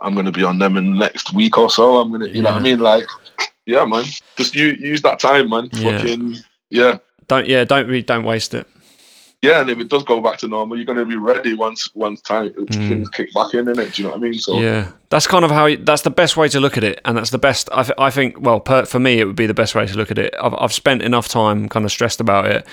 I'm 0.00 0.14
gonna 0.14 0.30
be 0.32 0.44
on 0.44 0.58
them 0.60 0.76
in 0.76 0.92
the 0.92 0.98
next 0.98 1.34
week 1.34 1.58
or 1.58 1.68
so. 1.68 1.96
I'm 1.98 2.12
gonna, 2.12 2.28
you 2.28 2.40
know 2.42 2.52
what 2.52 2.60
I 2.60 2.62
mean? 2.62 2.78
Like, 2.78 3.06
yeah, 3.66 3.84
man. 3.84 4.04
Just 4.36 4.54
you 4.54 4.68
use 4.68 5.02
that 5.02 5.18
time, 5.18 5.50
man. 5.50 5.68
Yeah. 5.72 5.98
Fucking 5.98 6.36
yeah. 6.70 6.98
Don't 7.28 7.46
yeah 7.48 7.64
don't 7.64 7.88
be 7.88 8.02
don't 8.02 8.24
waste 8.24 8.54
it. 8.54 8.66
Yeah, 9.40 9.60
and 9.60 9.68
if 9.70 9.80
it 9.80 9.88
does 9.88 10.04
go 10.04 10.20
back 10.20 10.38
to 10.38 10.46
normal, 10.46 10.76
you're 10.76 10.86
going 10.86 10.98
to 10.98 11.04
be 11.04 11.16
ready 11.16 11.52
once 11.54 11.92
once 11.96 12.20
time 12.20 12.50
Mm. 12.50 12.88
things 12.88 13.08
kick 13.08 13.34
back 13.34 13.54
in, 13.54 13.64
innit? 13.64 13.92
Do 13.92 14.00
you 14.02 14.06
know 14.08 14.14
what 14.14 14.18
I 14.18 14.22
mean? 14.30 14.34
So 14.34 14.60
Yeah, 14.60 14.92
that's 15.10 15.26
kind 15.26 15.44
of 15.44 15.50
how 15.50 15.66
you, 15.66 15.78
that's 15.78 16.02
the 16.02 16.10
best 16.10 16.36
way 16.36 16.46
to 16.50 16.60
look 16.60 16.76
at 16.76 16.84
it, 16.84 17.00
and 17.04 17.16
that's 17.16 17.30
the 17.30 17.38
best. 17.38 17.68
I, 17.72 17.82
th- 17.82 17.96
I 17.98 18.10
think. 18.10 18.40
Well, 18.40 18.60
per, 18.60 18.84
for 18.84 19.00
me, 19.00 19.18
it 19.18 19.24
would 19.24 19.34
be 19.34 19.46
the 19.48 19.52
best 19.52 19.74
way 19.74 19.84
to 19.84 19.96
look 19.96 20.12
at 20.12 20.18
it. 20.18 20.32
I've, 20.40 20.54
I've 20.54 20.72
spent 20.72 21.02
enough 21.02 21.26
time 21.26 21.68
kind 21.68 21.84
of 21.84 21.90
stressed 21.90 22.20
about 22.20 22.46
it. 22.46 22.64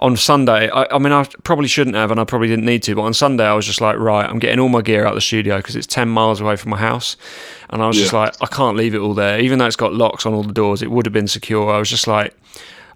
On 0.00 0.16
Sunday, 0.16 0.68
I, 0.68 0.88
I 0.90 0.98
mean, 0.98 1.12
I 1.12 1.22
probably 1.44 1.68
shouldn't 1.68 1.94
have, 1.94 2.10
and 2.10 2.18
I 2.18 2.24
probably 2.24 2.48
didn't 2.48 2.64
need 2.64 2.82
to. 2.82 2.96
But 2.96 3.02
on 3.02 3.14
Sunday, 3.14 3.44
I 3.44 3.54
was 3.54 3.64
just 3.64 3.80
like, 3.80 3.96
right, 3.96 4.28
I'm 4.28 4.40
getting 4.40 4.58
all 4.58 4.68
my 4.68 4.82
gear 4.82 5.04
out 5.04 5.10
of 5.12 5.14
the 5.14 5.20
studio 5.20 5.58
because 5.58 5.76
it's 5.76 5.86
ten 5.86 6.08
miles 6.08 6.40
away 6.40 6.56
from 6.56 6.70
my 6.70 6.78
house, 6.78 7.16
and 7.70 7.80
I 7.80 7.86
was 7.86 7.96
just 7.96 8.12
like, 8.12 8.34
I 8.42 8.46
can't 8.46 8.76
leave 8.76 8.96
it 8.96 8.98
all 8.98 9.14
there, 9.14 9.38
even 9.38 9.60
though 9.60 9.66
it's 9.66 9.76
got 9.76 9.94
locks 9.94 10.26
on 10.26 10.34
all 10.34 10.42
the 10.42 10.52
doors. 10.52 10.82
It 10.82 10.90
would 10.90 11.06
have 11.06 11.12
been 11.12 11.28
secure. 11.28 11.70
I 11.70 11.78
was 11.78 11.88
just 11.88 12.08
like, 12.08 12.34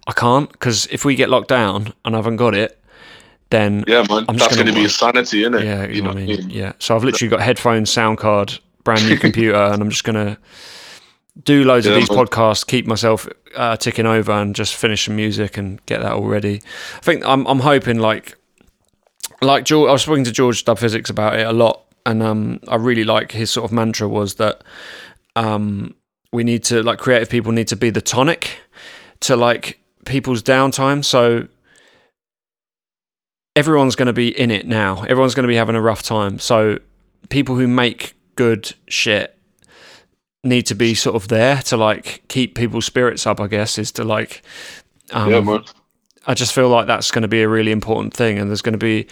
I 0.07 0.13
can't 0.13 0.51
because 0.51 0.87
if 0.87 1.05
we 1.05 1.15
get 1.15 1.29
locked 1.29 1.47
down 1.47 1.93
and 2.05 2.15
I 2.15 2.17
haven't 2.17 2.37
got 2.37 2.55
it, 2.55 2.81
then 3.51 3.83
yeah, 3.87 4.03
man, 4.09 4.25
I'm 4.27 4.37
that's 4.37 4.55
going 4.55 4.67
to 4.67 4.73
be 4.73 4.83
insanity, 4.83 5.43
innit? 5.43 5.63
yeah, 5.63 5.85
you, 5.87 6.01
know, 6.01 6.09
what 6.09 6.17
I 6.17 6.25
mean. 6.25 6.49
Yeah. 6.49 6.73
So 6.79 6.95
I've 6.95 7.03
literally 7.03 7.29
got 7.29 7.41
headphones, 7.41 7.89
sound 7.91 8.17
card, 8.17 8.57
brand 8.83 9.07
new 9.07 9.17
computer, 9.25 9.57
and 9.57 9.81
I'm 9.81 9.89
just 9.89 10.03
gonna 10.03 10.37
do 11.43 11.63
loads 11.63 11.85
of 11.85 11.95
these 11.95 12.09
man. 12.09 12.25
podcasts, 12.25 12.65
keep 12.65 12.87
myself 12.87 13.27
uh, 13.55 13.77
ticking 13.77 14.05
over, 14.05 14.31
and 14.31 14.55
just 14.55 14.75
finish 14.75 15.05
some 15.05 15.15
music 15.15 15.57
and 15.57 15.85
get 15.85 16.01
that 16.01 16.13
all 16.13 16.27
ready. 16.27 16.61
I 16.95 16.99
think 17.01 17.25
I'm 17.25 17.45
I'm 17.45 17.59
hoping 17.59 17.99
like 17.99 18.37
like 19.41 19.65
George. 19.65 19.89
I 19.89 19.91
was 19.93 20.01
speaking 20.03 20.23
to 20.23 20.31
George 20.31 20.63
Dub 20.65 20.79
Phizix 20.79 21.09
about 21.09 21.37
it 21.37 21.45
a 21.45 21.53
lot, 21.53 21.83
and 22.05 22.23
um, 22.23 22.59
I 22.67 22.77
really 22.77 23.03
like 23.03 23.33
his 23.33 23.51
sort 23.51 23.65
of 23.65 23.71
mantra 23.71 24.07
was 24.07 24.35
that 24.35 24.63
um, 25.35 25.93
we 26.31 26.43
need 26.43 26.63
to 26.65 26.81
like 26.83 26.99
creative 26.99 27.29
people 27.29 27.51
need 27.51 27.67
to 27.67 27.75
be 27.75 27.89
the 27.89 28.01
tonic 28.01 28.59
to 29.21 29.35
like 29.35 29.80
people's 30.05 30.43
downtime. 30.43 31.03
So 31.03 31.47
everyone's 33.55 33.95
going 33.95 34.07
to 34.07 34.13
be 34.13 34.37
in 34.37 34.51
it 34.51 34.65
now. 34.65 35.03
Everyone's 35.03 35.35
going 35.35 35.43
to 35.43 35.47
be 35.47 35.55
having 35.55 35.75
a 35.75 35.81
rough 35.81 36.03
time. 36.03 36.39
So 36.39 36.79
people 37.29 37.55
who 37.55 37.67
make 37.67 38.13
good 38.35 38.73
shit 38.87 39.37
need 40.43 40.63
to 40.63 40.75
be 40.75 40.95
sort 40.95 41.15
of 41.15 41.27
there 41.27 41.57
to 41.57 41.77
like 41.77 42.23
keep 42.27 42.55
people's 42.55 42.85
spirits 42.85 43.27
up. 43.27 43.39
I 43.39 43.47
guess 43.47 43.77
is 43.77 43.91
to 43.93 44.03
like. 44.03 44.41
Um, 45.11 45.31
yeah, 45.31 45.41
man. 45.41 45.63
I 46.27 46.33
just 46.33 46.53
feel 46.53 46.69
like 46.69 46.87
that's 46.87 47.11
going 47.11 47.23
to 47.23 47.27
be 47.27 47.41
a 47.41 47.49
really 47.49 47.71
important 47.71 48.13
thing, 48.13 48.37
and 48.37 48.49
there's 48.49 48.61
going 48.61 48.73
to 48.73 48.77
be 48.77 49.07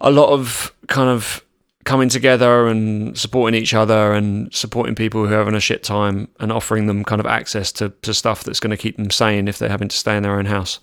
a 0.00 0.10
lot 0.10 0.30
of 0.30 0.72
kind 0.88 1.10
of 1.10 1.44
coming 1.86 2.08
together 2.10 2.66
and 2.66 3.16
supporting 3.16 3.58
each 3.60 3.72
other 3.72 4.12
and 4.12 4.52
supporting 4.52 4.94
people 4.94 5.24
who 5.26 5.32
are 5.32 5.38
having 5.38 5.54
a 5.54 5.60
shit 5.60 5.82
time 5.82 6.28
and 6.40 6.50
offering 6.52 6.86
them 6.86 7.04
kind 7.04 7.20
of 7.20 7.26
access 7.26 7.70
to, 7.72 7.88
to 8.02 8.12
stuff 8.12 8.42
that's 8.44 8.60
going 8.60 8.72
to 8.72 8.76
keep 8.76 8.96
them 8.96 9.10
sane 9.10 9.46
if 9.48 9.58
they're 9.58 9.68
having 9.70 9.88
to 9.88 9.96
stay 9.96 10.16
in 10.16 10.22
their 10.24 10.36
own 10.38 10.46
house. 10.46 10.80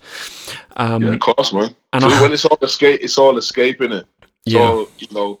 Um, 0.76 1.02
Yeah, 1.02 1.10
of 1.12 1.20
course, 1.20 1.52
man. 1.52 1.76
and 1.92 2.02
So 2.02 2.08
I- 2.08 2.22
when 2.22 2.32
it's 2.32 2.44
all 2.46 2.58
escape, 2.62 3.00
it's 3.02 3.18
all 3.18 3.36
escaping 3.38 3.92
it. 3.92 4.06
yeah, 4.46 4.60
So 4.60 4.88
you 4.98 5.06
know, 5.12 5.38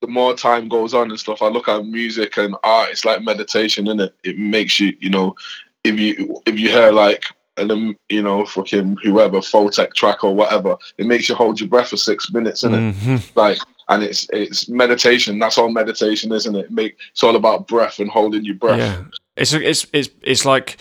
the 0.00 0.06
more 0.06 0.34
time 0.34 0.68
goes 0.68 0.94
on 0.94 1.10
and 1.10 1.18
stuff, 1.18 1.42
I 1.42 1.48
look 1.48 1.68
at 1.68 1.84
music 1.84 2.36
and 2.38 2.54
art. 2.62 2.90
It's 2.90 3.04
like 3.04 3.20
meditation, 3.22 3.86
innit? 3.86 4.12
It 4.22 4.30
It 4.30 4.38
makes 4.38 4.78
you, 4.80 4.92
you 5.00 5.10
know, 5.10 5.34
if 5.82 5.98
you 5.98 6.40
if 6.46 6.58
you 6.58 6.68
hear 6.70 6.92
like 6.92 7.24
and 7.56 7.70
then 7.70 7.96
you 8.08 8.22
know 8.22 8.44
fucking 8.46 8.96
whoever 9.02 9.38
Photek 9.38 9.92
track 9.94 10.22
or 10.24 10.34
whatever, 10.34 10.76
it 10.98 11.06
makes 11.06 11.28
you 11.28 11.34
hold 11.34 11.58
your 11.60 11.68
breath 11.68 11.88
for 11.88 11.96
six 11.96 12.32
minutes, 12.32 12.62
innit? 12.64 12.92
Mhm. 12.94 13.36
Like, 13.36 13.58
and 13.88 14.02
it's 14.02 14.26
it's 14.32 14.68
meditation. 14.68 15.38
That's 15.38 15.58
all 15.58 15.70
meditation, 15.70 16.32
isn't 16.32 16.54
it? 16.56 16.70
Make 16.70 16.96
it's 17.12 17.22
all 17.22 17.36
about 17.36 17.66
breath 17.68 17.98
and 17.98 18.10
holding 18.10 18.44
your 18.44 18.54
breath. 18.56 18.78
yeah. 18.78 19.04
It's 19.36 19.52
it's 19.52 19.86
it's 19.92 20.10
it's 20.22 20.44
like 20.44 20.76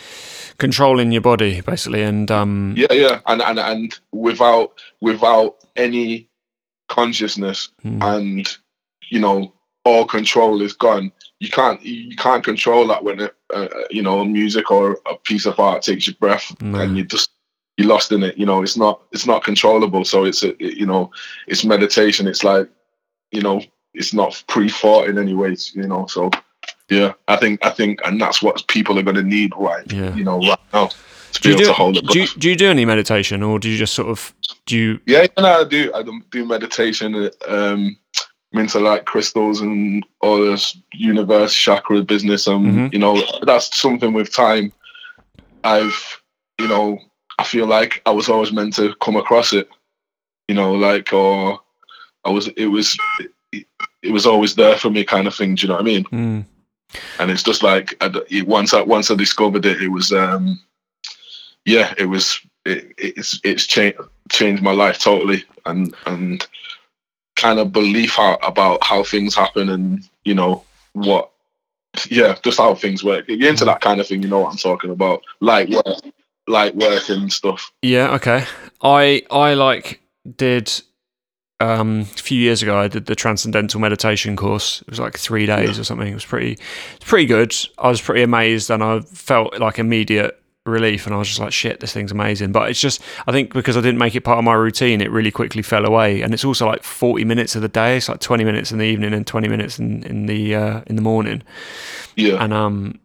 controlling 0.58 1.12
your 1.12 1.22
body 1.22 1.62
basically, 1.62 2.04
and 2.04 2.30
um, 2.32 2.74
yeah, 2.78 2.92
yeah. 2.94 3.20
And 3.26 3.42
and 3.42 3.60
and 3.60 4.00
without 4.12 4.74
without 5.02 5.56
any 5.76 6.30
consciousness 6.90 7.70
mm, 7.84 8.04
and 8.04 8.48
you 9.10 9.20
know 9.20 9.54
all 9.86 10.06
control 10.06 10.62
is 10.62 10.74
gone 10.74 11.12
you 11.40 11.50
can't 11.50 11.82
you 11.84 12.16
can't 12.16 12.44
control 12.44 12.86
that 12.88 13.04
when 13.04 13.20
it, 13.22 13.36
uh, 13.54 13.68
you 13.90 14.02
know 14.02 14.24
music 14.24 14.70
or 14.70 15.00
a 15.10 15.16
piece 15.16 15.46
of 15.46 15.60
art 15.60 15.82
takes 15.82 16.08
your 16.08 16.16
breath 16.20 16.54
No. 16.62 16.80
and 16.80 16.98
you 16.98 17.04
just 17.06 17.32
you're 17.78 17.88
lost 17.88 18.12
in 18.12 18.22
it 18.24 18.38
you 18.38 18.46
know 18.46 18.62
it's 18.62 18.78
not 18.78 19.02
it's 19.12 19.26
not 19.26 19.44
controllable 19.44 20.06
so 20.06 20.24
it's 20.26 20.44
a, 20.44 20.50
it- 20.64 20.78
you 20.78 20.86
know 20.86 21.10
it's 21.48 21.64
meditation 21.66 22.28
it's 22.28 22.44
like 22.44 22.70
you 23.34 23.42
know 23.42 23.62
it's 23.94 24.14
not 24.14 24.42
pre-thought 24.48 25.10
in 25.10 25.18
any 25.18 25.34
way 25.34 25.56
you 25.74 25.88
know 25.88 26.06
so 26.08 26.30
yeah 26.90 27.14
i 27.28 27.36
think 27.36 27.64
i 27.66 27.70
think 27.70 28.00
and 28.06 28.22
that's 28.22 28.42
what 28.42 28.66
people 28.68 28.98
are 28.98 29.04
going 29.04 29.16
to 29.16 29.24
need 29.24 29.52
right 29.58 29.92
Yeah. 29.92 30.14
you 30.16 30.24
know 30.24 30.40
right 30.40 30.60
now 30.74 30.88
to 31.34 31.42
do 31.42 31.50
you 31.50 31.58
do, 31.58 31.66
to 31.66 31.74
hold 31.74 31.98
it 31.98 32.06
do 32.08 32.20
you 32.22 32.28
do 32.38 32.50
you 32.50 32.56
do 32.56 32.70
any 32.70 32.86
meditation, 32.86 33.42
or 33.42 33.58
do 33.60 33.68
you 33.70 33.78
just 33.78 33.94
sort 33.96 34.08
of 34.08 34.34
do 34.68 34.78
you? 34.78 35.00
Yeah, 35.08 35.26
no, 35.40 35.62
I 35.62 35.64
do. 35.64 35.92
I 35.96 36.04
do 36.04 36.22
do 36.30 36.46
meditation. 36.46 37.16
Um, 37.48 37.98
I'm 38.54 38.60
into 38.60 38.80
like 38.80 39.06
crystals 39.06 39.60
and 39.60 40.06
all 40.22 40.40
this 40.40 40.78
universe 40.94 41.52
chakra 41.56 42.04
business. 42.04 42.48
Um, 42.48 42.66
Mhm. 42.66 42.94
you 42.94 43.00
know, 43.00 43.20
that's 43.48 43.76
something 43.78 44.14
with 44.14 44.32
time. 44.32 44.72
I've, 45.64 46.22
you 46.60 46.68
know, 46.68 47.00
I 47.40 47.44
feel 47.44 47.66
like 47.66 48.04
I 48.06 48.12
was 48.12 48.30
always 48.30 48.52
meant 48.54 48.76
to 48.76 48.94
come 49.02 49.16
across 49.16 49.54
it. 49.54 49.68
You 50.48 50.54
know, 50.54 50.74
like 50.74 51.12
or 51.14 51.60
I 52.26 52.30
was. 52.30 52.48
It 52.50 52.68
was. 52.68 52.98
It, 53.52 53.66
it 54.02 54.12
was 54.12 54.26
always 54.26 54.56
there 54.56 54.78
for 54.78 54.90
me, 54.90 55.04
kind 55.04 55.28
of 55.28 55.36
thing. 55.36 55.56
Do 55.56 55.62
you 55.62 55.68
know 55.70 55.76
what 55.76 55.82
I 55.82 55.86
mean? 55.86 56.04
Mm, 56.06 56.46
and 57.20 57.32
it's 57.32 57.44
just 57.44 57.64
like 57.64 57.96
I 58.02 58.12
it- 58.30 58.48
once 58.48 58.74
I 58.74 58.82
once 58.82 59.10
I 59.12 59.16
discovered 59.16 59.66
it, 59.66 59.82
it 59.82 59.90
was 59.90 60.12
um, 60.12 60.60
yeah, 61.66 61.94
it 61.98 62.06
was 62.06 62.40
it, 62.66 62.92
it's 62.98 63.40
it's 63.44 63.66
changed 63.66 64.00
changed 64.32 64.64
my 64.64 64.72
life 64.72 65.00
totally, 65.00 65.46
and 65.66 65.94
and 66.06 66.46
kind 67.36 67.60
of 67.60 67.72
belief 67.72 68.16
how, 68.16 68.36
about 68.44 68.84
how 68.84 69.04
things 69.04 69.36
happen, 69.36 69.70
and 69.70 70.04
you 70.26 70.34
know 70.34 70.64
what, 70.94 71.32
yeah, 72.10 72.36
just 72.44 72.58
how 72.58 72.76
things 72.76 73.04
work. 73.04 73.26
If 73.30 73.40
you're 73.40 73.50
into 73.50 73.66
that 73.66 73.82
kind 73.82 74.00
of 74.02 74.08
thing, 74.08 74.22
you 74.22 74.28
know 74.30 74.40
what 74.40 74.52
I'm 74.52 74.58
talking 74.58 74.92
about, 74.92 75.24
like 75.40 75.70
work, 75.70 75.98
like 76.48 76.74
work 76.74 77.10
and 77.10 77.32
stuff. 77.32 77.72
yeah. 77.82 78.12
Okay. 78.16 78.46
I 78.82 79.24
I 79.32 79.54
like 79.54 80.02
did 80.38 80.72
um, 81.60 82.02
a 82.02 82.06
few 82.06 82.40
years 82.40 82.62
ago. 82.62 82.78
I 82.78 82.88
did 82.88 83.06
the 83.06 83.16
transcendental 83.16 83.80
meditation 83.80 84.36
course. 84.36 84.82
It 84.82 84.90
was 84.90 85.00
like 85.00 85.18
three 85.18 85.46
days 85.46 85.80
or 85.80 85.84
something. 85.84 86.08
It 86.08 86.14
was 86.14 86.26
pretty 86.26 86.58
pretty 87.02 87.26
good. 87.26 87.56
I 87.78 87.90
was 87.90 88.02
pretty 88.02 88.22
amazed, 88.24 88.70
and 88.70 88.84
I 88.84 89.00
felt 89.02 89.60
like 89.60 89.80
immediate 89.80 90.40
relief 90.66 91.06
and 91.06 91.14
I 91.14 91.18
was 91.18 91.28
just 91.28 91.42
like 91.42 91.52
shit 91.52 91.82
this 91.82 91.92
thing's 91.92 92.14
amazing 92.14 92.54
but 92.54 92.70
it's 92.70 92.80
just 92.80 93.02
I 93.28 93.34
think 93.34 93.52
because 93.52 93.76
I 93.76 93.82
didn't 93.82 93.98
make 93.98 94.16
it 94.16 94.22
part 94.22 94.38
of 94.38 94.46
my 94.46 94.54
routine 94.54 95.02
it 95.02 95.12
really 95.12 95.30
quickly 95.30 95.62
fell 95.62 95.86
away 95.86 96.22
and 96.22 96.34
it's 96.34 96.46
also 96.46 96.66
like 96.66 96.84
40 96.84 97.26
minutes 97.26 97.58
of 97.58 97.62
the 97.62 97.68
day 97.68 97.98
it's 97.98 98.08
like 98.08 98.22
20 98.22 98.46
minutes 98.46 98.72
in 98.72 98.78
the 98.78 98.86
evening 98.86 99.14
and 99.14 99.28
20 99.28 99.50
minutes 99.50 99.78
in, 99.78 100.04
in 100.04 100.26
the 100.26 100.56
uh, 100.56 100.82
in 100.88 100.96
the 100.96 101.02
morning 101.02 101.44
Yeah, 102.16 102.42
and 102.42 102.54
um 102.54 102.98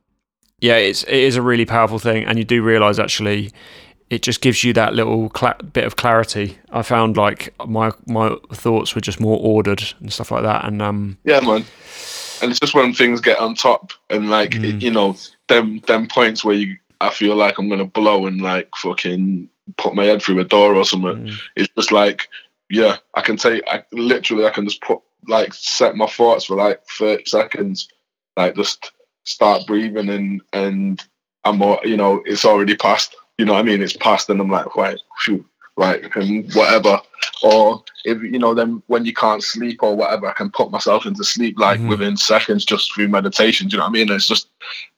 yeah 0.60 0.76
it's 0.76 1.02
it 1.02 1.16
is 1.16 1.34
a 1.34 1.42
really 1.42 1.64
powerful 1.64 1.98
thing 1.98 2.24
and 2.26 2.38
you 2.38 2.44
do 2.44 2.62
realize 2.62 3.00
actually 3.00 3.50
it 4.10 4.22
just 4.22 4.40
gives 4.40 4.64
you 4.64 4.72
that 4.72 4.94
little 4.94 5.28
cla- 5.30 5.56
bit 5.72 5.84
of 5.84 5.96
clarity 5.96 6.56
i 6.70 6.82
found 6.82 7.16
like 7.16 7.54
my 7.66 7.90
my 8.06 8.34
thoughts 8.52 8.94
were 8.94 9.00
just 9.00 9.20
more 9.20 9.38
ordered 9.42 9.82
and 10.00 10.12
stuff 10.12 10.30
like 10.30 10.42
that 10.42 10.64
and 10.64 10.80
um 10.82 11.16
yeah, 11.24 11.40
man. 11.40 11.64
And 12.40 12.52
it's 12.52 12.60
just 12.60 12.72
when 12.74 12.94
things 12.94 13.20
get 13.20 13.40
on 13.40 13.56
top, 13.56 13.92
and 14.10 14.30
like 14.30 14.52
Mm. 14.52 14.80
you 14.80 14.92
know, 14.92 15.16
them 15.48 15.80
them 15.88 16.06
points 16.06 16.44
where 16.44 16.54
you, 16.54 16.76
I 17.00 17.10
feel 17.10 17.34
like 17.34 17.58
I'm 17.58 17.68
gonna 17.68 17.84
blow 17.84 18.26
and 18.26 18.40
like 18.40 18.68
fucking 18.76 19.48
put 19.76 19.94
my 19.96 20.04
head 20.04 20.22
through 20.22 20.38
a 20.38 20.44
door 20.44 20.76
or 20.76 20.84
something. 20.84 21.26
mm, 21.26 21.34
it's 21.56 21.68
just 21.76 21.90
like 21.92 22.28
yeah 22.70 22.96
i 23.14 23.20
can 23.22 23.36
take 23.36 23.62
i 23.66 23.82
literally 23.92 24.44
i 24.46 24.50
can 24.50 24.64
just 24.68 24.80
put 24.82 24.98
like 25.26 25.52
set 25.54 25.96
my 25.96 26.06
thoughts 26.06 26.44
for 26.44 26.54
like 26.56 26.80
30 26.86 27.24
seconds 27.26 27.88
like 28.36 28.54
just 28.54 28.92
start 29.24 29.66
breathing 29.66 30.08
and 30.08 30.40
and 30.52 31.04
i'm 31.44 31.58
more 31.58 31.80
you 31.82 31.96
know 31.96 32.22
it's 32.24 32.44
already 32.44 32.76
past 32.76 33.16
you 33.38 33.44
know 33.44 33.54
what 33.54 33.60
i 33.60 33.62
mean 33.62 33.80
it's 33.80 33.96
past 33.96 34.28
and 34.28 34.40
i'm 34.40 34.50
like 34.50 34.76
right 34.76 34.98
phew, 35.24 35.44
right, 35.76 36.04
and 36.16 36.52
whatever. 36.54 37.00
Or 37.42 37.82
if 38.04 38.20
you 38.22 38.38
know, 38.38 38.52
then 38.52 38.82
when 38.88 39.04
you 39.04 39.12
can't 39.14 39.42
sleep 39.44 39.80
or 39.82 39.94
whatever, 39.96 40.26
I 40.28 40.32
can 40.32 40.50
put 40.50 40.70
myself 40.72 41.06
into 41.06 41.22
sleep 41.24 41.56
like 41.58 41.78
Mhm. 41.80 41.88
within 41.88 42.16
seconds 42.16 42.64
just 42.64 42.92
through 42.92 43.08
meditation. 43.08 43.68
Do 43.68 43.74
you 43.74 43.78
know 43.78 43.84
what 43.84 43.90
I 43.90 43.92
mean? 43.92 44.10
It's 44.10 44.26
just 44.26 44.48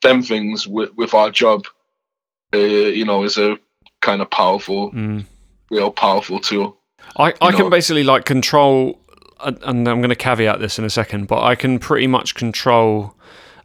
them 0.03 0.23
things 0.23 0.67
with 0.67 0.91
with 0.97 1.13
our 1.15 1.31
job. 1.31 1.65
Uh, 2.55 2.59
you 2.59 3.05
know, 3.05 3.25
is 3.25 3.37
a 3.39 3.59
kind 4.01 4.21
of 4.23 4.31
powerful, 4.31 4.91
Mm. 4.93 5.25
real 5.71 5.91
powerful 5.91 6.41
tool. 6.41 6.77
I, 7.17 7.35
I 7.43 7.53
can 7.53 7.69
basically 7.71 8.05
like 8.05 8.25
control, 8.25 8.99
and 9.41 9.87
I'm 9.89 10.01
going 10.01 10.09
to 10.09 10.17
caveat 10.17 10.61
this 10.61 10.79
in 10.79 10.85
a 10.85 10.91
second, 10.91 11.27
but 11.29 11.43
I 11.43 11.55
can 11.55 11.79
pretty 11.79 12.07
much 12.07 12.35
control 12.35 13.15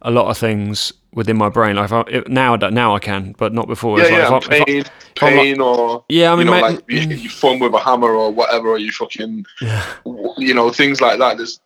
a 0.05 0.11
lot 0.11 0.27
of 0.29 0.37
things 0.37 0.93
within 1.13 1.35
my 1.35 1.49
brain. 1.49 1.75
Like 1.75 1.85
if 1.85 1.93
I, 1.93 2.03
if, 2.07 2.27
now, 2.27 2.53
I 2.55 2.69
now 2.69 2.95
I 2.95 2.99
can, 2.99 3.33
but 3.37 3.53
not 3.53 3.67
before. 3.67 3.97
Yeah, 3.99 4.05
It's 4.05 4.11
like 4.11 4.21
yeah, 4.21 4.37
if 4.37 4.61
I- 4.61 4.65
pain, 4.65 4.77
like- 4.77 4.91
pain, 5.15 5.61
or 5.61 6.05
yeah. 6.09 6.29
I 6.29 6.31
you 6.33 6.37
mean, 6.37 6.47
know, 6.47 6.61
ma- 6.61 6.67
like 6.67 6.83
you, 6.87 6.99
you 7.01 7.29
thumb 7.29 7.59
with 7.59 7.73
a 7.73 7.79
hammer 7.79 8.11
or 8.11 8.31
whatever, 8.31 8.69
or 8.69 8.77
you 8.77 8.91
fucking, 8.91 9.45
yeah. 9.61 9.85
you 10.37 10.53
know, 10.53 10.69
things 10.71 11.01
like 11.01 11.19
that. 11.19 11.37
There's, 11.37 11.59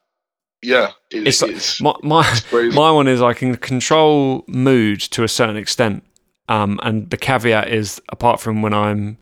yeah, 0.61 0.91
it, 1.11 1.27
It's 1.27 1.41
it's, 1.41 1.81
my 1.81 1.93
my 2.03 2.29
it's 2.51 2.75
my 2.75 2.91
one 2.91 3.07
is 3.07 3.21
I 3.21 3.33
can 3.33 3.55
control 3.57 4.43
mood 4.47 4.99
to 5.11 5.23
a 5.23 5.27
certain 5.27 5.57
extent, 5.57 6.03
um, 6.47 6.79
and 6.83 7.09
the 7.09 7.17
caveat 7.17 7.69
is 7.69 8.01
apart 8.09 8.39
from 8.39 8.61
when 8.61 8.73
I'm 8.73 9.17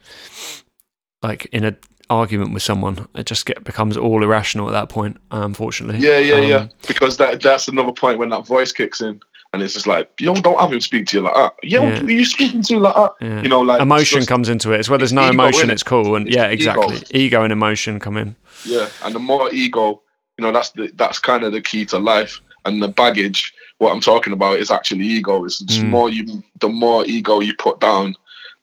like 1.24 1.46
in 1.52 1.64
a 1.66 1.76
argument 2.10 2.54
with 2.54 2.64
someone, 2.64 3.08
it 3.16 3.26
just 3.26 3.46
get 3.46 3.64
becomes 3.64 3.98
all 3.98 4.24
irrational 4.24 4.68
at 4.68 4.72
that 4.74 4.90
point. 4.90 5.18
Unfortunately, 5.32 6.00
yeah, 6.00 6.18
yeah, 6.20 6.38
yeah. 6.40 6.56
Um, 6.58 6.70
Because 6.88 7.18
that 7.18 7.42
that's 7.42 7.68
another 7.68 7.92
point 7.92 8.20
when 8.20 8.30
that 8.30 8.46
voice 8.46 8.72
kicks 8.72 9.02
in, 9.02 9.20
and 9.54 9.62
it's 9.64 9.74
just 9.74 9.88
like, 9.88 10.10
you 10.20 10.34
don't 10.34 10.60
have 10.60 10.72
him 10.74 10.82
speak 10.82 11.08
to 11.08 11.18
you 11.18 11.24
like 11.24 11.34
that. 11.36 11.54
Yeah, 11.64 11.82
Yeah. 11.84 11.96
who 12.00 12.08
are 12.08 12.12
you 12.12 12.26
speaking 12.26 12.62
to 12.64 12.80
like 12.80 12.96
that? 12.96 13.12
yeah. 13.22 13.42
You 13.42 13.50
know, 13.50 13.62
like 13.62 13.82
emotion 13.82 14.20
just- 14.20 14.30
comes 14.30 14.50
into 14.50 14.72
it. 14.74 14.80
It's 14.80 14.90
where 14.90 14.98
there's 14.98 15.14
no 15.14 15.24
ego, 15.24 15.32
emotion, 15.34 15.70
innit? 15.70 15.74
it's 15.74 15.84
cool. 15.84 16.16
And 16.16 16.28
It's 16.28 16.36
yeah, 16.36 16.46
exactly. 16.48 17.02
Ego 17.12 17.44
and 17.44 17.52
emotion 17.54 18.00
come 18.00 18.18
in. 18.18 18.36
Yeah, 18.66 18.88
and 19.04 19.14
the 19.16 19.20
more 19.20 19.52
ego, 19.54 20.02
you 20.38 20.44
know, 20.46 20.52
that's 20.52 20.70
the 20.72 20.92
that's 20.96 21.20
kind 21.20 21.44
of 21.44 21.52
the 21.52 21.62
key 21.62 21.86
to 21.88 21.98
life. 22.00 22.40
And 22.66 22.84
the 22.84 22.90
baggage, 22.90 23.54
what 23.78 23.92
I'm 23.94 24.02
talking 24.02 24.34
about, 24.34 24.60
is 24.60 24.70
actually 24.72 25.06
ego. 25.06 25.46
It's 25.46 25.60
the 25.60 25.74
Mm. 25.84 25.90
more 25.90 26.10
you, 26.10 26.44
the 26.60 26.68
more 26.68 27.06
ego 27.06 27.40
you 27.40 27.54
put 27.56 27.80
down, 27.80 28.14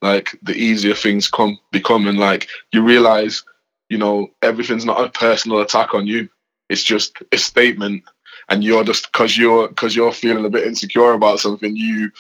like 0.05 0.38
the 0.42 0.55
easier 0.55 0.94
things 0.94 1.28
come 1.28 1.59
become, 1.72 2.07
and 2.07 2.18
like 2.18 2.46
you 2.72 2.82
realize, 2.82 3.42
you 3.88 3.98
know, 3.98 4.28
everything's 4.42 4.84
not 4.84 5.02
a 5.02 5.09
personal 5.09 5.61
attack 5.62 5.94
on 5.94 6.07
you. 6.07 6.28
It's 6.68 6.84
just 6.84 7.16
a 7.32 7.38
statement, 7.38 8.02
and 8.50 8.62
you're 8.62 8.84
just 8.84 9.11
because 9.11 9.36
you're 9.38 9.68
because 9.68 9.96
you're 9.96 10.12
feeling 10.12 10.44
a 10.44 10.50
bit 10.50 10.66
insecure 10.66 11.12
about 11.14 11.40
something, 11.40 11.74
you 11.74 12.11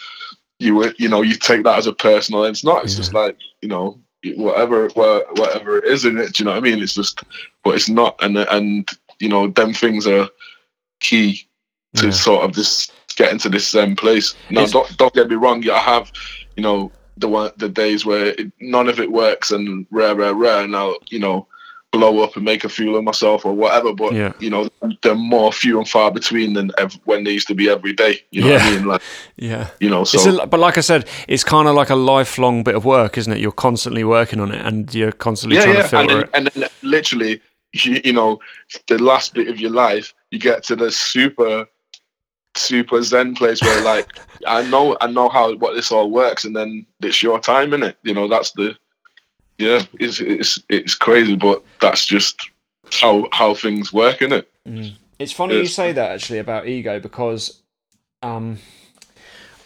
you 0.58 0.92
you 0.98 1.08
know 1.08 1.20
you 1.22 1.34
take 1.34 1.62
that 1.64 1.78
as 1.78 1.86
a 1.86 1.92
personal. 1.92 2.44
It's 2.44 2.64
not. 2.64 2.84
It's 2.84 2.96
just 2.96 3.12
like 3.12 3.36
you 3.60 3.68
know 3.68 4.00
whatever 4.36 4.88
whatever 4.94 5.76
it 5.78 5.84
is 5.84 6.06
in 6.06 6.16
it. 6.18 6.32
Do 6.32 6.42
you 6.42 6.44
know 6.46 6.52
what 6.52 6.64
I 6.66 6.68
mean? 6.70 6.82
It's 6.82 6.94
just, 6.94 7.22
but 7.62 7.74
it's 7.74 7.88
not. 7.90 8.16
And 8.22 8.38
and 8.38 8.88
you 9.20 9.28
know 9.28 9.48
them 9.48 9.74
things 9.74 10.06
are 10.06 10.28
key 11.00 11.46
to 11.96 12.06
Yeah. 12.06 12.12
sort 12.12 12.44
of 12.44 12.54
this 12.54 12.90
getting 13.16 13.38
to 13.40 13.48
this 13.48 13.74
um, 13.74 13.94
place. 13.94 14.34
Now, 14.50 14.62
It's- 14.62 14.72
don't 14.72 14.96
don't 14.96 15.14
get 15.14 15.28
me 15.28 15.36
wrong. 15.36 15.68
I 15.68 15.78
have, 15.78 16.10
you 16.56 16.62
know, 16.62 16.90
the 17.16 17.28
one 17.28 17.50
the 17.56 17.68
days 17.68 18.04
where 18.04 18.26
it, 18.26 18.52
none 18.60 18.88
of 18.88 18.98
it 19.00 19.10
works 19.12 19.50
and 19.50 19.86
rare, 19.90 20.14
rare, 20.14 20.34
rare. 20.34 20.62
And 20.64 20.74
I'll 20.76 20.96
you 21.10 21.18
know 21.18 21.46
blow 21.92 22.24
up 22.24 22.34
and 22.34 22.44
make 22.44 22.64
a 22.64 22.68
fool 22.68 22.96
of 22.96 23.04
myself 23.04 23.46
or 23.46 23.52
whatever. 23.54 23.92
But 23.94 24.14
Yeah. 24.14 24.32
you 24.40 24.50
know 24.50 24.68
they're 25.02 25.14
more 25.14 25.52
few 25.52 25.78
and 25.78 25.88
far 25.88 26.10
between 26.10 26.54
than 26.54 26.72
ev- 26.76 26.98
when 27.04 27.22
they 27.22 27.30
used 27.30 27.46
to 27.48 27.54
be 27.54 27.70
every 27.70 27.92
day. 27.92 28.18
You 28.32 28.40
know 28.42 28.50
what 28.52 28.60
Yeah. 28.62 28.66
I 28.66 28.70
mean? 28.74 28.84
Like 28.86 29.02
Yeah. 29.36 29.68
you 29.78 29.88
know, 29.88 30.02
so 30.02 30.42
a, 30.42 30.46
but 30.46 30.58
like 30.58 30.76
I 30.76 30.80
said, 30.80 31.08
it's 31.28 31.44
kind 31.44 31.68
of 31.68 31.76
like 31.76 31.90
a 31.90 31.94
lifelong 31.94 32.64
bit 32.64 32.74
of 32.74 32.84
work, 32.84 33.16
isn't 33.16 33.32
it? 33.32 33.38
You're 33.38 33.52
constantly 33.52 34.02
working 34.02 34.40
on 34.40 34.50
it 34.50 34.60
and 34.66 34.92
you're 34.92 35.12
constantly 35.12 35.56
yeah, 35.58 35.64
trying 35.64 35.76
yeah. 35.76 35.82
to 35.86 35.96
And 35.98 36.08
filter 36.08 36.14
then, 36.14 36.24
it. 36.24 36.30
and 36.54 36.62
then 36.62 36.68
literally, 36.82 37.40
you, 37.74 38.00
you 38.04 38.12
know, 38.12 38.40
the 38.88 38.98
last 39.00 39.32
bit 39.34 39.46
of 39.46 39.60
your 39.60 39.70
life, 39.70 40.12
you 40.32 40.40
get 40.40 40.64
to 40.64 40.74
the 40.74 40.90
super, 40.90 41.66
super 42.56 43.02
zen 43.02 43.34
place 43.34 43.62
where 43.62 43.82
like 43.82 44.18
I 44.46 44.62
know, 44.68 44.96
I 45.00 45.06
know 45.06 45.28
how 45.28 45.54
what 45.56 45.74
this 45.74 45.92
all 45.92 46.10
works, 46.10 46.44
and 46.44 46.54
then 46.54 46.86
it's 47.00 47.22
your 47.22 47.40
time 47.40 47.72
in 47.72 47.82
it. 47.82 47.96
You 48.02 48.14
know, 48.14 48.28
that's 48.28 48.52
the, 48.52 48.76
yeah, 49.58 49.82
it's 50.00 50.20
it's 50.20 50.58
it's 50.68 50.94
crazy, 50.94 51.36
but 51.36 51.62
that's 51.80 52.04
just 52.06 52.50
how 52.92 53.28
how 53.32 53.54
things 53.54 53.92
work 53.92 54.22
in 54.22 54.32
it. 54.32 54.50
It's 55.18 55.32
funny 55.32 55.56
you 55.56 55.66
say 55.66 55.92
that 55.92 56.12
actually 56.12 56.38
about 56.38 56.66
ego 56.66 56.98
because 56.98 57.62
um, 58.22 58.58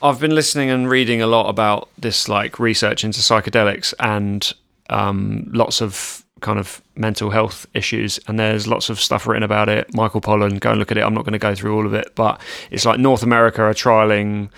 I've 0.02 0.20
been 0.20 0.34
listening 0.34 0.70
and 0.70 0.88
reading 0.88 1.22
a 1.22 1.26
lot 1.26 1.48
about 1.48 1.88
this 1.98 2.28
like 2.28 2.58
research 2.58 3.04
into 3.04 3.20
psychedelics 3.20 3.94
and 3.98 4.52
um, 4.90 5.48
lots 5.52 5.80
of 5.80 6.24
kind 6.40 6.58
of 6.58 6.80
mental 6.96 7.30
health 7.30 7.66
issues 7.74 8.18
and 8.28 8.38
there's 8.38 8.66
lots 8.66 8.90
of 8.90 9.00
stuff 9.00 9.26
written 9.26 9.42
about 9.42 9.68
it. 9.68 9.92
Michael 9.94 10.20
Pollan, 10.20 10.60
go 10.60 10.70
and 10.70 10.78
look 10.78 10.90
at 10.90 10.98
it. 10.98 11.02
I'm 11.04 11.14
not 11.14 11.24
going 11.24 11.32
to 11.32 11.38
go 11.38 11.54
through 11.54 11.74
all 11.76 11.86
of 11.86 11.94
it, 11.94 12.14
but 12.14 12.40
it's 12.70 12.84
like 12.84 12.98
North 13.00 13.22
America 13.22 13.62
are 13.62 13.74
trialing 13.74 14.50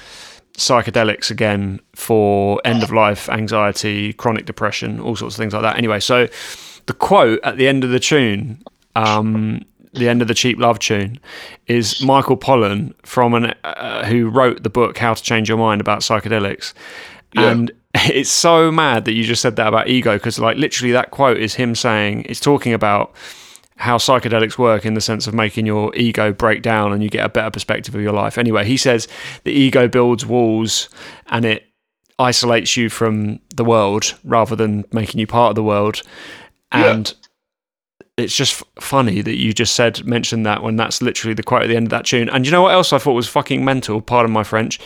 psychedelics 0.55 1.31
again 1.31 1.81
for 1.95 2.61
end 2.65 2.83
of 2.83 2.91
life 2.93 3.29
anxiety, 3.29 4.13
chronic 4.13 4.47
depression, 4.47 5.01
all 5.01 5.17
sorts 5.17 5.35
of 5.37 5.39
things 5.39 5.53
like 5.53 5.63
that. 5.63 5.77
Anyway, 5.77 6.01
so 6.01 6.27
the 6.87 6.93
quote 6.93 7.41
at 7.45 7.57
the 7.57 7.69
end 7.69 7.85
of 7.85 7.91
the 7.91 8.01
tune, 8.01 8.63
um, 8.97 9.65
the 9.93 10.09
end 10.09 10.23
of 10.23 10.29
the 10.29 10.35
cheap 10.35 10.59
love 10.59 10.79
tune, 10.79 11.19
is 11.67 12.03
Michael 12.03 12.37
Pollan 12.37 12.95
from 13.05 13.35
an 13.35 13.55
uh, 13.65 14.05
who 14.05 14.29
wrote 14.29 14.63
the 14.63 14.71
book 14.71 14.99
How 14.99 15.15
to 15.15 15.23
Change 15.23 15.49
Your 15.49 15.59
Mind 15.59 15.81
about 15.81 16.01
psychedelics, 16.01 16.73
Yeah. 17.33 17.51
and 17.51 17.73
it's 17.95 18.31
so 18.31 18.71
mad 18.71 19.05
that 19.05 19.13
you 19.13 19.25
just 19.25 19.43
said 19.43 19.57
that 19.57 19.67
about 19.67 19.89
ego 19.89 20.15
because 20.15 20.39
like 20.39 20.57
literally 20.57 20.93
that 20.93 21.11
quote 21.11 21.39
is 21.39 21.55
him 21.55 21.75
saying 21.75 22.25
it's 22.29 22.41
talking 22.41 22.73
about 22.73 23.15
how 23.77 23.97
psychedelics 23.97 24.59
work 24.59 24.85
in 24.85 24.93
the 24.93 25.01
sense 25.01 25.27
of 25.27 25.33
making 25.33 25.65
your 25.65 25.95
ego 25.97 26.33
break 26.33 26.61
down 26.61 26.93
and 26.93 27.03
you 27.03 27.09
get 27.09 27.25
a 27.25 27.29
better 27.31 27.51
perspective 27.51 27.95
of 27.95 28.01
your 28.03 28.13
life. 28.13 28.37
Anyway, 28.37 28.65
he 28.65 28.77
says 28.77 29.09
the 29.45 29.53
ego 29.53 29.89
builds 29.89 30.27
walls 30.27 30.91
and 31.29 31.47
it 31.47 31.67
isolates 32.19 32.77
you 32.77 32.91
from 32.91 33.41
the 33.57 33.65
world 33.65 34.15
rather 34.23 34.55
than 34.55 34.85
making 34.93 35.19
you 35.19 35.27
part 35.27 35.51
of 35.51 35.55
the 35.55 35.63
world. 35.63 36.03
Yeah. 36.75 36.93
And 36.93 37.15
it's 38.19 38.37
just 38.37 38.61
f- 38.61 38.85
funny 38.85 39.23
that 39.23 39.37
you 39.37 39.55
just 39.55 39.75
said 39.75 40.05
mentioned 40.05 40.45
that 40.45 40.63
when 40.63 40.77
that's 40.77 41.01
literally 41.01 41.33
the 41.33 41.43
quote 41.43 41.63
at 41.63 41.69
the 41.69 41.77
end 41.77 41.87
of 41.87 41.91
that 41.91 42.05
tune. 42.05 42.29
And 42.29 42.45
you 42.45 42.53
know 42.53 42.63
what 42.63 42.75
else 42.75 42.93
I 42.93 42.99
thought 42.99 43.13
was 43.15 43.29
fucking 43.29 43.65
mental? 43.65 44.03
Pardon 44.03 44.31
my 44.31 44.45
French. 44.45 44.79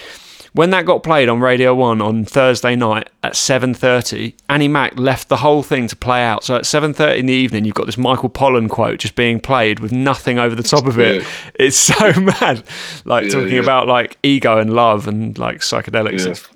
When 0.54 0.70
that 0.70 0.86
got 0.86 1.02
played 1.02 1.28
on 1.28 1.40
Radio 1.40 1.74
One 1.74 2.00
on 2.00 2.24
Thursday 2.24 2.76
night 2.76 3.10
at 3.24 3.34
seven 3.34 3.74
thirty, 3.74 4.36
Annie 4.48 4.68
Mac 4.68 4.96
left 4.96 5.28
the 5.28 5.38
whole 5.38 5.64
thing 5.64 5.88
to 5.88 5.96
play 5.96 6.22
out. 6.22 6.44
So 6.44 6.54
at 6.54 6.64
seven 6.64 6.94
thirty 6.94 7.18
in 7.18 7.26
the 7.26 7.32
evening, 7.32 7.64
you've 7.64 7.74
got 7.74 7.86
this 7.86 7.98
Michael 7.98 8.30
Pollan 8.30 8.70
quote 8.70 9.00
just 9.00 9.16
being 9.16 9.40
played 9.40 9.80
with 9.80 9.90
nothing 9.90 10.38
over 10.38 10.54
the 10.54 10.62
top 10.62 10.86
of 10.86 11.00
it. 11.00 11.22
Yeah. 11.22 11.28
It's 11.56 11.76
so 11.76 12.12
mad, 12.20 12.62
like 13.04 13.24
Yeah, 13.24 13.30
talking 13.30 13.54
yeah. 13.54 13.62
about 13.62 13.88
like 13.88 14.16
ego 14.22 14.58
and 14.58 14.72
love 14.74 15.08
and 15.08 15.36
like 15.36 15.58
psychedelics. 15.58 16.48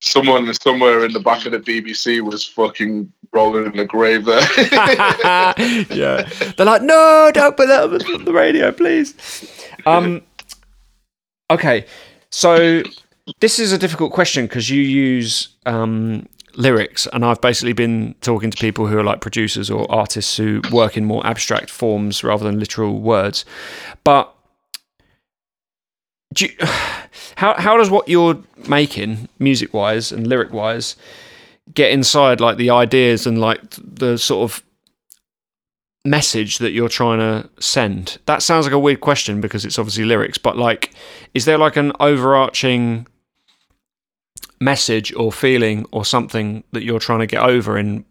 Someone 0.00 0.50
somewhere 0.54 1.04
in 1.04 1.12
the 1.12 1.20
back 1.20 1.44
of 1.44 1.52
the 1.52 1.58
BBC 1.58 2.22
was 2.22 2.46
fucking 2.46 3.12
rolling 3.34 3.66
in 3.66 3.76
the 3.76 3.84
grave 3.84 4.24
there. 4.24 4.40
yeah, 5.94 6.22
they're 6.56 6.64
like, 6.64 6.80
no, 6.80 7.30
don't 7.34 7.56
put 7.58 7.66
that 7.68 7.82
on 7.82 8.24
the 8.24 8.32
radio, 8.32 8.72
please. 8.72 9.14
Um, 9.84 10.22
okay, 11.50 11.84
so 12.30 12.82
this 13.40 13.58
is 13.58 13.72
a 13.72 13.78
difficult 13.78 14.12
question 14.12 14.46
because 14.46 14.70
you 14.70 14.80
use 14.80 15.48
um, 15.66 16.26
lyrics, 16.54 17.06
and 17.12 17.24
I've 17.24 17.40
basically 17.40 17.72
been 17.72 18.14
talking 18.20 18.50
to 18.50 18.56
people 18.56 18.86
who 18.86 18.98
are 18.98 19.04
like 19.04 19.20
producers 19.20 19.70
or 19.70 19.90
artists 19.90 20.36
who 20.36 20.60
work 20.72 20.96
in 20.96 21.04
more 21.04 21.26
abstract 21.26 21.70
forms 21.70 22.24
rather 22.24 22.44
than 22.44 22.58
literal 22.58 23.00
words. 23.00 23.44
But 24.04 24.34
you, 26.36 26.48
how 27.36 27.54
how 27.54 27.76
does 27.76 27.90
what 27.90 28.08
you're 28.08 28.42
making, 28.68 29.28
music 29.38 29.72
wise 29.74 30.12
and 30.12 30.26
lyric 30.26 30.52
wise, 30.52 30.96
get 31.72 31.90
inside 31.90 32.40
like 32.40 32.56
the 32.56 32.70
ideas 32.70 33.26
and 33.26 33.40
like 33.40 33.60
the 33.70 34.18
sort 34.18 34.50
of 34.50 34.62
message 36.04 36.58
that 36.58 36.72
you're 36.72 36.88
trying 36.88 37.18
to 37.18 37.48
send? 37.60 38.18
That 38.26 38.42
sounds 38.42 38.66
like 38.66 38.72
a 38.72 38.78
weird 38.78 39.00
question 39.00 39.40
because 39.40 39.64
it's 39.64 39.78
obviously 39.78 40.04
lyrics, 40.04 40.38
but 40.38 40.56
like, 40.56 40.92
is 41.34 41.44
there 41.44 41.58
like 41.58 41.76
an 41.76 41.92
overarching 42.00 43.06
message 44.60 45.14
or 45.14 45.32
feeling 45.32 45.86
or 45.92 46.04
something 46.04 46.64
that 46.72 46.82
you're 46.82 46.98
trying 46.98 47.20
to 47.20 47.26
get 47.26 47.42
over 47.42 47.78
in 47.78 48.04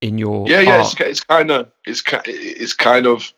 in 0.00 0.18
your 0.18 0.48
Yeah, 0.48 0.60
yeah, 0.60 0.80
it's, 0.80 0.94
it's 1.00 1.24
kind 1.24 1.50
of 1.50 1.70
it's 1.86 2.02
it's 2.26 2.74
kind 2.74 3.06
of 3.06 3.32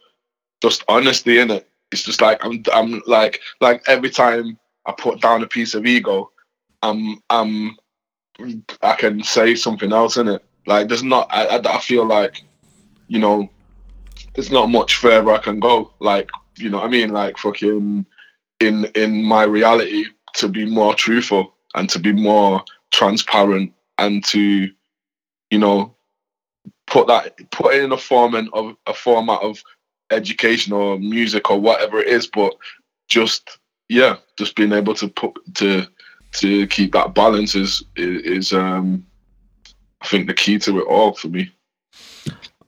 just 0.63 0.85
honesty 0.89 1.39
in 1.39 1.51
it. 1.51 1.69
It's 1.93 2.03
just 2.03 2.21
like 2.21 2.45
I'm 2.45 2.63
I'm 2.73 3.03
like 3.07 3.41
like 3.61 3.83
every 3.87 4.11
time 4.11 4.59
I 4.87 4.93
put 4.93 5.21
down 5.21 5.43
a 5.43 5.47
piece 5.47 5.75
of 5.75 5.87
ego, 5.87 6.31
I'm 6.83 7.21
I'm 7.31 7.77
I 8.83 8.95
can 8.95 9.23
say 9.23 9.55
something 9.55 9.93
else 9.93 10.17
in 10.17 10.29
it. 10.29 10.45
Like 10.67 10.89
there's 10.89 11.05
not 11.05 11.29
I, 11.31 11.47
I, 11.47 11.77
I 11.77 11.81
feel 11.81 12.05
like 12.05 12.43
you 13.09 13.21
know 13.21 13.49
there's 14.35 14.51
not 14.51 14.71
much 14.71 14.97
further 14.97 15.31
I 15.31 15.39
can 15.39 15.61
go. 15.61 15.93
Like 16.01 16.31
you 16.57 16.69
know 16.69 16.79
what 16.79 16.87
I 16.87 16.91
mean 16.91 17.11
like 17.11 17.39
fucking 17.39 18.07
in 18.61 18.85
in 18.97 19.23
my 19.23 19.45
reality 19.45 20.07
to 20.35 20.49
be 20.49 20.67
more 20.67 20.95
truthful 20.95 21.56
and 21.77 21.89
to 21.91 21.99
be 21.99 22.13
more 22.13 22.65
transparent 22.93 23.73
and 23.99 24.25
to 24.25 24.69
you 25.51 25.59
know 25.59 25.95
put 26.87 27.07
that 27.07 27.37
put 27.51 27.75
it 27.75 27.85
in 27.85 27.93
a 27.93 27.97
format 27.97 28.47
of 28.53 28.77
a 28.87 28.95
format 28.95 29.41
of 29.43 29.63
education 30.11 30.73
or 30.73 30.99
music 30.99 31.51
or 31.51 31.61
whatever 31.61 31.99
it 32.01 32.09
is, 32.09 32.27
but 32.27 32.55
just 33.09 33.59
yeah, 33.89 34.17
just 34.39 34.57
being 34.57 34.73
able 34.73 34.95
to 34.95 35.09
put 35.09 35.33
to 35.55 35.87
to 36.33 36.67
keep 36.69 36.93
that 36.93 37.15
balance 37.15 37.55
is 37.55 37.83
is 37.97 38.53
um 38.53 39.07
I 40.01 40.07
think 40.09 40.27
the 40.27 40.35
key 40.35 40.59
to 40.61 40.79
it 40.81 40.87
all 40.87 41.15
for 41.15 41.29
me. 41.29 41.51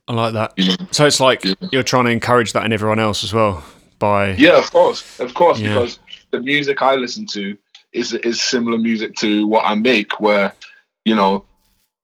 I 0.08 0.12
like 0.14 0.32
that. 0.32 0.54
You 0.56 0.68
know? 0.68 0.86
So 0.90 1.04
it's 1.06 1.20
like 1.20 1.44
Yeah. 1.44 1.54
you're 1.70 1.82
trying 1.82 2.06
to 2.06 2.10
encourage 2.10 2.52
that 2.54 2.64
in 2.64 2.72
everyone 2.72 2.98
else 2.98 3.22
as 3.24 3.32
well 3.34 3.62
by 3.98 4.32
Yeah, 4.32 4.56
of 4.58 4.70
course, 4.70 5.20
of 5.20 5.34
course, 5.34 5.60
Yeah. 5.60 5.74
because 5.74 5.98
the 6.30 6.40
music 6.40 6.80
I 6.82 6.94
listen 6.94 7.26
to 7.26 7.56
is 7.92 8.12
is 8.12 8.40
similar 8.40 8.78
music 8.78 9.14
to 9.16 9.46
what 9.46 9.64
I 9.64 9.74
make, 9.74 10.20
where 10.20 10.52
you 11.04 11.14
know 11.14 11.44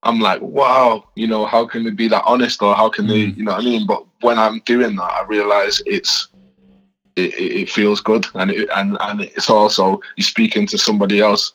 I'm 0.02 0.20
like, 0.20 0.40
wow, 0.42 1.04
you 1.14 1.26
know, 1.26 1.46
how 1.46 1.64
can 1.66 1.84
they 1.84 1.90
be 1.90 2.08
that 2.08 2.24
honest, 2.26 2.62
or 2.62 2.74
how 2.74 2.90
can 2.90 3.06
they, 3.06 3.26
Mm. 3.26 3.36
you 3.38 3.44
know 3.44 3.52
what 3.52 3.62
I 3.62 3.64
mean? 3.64 3.86
But 3.86 4.04
when 4.20 4.38
I'm 4.38 4.60
doing 4.66 4.96
that, 4.96 5.02
I 5.12 5.24
realize 5.24 5.80
it's 5.86 6.28
it, 7.16 7.32
it 7.38 7.70
feels 7.70 8.00
good, 8.00 8.26
and 8.34 8.50
it, 8.50 8.68
and 8.74 8.98
and 9.00 9.20
it's 9.22 9.48
also 9.48 10.00
you're 10.16 10.24
speaking 10.24 10.66
to 10.68 10.78
somebody 10.78 11.20
else. 11.20 11.52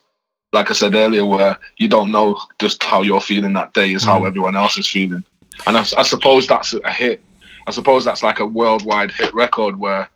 Like 0.52 0.68
I 0.70 0.74
said 0.74 0.96
earlier, 0.96 1.24
where 1.24 1.56
you 1.76 1.86
don't 1.86 2.10
know 2.10 2.40
just 2.58 2.82
how 2.82 3.02
you're 3.02 3.20
feeling 3.20 3.52
that 3.52 3.72
day 3.72 3.92
is 3.92 4.04
how 4.04 4.20
Mm. 4.20 4.26
everyone 4.26 4.56
else 4.56 4.78
is 4.78 4.88
feeling, 4.88 5.22
and 5.66 5.76
I, 5.76 5.82
I 5.96 6.02
suppose 6.02 6.46
that's 6.46 6.72
a 6.72 6.90
hit. 6.92 7.22
I 7.66 7.70
suppose 7.72 8.04
that's 8.04 8.22
like 8.24 8.40
a 8.40 8.46
worldwide 8.46 9.12
hit 9.12 9.32
record 9.32 9.78
where 9.78 10.08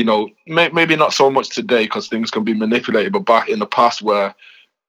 you 0.00 0.06
know, 0.06 0.30
may, 0.46 0.70
maybe 0.70 0.96
not 0.96 1.12
so 1.12 1.30
much 1.30 1.50
today 1.50 1.84
because 1.84 2.08
things 2.08 2.30
can 2.30 2.42
be 2.42 2.54
manipulated, 2.54 3.12
but 3.12 3.26
back 3.26 3.50
in 3.50 3.58
the 3.58 3.66
past 3.66 4.00
where, 4.00 4.34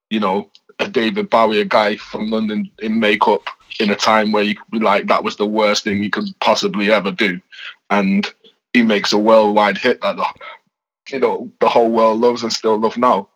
you 0.09 0.21
know, 0.21 0.49
a 0.79 0.87
David 0.87 1.29
Bowie, 1.29 1.59
a 1.59 1.65
guy 1.65 1.97
from 1.97 2.31
London 2.31 2.71
in 2.79 2.97
makeup 2.97 3.43
in 3.81 3.89
a 3.89 3.95
time 3.95 4.31
where 4.31 4.41
you 4.41 4.55
could 4.55 4.71
be 4.71 4.79
like 4.79 5.07
that 5.07 5.21
was 5.21 5.35
the 5.35 5.45
worst 5.45 5.83
thing 5.83 6.01
you 6.01 6.09
could 6.09 6.29
possibly 6.39 6.89
ever 6.93 7.11
do. 7.11 7.41
And 7.89 8.25
he 8.71 8.83
makes 8.83 9.11
a 9.11 9.17
worldwide 9.17 9.77
hit 9.77 9.99
that 9.99 10.15
the, 10.15 10.25
you 11.11 11.19
know, 11.19 11.51
the 11.59 11.67
whole 11.67 11.91
world 11.91 12.21
loves 12.21 12.43
and 12.43 12.53
still 12.53 12.79
love 12.79 12.95
now. 12.95 13.27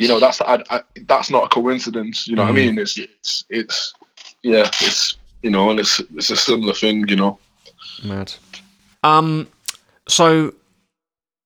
You 0.00 0.08
know, 0.08 0.18
that's 0.18 0.40
I, 0.40 0.60
I, 0.70 0.80
that's 1.06 1.30
not 1.30 1.44
a 1.44 1.48
coincidence. 1.50 2.26
You 2.26 2.34
know 2.34 2.42
what 2.42 2.50
I 2.50 2.54
Mhm. 2.54 2.66
mean? 2.66 2.78
It's 2.80 2.98
it's 2.98 3.44
it's 3.48 3.94
yeah, 4.42 4.66
it's 4.82 5.18
you 5.44 5.50
know, 5.50 5.70
and 5.70 5.78
it's 5.78 6.00
it's 6.16 6.30
a 6.30 6.36
similar 6.36 6.74
thing. 6.74 7.06
You 7.08 7.14
know. 7.14 7.38
mad. 8.02 8.34
Um, 9.04 9.46
so 10.08 10.52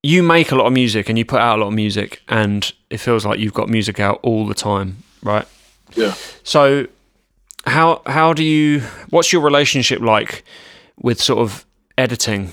you 0.03 0.23
make 0.23 0.53
a 0.53 0.55
lot 0.57 0.67
of 0.67 0.73
music 0.73 1.09
and 1.09 1.19
you 1.19 1.25
put 1.25 1.41
out 1.41 1.59
a 1.59 1.61
lot 1.63 1.69
of 1.69 1.75
music, 1.75 2.23
and 2.29 2.73
it 2.91 2.99
feels 2.99 3.25
like 3.27 3.39
you've 3.41 3.55
got 3.55 3.69
music 3.69 3.99
out 4.01 4.21
all 4.23 4.47
the 4.47 4.55
time, 4.55 4.99
right? 5.23 5.47
Yeah. 5.95 6.15
So 6.45 6.87
how 7.67 8.03
how 8.07 8.33
do 8.33 8.45
you? 8.45 8.81
What's 9.11 9.33
your 9.33 9.43
relationship 9.43 10.01
like 10.01 10.45
with 11.01 11.21
sort 11.21 11.41
of 11.41 11.65
editing 11.97 12.51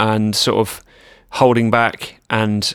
and 0.00 0.34
sort 0.36 0.58
of 0.58 0.82
holding 1.30 1.70
back 1.70 2.20
and 2.30 2.74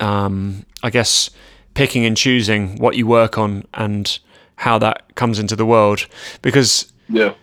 um, 0.00 0.64
I 0.82 0.90
guess 0.90 1.30
picking 1.74 2.04
and 2.04 2.16
choosing 2.16 2.76
what 2.78 2.96
you 2.96 3.06
work 3.06 3.38
on 3.38 3.64
and 3.74 4.18
how 4.56 4.78
that 4.78 5.14
comes 5.14 5.38
into 5.38 5.54
the 5.56 5.66
world 5.66 6.06
because 6.42 6.90
Yeah. 7.08 7.34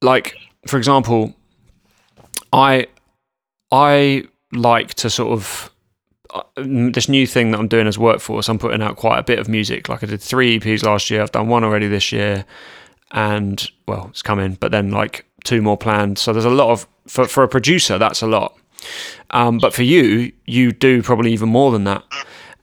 like 0.00 0.36
for 0.68 0.76
example 0.78 1.34
i 2.52 2.86
i 3.72 4.24
like 4.52 4.94
to 4.94 5.10
sort 5.10 5.32
of 5.32 5.70
uh, 6.30 6.42
this 6.56 7.08
new 7.08 7.26
thing 7.26 7.50
that 7.50 7.58
i'm 7.58 7.68
doing 7.68 7.86
as 7.86 7.98
workforce 7.98 8.48
i'm 8.48 8.58
putting 8.58 8.82
out 8.82 8.96
quite 8.96 9.18
a 9.18 9.22
bit 9.22 9.38
of 9.38 9.48
music. 9.48 9.88
Like 9.88 10.02
i 10.02 10.06
did 10.06 10.20
three 10.20 10.58
eps 10.58 10.84
last 10.84 11.10
year. 11.10 11.22
I've 11.22 11.32
done 11.32 11.48
one 11.48 11.64
already 11.64 11.88
this 11.88 12.12
year. 12.12 12.44
And 13.12 13.70
well 13.86 14.08
it's 14.10 14.22
coming. 14.22 14.54
But 14.54 14.72
then 14.72 14.90
like 14.90 15.26
two 15.44 15.62
more 15.62 15.76
planned. 15.76 16.18
So 16.18 16.32
there's 16.32 16.44
a 16.44 16.50
lot 16.50 16.70
of 16.70 16.86
for, 17.06 17.26
for 17.26 17.44
a 17.44 17.48
producer 17.48 17.98
that's 17.98 18.22
a 18.22 18.26
lot. 18.26 18.56
Um, 19.30 19.58
but 19.58 19.72
for 19.72 19.82
you 19.82 20.32
you 20.46 20.72
do 20.72 21.02
probably 21.02 21.32
even 21.32 21.48
more 21.48 21.70
than 21.70 21.84
that. 21.84 22.04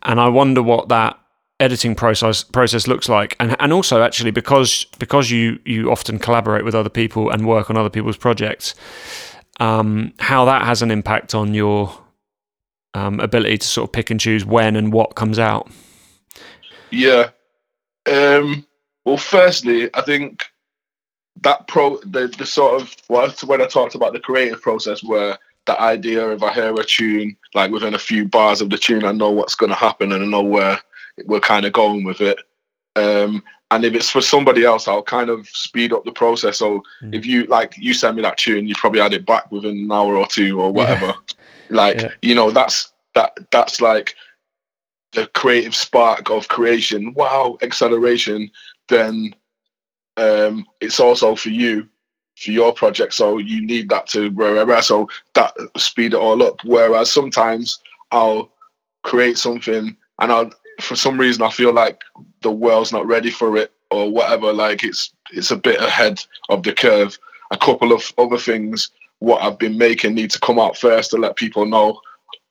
And 0.04 0.20
i 0.20 0.28
wonder 0.28 0.62
what 0.62 0.90
that 0.90 1.18
editing 1.60 1.96
process 1.96 2.44
process 2.44 2.88
looks 2.88 3.08
like. 3.08 3.36
And 3.40 3.56
and 3.60 3.72
also 3.72 4.02
actually 4.02 4.32
because 4.32 4.86
because 5.00 5.32
you 5.32 5.60
you 5.66 5.90
often 5.90 6.20
collaborate 6.20 6.66
with 6.66 6.76
other 6.76 6.90
people 6.90 7.30
and 7.30 7.48
work 7.48 7.70
on 7.70 7.78
other 7.78 7.90
people's 7.90 8.18
projects 8.18 8.76
um 9.60 10.14
how 10.20 10.46
that 10.46 10.64
has 10.64 10.82
an 10.82 10.92
impact 10.92 11.36
on 11.36 11.54
your 11.54 12.00
um, 12.96 13.20
ability 13.20 13.58
to 13.58 13.68
sort 13.68 13.90
of 13.90 13.92
pick 13.92 14.12
and 14.12 14.20
choose 14.20 14.46
when 14.46 14.76
and 14.76 14.94
what 14.94 15.16
comes 15.16 15.40
out 15.40 15.68
Yeah. 16.94 17.30
Um, 18.10 18.66
well, 19.06 19.18
firstly, 19.18 19.90
I 19.94 20.02
think 20.02 20.46
that 21.42 21.68
pro 21.68 21.98
the, 22.02 22.28
the 22.28 22.46
sort 22.46 22.82
of 22.82 22.96
well, 23.10 23.30
when 23.46 23.62
I 23.62 23.66
talked 23.66 23.96
about 23.96 24.14
the 24.14 24.20
creative 24.20 24.62
process, 24.62 25.04
where 25.04 25.38
the 25.66 25.80
idea 25.82 26.30
if 26.30 26.44
I 26.44 26.54
hear 26.54 26.74
a 26.74 26.84
tune, 26.84 27.36
like 27.54 27.72
within 27.72 27.96
a 27.96 28.00
few 28.00 28.28
bars 28.28 28.62
of 28.62 28.70
the 28.70 28.78
tune, 28.78 29.06
I 29.06 29.12
know 29.12 29.32
what's 29.32 29.56
going 29.56 29.72
to 29.72 29.76
happen 29.76 30.12
and 30.12 30.24
I 30.24 30.28
know 30.28 30.44
where 30.44 30.80
we're 31.26 31.40
kind 31.40 31.66
of 31.66 31.74
going 31.74 32.04
with 32.04 32.22
it. 32.22 32.38
Um, 32.96 33.44
and 33.74 33.84
if 33.86 33.96
it's 33.96 34.10
for 34.10 34.22
somebody 34.22 34.64
else, 34.64 34.88
I'll 34.88 35.02
kind 35.02 35.30
of 35.30 35.48
speed 35.50 35.94
up 35.94 36.06
the 36.06 36.12
process. 36.12 36.58
So 36.60 36.84
Mm. 37.02 37.16
if 37.16 37.26
you 37.26 37.46
like, 37.46 37.76
you 37.78 37.94
send 37.94 38.16
me 38.16 38.22
that 38.22 38.38
tune, 38.38 38.68
you 38.68 38.76
probably 38.76 39.02
had 39.02 39.14
it 39.14 39.26
back 39.26 39.52
within 39.52 39.78
an 39.86 39.92
hour 39.92 40.16
or 40.16 40.28
two 40.28 40.62
or 40.62 40.72
whatever. 40.72 41.14
Like 41.70 42.02
Yeah. 42.02 42.12
you 42.22 42.36
know, 42.36 42.52
that's 42.52 42.92
that 43.16 43.32
that's 43.52 43.82
like 43.82 44.16
the 45.14 45.26
creative 45.28 45.74
spark 45.74 46.30
of 46.30 46.48
creation. 46.50 47.14
Wow, 47.14 47.58
acceleration. 47.64 48.52
Then 48.90 49.34
um, 50.18 50.66
it's 50.82 51.00
also 51.00 51.36
for 51.36 51.50
you 51.50 51.88
for 52.38 52.52
your 52.52 52.74
project. 52.74 53.14
So 53.14 53.38
you 53.40 53.66
need 53.66 53.90
that 53.90 54.08
to 54.08 54.30
wherever. 54.32 54.82
So 54.82 55.08
that 55.34 55.56
speed 55.78 56.14
it 56.14 56.20
all 56.20 56.44
up. 56.44 56.60
Whereas 56.64 57.10
sometimes 57.10 57.80
I'll 58.12 58.52
create 59.04 59.38
something 59.38 59.96
and 60.20 60.32
I'll 60.32 60.52
for 60.82 60.96
some 60.96 61.20
reason 61.20 61.44
I 61.44 61.50
feel 61.50 61.74
like 61.74 62.02
the 62.44 62.52
world's 62.52 62.92
not 62.92 63.08
ready 63.08 63.32
for 63.32 63.58
it 63.58 63.72
or 63.92 64.10
whatever. 64.10 64.54
Like 64.54 64.84
it's 64.84 65.14
it's 65.32 65.52
a 65.52 65.58
bit 65.58 65.82
ahead 65.82 66.24
of 66.50 66.64
the 66.64 66.74
curve. 66.74 67.18
A 67.52 67.58
couple 67.58 67.92
of 67.92 68.12
other 68.18 68.38
things 68.38 68.90
what 69.20 69.42
I've 69.42 69.58
been 69.58 69.78
making 69.78 70.16
need 70.16 70.32
to 70.32 70.40
come 70.40 70.60
out 70.60 70.78
first 70.78 71.12
to 71.12 71.18
let 71.18 71.38
people 71.38 71.66
know 71.66 72.02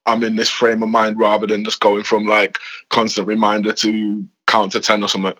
I'm 0.07 0.24
in 0.24 0.36
this 0.36 0.49
frame 0.49 0.82
of 0.82 0.88
mind 0.88 1.18
rather 1.18 1.47
than 1.47 1.64
just 1.64 1.80
going 1.80 2.03
from 2.03 2.26
like 2.26 2.59
constant 2.88 3.26
reminder 3.26 3.72
to 3.74 4.26
count 4.47 4.72
to 4.72 4.80
ten 4.80 5.03
or 5.03 5.09
something. 5.09 5.34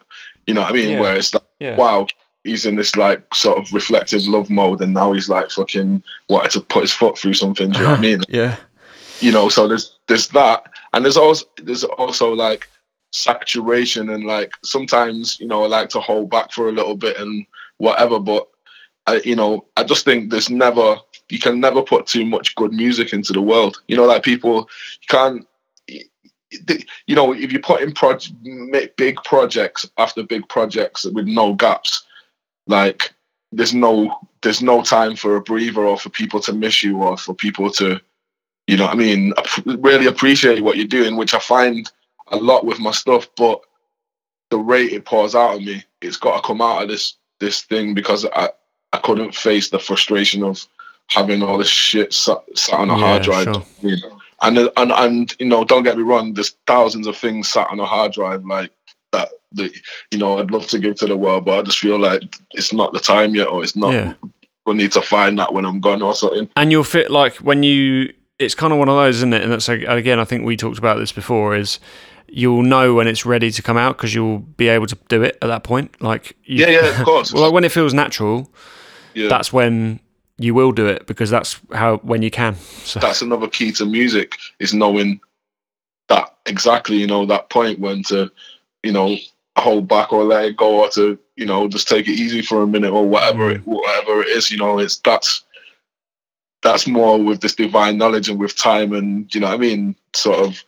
You 0.47 0.55
know 0.55 0.63
what 0.63 0.71
I 0.71 0.75
mean? 0.75 0.91
Yeah. 0.91 1.01
Where 1.01 1.17
it's 1.17 1.35
like, 1.35 1.43
yeah 1.59 1.77
wow, 1.77 2.07
he's 2.45 2.67
in 2.67 2.77
this 2.77 2.97
like 2.97 3.35
sort 3.35 3.59
of 3.59 3.73
reflective 3.73 4.27
love 4.27 4.51
mode, 4.51 4.83
and 4.83 4.95
now 4.95 5.13
he's 5.13 5.29
like 5.29 5.51
fucking 5.51 6.03
wanted 6.29 6.51
to 6.53 6.61
put 6.61 6.83
his 6.83 6.93
foot 6.93 7.19
through 7.19 7.35
something. 7.35 7.71
Do 7.71 7.79
you 7.79 7.85
know 7.85 7.91
what 7.91 7.99
I 7.99 8.03
mean? 8.11 8.23
yeah 8.29 8.57
you 9.23 9.31
know 9.31 9.49
so 9.49 9.69
there's 9.69 9.97
there's 10.09 10.29
that 10.29 10.65
and 10.93 11.05
there's 11.05 11.17
also 11.17 11.47
there's 11.63 11.85
also 11.85 12.33
like 12.35 12.69
saturation 13.13 14.11
and 14.11 14.25
like 14.25 14.53
sometimes 14.65 15.39
you 15.39 15.47
know 15.47 15.65
i 15.65 15.67
like 15.67 15.89
to 15.89 16.01
hold 16.01 16.31
back 16.31 16.51
for 16.51 16.69
a 16.69 16.73
little 16.73 16.97
bit 16.97 17.19
and 17.19 17.47
whatever 17.77 18.19
but 18.19 18.49
i 19.07 19.21
you 19.25 19.37
know 19.37 19.65
i 19.77 19.85
just 19.85 20.05
think 20.05 20.31
there's 20.31 20.49
never 20.49 20.97
you 21.33 21.39
can 21.39 21.61
never 21.61 21.83
put 21.83 22.07
too 22.07 22.27
much 22.27 22.55
good 22.57 22.73
music 22.73 23.15
into 23.15 23.33
the 23.33 23.41
world. 23.41 23.81
You 23.89 23.97
know 23.97 24.05
like 24.05 24.23
people 24.23 24.69
you 25.01 25.07
can't 25.09 25.47
you 27.07 27.15
know 27.15 27.33
if 27.33 27.51
you 27.51 27.59
put 27.59 27.81
in 27.81 27.93
pro- 27.93 28.19
make 28.43 28.97
big 28.97 29.17
projects 29.25 29.89
after 29.97 30.23
big 30.23 30.47
projects 30.51 31.05
with 31.05 31.27
no 31.27 31.55
gaps 31.55 32.05
like 32.67 33.15
there's 33.51 33.73
no 33.73 34.15
there's 34.43 34.61
no 34.61 34.83
time 34.83 35.17
for 35.17 35.37
a 35.37 35.41
breather 35.41 35.87
or 35.87 35.99
for 35.99 36.11
people 36.11 36.41
to 36.41 36.53
miss 36.53 36.85
you 36.85 36.99
or 37.03 37.17
for 37.17 37.35
people 37.35 37.71
to 37.71 37.99
you 38.67 38.77
know 38.77 38.87
I 38.87 38.95
mean, 38.95 39.33
really 39.65 40.07
appreciate 40.07 40.63
what 40.63 40.77
you're 40.77 40.87
doing, 40.87 41.17
which 41.17 41.35
I 41.35 41.39
find 41.39 41.91
a 42.29 42.37
lot 42.37 42.65
with 42.65 42.79
my 42.79 42.91
stuff, 42.91 43.29
but 43.37 43.61
the 44.51 44.59
rate 44.59 44.93
it 44.93 45.05
pours 45.05 45.35
out 45.35 45.57
of 45.57 45.63
me, 45.63 45.85
it's 46.01 46.17
got 46.17 46.37
to 46.37 46.47
come 46.47 46.61
out 46.61 46.83
of 46.83 46.89
this 46.89 47.15
this 47.41 47.63
thing 47.63 47.95
because 47.95 48.25
I, 48.27 48.51
I 48.93 48.99
couldn't 48.99 49.35
face 49.35 49.71
the 49.71 49.79
frustration 49.79 50.45
of 50.45 50.65
having 51.09 51.43
all 51.43 51.59
this 51.59 51.69
shit 51.69 52.13
sat, 52.13 52.39
sat 52.55 52.79
on 52.79 52.91
a 52.91 52.97
hard 52.97 53.23
drive. 53.23 53.45
sure. 53.45 53.65
You 53.81 53.97
know? 53.97 54.19
And, 54.43 54.59
uh, 54.59 54.71
and 54.77 54.93
and 54.93 55.37
you 55.39 55.47
know, 55.47 55.65
don't 55.65 55.83
get 55.83 55.97
me 55.97 56.03
wrong, 56.03 56.35
there's 56.35 56.57
thousands 56.67 57.07
of 57.07 57.17
things 57.17 57.49
sat 57.49 57.69
on 57.71 57.81
a 57.81 57.87
hard 57.87 58.13
drive 58.13 58.45
like 58.45 58.71
that 59.13 59.31
that 59.53 59.73
you 60.11 60.19
know 60.19 60.39
I'd 60.39 60.51
love 60.51 60.67
to 60.69 60.79
give 60.79 60.97
to 60.97 61.07
the 61.07 61.17
world, 61.17 61.45
but 61.45 61.59
I 61.59 61.63
just 61.63 61.79
feel 61.79 61.99
like 61.99 62.23
it's 62.53 62.73
not 62.73 62.93
the 62.93 63.01
time 63.01 63.35
yet, 63.35 63.49
or 63.49 63.63
it's 63.63 63.77
not. 63.77 63.93
Yeah. 63.93 64.15
Need 64.65 64.93
to 64.93 65.03
find 65.03 65.39
that 65.41 65.53
when 65.53 65.67
I'm 65.67 65.81
gone 65.81 66.03
or 66.03 66.15
something. 66.15 66.49
and 66.55 66.71
you'll 66.71 66.85
fit 66.85 67.11
like 67.11 67.35
when 67.39 67.65
you 67.65 68.13
it's 68.39 68.55
kind 68.55 68.73
of 68.73 68.79
one 68.79 68.89
of 68.89 68.95
those 68.95 69.17
isn't 69.17 69.35
it 69.35 69.43
and 69.43 69.53
that's 69.53 69.69
like, 69.69 69.83
again 69.83 70.19
i 70.19 70.25
think 70.25 70.45
we 70.45 70.57
talked 70.57 70.79
about 70.79 70.99
this 70.99 71.13
before 71.13 71.57
is 71.57 71.79
you'll 72.33 72.63
know 72.63 72.95
when 72.95 73.07
it's 73.07 73.27
ready 73.27 73.51
to 73.51 73.63
come 73.63 73.77
out 73.77 73.97
because 73.97 74.15
you'll 74.15 74.39
be 74.39 74.69
able 74.69 74.87
to 74.87 74.97
do 75.09 75.23
it 75.23 75.39
at 75.43 75.49
that 75.49 75.65
point 75.65 76.01
like 76.01 76.37
you, 76.45 76.65
Yeah, 76.65 76.71
yeah, 76.71 77.01
of 77.01 77.05
course. 77.05 77.33
well 77.35 77.45
like 77.45 77.53
when 77.53 77.65
it 77.65 77.73
feels 77.73 77.95
natural 77.95 78.51
yeah. 79.15 79.29
that's 79.29 79.53
when 79.53 80.01
you 80.39 80.55
will 80.55 80.73
do 80.73 80.87
it 80.87 81.07
because 81.07 81.31
that's 81.31 81.61
how 81.73 81.99
when 81.99 82.23
you 82.23 82.31
can 82.31 82.57
so 82.57 83.01
that's 83.01 83.23
another 83.23 83.49
key 83.49 83.71
to 83.73 83.85
music 83.85 84.37
is 84.59 84.73
knowing 84.73 85.21
that 86.09 86.37
exactly 86.47 86.97
you 86.97 87.07
know 87.07 87.27
that 87.27 87.51
point 87.51 87.79
when 87.79 88.03
to 88.03 88.31
you 88.83 88.93
know 88.93 89.17
hold 89.57 89.87
back 89.87 90.13
or 90.13 90.25
let 90.25 90.47
it 90.47 90.57
go 90.57 90.83
or 90.83 90.89
to 90.89 91.19
you 91.37 91.47
know, 91.47 91.69
just 91.69 91.89
take 91.89 92.09
it 92.09 92.13
easy 92.13 92.43
for 92.43 92.63
a 92.63 92.67
minute 92.67 92.93
or 92.93 93.07
whatever 93.07 93.51
it, 93.51 93.63
mm. 93.63 93.67
whatever 93.67 94.23
it 94.23 94.29
is. 94.29 94.51
You 94.51 94.59
know, 94.59 94.79
it's 94.79 94.99
that's 94.99 95.45
that's 96.63 96.87
more 96.87 97.23
with 97.23 97.41
this 97.41 97.55
divine 97.55 97.99
knowledge 97.99 98.29
and 98.29 98.39
with 98.39 98.57
time 98.57 98.93
and 98.93 99.33
you 99.35 99.41
know 99.41 99.49
what 99.49 99.55
I 99.55 99.59
mean, 99.59 99.97
sort 100.15 100.39
of 100.39 100.65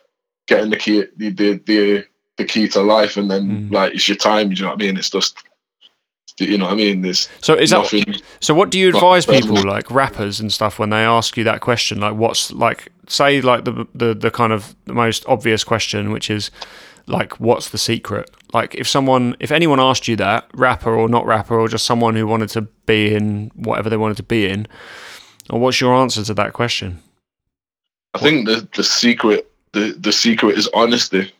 getting 0.47 0.69
the 0.69 0.77
key 0.77 1.03
the 1.17 1.29
the 1.29 1.61
the, 1.65 2.05
the 2.37 2.45
key 2.45 2.67
to 2.69 2.81
life 2.81 3.17
and 3.17 3.29
then 3.29 3.69
Mm. 3.69 3.71
like 3.71 3.93
it's 3.93 4.07
your 4.07 4.17
time. 4.17 4.51
You 4.51 4.61
know 4.63 4.69
what 4.69 4.81
I 4.81 4.85
mean? 4.85 4.97
It's 4.97 5.09
just 5.09 5.37
you 6.37 6.57
know 6.57 6.65
what 6.65 6.73
I 6.73 6.75
mean. 6.75 7.01
There's 7.01 7.29
So 7.41 7.53
is 7.53 7.69
that 7.69 7.87
so? 8.41 8.53
What 8.53 8.69
do 8.69 8.77
you 8.77 8.89
advise 8.89 9.25
people, 9.25 9.55
like 9.63 9.89
rappers 9.89 10.39
and 10.39 10.51
stuff, 10.51 10.79
when 10.79 10.89
they 10.89 11.03
ask 11.05 11.37
you 11.37 11.45
that 11.45 11.61
question? 11.61 12.01
Like, 12.01 12.15
what's 12.15 12.51
like, 12.51 12.91
say, 13.07 13.39
like 13.41 13.63
the 13.63 13.87
the 13.95 14.13
the 14.13 14.31
kind 14.31 14.51
of 14.51 14.75
the 14.85 14.93
most 14.93 15.25
obvious 15.27 15.63
question, 15.63 16.11
which 16.11 16.29
is 16.29 16.51
like, 17.07 17.39
what's 17.39 17.69
the 17.69 17.77
secret? 17.77 18.29
Like, 18.53 18.75
if 18.75 18.87
someone, 18.87 19.35
if 19.39 19.51
anyone 19.51 19.79
asked 19.79 20.07
you 20.07 20.15
that, 20.17 20.49
rapper 20.53 20.93
or 20.93 21.07
not 21.07 21.25
rapper, 21.25 21.57
or 21.57 21.69
just 21.69 21.85
someone 21.85 22.15
who 22.15 22.27
wanted 22.27 22.49
to 22.49 22.63
be 22.85 23.13
in 23.13 23.51
whatever 23.55 23.89
they 23.89 23.97
wanted 23.97 24.17
to 24.17 24.23
be 24.23 24.45
in, 24.49 24.67
or 25.49 25.59
what's 25.59 25.79
your 25.79 25.93
answer 25.93 26.23
to 26.23 26.33
that 26.33 26.51
question? 26.51 26.99
I 28.13 28.19
think 28.19 28.45
the 28.45 28.67
the 28.75 28.83
secret 28.83 29.49
the 29.75 29.91
the 29.99 30.11
secret 30.11 30.57
is 30.57 30.69
honesty. 30.73 31.31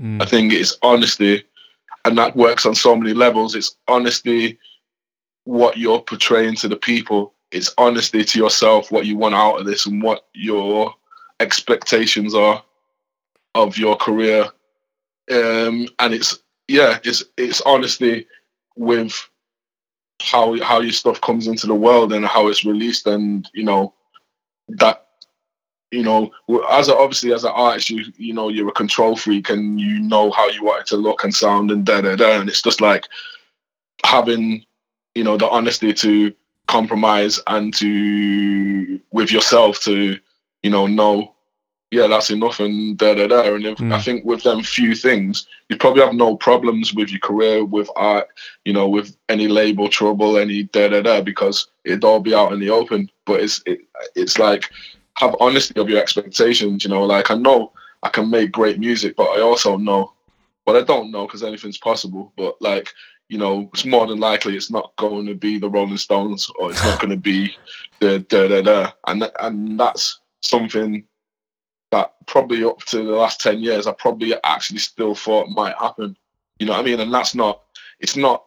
I 0.00 0.02
Mm. 0.02 0.28
think 0.28 0.52
it's 0.52 0.76
honesty, 0.82 1.44
and 2.04 2.16
that 2.18 2.34
works 2.34 2.66
on 2.66 2.74
so 2.74 2.96
many 2.96 3.12
levels. 3.14 3.54
It's 3.54 3.76
honesty, 3.86 4.58
what 5.44 5.76
you're 5.76 6.00
portraying 6.00 6.56
to 6.56 6.68
the 6.68 6.76
people. 6.76 7.34
It's 7.52 7.72
honesty 7.76 8.24
to 8.24 8.38
yourself, 8.38 8.90
what 8.90 9.06
you 9.06 9.16
want 9.18 9.34
out 9.34 9.60
of 9.60 9.66
this, 9.66 9.86
and 9.86 10.02
what 10.02 10.26
your 10.32 10.94
expectations 11.40 12.34
are 12.34 12.64
of 13.54 13.76
your 13.76 13.96
career. 13.96 14.50
Um, 15.30 15.86
and 15.98 16.14
it's 16.14 16.38
yeah, 16.68 16.98
it's 17.04 17.22
it's 17.36 17.60
honesty 17.60 18.26
with 18.76 19.12
how 20.22 20.58
how 20.62 20.80
your 20.80 20.92
stuff 20.92 21.20
comes 21.20 21.46
into 21.46 21.66
the 21.66 21.74
world 21.74 22.12
and 22.12 22.24
how 22.24 22.48
it's 22.48 22.64
released, 22.64 23.06
and 23.06 23.48
you 23.52 23.62
know 23.62 23.92
that 24.68 25.06
you 25.92 26.02
know, 26.02 26.32
as 26.70 26.88
a, 26.88 26.96
obviously 26.96 27.32
as 27.32 27.44
an 27.44 27.52
artist, 27.54 27.90
you 27.90 28.04
you 28.16 28.32
know 28.32 28.48
you're 28.48 28.68
a 28.68 28.72
control 28.72 29.14
freak 29.16 29.50
and 29.50 29.80
you 29.80 30.00
know 30.00 30.30
how 30.30 30.48
you 30.48 30.64
want 30.64 30.80
it 30.80 30.86
to 30.88 30.96
look 30.96 31.22
and 31.22 31.34
sound 31.34 31.70
and 31.70 31.84
da 31.84 32.00
da 32.00 32.16
da, 32.16 32.40
and 32.40 32.48
it's 32.48 32.62
just 32.62 32.80
like 32.80 33.06
having 34.04 34.64
you 35.14 35.22
know 35.22 35.36
the 35.36 35.48
honesty 35.48 35.92
to 35.92 36.32
compromise 36.66 37.40
and 37.48 37.74
to 37.74 38.98
with 39.12 39.30
yourself 39.30 39.80
to 39.80 40.18
you 40.62 40.70
know 40.70 40.86
know 40.86 41.34
yeah 41.90 42.06
that's 42.06 42.30
enough 42.30 42.58
and 42.60 42.96
da 42.98 43.14
da 43.14 43.26
da, 43.26 43.54
and 43.54 43.66
if, 43.66 43.82
I 43.90 43.98
Mm. 43.98 44.04
think 44.04 44.24
with 44.24 44.42
them 44.42 44.62
few 44.62 44.94
things 44.94 45.46
you 45.68 45.76
probably 45.76 46.02
have 46.02 46.14
no 46.14 46.36
problems 46.36 46.94
with 46.94 47.10
your 47.10 47.20
career 47.20 47.64
with 47.64 47.90
art, 47.96 48.28
you 48.64 48.72
know, 48.72 48.88
with 48.88 49.16
any 49.28 49.48
label 49.48 49.88
trouble, 49.88 50.36
any 50.36 50.64
da 50.64 50.88
da 50.88 51.00
da, 51.02 51.20
because 51.22 51.68
it'd 51.84 52.04
all 52.04 52.20
be 52.20 52.34
out 52.34 52.52
in 52.52 52.60
the 52.60 52.70
open. 52.70 53.10
But 53.24 53.40
it's 53.40 53.62
it, 53.66 53.80
it's 54.14 54.38
like 54.38 54.70
have 55.16 55.36
honesty 55.40 55.78
of 55.80 55.88
your 55.88 56.00
expectations. 56.00 56.84
You 56.84 56.90
know, 56.90 57.04
like 57.04 57.30
I 57.30 57.34
know 57.34 57.72
I 58.02 58.08
can 58.08 58.30
make 58.30 58.52
great 58.52 58.78
music, 58.78 59.16
but 59.16 59.30
I 59.30 59.40
also 59.40 59.76
know, 59.76 60.12
but 60.64 60.76
I 60.76 60.82
don't 60.82 61.10
know 61.10 61.26
because 61.26 61.42
anything's 61.42 61.78
possible. 61.78 62.32
But 62.36 62.60
like 62.60 62.92
you 63.28 63.38
know, 63.38 63.70
it's 63.72 63.86
more 63.86 64.06
than 64.06 64.20
likely 64.20 64.56
it's 64.56 64.70
not 64.70 64.94
going 64.96 65.24
to 65.24 65.34
be 65.34 65.58
the 65.58 65.70
Rolling 65.70 65.96
Stones 65.96 66.50
or 66.58 66.70
it's 66.70 66.84
not 66.84 67.00
going 67.00 67.10
to 67.10 67.16
be 67.16 67.56
the 67.98 68.18
da 68.18 68.46
da 68.46 68.60
da, 68.60 68.92
and 69.06 69.30
and 69.40 69.80
that's 69.80 70.20
something 70.42 71.04
that 71.90 72.12
probably 72.26 72.62
up 72.64 72.80
to 72.80 72.98
the 72.98 73.12
last 73.12 73.40
ten 73.40 73.60
years 73.60 73.86
I 73.86 73.92
probably 73.92 74.34
actually 74.44 74.80
still 74.80 75.14
thought 75.14 75.48
might 75.48 75.76
happen. 75.78 76.14
You 76.58 76.66
know 76.66 76.72
what 76.72 76.80
I 76.80 76.84
mean? 76.84 77.00
And 77.00 77.12
that's 77.12 77.34
not. 77.34 77.62
It's 78.00 78.16
not. 78.16 78.44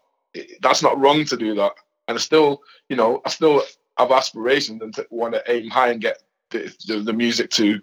That's 0.61 0.83
not 0.83 0.99
wrong 0.99 1.25
to 1.25 1.37
do 1.37 1.55
that. 1.55 1.71
And 2.07 2.15
I 2.15 2.21
still, 2.21 2.61
you 2.87 2.95
know, 2.95 3.21
I 3.25 3.29
still 3.29 3.63
have 3.97 4.11
aspirations 4.11 4.83
and 4.83 4.95
want 5.09 5.33
to 5.33 5.43
aim 5.51 5.69
high 5.69 5.89
and 5.89 6.01
get 6.01 6.21
the, 6.87 6.99
the, 7.01 7.13
music 7.13 7.49
to 7.51 7.79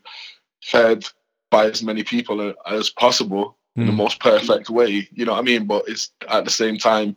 heard 0.71 1.05
by 1.51 1.67
as 1.67 1.83
many 1.83 2.03
people 2.03 2.55
as 2.67 2.91
possible 2.91 3.57
in 3.77 3.87
the 3.87 3.93
Mm. 3.93 3.97
most 3.97 4.21
perfect 4.21 4.71
way. 4.71 5.09
You 5.13 5.25
know 5.25 5.33
what 5.33 5.39
I 5.39 5.43
mean? 5.43 5.67
But 5.67 5.85
it's 5.89 6.11
at 6.29 6.45
the 6.45 6.51
same 6.51 6.79
time, 6.79 7.17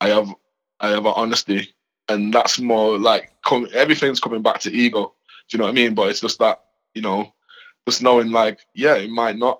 I 0.00 0.08
have 0.08 0.28
I 0.80 0.88
have 0.90 1.06
an 1.06 1.12
honesty, 1.16 1.74
and 2.08 2.32
that's 2.32 2.58
more 2.58 2.98
like 2.98 3.32
com- 3.44 3.68
everything's 3.74 4.20
coming 4.20 4.42
back 4.42 4.60
to 4.60 4.72
ego. 4.72 5.14
Do 5.48 5.56
you 5.56 5.58
know 5.58 5.64
what 5.64 5.70
I 5.70 5.74
mean? 5.74 5.94
But 5.94 6.08
it's 6.10 6.20
just 6.20 6.38
that 6.40 6.60
you 6.94 7.02
know, 7.02 7.32
just 7.88 8.02
knowing 8.02 8.30
like, 8.30 8.60
yeah, 8.74 8.94
it 8.96 9.10
might 9.10 9.36
not. 9.38 9.58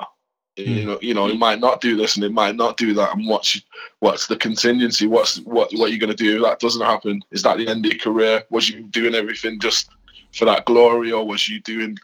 You 0.57 0.67
Mm. 0.67 0.85
know, 0.87 0.99
you 1.03 1.15
know, 1.15 1.27
it 1.29 1.39
might 1.39 1.59
not 1.59 1.81
do 1.81 1.97
this 1.97 2.15
and 2.15 2.25
it 2.25 2.33
might 2.33 2.55
not 2.55 2.77
do 2.77 2.95
that. 2.95 3.15
And 3.15 3.27
what's 3.27 3.61
what's 4.01 4.27
the 4.29 4.37
contingency? 4.37 5.07
What's 5.09 5.39
what 5.41 5.73
what 5.73 5.87
are 5.87 5.89
you're 5.89 5.99
gonna 5.99 6.15
do 6.15 6.37
if 6.37 6.43
that 6.45 6.61
doesn't 6.61 6.85
happen? 6.87 7.21
Is 7.33 7.43
that 7.43 7.59
the 7.59 7.67
end 7.67 7.85
of 7.85 7.93
your 7.93 7.99
career? 8.01 8.45
Was 8.51 8.69
you 8.71 8.83
doing 8.85 9.15
everything 9.17 9.59
just 9.59 9.89
for 10.35 10.45
that 10.47 10.65
glory, 10.67 11.13
or 11.13 11.27
was 11.27 11.49
you 11.49 11.61
doing 11.61 11.97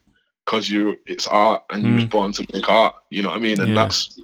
because 0.44 0.70
you 0.70 0.96
it's 1.06 1.26
art 1.26 1.62
and 1.70 1.84
you 1.84 1.94
was 1.94 2.04
hmm. 2.04 2.10
born 2.10 2.32
to 2.32 2.46
make 2.52 2.68
art? 2.68 2.94
You 3.10 3.22
know 3.22 3.30
what 3.30 3.38
I 3.38 3.40
mean? 3.40 3.60
And 3.60 3.70
Yeah. 3.70 3.74
that's 3.74 4.20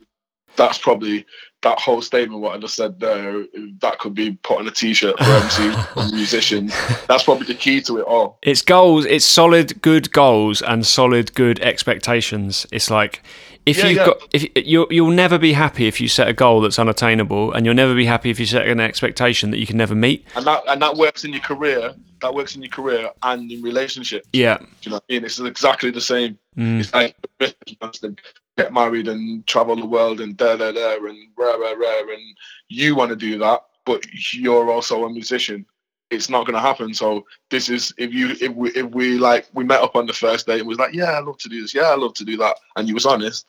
that's 0.57 0.79
probably 0.79 1.27
that 1.63 1.79
whole 1.79 2.01
statement 2.01 2.41
what 2.41 2.55
I 2.55 2.59
just 2.59 2.75
said 2.75 3.01
there. 3.01 3.45
That 3.81 3.99
could 3.99 4.15
be 4.15 4.33
put 4.43 4.59
on 4.59 4.67
a 4.67 4.71
T-shirt 4.71 5.19
for 5.19 5.25
and 6.01 6.13
musicians. 6.13 6.75
That's 7.07 7.25
probably 7.25 7.47
the 7.47 7.55
key 7.55 7.81
to 7.83 7.99
it 7.99 8.05
all. 8.05 8.39
It's 8.43 8.63
goals. 8.63 9.05
It's 9.05 9.25
solid, 9.25 9.83
good 9.83 10.13
goals 10.13 10.63
and 10.63 10.87
solid, 10.87 11.35
good 11.35 11.61
expectations. 11.61 12.67
It's 12.73 12.91
like 12.91 13.23
if 13.67 13.79
Yeah, 13.79 13.87
you've 13.89 13.97
yeah. 13.99 14.07
got, 14.07 14.29
if 14.33 14.67
you'll 14.67 14.87
you'll 14.91 15.11
never 15.11 15.39
be 15.39 15.53
happy 15.53 15.87
if 15.87 16.01
you 16.01 16.09
set 16.09 16.29
a 16.29 16.33
goal 16.33 16.61
that's 16.61 16.79
unattainable, 16.79 17.53
and 17.53 17.67
you'll 17.67 17.75
never 17.75 17.95
be 17.95 18.07
happy 18.07 18.31
if 18.31 18.39
you 18.41 18.47
set 18.47 18.67
an 18.67 18.81
expectation 18.81 19.51
that 19.51 19.59
you 19.59 19.67
can 19.67 19.77
never 19.77 19.95
meet. 19.95 20.25
And 20.37 20.47
that 20.47 20.63
and 20.69 20.81
that 20.81 20.97
works 20.97 21.25
in 21.25 21.33
your 21.33 21.43
career. 21.43 21.95
That 22.23 22.33
works 22.35 22.57
in 22.57 22.63
your 22.63 22.71
career 22.71 23.11
and 23.23 23.51
in 23.51 23.61
relationships. 23.63 24.27
Yeah. 24.33 24.59
Do 24.59 24.65
you 24.83 24.91
know 24.91 24.97
what 24.97 25.05
I 25.11 25.13
mean? 25.13 25.25
It's 25.25 25.39
exactly 25.39 25.91
the 25.91 26.01
same. 26.01 26.39
Mm. 26.57 26.81
It's 26.81 26.95
like 26.95 27.15
get 28.57 28.73
married 28.73 29.09
and 29.09 29.47
travel 29.47 29.77
the 29.77 29.85
world 29.85 30.21
and 30.21 30.37
da 30.37 30.57
da 30.57 30.73
da 30.73 30.95
and 30.97 31.29
rah 31.37 31.57
rah 31.57 31.73
rah 31.73 32.01
and 32.01 32.37
you 32.69 32.95
want 32.95 33.11
to 33.11 33.17
do 33.17 33.39
that, 33.39 33.63
but 33.85 34.05
you're 34.33 34.71
also 34.71 35.05
a 35.05 35.11
musician. 35.11 35.67
It's 36.11 36.31
not 36.31 36.47
going 36.47 36.55
to 36.55 36.61
happen. 36.61 36.95
So 36.95 37.27
this 37.51 37.69
is 37.69 37.93
if 37.99 38.15
you 38.15 38.37
if 38.41 38.55
we 38.55 38.71
if 38.71 38.87
we 38.93 39.19
like 39.19 39.49
we 39.53 39.65
met 39.65 39.81
up 39.83 39.97
on 39.97 40.07
the 40.07 40.13
first 40.13 40.47
date 40.47 40.61
and 40.61 40.69
was 40.69 40.79
like, 40.79 40.95
yeah, 40.95 41.11
I 41.13 41.21
love 41.21 41.37
to 41.39 41.49
do 41.49 41.61
this, 41.61 41.75
yeah, 41.75 41.91
I 41.91 41.97
love 41.97 42.15
to 42.15 42.25
do 42.25 42.37
that, 42.39 42.57
and 42.77 42.87
you 42.89 42.95
was 42.95 43.07
honest, 43.07 43.47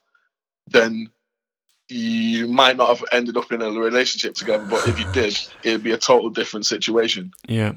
then 0.67 1.09
you 1.89 2.47
might 2.47 2.75
not 2.75 2.89
have 2.89 3.03
ended 3.11 3.37
up 3.37 3.51
in 3.51 3.61
a 3.61 3.71
relationship 3.71 4.35
together. 4.35 4.65
But 4.69 4.87
if 4.87 4.99
you 4.99 5.05
did, 5.13 5.39
it'd 5.63 5.83
be 5.83 5.91
a 5.91 5.97
total 5.97 6.29
different 6.29 6.65
situation. 6.65 7.31
Yeah. 7.47 7.73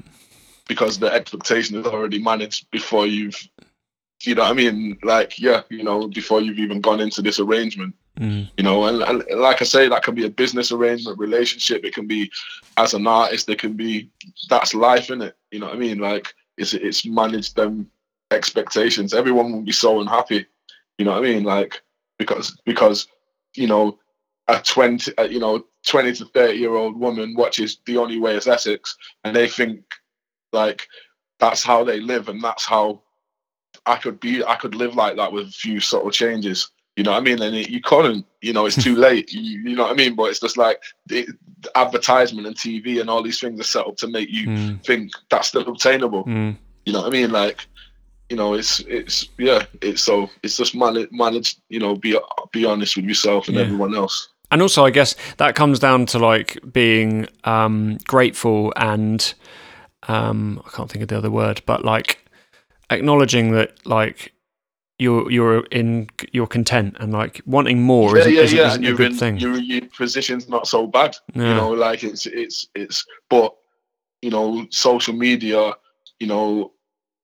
because 0.67 0.99
the 0.99 1.11
expectation 1.11 1.77
is 1.77 1.85
already 1.85 2.19
managed 2.19 2.69
before 2.71 3.05
you've 3.07 3.35
you 4.23 4.35
know 4.35 4.43
what 4.43 4.51
I 4.51 4.53
mean? 4.53 4.97
Like 5.03 5.39
yeah 5.39 5.63
you 5.69 5.83
know 5.83 6.07
before 6.07 6.41
you've 6.41 6.59
even 6.59 6.81
gone 6.81 6.99
into 6.99 7.21
this 7.21 7.39
arrangement. 7.39 7.95
Mm. 8.19 8.49
you 8.57 8.63
know 8.63 8.85
and, 8.85 9.01
and 9.01 9.39
like 9.39 9.61
I 9.61 9.65
say 9.65 9.87
that 9.87 10.03
can 10.03 10.15
be 10.15 10.25
a 10.25 10.29
business 10.29 10.71
arrangement 10.71 11.17
relationship. 11.17 11.83
It 11.83 11.93
can 11.93 12.07
be 12.07 12.31
as 12.77 12.93
an 12.93 13.07
artist 13.07 13.49
it 13.49 13.59
can 13.59 13.73
be 13.73 14.09
that's 14.49 14.73
life 14.73 15.09
in 15.09 15.21
it 15.21 15.35
you 15.51 15.59
know 15.59 15.67
what 15.67 15.75
I 15.75 15.79
mean? 15.79 15.99
Like 15.99 16.33
it's 16.57 16.73
it's 16.73 17.05
managed 17.05 17.55
them 17.55 17.89
expectations. 18.31 19.13
Everyone 19.13 19.51
will 19.51 19.61
be 19.61 19.71
so 19.71 19.99
unhappy. 19.99 20.45
You 20.97 21.05
know 21.05 21.11
what 21.11 21.25
I 21.25 21.29
mean? 21.29 21.43
Like 21.43 21.81
because 22.21 22.55
because 22.65 23.07
you 23.55 23.67
know 23.67 23.97
a 24.47 24.59
20 24.59 25.17
uh, 25.17 25.23
you 25.23 25.39
know 25.39 25.65
20 25.87 26.13
to 26.13 26.25
30 26.25 26.57
year 26.59 26.75
old 26.75 26.99
woman 26.99 27.33
watches 27.35 27.79
the 27.87 27.97
only 27.97 28.19
way 28.19 28.35
is 28.35 28.47
Essex 28.47 28.95
and 29.23 29.35
they 29.35 29.47
think 29.47 29.81
like 30.51 30.87
that's 31.39 31.63
how 31.63 31.83
they 31.83 31.99
live 31.99 32.29
and 32.29 32.43
that's 32.43 32.65
how 32.65 33.01
I 33.85 33.95
could 33.95 34.19
be 34.19 34.43
I 34.43 34.55
could 34.55 34.75
live 34.75 34.95
like 34.95 35.15
that 35.17 35.31
with 35.31 35.47
a 35.47 35.51
few 35.51 35.79
subtle 35.79 36.11
changes. 36.11 36.69
You 36.97 37.03
know 37.03 37.11
what 37.11 37.17
I 37.17 37.21
mean? 37.21 37.41
And 37.41 37.55
it, 37.55 37.69
you 37.69 37.81
couldn't 37.81 38.25
you 38.41 38.53
know 38.53 38.65
it's 38.67 38.81
too 38.83 38.95
late 39.07 39.31
you, 39.33 39.59
you 39.69 39.75
know 39.75 39.83
what 39.83 39.93
I 39.93 39.95
mean? 39.95 40.15
But 40.15 40.25
it's 40.29 40.39
just 40.39 40.57
like 40.57 40.81
the, 41.07 41.27
the 41.61 41.71
advertisement 41.77 42.45
and 42.47 42.55
TV 42.55 42.99
and 43.01 43.09
all 43.09 43.23
these 43.23 43.39
things 43.39 43.59
are 43.59 43.63
set 43.75 43.87
up 43.87 43.97
to 43.97 44.07
make 44.07 44.29
you 44.29 44.47
Mm. 44.47 44.85
think 44.85 45.11
that's 45.31 45.47
still 45.47 45.67
obtainable. 45.67 46.25
Mm. 46.25 46.55
you 46.85 46.93
know 46.93 47.01
what 47.01 47.07
I 47.07 47.17
mean? 47.17 47.31
Like 47.31 47.65
you 48.31 48.37
know 48.37 48.53
it's 48.59 48.79
it's 48.87 49.27
yeah 49.37 49.61
it's 49.81 50.01
so 50.01 50.29
it's 50.41 50.55
just 50.57 50.73
manage 50.73 51.09
manage 51.11 51.49
you 51.69 51.79
know 51.79 51.95
be 51.95 52.17
be 52.53 52.63
honest 52.65 52.95
with 52.95 53.05
yourself 53.05 53.47
and 53.49 53.57
Yeah. 53.57 53.63
everyone 53.65 53.93
else 53.93 54.29
And 54.51 54.61
also, 54.61 54.83
I 54.85 54.91
guess 54.91 55.15
that 55.37 55.55
comes 55.55 55.79
down 55.79 56.05
to 56.07 56.17
like 56.19 56.59
being 56.73 57.27
um, 57.45 57.97
grateful 58.13 58.73
and 58.75 59.19
um, 60.09 60.61
I 60.65 60.69
can't 60.75 60.89
think 60.91 61.03
of 61.03 61.07
the 61.09 61.17
other 61.17 61.31
word, 61.31 61.61
but 61.65 61.85
like 61.85 62.19
acknowledging 62.89 63.51
that 63.53 63.69
like 63.85 64.33
you're 64.99 65.31
you're 65.31 65.63
in 65.71 66.07
you're 66.33 66.47
content 66.57 66.97
and 66.99 67.11
like 67.13 67.41
wanting 67.45 67.81
more 67.81 68.17
yeah 68.17 68.25
is, 68.27 68.33
yeah 68.33 68.41
is, 68.43 68.53
yeah 68.53 68.67
is 68.67 68.75
and 68.75 68.83
a 68.83 68.87
you're 68.87 68.97
good 68.97 69.11
in 69.13 69.17
thing. 69.17 69.37
your 69.37 69.57
your 69.57 69.81
position's 69.97 70.47
not 70.49 70.67
so 70.67 70.85
bad 70.87 71.15
Yeah. 71.33 71.49
you 71.49 71.55
know 71.55 71.71
like 71.87 72.03
it's 72.03 72.25
it's 72.25 72.67
it's 72.75 73.05
but 73.29 73.55
you 74.21 74.29
know 74.31 74.65
social 74.69 75.13
media 75.15 75.73
you 76.19 76.27
know 76.27 76.71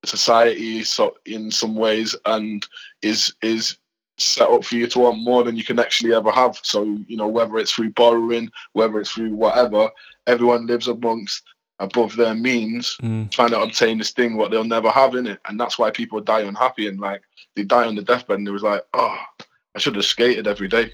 society 0.07 0.83
so 0.83 1.15
in 1.25 1.51
some 1.51 1.75
ways 1.75 2.15
and 2.25 2.65
is 3.01 3.33
is 3.41 3.77
set 4.17 4.49
up 4.49 4.63
for 4.65 4.75
you 4.75 4.87
to 4.87 4.99
want 4.99 5.19
more 5.19 5.43
than 5.43 5.55
you 5.55 5.63
can 5.63 5.77
actually 5.79 6.13
ever 6.13 6.31
have 6.31 6.57
so 6.63 6.83
you 7.07 7.15
know 7.17 7.27
whether 7.27 7.57
it's 7.57 7.71
through 7.71 7.91
borrowing 7.91 8.49
whether 8.73 8.99
it's 8.99 9.11
through 9.11 9.33
whatever 9.35 9.89
everyone 10.25 10.65
lives 10.65 10.87
amongst 10.87 11.43
above 11.79 12.15
their 12.15 12.33
means, 12.33 12.97
Mm. 13.03 13.29
trying 13.29 13.51
to 13.51 13.61
obtain 13.61 13.99
this 13.99 14.11
thing 14.11 14.35
what 14.35 14.49
they'll 14.51 14.63
never 14.63 14.89
have 14.89 15.15
in 15.15 15.27
it, 15.27 15.39
and 15.47 15.59
that's 15.59 15.77
why 15.77 15.91
people 15.91 16.19
die 16.19 16.41
unhappy 16.41 16.87
and 16.87 16.99
like 16.99 17.21
they 17.55 17.63
die 17.63 17.85
on 17.85 17.95
the 17.95 18.01
deathbed 18.01 18.39
and 18.39 18.47
it 18.47 18.51
was 18.51 18.63
like, 18.63 18.81
oh, 18.93 19.17
I 19.75 19.79
should 19.79 19.95
have 19.95 20.05
skated 20.05 20.47
every 20.47 20.67
day. 20.67 20.91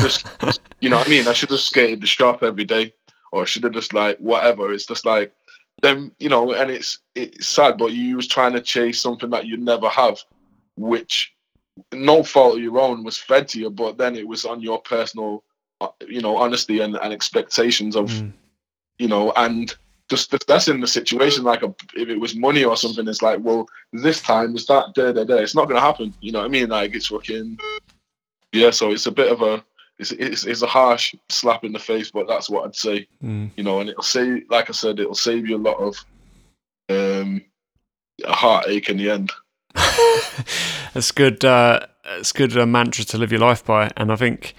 Just 0.00 0.26
you 0.80 0.88
know 0.88 0.96
what 0.96 1.06
I 1.06 1.10
mean? 1.10 1.28
I 1.28 1.34
should 1.34 1.50
have 1.50 1.60
skated 1.60 2.00
the 2.00 2.06
shop 2.06 2.42
every 2.42 2.64
day, 2.64 2.94
or 3.30 3.42
I 3.42 3.44
should 3.44 3.64
have 3.64 3.74
just 3.74 3.92
like 3.92 4.16
whatever. 4.18 4.72
It's 4.72 4.86
just 4.86 5.04
like 5.04 5.34
then 5.80 6.12
you 6.18 6.28
know, 6.28 6.52
and 6.52 6.70
it's 6.70 6.98
it's 7.14 7.46
sad, 7.46 7.78
but 7.78 7.92
you 7.92 8.16
was 8.16 8.28
trying 8.28 8.52
to 8.52 8.60
chase 8.60 9.00
something 9.00 9.30
that 9.30 9.46
you 9.46 9.56
never 9.56 9.88
have, 9.88 10.18
which 10.76 11.32
no 11.92 12.22
fault 12.22 12.56
of 12.56 12.62
your 12.62 12.78
own 12.80 13.02
was 13.02 13.16
fed 13.16 13.48
to 13.48 13.58
you, 13.58 13.70
but 13.70 13.96
then 13.96 14.14
it 14.14 14.28
was 14.28 14.44
on 14.44 14.60
your 14.60 14.80
personal, 14.82 15.42
uh, 15.80 15.88
you 16.06 16.20
know, 16.20 16.36
honesty 16.36 16.80
and, 16.80 16.96
and 16.96 17.12
expectations 17.12 17.96
of, 17.96 18.10
Mm. 18.10 18.32
you 18.98 19.08
know, 19.08 19.32
and 19.36 19.74
just 20.10 20.30
that's 20.46 20.68
in 20.68 20.80
the 20.80 20.86
situation. 20.86 21.44
Like, 21.44 21.62
a, 21.62 21.74
if 21.94 22.08
it 22.10 22.20
was 22.20 22.36
money 22.36 22.62
or 22.64 22.76
something, 22.76 23.08
it's 23.08 23.22
like, 23.22 23.38
well, 23.40 23.66
this 23.92 24.20
time 24.20 24.54
is 24.54 24.66
that 24.66 24.92
da 24.94 25.12
da 25.12 25.24
da. 25.24 25.36
It's 25.36 25.54
not 25.54 25.66
gonna 25.68 25.80
happen. 25.80 26.12
You 26.20 26.32
know 26.32 26.40
what 26.40 26.44
I 26.44 26.48
mean? 26.48 26.68
Like, 26.68 26.94
it's 26.94 27.06
fucking, 27.06 27.58
yeah. 28.52 28.70
So 28.70 28.90
it's 28.92 29.06
a 29.06 29.10
bit 29.10 29.32
of 29.32 29.40
a, 29.40 29.64
it's 30.10 30.12
it's, 30.12 30.44
it's 30.44 30.62
a 30.62 30.66
harsh 30.66 31.14
slap 31.28 31.64
in 31.64 31.72
the 31.72 31.78
face, 31.78 32.10
but 32.10 32.26
that's 32.26 32.50
what 32.50 32.64
I'd 32.64 32.76
say. 32.76 33.06
Mm. 33.22 33.50
You 33.56 33.64
know, 33.64 33.80
and 33.80 33.90
it'll 33.90 34.02
save, 34.02 34.44
like 34.50 34.68
I 34.68 34.72
said, 34.72 34.98
it'll 34.98 35.14
save 35.14 35.48
you 35.48 35.56
a 35.56 35.58
lot 35.58 35.78
of, 35.78 35.96
um, 36.88 37.42
a 38.24 38.32
heartache 38.32 38.88
in 38.88 38.96
the 38.98 39.10
end. 39.10 39.32
That's 40.94 41.12
good. 41.12 41.44
Uh, 41.44 41.86
it's 42.18 42.32
good 42.32 42.56
uh, 42.56 42.66
mantra 42.66 43.04
to 43.06 43.18
live 43.18 43.30
your 43.30 43.40
life 43.40 43.64
by, 43.64 43.90
and 43.96 44.12
I 44.12 44.16
think 44.16 44.54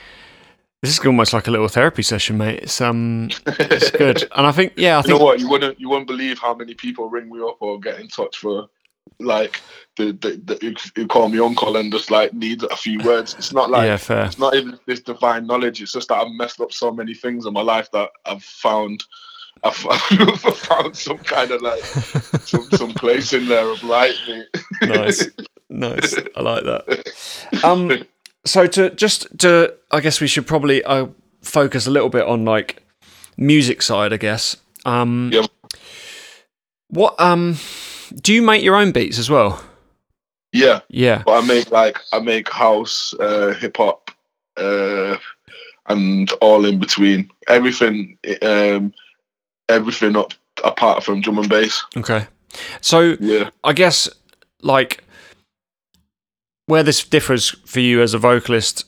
this 0.81 0.97
is 0.97 1.05
almost 1.05 1.33
like 1.33 1.47
a 1.47 1.51
little 1.51 1.67
therapy 1.67 2.01
session, 2.01 2.37
mate. 2.37 2.63
It's 2.63 2.81
um, 2.81 3.29
it's 3.45 3.91
good, 3.91 4.23
and 4.35 4.47
I 4.47 4.51
think 4.51 4.73
yeah, 4.77 4.97
I 4.97 5.01
You 5.01 5.09
know 5.09 5.17
think 5.17 5.21
what? 5.21 5.39
You 5.39 5.49
wouldn't 5.49 5.79
you 5.79 5.89
wouldn't 5.89 6.07
believe 6.07 6.39
how 6.39 6.53
many 6.53 6.73
people 6.73 7.09
ring 7.09 7.29
me 7.29 7.39
up 7.41 7.57
or 7.59 7.79
get 7.79 7.99
in 7.99 8.07
touch 8.07 8.37
for 8.37 8.67
like 9.19 9.61
the 9.97 10.11
the, 10.13 10.41
the 10.43 10.91
who, 10.95 11.07
call 11.07 11.29
me 11.29 11.39
uncle 11.39 11.77
and 11.77 11.91
just 11.91 12.11
like 12.11 12.33
need 12.33 12.63
a 12.63 12.75
few 12.75 12.99
words. 12.99 13.35
It's 13.37 13.53
not 13.53 13.69
like 13.69 13.85
yeah, 13.85 13.97
fair. 13.97 14.25
it's 14.25 14.39
not 14.39 14.55
even 14.55 14.79
this 14.85 15.01
divine 15.01 15.47
knowledge. 15.47 15.81
It's 15.81 15.93
just 15.93 16.09
that 16.09 16.17
I've 16.17 16.31
messed 16.31 16.59
up 16.59 16.71
so 16.71 16.91
many 16.91 17.13
things 17.13 17.45
in 17.45 17.53
my 17.53 17.61
life 17.61 17.91
that 17.91 18.09
I've 18.25 18.43
found 18.43 19.03
I've 19.63 19.75
found 20.57 20.95
some 20.95 21.19
kind 21.19 21.51
of 21.51 21.61
like 21.61 21.83
some 21.83 22.63
some 22.71 22.93
place 22.93 23.33
in 23.33 23.47
there 23.47 23.69
of 23.69 23.83
light. 23.83 24.15
nice, 24.81 25.29
nice. 25.69 26.15
I 26.35 26.41
like 26.41 26.63
that. 26.63 27.63
Um, 27.63 28.03
so 28.45 28.67
to 28.67 28.89
just 28.91 29.39
to, 29.39 29.73
I 29.91 30.01
guess 30.01 30.19
we 30.19 30.27
should 30.27 30.47
probably 30.47 30.83
uh, 30.83 31.07
focus 31.41 31.87
a 31.87 31.91
little 31.91 32.09
bit 32.09 32.25
on 32.25 32.43
like 32.45 32.83
music 33.37 33.81
side. 33.81 34.11
I 34.11 34.17
guess. 34.17 34.57
Um, 34.85 35.29
Yeah. 35.31 35.45
What 36.89 37.19
um, 37.19 37.57
do 38.15 38.33
you 38.33 38.41
make 38.41 38.63
your 38.63 38.75
own 38.75 38.91
beats 38.91 39.17
as 39.19 39.29
well? 39.29 39.63
Yeah, 40.51 40.81
Yeah. 40.89 41.23
but 41.25 41.43
I 41.43 41.47
make 41.47 41.71
like 41.71 41.99
I 42.11 42.19
make 42.19 42.49
house, 42.49 43.13
uh, 43.19 43.53
hip 43.59 43.77
hop, 43.77 44.11
uh, 44.57 45.17
and 45.87 46.31
all 46.41 46.65
in 46.65 46.79
between. 46.79 47.29
Everything, 47.47 48.17
um, 48.43 48.93
everything 49.67 50.15
up 50.15 50.33
apart 50.63 51.03
from 51.03 51.21
drum 51.21 51.39
and 51.39 51.49
bass. 51.49 51.83
Okay. 51.97 52.27
So 52.81 53.17
Yeah. 53.19 53.49
I 53.63 53.73
guess 53.73 54.07
like 54.61 55.03
where 56.67 56.83
this 56.83 57.03
differs 57.03 57.49
for 57.65 57.79
you 57.79 58.01
as 58.01 58.13
a 58.13 58.17
vocalist 58.19 58.85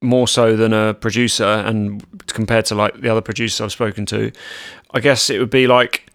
more 0.00 0.28
so 0.28 0.56
than 0.56 0.72
a 0.72 0.94
producer 0.94 1.44
and 1.44 2.04
compared 2.28 2.64
to 2.66 2.74
like 2.74 3.00
the 3.00 3.08
other 3.08 3.20
producers 3.20 3.60
I've 3.60 3.72
spoken 3.72 4.06
to, 4.06 4.30
I 4.92 5.00
guess 5.00 5.30
it 5.30 5.38
would 5.38 5.50
be 5.50 5.66
like 5.66 6.06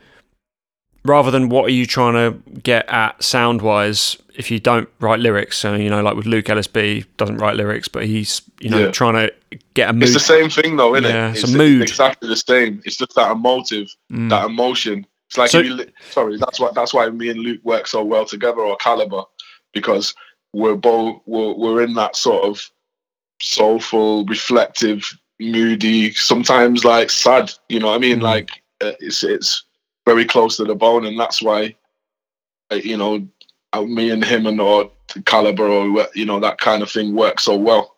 rather 1.05 1.31
than 1.31 1.49
what 1.49 1.65
are 1.65 1.69
you 1.71 1.85
trying 1.85 2.13
to 2.13 2.59
get 2.61 2.87
at 2.89 3.21
sound 3.23 3.61
wise 3.61 4.17
if 4.35 4.49
you 4.51 4.59
don't 4.59 4.87
write 4.99 5.19
lyrics 5.19 5.57
so 5.57 5.75
you 5.75 5.89
know 5.89 6.01
like 6.01 6.15
with 6.15 6.25
Luke 6.25 6.45
LSB 6.45 7.05
doesn't 7.17 7.37
write 7.37 7.55
lyrics 7.55 7.87
but 7.87 8.05
he's 8.05 8.41
you 8.59 8.69
know 8.69 8.79
Yeah. 8.79 8.91
trying 8.91 9.13
to 9.13 9.57
get 9.73 9.89
a 9.89 9.93
mood 9.93 10.03
It's 10.03 10.13
the 10.13 10.19
same 10.19 10.49
thing 10.49 10.77
though, 10.77 10.95
isn't 10.95 11.09
Yeah, 11.09 11.29
it? 11.29 11.37
it's 11.37 11.43
a 11.51 11.57
mood. 11.57 11.81
exactly 11.81 12.27
the 12.29 12.35
same. 12.35 12.81
It's 12.85 12.97
just 12.97 13.15
that 13.15 13.31
emotive, 13.31 13.87
Mm, 14.11 14.29
that 14.29 14.45
emotion. 14.45 15.05
It's 15.27 15.37
like 15.37 15.49
So- 15.51 15.59
you 15.59 15.85
sorry, 16.11 16.37
that's 16.37 16.59
why 16.59 16.69
that's 16.73 16.93
why 16.93 17.09
me 17.09 17.29
and 17.29 17.39
Luke 17.39 17.61
work 17.63 17.87
so 17.87 18.03
well 18.03 18.25
together 18.25 18.61
or 18.61 18.75
Calibre, 18.77 19.23
because 19.73 20.13
we're 20.53 20.75
both 20.75 21.21
we're, 21.25 21.53
we're 21.53 21.81
in 21.83 21.93
that 21.95 22.15
sort 22.15 22.43
of 22.43 22.61
soulful, 23.41 24.25
reflective, 24.25 25.05
moody, 25.39 26.11
sometimes 26.13 26.83
like 26.85 27.09
sad. 27.09 27.51
You 27.69 27.79
know 27.79 27.87
what 27.87 27.95
I 27.95 27.99
mean? 27.99 28.19
Mm. 28.19 28.23
Like 28.23 28.49
uh, 28.81 28.91
it's 28.99 29.23
it's 29.23 29.63
very 30.09 30.25
close 30.25 30.57
to 30.57 30.65
the 30.65 30.75
bone, 30.75 31.05
and 31.05 31.19
that's 31.19 31.39
why 31.41 31.75
uh, 32.71 32.75
you 32.75 32.97
know 32.97 33.27
uh, 33.73 33.83
me 33.83 34.09
and 34.09 34.23
him 34.23 34.47
and 34.47 34.59
or 34.59 34.91
Calibre 35.25 35.69
or 35.69 36.07
you 36.15 36.25
know 36.25 36.39
that 36.39 36.57
kind 36.57 36.81
of 36.81 36.89
thing 36.91 37.13
works 37.15 37.43
so 37.43 37.55
well. 37.55 37.95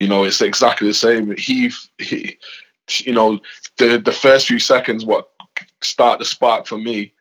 You 0.00 0.08
know, 0.08 0.24
it's 0.24 0.40
exactly 0.40 0.86
the 0.88 0.94
same. 0.94 1.34
He, 1.36 1.70
he 1.98 2.38
you 3.06 3.12
know, 3.12 3.40
the 3.78 3.98
the 3.98 4.12
first 4.12 4.46
few 4.46 4.58
seconds, 4.58 5.04
what 5.04 5.28
start 5.80 6.18
the 6.18 6.24
spark 6.24 6.66
for 6.66 6.78
me 6.78 7.12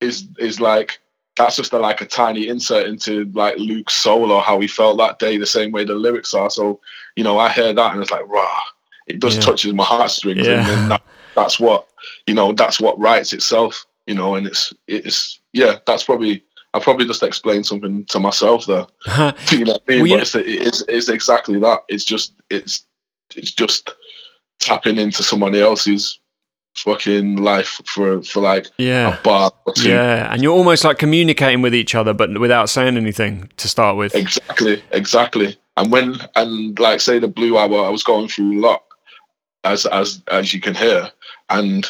is 0.00 0.26
is 0.38 0.60
like 0.60 0.98
that's 1.36 1.56
just 1.56 1.72
a, 1.72 1.78
like 1.78 2.00
a 2.00 2.06
tiny 2.06 2.48
insert 2.48 2.86
into 2.86 3.24
like 3.34 3.56
Luke's 3.56 3.94
soul 3.94 4.32
or 4.32 4.42
how 4.42 4.60
he 4.60 4.66
felt 4.66 4.98
that 4.98 5.18
day, 5.18 5.38
the 5.38 5.46
same 5.46 5.70
way 5.72 5.84
the 5.84 5.94
lyrics 5.94 6.34
are. 6.34 6.50
So, 6.50 6.80
you 7.16 7.24
know, 7.24 7.38
I 7.38 7.48
hear 7.50 7.72
that 7.72 7.92
and 7.92 8.02
it's 8.02 8.10
like, 8.10 8.26
rah, 8.28 8.60
it 9.06 9.20
just 9.22 9.36
Yeah. 9.36 9.44
touches 9.46 9.72
my 9.72 9.84
heartstrings, 9.84 10.46
Yeah. 10.46 10.58
and 10.58 10.66
then 10.68 10.88
that, 10.88 11.02
that's 11.36 11.58
what 11.60 11.86
you 12.30 12.36
know, 12.36 12.52
that's 12.52 12.80
what 12.80 12.96
writes 12.96 13.32
itself. 13.32 13.84
You 14.06 14.14
know, 14.14 14.36
and 14.36 14.46
it's 14.46 14.72
it's 14.86 15.40
yeah, 15.52 15.78
that's 15.84 16.04
probably 16.04 16.44
I 16.74 16.78
probably 16.78 17.06
just 17.06 17.24
explained 17.24 17.66
something 17.66 18.04
to 18.06 18.20
myself 18.20 18.66
there. 18.66 18.86
Uh-huh. 19.06 19.32
you 19.50 19.64
know 19.64 19.72
what 19.72 19.82
I 19.88 19.92
mean? 19.92 20.02
Well, 20.02 20.18
but 20.18 20.20
it's, 20.22 20.34
it's 20.36 20.84
it's 20.88 21.08
exactly 21.08 21.58
that. 21.58 21.80
It's 21.88 22.04
just 22.04 22.34
it's 22.48 22.86
it's 23.34 23.50
just 23.50 23.90
tapping 24.60 24.96
into 24.96 25.24
somebody 25.24 25.60
else's 25.60 26.20
fucking 26.76 27.34
life 27.36 27.80
for 27.84 28.22
for 28.22 28.40
like 28.40 28.68
yeah 28.78 29.18
a 29.18 29.22
bar 29.22 29.50
or 29.66 29.72
two. 29.72 29.88
yeah 29.88 30.32
and 30.32 30.40
you're 30.40 30.54
almost 30.54 30.84
like 30.84 30.98
communicating 30.98 31.62
with 31.62 31.74
each 31.74 31.96
other 31.96 32.14
but 32.14 32.38
without 32.38 32.70
saying 32.70 32.96
anything 32.96 33.50
to 33.56 33.66
start 33.66 33.96
with 33.96 34.14
Exactly, 34.14 34.80
exactly. 34.92 35.58
And 35.76 35.90
when 35.90 36.16
and 36.36 36.78
like 36.78 37.00
say 37.00 37.18
the 37.18 37.28
blue 37.28 37.58
hour, 37.58 37.84
I 37.84 37.88
was 37.88 38.04
going 38.04 38.28
through 38.28 38.58
a 38.58 38.60
lot, 38.60 38.84
as 39.64 39.86
as 39.86 40.22
as 40.30 40.54
you 40.54 40.60
can 40.60 40.74
hear, 40.74 41.10
and 41.48 41.86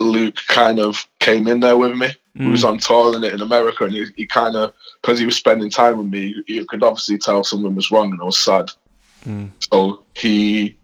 Luke 0.00 0.36
kind 0.48 0.78
of 0.78 1.06
came 1.20 1.48
in 1.48 1.60
there 1.60 1.76
with 1.76 1.96
me. 1.96 2.08
He 2.42 2.48
was 2.48 2.64
Mm, 2.64 2.68
on 2.68 2.78
tour 2.78 3.16
in 3.16 3.24
it 3.24 3.34
in 3.34 3.40
America, 3.42 3.84
and 3.84 3.92
he, 3.92 4.06
he 4.16 4.26
kind 4.26 4.56
of 4.56 4.72
because 5.02 5.18
he 5.18 5.26
was 5.26 5.36
spending 5.36 5.70
time 5.70 5.98
with 5.98 6.06
me, 6.08 6.34
you 6.46 6.64
could 6.66 6.82
obviously 6.82 7.18
tell 7.18 7.42
something 7.44 7.74
was 7.74 7.90
wrong, 7.90 8.12
and 8.12 8.20
I 8.20 8.24
was 8.24 8.38
sad. 8.38 8.70
mm, 9.26 9.50
So 9.72 10.04
he 10.14 10.78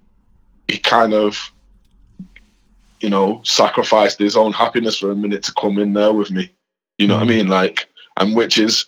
he 0.69 0.79
kind 0.79 1.15
of 1.15 1.53
you 3.01 3.11
know 3.11 3.41
sacrificed 3.45 4.19
his 4.19 4.37
own 4.37 4.53
happiness 4.53 4.99
for 4.99 5.11
a 5.11 5.17
minute 5.17 5.43
to 5.45 5.55
come 5.55 5.79
in 5.79 5.93
there 5.93 6.13
with 6.13 6.31
me. 6.31 6.51
You 6.99 7.07
know 7.09 7.15
what 7.17 7.25
I 7.25 7.27
Mm. 7.27 7.29
mean? 7.29 7.49
Like, 7.49 7.89
and 8.17 8.35
which 8.37 8.59
is, 8.59 8.87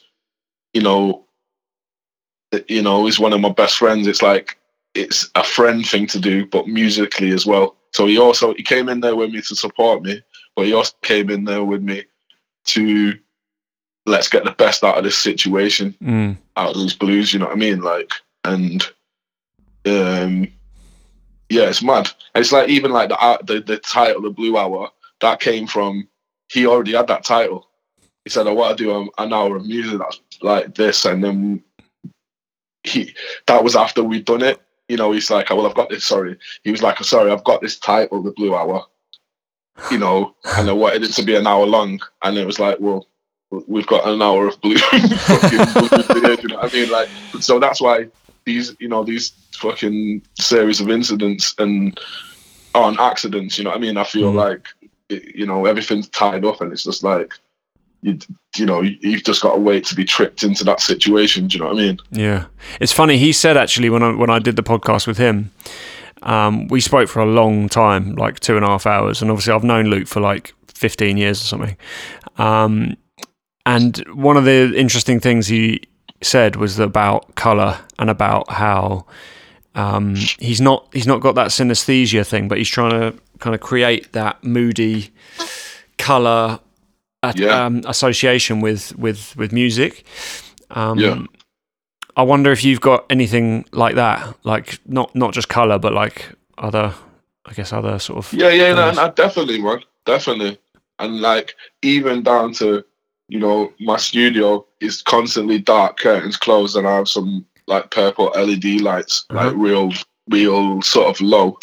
you 0.75 0.83
know, 0.83 1.25
you 2.69 2.83
know, 2.83 3.07
is 3.07 3.19
one 3.19 3.33
of 3.33 3.41
my 3.41 3.51
best 3.51 3.77
friends. 3.79 4.07
It's 4.07 4.23
like 4.23 4.59
it's 4.95 5.31
a 5.35 5.45
friend 5.45 5.87
thing 5.87 6.07
to 6.09 6.19
do, 6.19 6.47
but 6.47 6.69
musically 6.69 7.31
as 7.33 7.47
well. 7.47 7.76
So 7.97 8.05
he 8.05 8.19
also 8.19 8.53
he 8.53 8.63
came 8.63 8.91
in 8.91 9.01
there 9.01 9.17
with 9.17 9.31
me 9.31 9.41
to 9.41 9.57
support 9.57 10.03
me, 10.03 10.21
but 10.55 10.67
he 10.67 10.75
also 10.75 10.93
came 11.01 11.31
in 11.31 11.45
there 11.45 11.65
with 11.65 11.83
me 11.83 12.05
to 12.67 13.19
let's 14.05 14.29
get 14.29 14.45
the 14.45 14.51
best 14.51 14.85
out 14.85 14.99
of 14.99 15.05
this 15.05 15.17
situation 15.17 15.95
mm. 16.03 16.37
out 16.59 16.73
of 16.73 16.77
these 16.77 16.93
blues, 16.93 17.33
you 17.33 17.39
know 17.39 17.47
what 17.47 17.57
I 17.57 17.59
mean? 17.59 17.81
Like, 17.81 18.11
and 18.45 18.83
um, 19.87 20.47
yeah, 21.49 21.71
it's 21.71 21.83
mad. 21.83 22.11
It's 22.35 22.53
like 22.53 22.69
even 22.69 22.91
like 22.91 23.09
the 23.09 23.39
the 23.45 23.61
the 23.61 23.79
title, 23.79 24.21
the 24.21 24.29
Blue 24.29 24.59
Hour, 24.59 24.91
that 25.23 25.41
came 25.41 25.67
from 25.67 26.07
he 26.53 26.67
already 26.67 26.93
had 26.93 27.07
that 27.07 27.25
title. 27.25 27.67
He 28.25 28.31
said, 28.31 28.47
"I 28.47 28.53
want 28.53 28.77
to 28.77 28.85
do 28.85 28.91
a, 28.91 29.23
an 29.23 29.33
hour 29.33 29.57
of 29.57 29.65
music 29.65 30.01
that's 30.01 30.21
like 30.43 30.75
this," 30.75 31.07
and 31.07 31.25
then 31.25 31.63
he 32.83 33.15
that 33.47 33.65
was 33.65 33.75
after 33.75 34.05
we'd 34.05 34.27
done 34.27 34.43
it. 34.43 34.61
You 34.89 34.97
know, 34.97 35.13
he's 35.13 35.31
like, 35.31 35.51
"Oh, 35.51 35.57
well, 35.57 35.67
I've 35.67 35.75
got 35.75 35.89
this." 35.91 36.05
Sorry, 36.05 36.37
he 36.63 36.71
was 36.71 36.83
like, 36.83 37.01
oh, 37.01 37.05
"Sorry, 37.05 37.31
I've 37.31 37.45
got 37.45 37.61
this 37.61 37.79
title, 37.79 38.23
the 38.23 38.31
Blue 38.33 38.55
Hour." 38.55 38.85
You 39.91 39.99
know, 39.99 40.35
and 40.57 40.71
I 40.71 40.73
wanted 40.73 41.03
it 41.05 41.13
to 41.15 41.23
be 41.23 41.35
an 41.37 41.47
hour 41.47 41.67
long, 41.67 42.01
and 42.23 42.39
it 42.39 42.47
was 42.47 42.59
like, 42.59 42.79
well, 42.81 43.07
we've 43.67 43.87
got 43.87 44.09
an 44.09 44.23
hour 44.23 44.47
of 44.49 44.59
blue, 44.63 44.79
fucking 44.79 45.59
blue 45.75 46.37
you 46.41 46.49
know 46.49 46.57
what 46.57 46.73
I 46.73 46.75
mean? 46.75 46.91
Like, 46.91 47.09
so 47.41 47.59
that's 47.59 47.79
why 47.81 48.09
these, 48.47 48.75
you 48.81 48.89
know, 48.89 49.05
these 49.05 49.33
fucking 49.59 50.23
series 50.41 50.81
of 50.81 50.89
incidents 50.89 51.55
and 51.59 51.99
aren't 52.75 52.99
accidents. 52.99 53.59
You 53.59 53.65
know 53.65 53.71
what 53.71 53.77
I 53.77 53.81
mean? 53.81 53.99
I 53.99 54.05
feel 54.05 54.33
Mm. 54.33 54.37
like, 54.37 54.67
it- 55.11 55.35
you 55.37 55.45
know, 55.45 55.67
everything's 55.67 56.09
tied 56.09 56.47
up, 56.47 56.63
and 56.63 56.73
it's 56.73 56.85
just 56.85 57.03
like, 57.03 57.35
you, 58.07 58.19
you 58.57 58.67
know, 58.67 58.81
you've 58.83 59.25
just 59.25 59.43
got 59.43 59.55
to 59.55 59.61
wait 59.61 59.85
to 59.87 59.95
be 59.95 60.05
tricked 60.05 60.43
into 60.45 60.65
that 60.65 60.81
situation. 60.81 61.49
Do 61.49 61.59
you 61.59 61.65
know 61.65 61.71
what 61.71 61.79
I 61.79 61.87
mean? 61.87 61.99
Yeah, 62.11 62.47
it's 62.81 62.93
funny. 62.93 63.19
He 63.19 63.33
said 63.33 63.57
actually 63.57 63.91
when 63.91 64.03
I 64.03 64.15
when 64.15 64.31
I 64.31 64.39
did 64.39 64.57
the 64.57 64.63
podcast 64.63 65.07
with 65.07 65.19
him 65.19 65.51
Um, 66.23 66.69
we 66.69 66.81
spoke 66.81 67.09
for 67.09 67.21
a 67.21 67.27
long 67.27 67.69
time, 67.69 68.15
like 68.15 68.41
two 68.41 68.57
and 68.57 68.65
a 68.65 68.69
half 68.69 68.87
hours, 68.87 69.21
and 69.23 69.31
obviously 69.31 69.53
I've 69.53 69.65
known 69.65 69.87
Luke 69.87 70.09
for 70.09 70.21
like 70.21 70.55
15 70.75 71.17
years 71.19 71.41
or 71.41 71.45
something. 71.45 71.77
Um, 72.39 72.97
and 73.65 73.99
one 74.15 74.37
of 74.37 74.45
the 74.45 74.73
interesting 74.77 75.21
things 75.21 75.47
he 75.49 75.83
said 76.23 76.57
was 76.57 76.79
about 76.79 77.35
color 77.35 77.79
and 77.99 78.09
about 78.09 78.51
how 78.51 79.05
um, 79.75 80.15
he's 80.39 80.61
not 80.61 80.89
he's 80.93 81.07
not 81.07 81.21
got 81.21 81.35
that 81.35 81.49
synesthesia 81.49 82.27
thing, 82.27 82.49
but 82.49 82.59
he's 82.59 82.69
trying 82.69 82.91
to 82.91 83.19
kind 83.39 83.55
of 83.55 83.61
create 83.61 84.13
that 84.13 84.43
moody 84.43 85.11
color 85.99 86.61
Yeah. 87.35 87.67
um, 87.67 87.83
association 87.87 88.61
with 88.61 88.97
with 88.97 89.37
with 89.37 89.53
music. 89.53 90.05
Um, 90.71 90.99
Yeah. 90.99 91.23
I 92.19 92.23
wonder 92.23 92.51
if 92.53 92.65
you've 92.65 92.81
got 92.81 93.05
anything 93.11 93.65
like 93.73 93.95
that, 93.97 94.37
like 94.45 94.79
not 94.87 95.15
not 95.15 95.35
just 95.35 95.49
color, 95.49 95.79
but 95.79 95.93
like 95.93 96.31
other, 96.59 96.95
I 97.45 97.53
guess 97.53 97.73
other 97.73 97.99
sort 97.99 98.19
of 98.19 98.33
Yeah, 98.33 98.49
yeah, 98.51 98.73
no, 98.75 98.91
no, 98.93 99.11
definitely, 99.13 99.61
man, 99.61 99.81
definitely. 100.07 100.59
And 100.99 101.21
like 101.21 101.55
even 101.83 102.23
down 102.23 102.55
to, 102.55 102.83
you 103.29 103.39
know, 103.39 103.73
my 103.81 103.97
studio 103.99 104.65
is 104.81 105.03
constantly 105.03 105.59
dark, 105.59 105.99
curtains 105.99 106.37
closed, 106.39 106.77
and 106.77 106.87
I 106.87 106.97
have 106.97 107.09
some 107.09 107.45
like 107.67 107.91
purple 107.91 108.33
LED 108.35 108.81
lights, 108.81 109.27
like 109.31 109.49
Uh-huh. 109.49 109.57
real, 109.57 109.93
real 110.31 110.81
sort 110.83 111.09
of 111.09 111.21
low. 111.21 111.59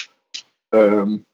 Um, 0.72 1.26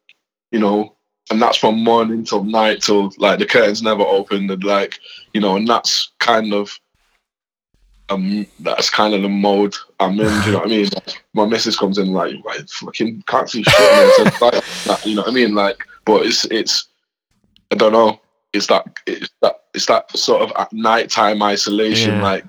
you 0.51 0.59
know, 0.59 0.95
and 1.31 1.41
that's 1.41 1.57
from 1.57 1.83
morning 1.83 2.23
till 2.23 2.43
night 2.43 2.81
till 2.81 3.11
like 3.17 3.39
the 3.39 3.45
curtains 3.45 3.81
never 3.81 4.03
open, 4.03 4.49
and 4.49 4.63
like 4.63 4.99
you 5.33 5.41
know, 5.41 5.55
and 5.55 5.67
that's 5.67 6.11
kind 6.19 6.53
of. 6.53 6.71
Um, 8.11 8.47
that's 8.61 8.89
kind 8.89 9.13
of 9.13 9.21
the 9.21 9.29
mode 9.29 9.75
I'm 9.99 10.19
in. 10.19 10.25
Do 10.41 10.45
you 10.47 10.51
know 10.53 10.57
what 10.59 10.65
I 10.65 10.69
mean? 10.71 10.89
Like, 10.95 11.23
my 11.35 11.45
missus 11.45 11.77
comes 11.77 11.99
in 11.99 12.07
like, 12.07 12.33
right, 12.43 12.67
fucking 12.67 13.23
can't 13.27 13.47
see 13.47 13.61
shit. 13.61 13.79
Man. 13.79 14.31
So, 14.31 14.49
like, 14.89 15.05
you 15.05 15.13
know 15.13 15.21
what 15.21 15.29
I 15.29 15.33
mean? 15.33 15.53
Like, 15.53 15.77
but 16.05 16.25
it's 16.25 16.43
it's 16.45 16.87
I 17.71 17.75
don't 17.75 17.91
know. 17.93 18.19
It's 18.51 18.65
that 18.65 18.87
it's 19.05 19.29
that 19.43 19.57
it's 19.75 19.85
that 19.85 20.09
sort 20.17 20.41
of 20.41 20.51
at 20.57 20.73
nighttime 20.73 21.43
isolation, 21.43 22.15
Yeah. 22.15 22.23
like 22.23 22.45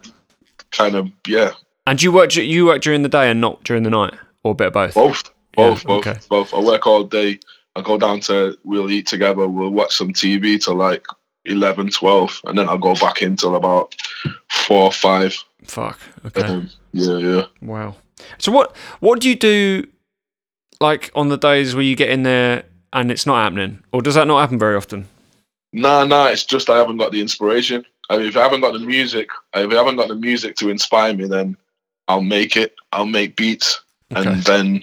kind 0.73 0.95
of 0.95 1.11
yeah, 1.29 1.51
And 1.87 2.01
you 2.03 2.11
work 2.11 2.35
you 2.37 2.65
work 2.65 2.81
during 2.81 3.03
the 3.03 3.11
day 3.11 3.31
and 3.31 3.39
not 3.39 3.63
during 3.63 3.83
the 3.83 3.91
night, 3.91 4.15
or 4.43 4.53
a 4.53 4.55
bit 4.55 4.69
of 4.69 4.73
both? 4.73 4.95
both, 4.95 5.31
Yeah, 5.59 5.69
both, 5.69 5.85
both, 5.85 6.07
okay. 6.07 6.21
both. 6.31 6.55
I 6.55 6.61
work 6.61 6.87
all 6.87 7.05
day. 7.05 7.39
I 7.77 7.83
go 7.83 7.99
down 7.99 8.21
to 8.21 8.57
we'll 8.65 8.91
eat 8.91 9.07
together. 9.07 9.47
We'll 9.49 9.71
watch 9.71 9.97
some 9.97 10.13
TV 10.13 10.63
till 10.63 10.75
like 10.75 11.05
11, 11.45 11.91
12, 11.91 12.41
and 12.47 12.59
then 12.59 12.69
I'll 12.69 12.79
go 12.79 12.95
back 12.95 13.23
in 13.23 13.37
till 13.37 13.55
about 13.57 13.95
four 14.49 14.85
or 14.85 14.93
five. 14.93 15.35
Fuck. 15.65 15.99
Okay. 16.27 16.43
Um, 16.43 16.71
yeah, 16.93 17.17
yeah. 17.19 17.43
Wow. 17.63 17.97
So 18.39 18.53
what 18.53 18.77
what 19.01 19.21
do 19.21 19.29
you 19.29 19.37
do 19.37 19.87
like 20.81 21.11
on 21.15 21.29
the 21.29 21.39
days 21.39 21.75
where 21.75 21.85
you 21.85 21.97
get 21.97 22.11
in 22.11 22.23
there 22.23 22.65
and 22.93 23.11
it's 23.11 23.27
not 23.27 23.37
happening, 23.43 23.83
or 23.93 24.03
does 24.03 24.15
that 24.17 24.27
not 24.27 24.41
happen 24.41 24.59
very 24.59 24.77
often? 24.77 25.07
Nah, 25.73 26.05
nah. 26.05 26.27
It's 26.27 26.45
just 26.45 26.69
I 26.69 26.77
haven't 26.79 26.97
got 26.97 27.13
the 27.13 27.21
inspiration. 27.21 27.85
I 28.09 28.19
mean, 28.19 28.27
if 28.27 28.37
I 28.37 28.43
haven't 28.43 28.61
got 28.63 28.73
the 28.73 28.81
music, 28.81 29.29
if 29.55 29.71
I 29.71 29.75
haven't 29.75 29.95
got 29.97 30.09
the 30.09 30.17
music 30.17 30.57
to 30.57 30.69
inspire 30.69 31.15
me, 31.15 31.29
then 31.29 31.57
I'll 32.09 32.23
make 32.23 32.57
it. 32.57 32.75
I'll 32.93 33.07
make 33.07 33.37
beats, 33.37 33.81
Okay. 34.13 34.29
and 34.29 34.43
then 34.43 34.83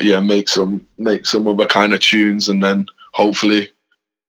yeah, 0.00 0.20
make 0.20 0.48
some 0.48 0.86
make 0.98 1.26
some 1.26 1.46
other 1.48 1.66
kind 1.66 1.92
of 1.92 2.00
tunes, 2.00 2.48
and 2.48 2.62
then 2.62 2.86
hopefully 3.12 3.70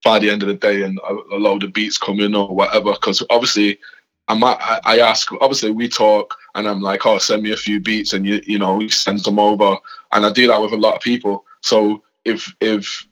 by 0.03 0.19
the 0.19 0.29
end 0.29 0.41
of 0.41 0.47
the 0.47 0.55
day, 0.55 0.83
and 0.83 0.99
a, 0.99 1.13
a 1.35 1.37
load 1.37 1.63
of 1.63 1.73
beats 1.73 1.97
come 1.97 2.19
in 2.19 2.35
or 2.35 2.53
whatever. 2.53 2.93
Because 2.93 3.23
obviously, 3.29 3.79
I 4.27 4.33
might 4.35 4.57
I, 4.59 4.79
I 4.85 4.99
ask. 4.99 5.31
Obviously, 5.41 5.71
we 5.71 5.87
talk, 5.87 6.35
and 6.55 6.67
I'm 6.67 6.81
like, 6.81 7.05
oh, 7.05 7.17
send 7.17 7.43
me 7.43 7.51
a 7.51 7.57
few 7.57 7.79
beats, 7.79 8.13
and 8.13 8.25
you 8.25 8.41
you 8.45 8.59
know, 8.59 8.79
he 8.79 8.89
sends 8.89 9.23
them 9.23 9.39
over, 9.39 9.77
and 10.11 10.25
I 10.25 10.31
do 10.31 10.47
that 10.47 10.61
with 10.61 10.73
a 10.73 10.77
lot 10.77 10.95
of 10.95 11.01
people. 11.01 11.45
So 11.61 12.03
if 12.25 12.53
if 12.61 13.05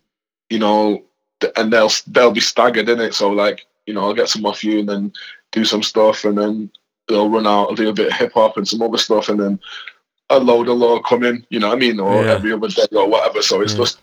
you 0.50 0.60
know, 0.60 1.04
and 1.56 1.72
they'll 1.72 1.92
they'll 2.08 2.32
be 2.32 2.40
staggered 2.40 2.90
in 2.90 3.00
it. 3.02 3.14
So 3.14 3.30
like, 3.32 3.66
you 3.86 3.94
know, 3.94 4.02
I'll 4.02 4.14
get 4.14 4.30
some 4.30 4.46
off 4.46 4.64
you, 4.64 4.80
and 4.80 4.90
then 4.90 5.14
do 5.52 5.66
some 5.66 5.84
stuff, 5.84 6.24
and 6.26 6.38
then 6.38 6.72
they'll 7.08 7.30
run 7.30 7.48
out. 7.48 7.70
I'll 7.70 7.76
do 7.76 7.90
a 7.90 7.94
bit 7.94 8.08
of 8.08 8.14
hip 8.14 8.34
hop 8.34 8.58
and 8.58 8.68
some 8.68 8.82
other 8.82 8.98
stuff, 8.98 9.30
and 9.30 9.40
then 9.40 9.60
a 10.30 10.40
load 10.40 10.68
of 10.68 10.78
law 10.78 11.00
come 11.00 11.24
in. 11.24 11.46
You 11.50 11.60
know 11.60 11.70
what 11.70 11.78
I 11.78 11.80
mean? 11.80 12.00
Or 12.00 12.26
Yeah. 12.26 12.34
every 12.34 12.54
other 12.54 12.68
day 12.70 12.88
or 12.92 13.08
whatever. 13.08 13.42
So 13.42 13.62
it's 13.62 13.74
Yeah. 13.74 13.80
just 13.80 14.02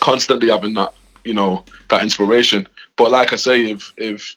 constantly 0.00 0.50
having 0.50 0.74
that, 0.74 0.94
you 1.24 1.34
know, 1.34 1.64
that 1.88 2.02
inspiration. 2.02 2.68
But 2.96 3.10
like 3.10 3.32
I 3.32 3.36
say, 3.36 3.70
if 3.70 3.92
if 3.96 4.36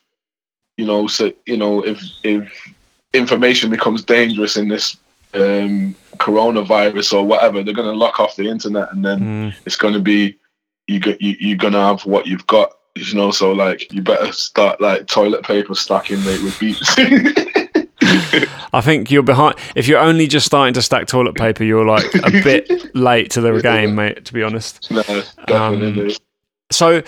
you 0.76 0.86
know, 0.86 1.06
so 1.06 1.32
you 1.46 1.56
know, 1.56 1.84
if 1.84 2.02
if 2.22 2.52
information 3.14 3.70
becomes 3.70 4.04
dangerous 4.04 4.56
in 4.56 4.68
this 4.68 4.96
um 5.34 5.96
coronavirus 6.18 7.12
or 7.14 7.24
whatever, 7.26 7.62
they're 7.62 7.74
gonna 7.74 7.92
lock 7.92 8.20
off 8.20 8.36
the 8.36 8.48
internet 8.48 8.92
and 8.92 9.04
then 9.04 9.20
Mm, 9.20 9.54
it's 9.66 9.76
gonna 9.76 10.00
be 10.00 10.38
you 10.86 11.00
go, 11.00 11.14
you 11.20 11.36
you're 11.40 11.58
gonna 11.58 11.84
have 11.84 12.06
what 12.06 12.26
you've 12.26 12.46
got. 12.46 12.72
You 12.94 13.14
know, 13.14 13.30
so 13.30 13.52
like 13.52 13.92
you 13.92 14.00
better 14.00 14.32
start 14.32 14.80
like 14.80 15.06
toilet 15.06 15.42
paper 15.44 15.74
stacking 15.74 16.22
mate 16.24 16.42
with 16.42 16.58
beats. 16.58 16.94
I 18.72 18.80
think 18.80 19.10
you're 19.10 19.22
behind. 19.22 19.56
If 19.74 19.88
you're 19.88 20.00
only 20.00 20.26
just 20.26 20.46
starting 20.46 20.74
to 20.74 20.82
stack 20.82 21.06
toilet 21.06 21.34
paper, 21.34 21.64
you're 21.64 21.86
like 21.86 22.04
a 22.14 22.30
bit 22.44 22.94
late 22.94 23.30
to 23.32 23.40
the 23.40 23.60
game, 23.60 23.94
mate. 23.94 24.24
To 24.26 24.32
be 24.32 24.42
honest. 24.42 24.90
no, 24.90 25.02
definitely. 25.46 26.16
So, 26.70 27.02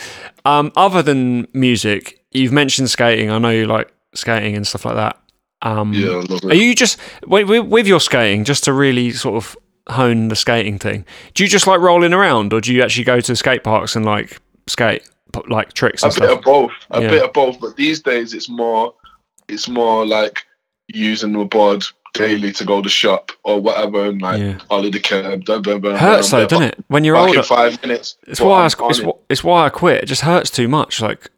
um, 0.45 0.73
other 0.77 1.03
than 1.03 1.49
music, 1.53 2.25
you've 2.31 2.53
mentioned 2.53 2.91
skating. 2.91 3.31
I 3.31 3.39
know 3.39 3.51
you 3.51 3.67
like 3.67 3.93
skating 4.15 4.57
and 4.57 4.67
stuff 4.67 4.85
like 4.85 4.95
that. 4.95 5.19
Um, 5.63 5.93
yeah, 5.93 6.11
I 6.11 6.21
love 6.21 6.45
Are 6.45 6.55
you 6.55 6.75
just 6.75 6.99
with, 7.27 7.87
your 7.87 8.01
skating, 8.01 8.45
just 8.45 8.65
to 8.65 8.73
really 8.73 9.11
sort 9.11 9.37
of 9.37 9.57
hone 9.89 10.29
the 10.29 10.37
skating 10.37 10.79
thing? 10.79 11.05
Do 11.35 11.43
you 11.43 11.49
just 11.49 11.67
like 11.67 11.81
rolling 11.81 12.13
around, 12.13 12.53
or 12.53 12.61
do 12.61 12.73
you 12.73 12.83
actually 12.83 13.05
go 13.05 13.21
to 13.21 13.35
skate 13.35 13.65
parks 13.65 13.97
and 13.97 14.05
like 14.05 14.41
skate, 14.69 15.03
like 15.49 15.73
tricks 15.73 16.05
A 16.05 16.07
and 16.07 16.15
bit 16.15 16.31
of 16.31 16.43
both. 16.43 16.71
A 16.93 17.03
Yeah. 17.03 17.11
bit 17.11 17.23
of 17.25 17.33
both. 17.33 17.59
But 17.61 17.77
these 17.77 18.01
days 18.01 18.35
it's 18.35 18.49
more 18.49 18.95
it's 19.49 19.69
more 19.69 20.07
like 20.07 20.45
using 20.89 21.33
the 21.33 21.45
board 21.45 21.85
daily 22.15 22.53
to 22.53 22.65
go 22.65 22.83
to 22.83 22.89
shop 22.89 23.31
or 23.45 23.61
whatever 23.61 24.07
and 24.07 24.21
like 24.21 24.41
Yeah. 24.41 24.59
ollie 24.71 24.91
the 24.91 25.01
curb. 25.01 25.45
Blah, 25.45 25.61
blah, 25.61 25.79
blah, 25.79 25.97
Hurts 25.97 26.31
though, 26.31 26.47
doesn't 26.47 26.65
it? 26.67 26.85
When 26.89 27.05
you're 27.05 27.17
older, 27.17 27.43
five 27.43 27.81
minutes. 27.83 28.17
it's 28.27 28.41
why 28.41 28.61
I, 28.61 28.65
I'm 28.65 28.71
sc- 28.71 28.83
on 28.83 28.91
it's, 28.91 28.99
it. 29.01 29.17
it's 29.29 29.45
why 29.45 29.67
I 29.67 29.69
quit. 29.69 30.03
It 30.03 30.07
just 30.07 30.23
hurts 30.23 30.51
too 30.51 30.69
much. 30.69 31.01
Like 31.01 31.31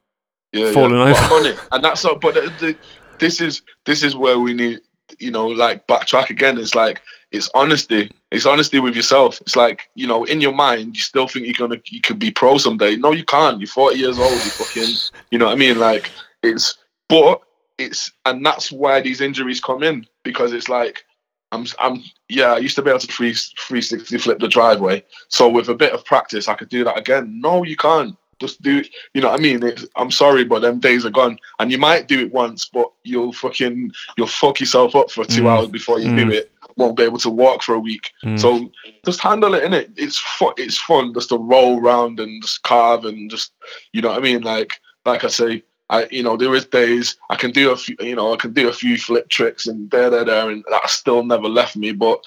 yeah, 0.52 0.72
falling 0.72 0.92
yeah. 0.96 1.02
over. 1.02 1.12
But 1.12 1.22
I'm 1.22 1.32
on 1.32 1.46
it. 1.46 1.58
And 1.72 1.84
that's 1.84 2.04
not. 2.04 2.20
But 2.20 2.34
the, 2.34 2.40
the, 2.60 2.76
this 3.18 3.40
is 3.40 3.62
this 3.84 4.02
is 4.02 4.16
where 4.16 4.38
we 4.38 4.54
need, 4.54 4.80
you 5.18 5.30
know, 5.30 5.46
like 5.46 5.86
backtrack 5.86 6.30
again. 6.30 6.56
It's 6.58 6.74
like 6.74 7.02
it's 7.32 7.50
honesty. 7.54 8.10
It's 8.30 8.46
honesty 8.46 8.78
with 8.78 8.94
yourself. 8.94 9.40
It's 9.40 9.56
like 9.56 9.90
you 9.96 10.06
know, 10.06 10.24
in 10.24 10.40
your 10.40 10.52
mind, 10.52 10.94
you 10.96 11.02
still 11.02 11.26
think 11.26 11.46
you're 11.46 11.68
gonna 11.68 11.80
you 11.86 12.00
could 12.00 12.18
be 12.18 12.30
pro 12.30 12.58
someday. 12.58 12.96
No, 12.96 13.12
you 13.12 13.24
can't. 13.24 13.60
You're 13.60 13.66
40 13.68 13.98
years 13.98 14.18
old. 14.18 14.32
You 14.32 14.38
fucking, 14.38 14.94
you 15.30 15.38
know 15.38 15.46
what 15.46 15.52
I 15.52 15.56
mean? 15.56 15.78
Like 15.78 16.10
it's, 16.42 16.78
but 17.08 17.42
it's, 17.80 18.12
and 18.26 18.44
that's 18.44 18.70
why 18.70 19.00
these 19.00 19.20
injuries 19.20 19.60
come 19.60 19.82
in 19.82 20.06
because 20.24 20.52
it's 20.52 20.68
like. 20.68 21.04
I'm, 21.52 21.66
I'm, 21.80 22.00
yeah. 22.28 22.52
I 22.52 22.58
used 22.58 22.76
to 22.76 22.82
be 22.82 22.90
able 22.90 23.00
to 23.00 23.12
free, 23.12 23.32
360 23.34 24.18
flip 24.18 24.38
the 24.38 24.46
driveway. 24.46 25.02
So 25.30 25.48
with 25.48 25.68
a 25.68 25.74
bit 25.74 25.92
of 25.92 26.04
practice, 26.04 26.46
I 26.46 26.54
could 26.54 26.68
do 26.68 26.84
that 26.84 26.96
again. 26.96 27.40
No, 27.40 27.64
you 27.64 27.76
can't. 27.76 28.16
Just 28.38 28.62
do, 28.62 28.78
it. 28.78 28.88
you 29.14 29.20
know 29.20 29.30
what 29.30 29.40
I 29.40 29.42
mean? 29.42 29.60
It's, 29.64 29.84
I'm 29.96 30.12
sorry, 30.12 30.44
but 30.44 30.60
them 30.60 30.78
days 30.78 31.04
are 31.04 31.10
gone. 31.10 31.40
And 31.58 31.72
you 31.72 31.76
might 31.78 32.06
do 32.06 32.20
it 32.20 32.32
once, 32.32 32.66
but 32.66 32.88
you'll 33.02 33.32
fucking, 33.32 33.90
you'll 34.16 34.28
fuck 34.28 34.60
yourself 34.60 34.94
up 34.94 35.10
for 35.10 35.24
two 35.24 35.42
Mm. 35.42 35.48
hours 35.50 35.66
before 35.68 35.98
you 35.98 36.14
do 36.14 36.26
Mm. 36.26 36.34
it. 36.34 36.52
Won't 36.76 36.96
be 36.96 37.02
able 37.02 37.18
to 37.18 37.30
walk 37.30 37.64
for 37.64 37.74
a 37.74 37.80
week. 37.80 38.12
mm, 38.24 38.38
So 38.38 38.70
just 39.04 39.18
handle 39.20 39.54
it 39.54 39.64
in 39.64 39.72
it. 39.74 39.90
It's 39.96 40.18
fun. 40.20 40.52
It's 40.56 40.78
fun 40.78 41.12
just 41.14 41.30
to 41.30 41.36
roll 41.36 41.80
around 41.80 42.20
and 42.20 42.40
just 42.42 42.62
carve 42.62 43.06
and 43.06 43.28
just, 43.28 43.50
you 43.92 44.02
know 44.02 44.10
what 44.10 44.18
I 44.18 44.22
mean? 44.22 44.42
Like, 44.42 44.80
like 45.04 45.24
I 45.24 45.28
say, 45.28 45.64
I, 45.90 46.06
you 46.10 46.22
know, 46.22 46.36
there 46.36 46.54
is 46.54 46.64
days 46.64 47.16
I 47.28 47.36
can 47.36 47.50
do 47.50 47.72
a 47.72 47.76
few, 47.76 47.96
you 48.00 48.14
know, 48.14 48.32
I 48.32 48.36
can 48.36 48.52
do 48.52 48.68
a 48.68 48.72
few 48.72 48.96
flip 48.96 49.28
tricks 49.28 49.66
and 49.66 49.90
there, 49.90 50.08
there, 50.08 50.24
there, 50.24 50.48
and 50.48 50.64
that 50.70 50.88
still 50.88 51.24
never 51.24 51.48
left 51.48 51.76
me. 51.76 51.92
But 51.92 52.22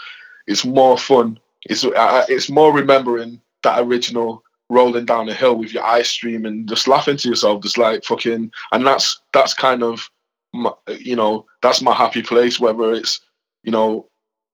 it's 0.47 0.65
more 0.65 0.97
fun. 0.97 1.39
It's, 1.69 1.85
I, 1.85 2.25
it's 2.27 2.49
more 2.49 2.73
remembering 2.73 3.39
that 3.63 3.79
original 3.79 4.43
rolling 4.69 5.05
down 5.05 5.29
a 5.29 5.33
hill 5.33 5.55
with 5.55 5.73
your 5.73 5.83
eyes 5.83 6.09
streaming, 6.09 6.67
just 6.67 6.87
laughing 6.87 7.17
to 7.17 7.29
yourself, 7.29 7.63
just 7.63 7.77
like 7.77 8.03
fucking, 8.03 8.51
and 8.73 8.85
that's 8.85 9.21
that's 9.31 9.53
kind 9.53 9.81
of, 9.81 10.09
my, 10.53 10.71
you 10.87 11.15
know, 11.15 11.45
that's 11.61 11.81
my 11.81 11.93
happy 11.93 12.21
place. 12.21 12.59
Whether 12.59 12.93
it's, 12.93 13.21
you 13.63 13.71
know, 13.71 14.07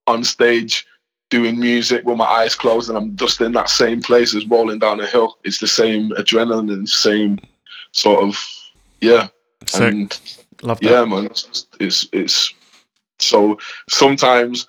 on 0.05 0.23
stage 0.23 0.85
doing 1.29 1.59
music 1.59 2.05
with 2.05 2.17
my 2.17 2.25
eyes 2.25 2.55
closed 2.55 2.89
and 2.89 2.97
I'm 2.97 3.15
just 3.15 3.41
in 3.41 3.51
that 3.53 3.69
same 3.69 4.01
place 4.01 4.35
as 4.35 4.47
rolling 4.47 4.79
down 4.79 4.99
a 4.99 5.05
hill. 5.05 5.37
It's 5.43 5.59
the 5.59 5.67
same 5.67 6.09
adrenaline 6.11 6.73
and 6.73 6.89
same 6.89 7.39
sort 7.91 8.23
of 8.23 8.35
yeah. 9.01 9.27
sick. 9.65 9.93
And 9.93 10.19
Love 10.61 10.79
that. 10.81 10.89
yeah, 10.89 11.05
man, 11.05 11.25
it's, 11.25 11.67
it's 11.79 12.07
it's 12.11 12.53
so 13.19 13.57
sometimes 13.89 14.67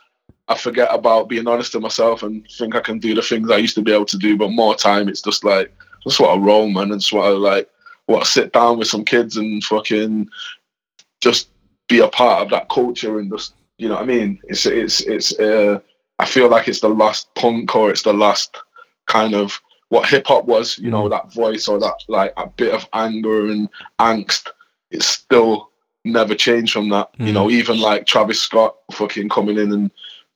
I 0.48 0.56
forget 0.56 0.88
about 0.90 1.28
being 1.28 1.46
honest 1.46 1.72
to 1.72 1.80
myself 1.80 2.22
and 2.22 2.46
think 2.58 2.74
I 2.74 2.80
can 2.80 2.98
do 2.98 3.14
the 3.14 3.22
things 3.22 3.50
I 3.50 3.56
used 3.58 3.74
to 3.76 3.82
be 3.82 3.92
able 3.92 4.06
to 4.06 4.18
do, 4.18 4.36
but 4.36 4.50
more 4.50 4.74
time 4.74 5.08
it's 5.08 5.22
just 5.22 5.44
like 5.44 5.72
just 6.04 6.20
what 6.20 6.36
I 6.36 6.40
roll, 6.40 6.68
man, 6.68 6.92
and 6.92 7.00
just 7.00 7.12
want 7.12 7.26
to 7.26 7.38
like 7.38 7.68
What 8.06 8.24
to 8.24 8.28
sit 8.28 8.52
down 8.52 8.78
with 8.78 8.88
some 8.88 9.04
kids 9.04 9.36
and 9.36 9.62
fucking 9.64 10.28
just 11.20 11.50
be 11.88 12.00
a 12.00 12.08
part 12.08 12.42
of 12.42 12.50
that 12.50 12.68
culture 12.68 13.18
and 13.18 13.30
just 13.30 13.54
you 13.78 13.88
know 13.88 13.94
what 13.94 14.04
I 14.04 14.06
mean. 14.06 14.40
It's 14.44 14.66
it's 14.66 15.00
it's 15.02 15.38
uh, 15.38 15.80
I 16.18 16.24
feel 16.26 16.48
like 16.48 16.68
it's 16.68 16.80
the 16.80 16.88
last 16.88 17.34
punk 17.34 17.74
or 17.74 17.90
it's 17.90 18.02
the 18.02 18.12
last 18.12 18.56
kind 19.06 19.34
of 19.34 19.60
what 19.90 20.08
hip 20.08 20.26
hop 20.26 20.46
was, 20.46 20.78
you 20.78 20.90
know, 20.90 21.04
mm. 21.04 21.10
that 21.10 21.32
voice 21.32 21.68
or 21.68 21.78
that 21.78 21.96
like 22.08 22.32
a 22.36 22.48
bit 22.48 22.72
of 22.72 22.88
anger 22.92 23.46
and 23.46 23.68
angst. 23.98 24.48
It's 24.90 25.06
still 25.06 25.70
never 26.04 26.34
changed 26.34 26.72
from 26.72 26.88
that. 26.88 27.10
You 27.18 27.32
know, 27.32 27.48
mm. 27.48 27.52
even 27.52 27.80
like 27.80 28.06
Travis 28.06 28.40
Scott 28.40 28.76
fucking 28.92 29.28
coming 29.28 29.58
in 29.58 29.72
and 29.72 29.90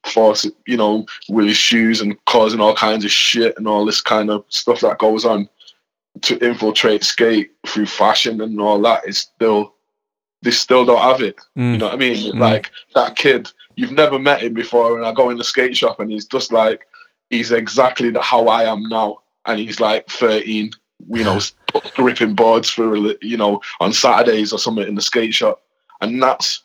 force 0.04 0.46
you 0.66 0.76
know, 0.76 1.06
with 1.28 1.46
his 1.46 1.56
shoes 1.56 2.00
and 2.00 2.22
causing 2.26 2.60
all 2.60 2.74
kinds 2.74 3.04
of 3.04 3.10
shit 3.10 3.56
and 3.56 3.66
all 3.66 3.86
this 3.86 4.00
kind 4.00 4.30
of 4.30 4.44
stuff 4.48 4.80
that 4.80 4.98
goes 4.98 5.24
on 5.24 5.48
to 6.20 6.38
infiltrate 6.46 7.02
skate 7.02 7.52
through 7.66 7.86
fashion 7.86 8.40
and 8.40 8.60
all 8.60 8.80
that 8.80 9.06
is 9.06 9.18
still 9.18 9.74
they 10.42 10.50
still 10.50 10.84
don't 10.84 11.00
have 11.00 11.22
it. 11.22 11.40
You 11.54 11.62
mm. 11.62 11.78
know 11.78 11.86
what 11.86 11.94
I 11.94 11.96
mean? 11.96 12.38
Like 12.38 12.70
that 12.94 13.16
kid, 13.16 13.50
you've 13.76 13.92
never 13.92 14.18
met 14.18 14.42
him 14.42 14.52
before, 14.52 14.96
and 14.96 15.06
I 15.06 15.12
go 15.12 15.30
in 15.30 15.38
the 15.38 15.44
skate 15.44 15.76
shop 15.76 16.00
and 16.00 16.10
he's 16.10 16.26
just 16.26 16.52
like 16.52 16.86
he's 17.30 17.50
exactly 17.52 18.10
the, 18.10 18.20
how 18.20 18.46
I 18.48 18.64
am 18.64 18.82
now, 18.88 19.18
and 19.46 19.58
he's 19.58 19.80
like 19.80 20.08
13, 20.08 20.70
you 21.08 21.24
know, 21.24 21.40
gripping 21.94 22.34
boards 22.36 22.70
for 22.70 22.96
you 23.22 23.36
know 23.36 23.60
on 23.80 23.92
Saturdays 23.92 24.52
or 24.52 24.58
something 24.58 24.86
in 24.86 24.94
the 24.94 25.02
skate 25.02 25.34
shop, 25.34 25.62
and 26.00 26.22
that's 26.22 26.62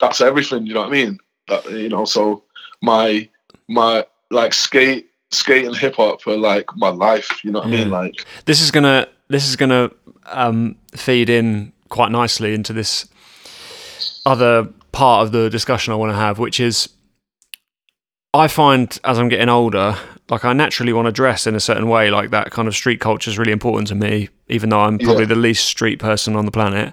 that's 0.00 0.20
everything. 0.20 0.66
You 0.66 0.74
know 0.74 0.80
what 0.80 0.88
I 0.88 0.92
mean? 0.92 1.18
That, 1.48 1.70
you 1.70 1.88
know, 1.88 2.04
so 2.04 2.44
my 2.82 3.28
my 3.68 4.04
like 4.30 4.52
skate 4.52 5.10
skate 5.30 5.64
and 5.64 5.76
hip 5.76 5.96
hop 5.96 6.26
are 6.26 6.36
like 6.36 6.66
my 6.76 6.88
life. 6.88 7.44
You 7.44 7.52
know 7.52 7.60
what 7.60 7.68
I 7.68 7.70
mean? 7.70 7.90
Like 7.90 8.26
this 8.44 8.60
is 8.60 8.70
gonna 8.70 9.08
this 9.28 9.48
is 9.48 9.56
gonna 9.56 9.90
um, 10.26 10.76
feed 10.94 11.30
in 11.30 11.72
quite 11.88 12.10
nicely 12.10 12.54
into 12.54 12.72
this 12.72 13.08
other 14.26 14.68
part 14.92 15.24
of 15.24 15.32
the 15.32 15.48
discussion 15.50 15.92
I 15.92 15.96
want 15.96 16.12
to 16.12 16.16
have, 16.16 16.38
which 16.38 16.60
is 16.60 16.88
I 18.34 18.48
find 18.48 18.98
as 19.04 19.18
I'm 19.18 19.28
getting 19.28 19.48
older, 19.48 19.96
like 20.30 20.44
I 20.44 20.52
naturally 20.52 20.92
want 20.92 21.06
to 21.06 21.12
dress 21.12 21.46
in 21.46 21.54
a 21.54 21.60
certain 21.60 21.88
way, 21.88 22.10
like 22.10 22.30
that 22.30 22.50
kind 22.50 22.68
of 22.68 22.74
street 22.74 23.00
culture 23.00 23.30
is 23.30 23.38
really 23.38 23.52
important 23.52 23.88
to 23.88 23.94
me, 23.94 24.28
even 24.48 24.70
though 24.70 24.80
I'm 24.80 24.98
probably 24.98 25.22
Yeah. 25.24 25.28
the 25.28 25.34
least 25.36 25.66
street 25.66 25.98
person 25.98 26.36
on 26.36 26.46
the 26.46 26.52
planet. 26.52 26.92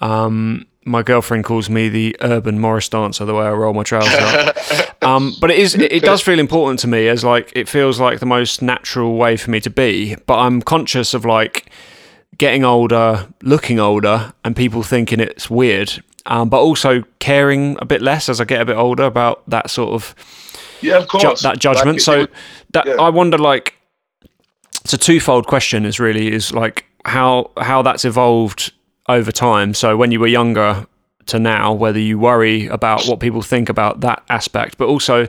Um, 0.00 0.66
my 0.84 1.02
girlfriend 1.02 1.44
calls 1.44 1.68
me 1.68 1.88
the 1.88 2.16
urban 2.20 2.58
Morris 2.60 2.88
dancer, 2.88 3.24
the 3.24 3.34
way 3.34 3.44
I 3.46 3.50
roll 3.52 3.72
my 3.74 3.82
trousers 3.82 4.12
up. 4.14 5.02
um, 5.02 5.34
but 5.40 5.50
it 5.50 5.58
is, 5.58 5.74
it, 5.74 5.90
it 5.92 6.02
does 6.02 6.22
feel 6.22 6.38
important 6.38 6.78
to 6.80 6.86
me 6.88 7.08
as 7.08 7.24
like 7.24 7.52
it 7.56 7.68
feels 7.68 7.98
like 7.98 8.20
the 8.20 8.26
most 8.26 8.62
natural 8.62 9.16
way 9.16 9.36
for 9.36 9.50
me 9.50 9.60
to 9.60 9.70
be. 9.70 10.14
But 10.26 10.38
I'm 10.38 10.62
conscious 10.62 11.12
of 11.14 11.24
like 11.24 11.70
getting 12.38 12.64
older, 12.64 13.26
looking 13.42 13.80
older, 13.80 14.32
and 14.44 14.54
people 14.54 14.82
thinking 14.82 15.18
it's 15.20 15.48
weird. 15.50 16.02
Um, 16.26 16.48
but 16.48 16.58
also 16.60 17.04
caring 17.20 17.76
a 17.80 17.84
bit 17.84 18.02
less 18.02 18.28
as 18.28 18.40
I 18.40 18.44
get 18.44 18.60
a 18.60 18.64
bit 18.64 18.76
older 18.76 19.04
about 19.04 19.48
that 19.48 19.70
sort 19.70 19.90
of 19.90 20.14
yeah, 20.80 20.96
of 20.98 21.02
ju- 21.04 21.18
course. 21.18 21.42
that 21.42 21.58
judgment. 21.58 21.96
Like, 21.96 22.00
so 22.00 22.26
that 22.72 22.86
yeah. 22.86 22.94
I 22.94 23.08
wonder, 23.10 23.38
like, 23.38 23.74
it's 24.84 24.92
a 24.92 24.98
twofold 24.98 25.46
question. 25.46 25.84
Is 25.84 25.98
really 25.98 26.32
is 26.32 26.52
like 26.52 26.84
how 27.04 27.50
how 27.58 27.82
that's 27.82 28.04
evolved 28.04 28.72
over 29.08 29.32
time. 29.32 29.74
So 29.74 29.96
when 29.96 30.10
you 30.12 30.20
were 30.20 30.26
younger 30.26 30.86
to 31.26 31.38
now, 31.38 31.72
whether 31.72 31.98
you 31.98 32.18
worry 32.18 32.66
about 32.66 33.06
what 33.06 33.20
people 33.20 33.42
think 33.42 33.68
about 33.68 34.00
that 34.00 34.22
aspect, 34.28 34.78
but 34.78 34.86
also 34.86 35.26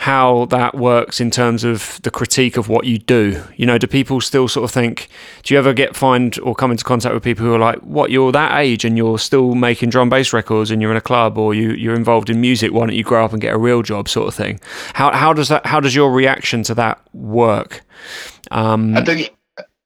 how 0.00 0.46
that 0.46 0.74
works 0.74 1.20
in 1.20 1.30
terms 1.30 1.62
of 1.62 2.00
the 2.04 2.10
critique 2.10 2.56
of 2.56 2.70
what 2.70 2.86
you 2.86 2.96
do. 2.96 3.44
You 3.56 3.66
know, 3.66 3.76
do 3.76 3.86
people 3.86 4.22
still 4.22 4.48
sort 4.48 4.64
of 4.64 4.70
think? 4.70 5.10
Do 5.42 5.52
you 5.52 5.58
ever 5.58 5.74
get 5.74 5.94
find 5.94 6.38
or 6.38 6.54
come 6.54 6.70
into 6.70 6.84
contact 6.84 7.12
with 7.12 7.22
people 7.22 7.44
who 7.44 7.52
are 7.52 7.58
like, 7.58 7.80
"What? 7.80 8.10
You're 8.10 8.32
that 8.32 8.58
age 8.58 8.86
and 8.86 8.96
you're 8.96 9.18
still 9.18 9.54
making 9.54 9.90
drum 9.90 10.08
bass 10.08 10.32
records 10.32 10.70
and 10.70 10.80
you're 10.80 10.90
in 10.90 10.96
a 10.96 11.02
club 11.02 11.36
or 11.36 11.52
you 11.52 11.72
you're 11.72 11.94
involved 11.94 12.30
in 12.30 12.40
music? 12.40 12.72
Why 12.72 12.86
don't 12.86 12.96
you 12.96 13.04
grow 13.04 13.22
up 13.22 13.34
and 13.34 13.42
get 13.42 13.52
a 13.52 13.58
real 13.58 13.82
job?" 13.82 14.08
Sort 14.08 14.26
of 14.26 14.34
thing. 14.34 14.58
How 14.94 15.12
how 15.12 15.34
does 15.34 15.48
that? 15.48 15.66
How 15.66 15.80
does 15.80 15.94
your 15.94 16.10
reaction 16.10 16.62
to 16.62 16.74
that 16.76 16.98
work? 17.12 17.82
Um, 18.50 18.96
I 18.96 19.04
think 19.04 19.36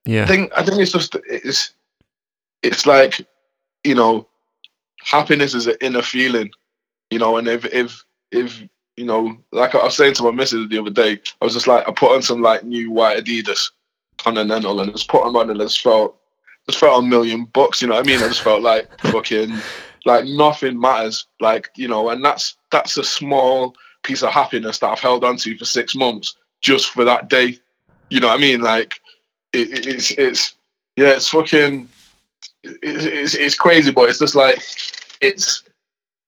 yeah. 0.05 0.23
I 0.23 0.27
think 0.27 0.53
I 0.57 0.63
think 0.63 0.81
it's 0.81 0.93
just 0.93 1.17
it's 1.29 1.73
it's 2.63 2.87
like 2.87 3.27
you 3.83 3.97
know 3.97 4.29
happiness 5.03 5.55
is 5.55 5.67
an 5.67 5.75
inner 5.81 6.03
feeling, 6.03 6.53
you 7.11 7.19
know, 7.19 7.37
and 7.37 7.49
if 7.49 7.65
if 7.65 8.05
if 8.31 8.63
you 8.97 9.05
know, 9.05 9.37
like 9.53 9.75
I 9.75 9.85
was 9.85 9.97
saying 9.97 10.15
to 10.15 10.23
my 10.25 10.31
missus 10.31 10.69
the 10.69 10.79
other 10.79 10.91
day, 10.91 11.21
I 11.41 11.45
was 11.45 11.55
just 11.55 11.67
like 11.67 11.89
I 11.89 11.93
put 11.93 12.13
on 12.15 12.23
some 12.23 12.41
like 12.43 12.65
new 12.65 12.91
white 12.91 13.23
Adidas 13.25 13.71
Continental 14.19 14.81
and 14.81 14.93
just 14.93 15.09
put 15.09 15.25
them 15.25 15.37
on 15.37 15.51
and 15.51 15.61
I 15.61 15.65
just 15.65 15.81
felt 15.81 16.17
just 16.67 16.79
felt 16.79 17.03
a 17.05 17.07
million 17.07 17.45
bucks, 17.47 17.83
you 17.83 17.89
know 17.89 17.95
what 17.95 18.05
I 18.07 18.09
mean? 18.09 18.21
I 18.23 18.29
just 18.29 18.43
felt 18.43 18.63
like 18.63 18.89
fucking 19.11 19.53
like 20.07 20.25
nothing 20.27 20.79
matters. 20.81 21.27
Like, 21.41 21.71
you 21.77 21.89
know, 21.89 22.09
and 22.11 22.25
that's 22.25 22.57
that's 22.71 22.97
a 22.97 23.05
small 23.05 23.75
piece 24.03 24.23
of 24.23 24.31
happiness 24.31 24.79
that 24.79 24.89
I've 24.91 25.01
held 25.01 25.25
on 25.25 25.37
to 25.39 25.57
for 25.59 25.65
six 25.65 25.95
months 25.95 26.37
just 26.61 26.91
for 26.91 27.05
that 27.05 27.29
day. 27.29 27.59
You 28.11 28.21
know 28.21 28.29
what 28.29 28.39
I 28.39 28.41
mean? 28.41 28.61
Like 28.61 29.01
it, 29.53 29.71
it- 29.71 29.87
it's 29.87 30.11
it's 30.13 30.55
yeah, 30.97 31.09
it's 31.11 31.29
fucking 31.29 31.89
it, 32.63 32.79
it's 32.83 33.35
it's 33.35 33.57
crazy, 33.57 33.91
but 33.91 34.09
it's 34.09 34.21
just 34.21 34.35
like 34.37 34.63
it's 35.21 35.65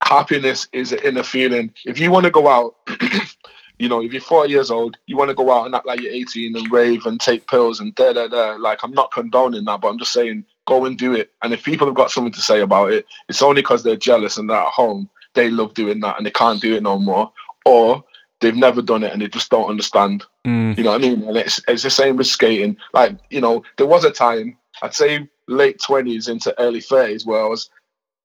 happiness 0.07 0.68
is 0.72 0.92
an 0.92 1.00
inner 1.04 1.22
feeling. 1.22 1.72
If 1.84 1.98
you 1.98 2.11
want 2.11 2.24
to 2.24 2.30
go 2.30 2.48
out, 2.48 2.76
you 3.78 3.88
know, 3.88 4.02
if 4.02 4.12
you're 4.12 4.22
40 4.22 4.50
years 4.50 4.70
old, 4.70 4.96
you 5.07 5.16
want 5.16 5.28
to 5.30 5.34
go 5.34 5.52
out 5.52 5.66
and 5.66 5.74
act 5.74 5.86
like 5.86 6.00
you're 6.00 6.12
18 6.12 6.57
and 6.57 6.72
rave 6.72 7.04
and 7.07 7.20
take 7.20 7.48
pills 7.48 7.80
and 7.80 7.94
da 7.94 8.12
da 8.12 8.28
da. 8.28 8.57
Like 8.57 8.82
I'm 8.82 8.92
not 8.92 9.12
condoning 9.12 9.64
that, 9.64 9.80
but 9.80 9.88
I'm 9.88 9.98
just 9.98 10.12
saying 10.12 10.44
go 10.66 10.84
and 10.84 10.96
do 10.98 11.12
it. 11.14 11.30
And 11.42 11.52
if 11.52 11.64
people 11.64 11.86
have 11.86 11.96
got 11.96 12.11
something 12.11 12.32
to 12.32 12.40
say 12.40 12.61
about 12.61 12.92
it, 12.92 13.07
it's 13.28 13.42
only 13.42 13.62
because 13.62 13.82
they're 13.82 13.96
jealous 13.96 14.36
and 14.38 14.48
they're 14.48 14.57
at 14.57 14.68
home. 14.68 15.09
They 15.34 15.50
love 15.50 15.74
doing 15.74 16.00
that 16.00 16.16
and 16.16 16.26
they 16.26 16.30
can't 16.30 16.62
do 16.62 16.74
it 16.74 16.82
no 16.82 16.98
more, 16.98 17.30
or 17.64 18.02
they've 18.40 18.57
never 18.57 18.82
done 18.82 19.02
it 19.02 19.12
and 19.12 19.20
they 19.20 19.28
just 19.28 19.50
don't 19.50 19.68
understand. 19.68 20.24
Mm, 20.46 20.76
You 20.78 20.84
know 20.84 20.92
what 20.92 21.04
I 21.04 21.09
mean? 21.09 21.22
And 21.24 21.36
it's 21.36 21.61
it's 21.68 21.82
the 21.82 21.90
same 21.90 22.16
with 22.16 22.26
skating. 22.26 22.76
Like 22.94 23.18
you 23.30 23.40
know, 23.40 23.62
there 23.76 23.86
was 23.86 24.04
a 24.04 24.11
time 24.11 24.57
I'd 24.82 24.94
say 24.94 25.28
late 25.48 25.80
twenties 25.82 26.28
into 26.28 26.59
early 26.61 26.80
thirties 26.80 27.26
where 27.26 27.42
I 27.42 27.46
was 27.48 27.68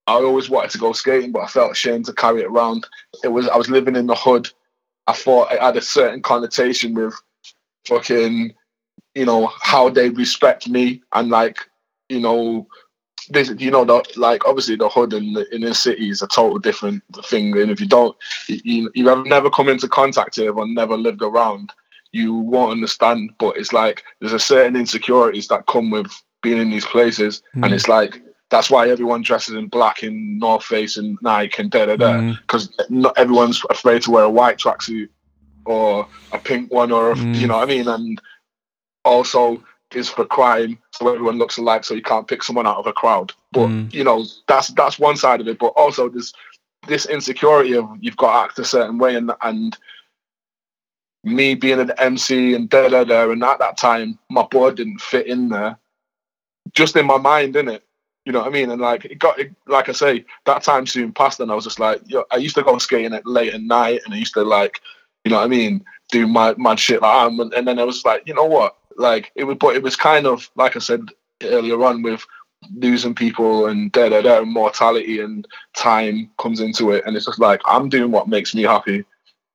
I 0.08 0.14
always 0.14 0.50
wanted 0.50 0.72
to 0.72 0.78
go 0.78 0.94
skating, 0.94 1.32
but 1.32 1.42
I 1.42 1.48
felt 1.48 1.72
ashamed 1.72 2.06
to 2.06 2.14
carry 2.14 2.42
it 2.42 2.48
around. 2.48 2.88
It 3.24 3.30
was 3.30 3.48
I 3.48 3.58
was 3.58 3.70
living 3.70 3.96
in 3.96 4.08
the 4.08 4.16
hood. 4.16 4.50
I 5.08 5.14
thought 5.14 5.52
it 5.52 5.62
had 5.62 5.78
a 5.78 5.82
certain 5.82 6.22
connotation 6.22 6.94
with 6.94 7.14
fucking 7.88 8.54
you 9.16 9.26
know 9.26 9.52
how 9.62 9.90
they 9.90 10.10
respect 10.10 10.70
me 10.70 11.02
and 11.14 11.30
like 11.30 11.58
you 12.10 12.20
know 12.20 12.68
this 13.30 13.52
you 13.58 13.72
know 13.72 13.86
the, 13.86 14.04
like 14.16 14.46
obviously 14.48 14.76
the 14.76 14.90
hood 14.90 15.14
in 15.14 15.34
the 15.34 15.54
in 15.54 15.62
the 15.62 15.74
city 15.74 16.10
is 16.10 16.22
a 16.22 16.28
total 16.28 16.60
different 16.60 17.04
thing 17.26 17.58
and 17.58 17.72
if 17.72 17.80
you 17.80 17.88
don't 17.88 18.16
you, 18.48 18.92
you 18.94 19.08
have 19.08 19.26
never 19.26 19.50
come 19.50 19.70
into 19.70 19.88
contact 19.88 20.38
with 20.38 20.50
or 20.56 20.68
never 20.68 20.98
lived 20.98 21.22
around 21.22 21.72
you 22.12 22.34
won't 22.34 22.72
understand 22.72 23.32
but 23.40 23.56
it's 23.58 23.74
like 23.74 24.04
there's 24.20 24.34
a 24.34 24.40
certain 24.40 24.76
insecurities 24.76 25.48
that 25.48 25.66
come 25.68 25.92
with 25.92 26.12
being 26.42 26.58
in 26.58 26.70
these 26.70 26.86
places 26.86 27.42
and 27.56 27.66
Mm. 27.66 27.74
it's 27.74 27.88
like 27.88 28.22
that's 28.52 28.70
why 28.70 28.88
everyone 28.90 29.22
dresses 29.24 29.56
in 29.56 29.68
black 29.68 30.04
in 30.04 30.38
North 30.38 30.64
Face 30.66 30.98
and 30.98 31.18
Nike 31.22 31.62
and 31.64 31.72
da 31.72 31.86
da 31.88 31.96
da 31.96 32.12
Mm. 32.20 32.40
because 32.42 32.70
not 32.90 33.18
everyone's 33.18 33.64
afraid 33.72 34.04
to 34.04 34.12
wear 34.12 34.26
a 34.26 34.30
white 34.30 34.58
tracksuit 34.60 35.10
or 35.66 36.08
a 36.34 36.38
pink 36.38 36.72
one 36.72 36.92
or 36.92 37.12
a, 37.12 37.16
Mm. 37.16 37.36
you 37.36 37.48
know 37.48 37.58
what 37.58 37.64
I 37.70 37.74
mean 37.74 37.88
and 37.88 38.22
also 39.06 39.64
is 39.96 40.10
for 40.10 40.26
crime 40.26 40.78
so 40.94 41.08
everyone 41.14 41.38
looks 41.38 41.58
alike 41.58 41.84
so 41.84 41.94
you 41.94 42.02
can't 42.02 42.28
pick 42.28 42.44
someone 42.44 42.68
out 42.68 42.78
of 42.78 42.88
a 42.88 42.94
crowd 42.94 43.34
but 43.52 43.68
Mm. 43.68 43.94
you 43.94 44.04
know 44.04 44.26
that's 44.48 44.68
that's 44.70 45.00
one 45.00 45.18
side 45.18 45.42
of 45.42 45.48
it 45.48 45.58
but 45.58 45.74
also 45.84 46.08
this 46.10 46.32
this 46.88 47.06
insecurity 47.06 47.74
of 47.76 47.90
you've 48.00 48.18
got 48.18 48.32
to 48.34 48.44
act 48.46 48.60
a 48.60 48.66
certain 48.66 48.98
way 48.98 49.16
and 49.16 49.32
and 49.42 49.78
me 51.24 51.54
being 51.56 51.80
an 51.80 51.92
MC 51.98 52.54
and 52.56 52.68
da 52.70 52.90
da 52.90 53.04
da 53.04 53.30
and 53.30 53.44
at 53.44 53.60
that 53.60 53.78
time 53.78 54.18
my 54.30 54.44
board 54.44 54.76
didn't 54.76 55.00
fit 55.02 55.28
in 55.28 55.50
there 55.50 55.78
just 56.74 56.96
in 56.96 57.06
my 57.06 57.18
mind 57.18 57.56
in 57.56 57.68
it 57.68 57.84
you 58.26 58.32
know 58.32 58.40
what 58.40 58.48
I 58.48 58.52
mean? 58.52 58.70
And 58.70 58.82
like 58.82 59.06
it 59.06 59.20
got 59.20 59.40
it, 59.40 59.54
like 59.68 59.90
I 59.90 59.94
say 59.94 60.26
that 60.46 60.64
time 60.64 60.86
soon 60.86 61.12
passed 61.12 61.40
and 61.40 61.52
I 61.52 61.56
was 61.56 61.64
just 61.64 61.80
like 61.80 62.02
yo, 62.06 62.24
I 62.32 62.38
used 62.38 62.56
to 62.56 62.64
go 62.64 62.78
skating 62.78 63.14
at 63.14 63.26
late 63.26 63.54
at 63.54 63.62
night 63.62 64.02
and 64.06 64.14
I 64.14 64.18
used 64.18 64.34
to 64.36 64.44
like 64.44 64.82
you 65.24 65.32
know 65.32 65.38
what 65.38 65.46
I 65.46 65.48
mean 65.48 65.84
do 66.12 66.28
my 66.28 66.54
mad 66.58 66.80
shit 66.80 67.02
like 67.02 67.30
that. 67.30 67.42
And, 67.42 67.54
and 67.54 67.68
then 67.68 67.80
I 67.80 67.84
was 67.84 68.06
like 68.06 68.24
you 68.28 68.34
know 68.34 68.46
what? 68.46 68.78
Like 68.98 69.32
it 69.36 69.46
was 69.46 69.58
but 69.60 69.76
it 69.76 69.84
was 69.84 69.96
kind 69.96 70.28
of 70.28 70.50
like 70.56 70.76
I 70.76 70.80
said 70.80 71.06
earlier 71.44 71.84
on 71.84 72.04
with 72.04 72.26
losing 72.76 73.16
people 73.16 73.66
and 73.68 73.92
da 73.92 74.10
da 74.10 74.22
da 74.22 74.44
mortality 74.44 75.20
and 75.20 75.48
time 75.76 76.30
comes 76.38 76.60
into 76.60 76.92
it 76.92 77.04
and 77.06 77.16
it's 77.16 77.26
just 77.26 77.40
like 77.40 77.62
I'm 77.66 77.90
doing 77.90 78.12
what 78.12 78.28
makes 78.28 78.54
me 78.54 78.64
happy. 78.64 79.04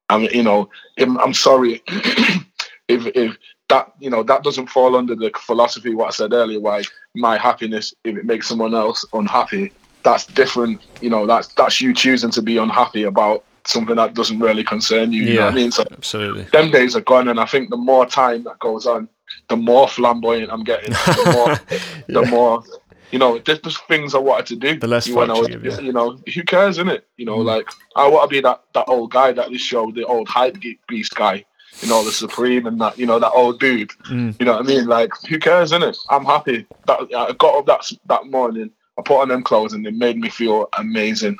I'm 0.09 0.23
you 0.23 0.43
know 0.43 0.69
I'm, 0.99 1.19
I'm 1.19 1.35
sorry 1.35 1.83
if 2.89 3.07
if 3.15 3.37
that 3.69 3.93
you 3.99 4.11
know 4.11 4.23
that 4.23 4.43
doesn't 4.43 4.69
fall 4.69 4.97
under 4.97 5.15
the 5.15 5.31
philosophy 5.39 5.95
what 5.95 6.07
I 6.07 6.11
said 6.11 6.33
earlier 6.33 6.61
why 6.61 6.83
my 7.15 7.37
happiness 7.37 7.95
if 8.05 8.17
it 8.17 8.25
makes 8.25 8.47
someone 8.49 8.75
else 8.75 9.05
unhappy 9.13 9.73
that's 10.03 10.27
different 10.27 10.81
you 11.01 11.11
know 11.11 11.27
that's 11.27 11.49
that's 11.55 11.81
you 11.81 11.93
choosing 11.95 12.31
to 12.33 12.43
be 12.43 12.59
unhappy 12.59 13.03
about 13.05 13.45
something 13.65 13.97
that 13.97 14.15
doesn't 14.15 14.39
really 14.39 14.63
concern 14.63 15.13
you 15.13 15.23
you 15.25 15.35
know 15.35 15.47
what 15.47 15.53
I 15.53 15.57
mean 15.57 15.73
so 15.73 15.85
Absolutely. 15.91 16.45
them 16.45 16.71
days 16.71 16.95
are 16.95 17.01
gone 17.01 17.29
and 17.29 17.41
I 17.41 17.47
think 17.47 17.71
the 17.71 17.77
more 17.77 18.07
time 18.07 18.45
that 18.45 18.59
goes 18.61 18.87
on 18.87 19.09
the 19.49 19.57
more 19.57 19.89
flamboyant 19.89 20.53
I'm 20.53 20.63
getting 20.63 20.93
the 20.93 21.33
more 22.09 22.23
the 22.23 22.31
more 22.31 22.63
You 23.13 23.21
know, 23.21 23.39
just 23.39 23.63
just 23.63 23.87
things 23.87 24.17
I 24.17 24.19
wanted 24.19 24.47
to 24.47 24.57
do. 24.57 24.81
The 24.81 24.89
less 24.89 25.07
you, 25.07 25.15
when 25.15 25.31
I 25.31 25.35
was, 25.35 25.49
you 25.49 25.61
yeah. 25.63 25.79
you 25.79 25.93
know, 25.93 26.19
who 26.35 26.43
cares, 26.43 26.79
in 26.79 26.89
it? 26.89 27.07
You 27.17 27.25
know, 27.25 27.39
Mm. 27.39 27.45
like 27.45 27.69
I 27.95 28.09
want 28.09 28.29
to 28.29 28.35
be 28.35 28.41
that 28.41 28.65
that 28.75 28.87
old 28.89 29.13
guy 29.13 29.31
that 29.31 29.49
this 29.51 29.63
show, 29.63 29.93
the 29.93 30.05
old 30.05 30.29
hype 30.29 30.59
geek 30.59 30.81
beast 30.89 31.15
guy. 31.15 31.45
You 31.83 31.89
know, 31.89 32.05
the 32.05 32.13
supreme 32.13 32.67
and 32.67 32.81
that. 32.81 32.99
You 32.99 33.07
know, 33.07 33.19
that 33.19 33.33
old 33.33 33.61
dude. 33.61 33.91
Mm. 34.11 34.39
You 34.39 34.47
know 34.47 34.53
what 34.53 34.65
I 34.65 34.69
mean? 34.69 34.87
Like, 34.87 35.11
who 35.29 35.39
cares, 35.39 35.73
innit? 35.73 35.99
I'm 36.11 36.25
happy. 36.25 36.67
That 36.87 37.01
I 37.15 37.33
got 37.33 37.59
up 37.59 37.67
that 37.67 37.91
that 38.07 38.27
morning. 38.27 38.71
I 38.99 39.03
put 39.03 39.21
on 39.21 39.29
them 39.29 39.43
clothes 39.43 39.75
and 39.75 39.87
it 39.87 39.95
made 39.95 40.17
me 40.17 40.31
feel 40.31 40.69
amazing. 40.79 41.39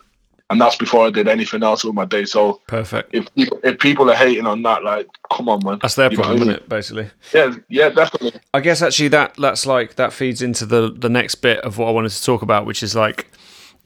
And 0.49 0.61
that's 0.61 0.77
before 0.77 1.07
I 1.07 1.11
did 1.11 1.27
anything 1.27 1.65
else 1.65 1.83
with 1.85 1.95
my 1.95 2.05
day. 2.05 2.25
So 2.25 2.61
Perfect. 2.69 3.13
if 3.13 3.35
people, 3.35 3.59
if 3.65 3.79
people 3.81 4.09
are 4.11 4.15
hating 4.15 4.47
on 4.47 4.63
that, 4.63 4.85
like, 4.85 5.09
come 5.33 5.49
on, 5.49 5.61
man. 5.65 5.79
That's 5.83 5.97
their 5.97 6.11
You 6.11 6.19
problem, 6.19 6.43
isn't 6.43 6.55
it? 6.55 6.69
Basically. 6.69 7.11
Yeah, 7.35 7.57
yeah, 7.69 7.89
definitely. 7.89 8.41
I 8.55 8.61
guess 8.61 8.81
actually 8.81 9.09
that 9.09 9.35
that's 9.39 9.67
like 9.67 9.97
that 9.97 10.13
feeds 10.13 10.43
into 10.43 10.65
the 10.65 10.93
the 10.93 11.09
next 11.09 11.37
bit 11.37 11.59
of 11.61 11.79
what 11.79 11.89
I 11.89 11.91
wanted 11.91 12.11
to 12.11 12.23
talk 12.23 12.43
about, 12.43 12.65
which 12.65 12.83
is 12.85 12.95
like 12.95 13.29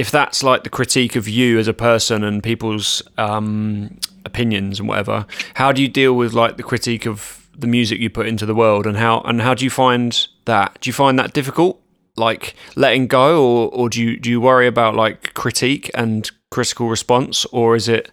if 0.00 0.10
that's 0.10 0.42
like 0.42 0.64
the 0.64 0.70
critique 0.70 1.14
of 1.14 1.28
you 1.28 1.58
as 1.58 1.68
a 1.68 1.74
person 1.74 2.24
and 2.24 2.42
people's 2.42 3.02
um, 3.18 3.98
opinions 4.24 4.80
and 4.80 4.88
whatever. 4.88 5.26
How 5.54 5.72
do 5.72 5.82
you 5.82 5.88
deal 5.88 6.14
with 6.14 6.32
like 6.32 6.56
the 6.56 6.62
critique 6.62 7.04
of 7.04 7.46
the 7.54 7.66
music 7.66 8.00
you 8.00 8.08
put 8.08 8.26
into 8.26 8.46
the 8.46 8.54
world, 8.54 8.86
and 8.86 8.96
how 8.96 9.20
and 9.20 9.42
how 9.42 9.52
do 9.52 9.62
you 9.62 9.70
find 9.70 10.26
that? 10.46 10.80
Do 10.80 10.88
you 10.88 10.94
find 10.94 11.18
that 11.18 11.34
difficult, 11.34 11.82
like 12.16 12.54
letting 12.76 13.08
go, 13.08 13.44
or 13.44 13.68
or 13.68 13.90
do 13.90 14.02
you 14.02 14.18
do 14.18 14.30
you 14.30 14.40
worry 14.40 14.66
about 14.66 14.96
like 14.96 15.34
critique 15.34 15.90
and 15.94 16.30
critical 16.50 16.88
response, 16.88 17.44
or 17.52 17.76
is 17.76 17.86
it? 17.86 18.10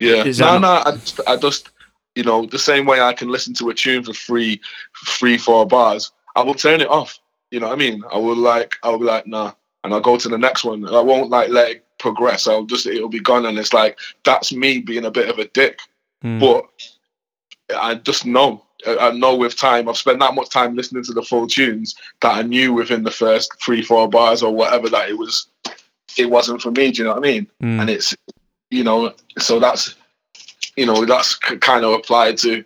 Yeah. 0.00 0.24
Is 0.24 0.38
no, 0.38 0.52
that 0.52 0.60
no. 0.60 0.82
I 0.84 0.90
just, 0.96 1.20
I 1.26 1.36
just, 1.36 1.70
you 2.14 2.24
know, 2.24 2.44
the 2.44 2.58
same 2.58 2.84
way 2.84 3.00
I 3.00 3.14
can 3.14 3.28
listen 3.30 3.54
to 3.54 3.70
a 3.70 3.74
tune 3.74 4.04
for 4.04 4.12
three, 4.12 4.60
three, 5.06 5.38
four 5.38 5.66
bars, 5.66 6.12
I 6.36 6.42
will 6.42 6.54
turn 6.54 6.82
it 6.82 6.90
off. 6.90 7.18
You 7.50 7.60
know 7.60 7.68
what 7.68 7.74
I 7.74 7.78
mean? 7.78 8.02
I 8.12 8.18
will 8.18 8.36
like, 8.36 8.74
I 8.82 8.90
will 8.90 8.98
be 8.98 9.04
like, 9.04 9.26
nah, 9.26 9.52
and 9.84 9.92
I'll 9.92 10.00
go 10.00 10.16
to 10.16 10.28
the 10.28 10.38
next 10.38 10.64
one. 10.64 10.86
I 10.86 11.00
won't 11.00 11.30
like 11.30 11.50
let 11.50 11.70
it 11.70 11.84
progress. 11.98 12.46
I'll 12.46 12.64
just, 12.64 12.86
it'll 12.86 13.08
be 13.08 13.20
gone, 13.20 13.46
and 13.46 13.58
it's 13.58 13.72
like 13.72 13.98
that's 14.24 14.52
me 14.52 14.78
being 14.78 15.04
a 15.04 15.10
bit 15.10 15.28
of 15.28 15.38
a 15.38 15.46
dick. 15.46 15.80
Hmm. 16.22 16.38
But 16.38 16.64
I 17.76 17.96
just 17.96 18.26
know. 18.26 18.64
I 18.86 19.12
know 19.12 19.36
with 19.36 19.56
time, 19.56 19.88
I've 19.88 19.96
spent 19.96 20.18
that 20.18 20.34
much 20.34 20.50
time 20.50 20.74
listening 20.74 21.04
to 21.04 21.12
the 21.12 21.22
full 21.22 21.46
tunes 21.46 21.94
that 22.20 22.36
I 22.36 22.42
knew 22.42 22.72
within 22.72 23.04
the 23.04 23.12
first 23.12 23.52
three, 23.60 23.80
four 23.80 24.08
bars 24.08 24.42
or 24.42 24.52
whatever 24.52 24.88
that 24.88 25.08
it 25.08 25.16
was, 25.16 25.46
it 26.18 26.28
wasn't 26.28 26.60
for 26.60 26.72
me. 26.72 26.90
Do 26.90 27.02
you 27.02 27.04
know 27.04 27.14
what 27.14 27.24
I 27.24 27.30
mean? 27.30 27.46
Hmm. 27.60 27.80
and 27.80 27.90
it's 27.90 28.14
you 28.70 28.82
know 28.82 29.12
so 29.38 29.60
that's 29.60 29.94
you 30.76 30.86
know 30.86 31.04
that's 31.04 31.36
kind 31.36 31.84
of 31.84 31.92
applied 31.92 32.38
to 32.38 32.64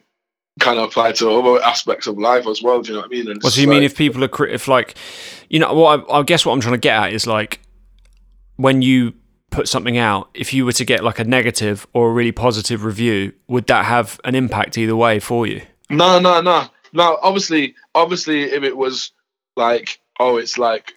kind 0.58 0.78
of 0.78 0.84
applied 0.86 1.14
to 1.16 1.30
other 1.30 1.62
aspects 1.62 2.06
of 2.06 2.18
life 2.18 2.46
as 2.46 2.62
well 2.62 2.80
do 2.80 2.88
you 2.88 2.94
know 2.94 3.00
what 3.00 3.06
i 3.06 3.10
mean? 3.10 3.30
And 3.30 3.42
What 3.42 3.52
do 3.52 3.60
you 3.60 3.68
mean 3.68 3.82
if 3.82 3.96
people 3.96 4.24
are 4.24 4.46
if 4.46 4.68
like 4.68 4.94
you 5.50 5.58
know 5.58 5.72
what 5.74 6.08
I, 6.10 6.18
I 6.20 6.22
guess 6.22 6.46
what 6.46 6.52
I'm 6.52 6.60
trying 6.60 6.74
to 6.74 6.78
get 6.78 6.96
at 6.96 7.12
is 7.12 7.26
like 7.26 7.60
when 8.56 8.80
you 8.82 9.12
put 9.50 9.68
something 9.68 9.98
out 9.98 10.30
if 10.34 10.54
you 10.54 10.64
were 10.64 10.72
to 10.72 10.84
get 10.84 11.04
like 11.04 11.18
a 11.18 11.24
negative 11.24 11.86
or 11.92 12.10
a 12.10 12.12
really 12.12 12.32
positive 12.32 12.84
review 12.84 13.32
would 13.48 13.66
that 13.66 13.84
have 13.84 14.18
an 14.24 14.34
impact 14.34 14.78
either 14.78 14.96
way 14.96 15.18
for 15.20 15.46
you? 15.46 15.62
No 15.90 16.18
no 16.18 16.40
no. 16.40 16.68
No 16.92 17.18
obviously 17.22 17.74
obviously 17.94 18.44
if 18.44 18.62
it 18.62 18.76
was 18.76 19.12
like 19.56 20.00
oh 20.20 20.38
it's 20.38 20.56
like 20.56 20.94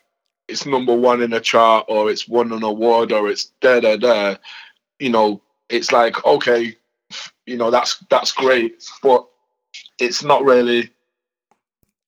it's 0.48 0.66
number 0.66 0.96
one 0.96 1.22
in 1.22 1.34
a 1.34 1.40
chart 1.40 1.86
or 1.90 2.10
it's 2.10 2.28
won 2.28 2.52
an 2.54 2.64
award 2.64 3.12
or 3.12 3.30
it's 3.30 3.52
da 3.62 3.82
da 3.82 3.98
da 3.98 4.36
you 5.00 5.10
know 5.10 5.42
it's 5.70 5.92
like 5.92 6.26
okay 6.26 6.76
you 7.46 7.58
know 7.58 7.72
that's 7.72 8.04
that's 8.10 8.32
great. 8.32 8.84
But 9.02 9.28
it's 10.00 10.24
not 10.24 10.44
really 10.44 10.90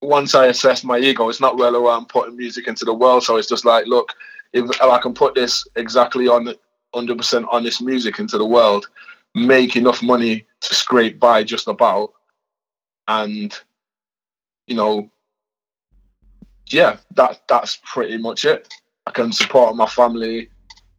once 0.01 0.33
I 0.33 0.47
assess 0.47 0.83
my 0.83 0.97
ego, 0.97 1.29
it's 1.29 1.39
not 1.39 1.57
really 1.57 1.79
where 1.79 1.93
I'm 1.93 2.05
putting 2.05 2.35
music 2.35 2.67
into 2.67 2.85
the 2.85 2.93
world. 2.93 3.23
So 3.23 3.37
it's 3.37 3.47
just 3.47 3.65
like, 3.65 3.85
look, 3.85 4.13
if, 4.53 4.81
I 4.81 4.97
can 4.97 5.13
put 5.13 5.35
this 5.35 5.65
exactly 5.75 6.27
on 6.27 6.53
100% 6.95 7.47
honest 7.51 7.81
music 7.81 8.19
into 8.19 8.37
the 8.37 8.45
world, 8.45 8.87
make 9.35 9.75
enough 9.75 10.01
money 10.01 10.45
to 10.61 10.75
scrape 10.75 11.19
by 11.19 11.43
just 11.43 11.67
about, 11.67 12.13
and 13.07 13.57
you 14.67 14.75
know, 14.75 15.09
yeah, 16.67 16.97
that 17.15 17.41
that's 17.47 17.79
pretty 17.83 18.17
much 18.17 18.45
it. 18.45 18.73
I 19.07 19.11
can 19.11 19.31
support 19.31 19.75
my 19.75 19.87
family. 19.87 20.49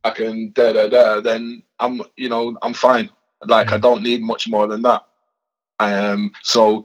I 0.05 0.11
can 0.11 0.51
da 0.53 0.73
da 0.73 0.89
da. 0.89 1.20
Then 1.20 1.62
I'm, 1.79 2.03
you 2.16 2.29
know, 2.29 2.57
I'm 2.62 2.75
fine. 2.75 3.09
Like 3.47 3.73
I 3.73 3.79
mm. 3.79 3.83
don't 3.83 4.03
need 4.03 4.23
much 4.23 4.49
more 4.49 4.66
than 4.66 4.83
that. 4.83 5.05
Um, 5.83 6.33
so 6.43 6.85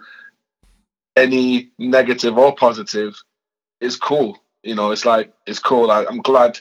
any 1.16 1.70
negative 1.78 2.38
or 2.38 2.56
positive 2.56 3.16
is 3.82 3.96
cool. 3.96 4.38
You 4.64 4.76
know, 4.76 4.92
it's 4.92 5.06
like 5.06 5.34
it's 5.46 5.60
cool. 5.60 5.92
I, 5.92 6.06
I'm 6.06 6.22
glad. 6.22 6.60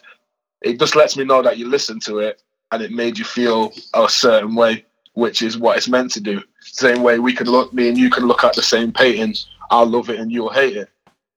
It 0.62 0.78
just 0.78 0.96
lets 0.96 1.16
me 1.16 1.24
know 1.24 1.42
that 1.42 1.58
you 1.58 1.68
listened 1.68 2.02
to 2.02 2.18
it 2.18 2.42
and 2.72 2.82
it 2.82 2.90
made 2.90 3.18
you 3.18 3.24
feel 3.24 3.72
a 3.94 4.08
certain 4.08 4.54
way, 4.54 4.84
which 5.14 5.42
is 5.42 5.58
what 5.58 5.76
it's 5.76 5.88
meant 5.88 6.10
to 6.12 6.20
do. 6.20 6.42
Same 6.60 7.02
way 7.02 7.18
we 7.18 7.32
can 7.32 7.46
look, 7.46 7.72
me 7.72 7.88
and 7.88 7.98
you 7.98 8.10
can 8.10 8.26
look 8.26 8.42
at 8.44 8.54
the 8.54 8.62
same 8.62 8.90
painting. 8.92 9.34
I'll 9.70 9.86
love 9.86 10.10
it 10.10 10.18
and 10.20 10.30
you'll 10.32 10.52
hate 10.52 10.76
it. 10.76 10.88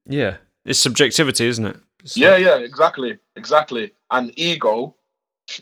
yeah 0.06 0.38
it's 0.66 0.80
subjectivity 0.80 1.46
isn't 1.48 1.66
it 1.66 1.78
It's 2.04 2.16
Yeah, 2.18 2.32
like- 2.32 2.44
yeah, 2.46 2.58
exactly, 2.58 3.18
exactly. 3.36 3.92
And 4.12 4.32
ego, 4.38 4.96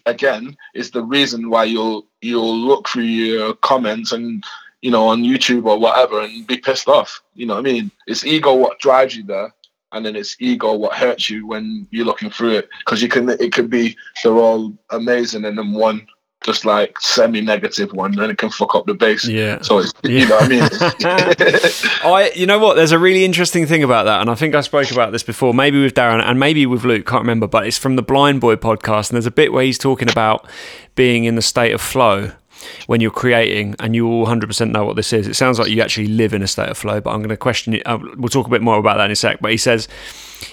again, 0.06 0.56
is 0.74 0.92
the 0.92 1.04
reason 1.04 1.50
why 1.50 1.64
you'll 1.66 2.08
you'll 2.22 2.58
look 2.58 2.88
through 2.90 3.04
your 3.04 3.54
comments 3.56 4.12
and 4.12 4.44
you 4.88 4.92
know 4.92 5.10
on 5.10 5.22
YouTube 5.22 5.66
or 5.66 5.78
whatever 5.78 6.22
and 6.22 6.48
be 6.48 6.56
pissed 6.56 6.88
off. 6.88 7.22
You 7.36 7.46
know 7.46 7.56
what 7.56 7.68
I 7.68 7.74
mean? 7.74 7.92
It's 8.08 8.26
ego 8.26 8.54
what 8.54 8.80
drives 8.80 9.18
you 9.18 9.24
there, 9.24 9.54
and 9.92 10.06
then 10.06 10.16
it's 10.16 10.38
ego 10.40 10.76
what 10.76 10.94
hurts 10.94 11.30
you 11.30 11.46
when 11.46 11.86
you're 11.92 12.06
looking 12.06 12.30
through 12.30 12.52
it. 12.52 12.70
Because 12.80 13.02
you 13.02 13.10
can, 13.10 13.28
it 13.28 13.52
could 13.52 13.70
be 13.70 13.98
they're 14.24 14.32
all 14.32 14.74
amazing, 14.92 15.44
and 15.44 15.58
then 15.58 15.74
one 15.74 16.08
just 16.46 16.64
like 16.64 16.98
semi-negative 17.02 17.92
one, 17.92 18.18
and 18.18 18.32
it 18.32 18.38
can 18.38 18.50
fuck 18.50 18.76
up 18.76 18.86
the 18.86 18.94
base. 18.94 19.28
yeah 19.28 19.60
So 19.62 19.80
it's, 19.80 19.92
you 20.04 20.26
know 20.26 20.38
what 20.38 20.44
I 20.44 20.48
mean? 20.48 20.62
I, 22.14 22.32
you 22.34 22.46
know 22.46 22.60
what? 22.60 22.76
There's 22.76 22.94
a 22.94 23.00
really 23.00 23.26
interesting 23.26 23.66
thing 23.66 23.84
about 23.84 24.06
that, 24.06 24.22
and 24.22 24.30
I 24.30 24.36
think 24.36 24.56
I 24.56 24.62
spoke 24.62 24.90
about 24.90 25.12
this 25.12 25.24
before, 25.24 25.54
maybe 25.54 25.84
with 25.84 25.96
Darren 25.96 26.24
and 26.24 26.40
maybe 26.40 26.66
with 26.66 26.86
Luke. 26.86 27.06
Can't 27.06 27.24
remember, 27.24 27.48
but 27.48 27.68
it's 27.68 27.78
from 27.78 27.98
the 27.98 28.04
Blindboy 28.04 28.56
podcast, 28.56 29.10
and 29.10 29.18
there's 29.18 29.26
a 29.26 29.32
bit 29.32 29.52
where 29.52 29.66
he's 29.66 29.78
talking 29.78 30.10
about 30.10 30.48
being 30.96 31.26
in 31.26 31.36
the 31.36 31.42
state 31.42 31.74
of 31.74 31.82
flow 31.82 32.32
when 32.88 33.02
you're 33.02 33.12
creating, 33.12 33.76
and 33.80 33.96
you 33.96 34.08
all 34.08 34.26
100% 34.26 34.72
know 34.72 34.86
what 34.86 34.96
this 34.96 35.14
is. 35.14 35.28
It 35.28 35.36
sounds 35.36 35.60
like 35.60 35.70
you 35.70 35.82
actually 35.82 36.08
live 36.08 36.34
in 36.34 36.42
a 36.42 36.48
state 36.48 36.70
of 36.70 36.78
flow, 36.78 37.02
but 37.02 37.12
I'm 37.12 37.20
going 37.20 37.30
to 37.30 37.38
question 37.38 37.74
it. 37.74 37.84
Uh, 37.86 38.00
we'll 38.18 38.30
talk 38.30 38.48
a 38.48 38.50
bit 38.50 38.62
more 38.62 38.78
about 38.78 38.98
that 38.98 39.06
in 39.06 39.12
a 39.12 39.16
sec. 39.16 39.40
But 39.42 39.52
he 39.52 39.58
says, 39.58 39.88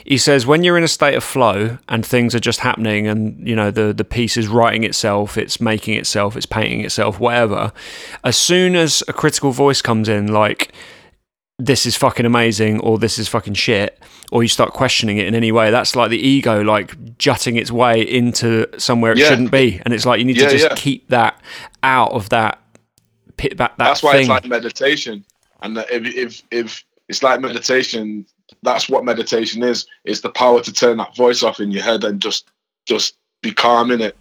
he 0.04 0.18
says 0.18 0.46
when 0.46 0.64
you're 0.64 0.78
in 0.78 0.84
a 0.84 0.88
state 0.88 1.14
of 1.14 1.24
flow 1.24 1.78
and 1.88 2.04
things 2.04 2.34
are 2.34 2.40
just 2.40 2.60
happening, 2.60 3.06
and 3.06 3.46
you 3.46 3.54
know 3.54 3.70
the 3.70 3.92
the 3.92 4.04
piece 4.04 4.36
is 4.36 4.48
writing 4.48 4.84
itself, 4.84 5.36
it's 5.36 5.60
making 5.60 5.94
itself, 5.94 6.36
it's 6.36 6.46
painting 6.46 6.80
itself, 6.80 7.20
whatever. 7.20 7.72
As 8.22 8.36
soon 8.36 8.76
as 8.76 9.02
a 9.08 9.12
critical 9.12 9.52
voice 9.52 9.82
comes 9.82 10.08
in, 10.08 10.28
like 10.28 10.72
this 11.58 11.86
is 11.86 11.96
fucking 11.96 12.26
amazing 12.26 12.80
or 12.80 12.98
this 12.98 13.18
is 13.18 13.28
fucking 13.28 13.54
shit 13.54 14.00
or 14.32 14.42
you 14.42 14.48
start 14.48 14.72
questioning 14.72 15.18
it 15.18 15.26
in 15.28 15.34
any 15.36 15.52
way 15.52 15.70
that's 15.70 15.94
like 15.94 16.10
the 16.10 16.18
ego 16.18 16.62
like 16.62 17.16
jutting 17.18 17.56
its 17.56 17.70
way 17.70 18.00
into 18.02 18.66
somewhere 18.78 19.12
it 19.12 19.18
Yeah. 19.18 19.28
shouldn't 19.28 19.52
be 19.52 19.80
and 19.84 19.94
it's 19.94 20.04
like 20.04 20.18
you 20.18 20.24
need 20.24 20.36
Yeah, 20.36 20.48
to 20.48 20.50
just 20.58 20.68
yeah. 20.70 20.74
keep 20.74 21.08
that 21.10 21.40
out 21.84 22.10
of 22.10 22.28
that 22.30 22.60
pit 23.36 23.56
that, 23.58 23.76
that 23.78 23.84
that's 23.84 24.02
why 24.02 24.12
thing 24.12 24.22
it's 24.22 24.28
like 24.28 24.46
meditation 24.46 25.24
and 25.62 25.78
if, 25.90 26.04
if 26.16 26.42
if 26.50 26.84
it's 27.08 27.22
like 27.22 27.40
meditation 27.40 28.26
that's 28.62 28.88
what 28.88 29.04
meditation 29.04 29.62
is 29.62 29.86
it's 30.04 30.22
the 30.22 30.30
power 30.30 30.60
to 30.60 30.72
turn 30.72 30.96
that 30.96 31.14
voice 31.14 31.42
off 31.44 31.60
in 31.60 31.70
your 31.70 31.82
head 31.84 32.02
and 32.02 32.20
just 32.20 32.50
just 32.86 33.16
be 33.42 33.52
calm 33.52 33.90
in 33.92 34.00
it 34.00 34.16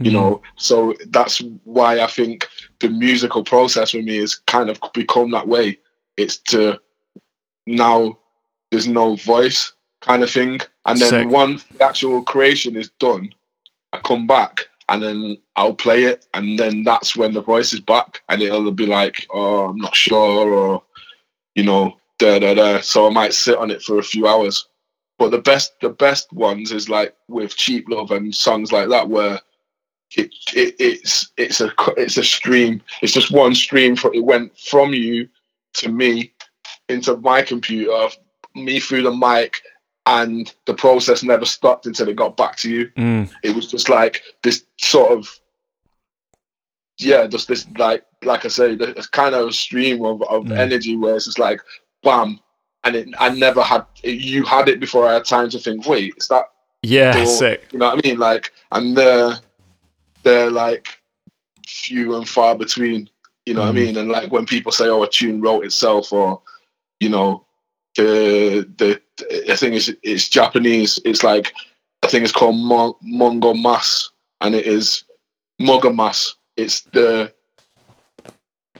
you 0.00 0.10
Mm. 0.10 0.14
know 0.14 0.42
so 0.56 0.92
that's 1.10 1.40
why 1.62 2.00
i 2.00 2.06
think 2.08 2.48
the 2.80 2.88
musical 2.88 3.44
process 3.44 3.92
for 3.92 4.02
me 4.02 4.16
has 4.18 4.34
kind 4.34 4.68
of 4.68 4.78
become 4.92 5.30
that 5.30 5.46
way 5.46 5.78
it's 6.16 6.38
to 6.38 6.78
now 7.66 8.18
there's 8.70 8.88
no 8.88 9.16
voice 9.16 9.72
kind 10.00 10.22
of 10.22 10.30
thing 10.30 10.60
and 10.86 11.00
then 11.00 11.10
Sick. 11.10 11.28
once 11.28 11.64
the 11.64 11.84
actual 11.84 12.22
creation 12.22 12.76
is 12.76 12.90
done 12.98 13.32
i 13.92 13.98
come 13.98 14.26
back 14.26 14.68
and 14.88 15.02
then 15.02 15.38
I'll 15.56 15.74
play 15.74 16.04
it, 16.04 16.26
and 16.34 16.58
then 16.58 16.84
that's 16.84 17.16
when 17.16 17.32
the 17.32 17.40
voice 17.42 17.72
is 17.72 17.80
back, 17.80 18.22
and 18.28 18.42
it'll 18.42 18.70
be 18.72 18.86
like, 18.86 19.26
"Oh, 19.32 19.68
I'm 19.68 19.76
not 19.76 19.94
sure," 19.94 20.52
or 20.52 20.82
you 21.54 21.64
know, 21.64 21.96
da 22.18 22.38
da 22.38 22.54
da. 22.54 22.80
So 22.80 23.06
I 23.06 23.10
might 23.10 23.34
sit 23.34 23.56
on 23.58 23.70
it 23.70 23.82
for 23.82 23.98
a 23.98 24.02
few 24.02 24.26
hours. 24.26 24.66
But 25.18 25.30
the 25.30 25.38
best, 25.38 25.74
the 25.80 25.90
best 25.90 26.32
ones 26.32 26.72
is 26.72 26.88
like 26.88 27.14
with 27.28 27.56
Cheap 27.56 27.88
Love 27.88 28.10
and 28.10 28.34
songs 28.34 28.72
like 28.72 28.88
that, 28.88 29.08
where 29.08 29.40
it, 30.16 30.34
it 30.54 30.74
it's 30.78 31.32
it's 31.36 31.60
a 31.60 31.72
it's 31.96 32.16
a 32.18 32.24
stream. 32.24 32.82
It's 33.00 33.12
just 33.12 33.30
one 33.30 33.54
stream. 33.54 33.96
For, 33.96 34.12
it 34.14 34.24
went 34.24 34.58
from 34.58 34.92
you 34.92 35.28
to 35.74 35.88
me 35.90 36.32
into 36.88 37.16
my 37.18 37.42
computer, 37.42 38.08
me 38.54 38.80
through 38.80 39.02
the 39.02 39.10
mic, 39.14 39.60
and 40.06 40.54
the 40.66 40.74
process 40.74 41.22
never 41.22 41.44
stopped 41.44 41.86
until 41.86 42.08
it 42.08 42.16
got 42.16 42.36
back 42.36 42.56
to 42.56 42.70
you 42.70 42.88
Mm. 42.96 43.30
it 43.42 43.54
was 43.56 43.70
just 43.70 43.88
like 43.88 44.22
this 44.42 44.64
sort 44.78 45.10
of 45.12 45.26
yeah 46.98 47.26
just 47.26 47.48
this 47.48 47.66
like 47.78 48.04
like 48.22 48.44
i 48.44 48.48
say 48.48 48.72
it's 48.74 49.06
kind 49.06 49.34
of 49.34 49.48
a 49.48 49.52
stream 49.52 50.04
of, 50.04 50.22
of 50.24 50.44
Mm. 50.44 50.58
energy 50.58 50.96
where 50.96 51.16
it's 51.16 51.24
just 51.24 51.38
like 51.38 51.60
bam 52.02 52.38
and 52.84 52.96
it, 52.96 53.08
I 53.18 53.30
never 53.30 53.62
had. 53.62 53.86
You 54.02 54.44
had 54.44 54.68
it 54.68 54.78
before 54.78 55.08
I 55.08 55.14
had 55.14 55.24
time 55.24 55.48
to 55.48 55.58
think. 55.58 55.86
Wait, 55.86 56.12
is 56.18 56.28
that 56.28 56.50
Yeah, 56.82 57.14
door?" 57.14 57.24
sick. 57.26 57.66
You 57.72 57.78
know 57.78 57.94
what 57.94 58.04
I 58.04 58.06
mean? 58.06 58.18
Like, 58.18 58.52
and 58.72 58.94
they're 58.94 59.40
they're 60.22 60.50
like 60.50 60.88
few 61.66 62.14
and 62.16 62.28
far 62.28 62.54
between. 62.54 63.08
You 63.46 63.54
know 63.54 63.62
what 63.62 63.68
I 63.70 63.72
Mhm. 63.72 63.74
mean? 63.74 63.96
And 63.98 64.10
like 64.10 64.32
when 64.32 64.46
people 64.46 64.72
say, 64.72 64.88
"Oh, 64.88 65.02
a 65.04 65.08
tune 65.10 65.40
wrote 65.40 65.64
itself," 65.64 66.12
or 66.12 66.42
you 67.00 67.10
know, 67.10 67.46
the 67.96 68.68
the 68.78 69.00
I 69.52 69.56
think 69.56 69.76
it's 69.76 69.90
it's 70.02 70.28
Japanese. 70.28 71.00
It's 71.04 71.24
like 71.24 71.54
I 72.02 72.08
think 72.08 72.24
it's 72.24 72.32
called 72.32 72.56
Mon- 72.56 72.94
Mongo 73.04 73.54
Mas, 73.60 74.10
and 74.40 74.54
it 74.54 74.66
is 74.66 75.04
Moga 75.60 75.92
Mas. 75.92 76.36
It's 76.56 76.82
the 76.92 77.32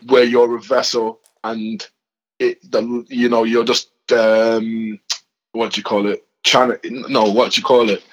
where 0.07 0.25
you're 0.25 0.57
a 0.57 0.61
vessel 0.61 1.21
and 1.45 1.87
it 2.41 2.59
the 2.73 3.05
you 3.09 3.29
know 3.29 3.45
you're 3.45 3.65
just 3.65 3.91
um 4.13 4.99
what 5.53 5.73
do 5.73 5.81
you 5.81 5.85
call 5.85 6.07
it 6.09 6.25
channel 6.45 6.77
no 6.85 7.25
what 7.25 7.53
do 7.53 7.61
you 7.61 7.65
call 7.65 7.91
it 7.91 8.05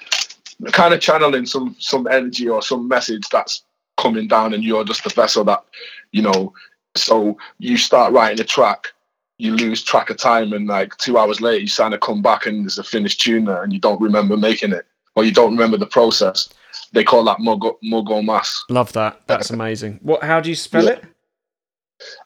kind 0.72 0.94
of 0.94 1.00
channeling 1.00 1.46
some 1.46 1.76
some 1.78 2.06
energy 2.08 2.48
or 2.48 2.62
some 2.62 2.88
message 2.88 3.24
that's 3.30 3.64
coming 3.98 4.28
down 4.28 4.54
and 4.54 4.64
you're 4.64 4.84
just 4.84 5.04
the 5.04 5.10
vessel 5.10 5.44
that 5.44 5.64
you 6.12 6.22
know 6.22 6.52
so 6.94 7.36
you 7.58 7.76
start 7.76 8.12
writing 8.12 8.40
a 8.40 8.44
track 8.44 8.92
you 9.38 9.56
lose 9.56 9.82
track 9.82 10.10
of 10.10 10.16
time 10.16 10.52
and 10.52 10.68
like 10.68 10.96
two 10.98 11.18
hours 11.18 11.40
later 11.40 11.60
you 11.62 11.66
sign 11.66 11.92
of 11.92 12.00
come 12.00 12.22
back 12.22 12.46
and 12.46 12.64
there's 12.64 12.78
a 12.78 12.84
finished 12.84 13.20
tune 13.20 13.44
there 13.46 13.62
and 13.62 13.72
you 13.72 13.80
don't 13.80 14.00
remember 14.00 14.36
making 14.36 14.72
it 14.72 14.86
or 15.16 15.24
you 15.24 15.32
don't 15.32 15.52
remember 15.52 15.76
the 15.76 15.86
process 15.86 16.48
they 16.92 17.02
call 17.02 17.24
that 17.24 17.38
mogo 17.38 17.74
mogo 17.84 18.24
mas 18.24 18.64
Love 18.68 18.92
that. 18.92 19.20
That's 19.26 19.50
amazing. 19.50 19.98
What? 20.02 20.22
How 20.22 20.40
do 20.40 20.48
you 20.48 20.54
spell 20.56 20.84
Yeah. 20.84 20.90
it? 20.90 21.04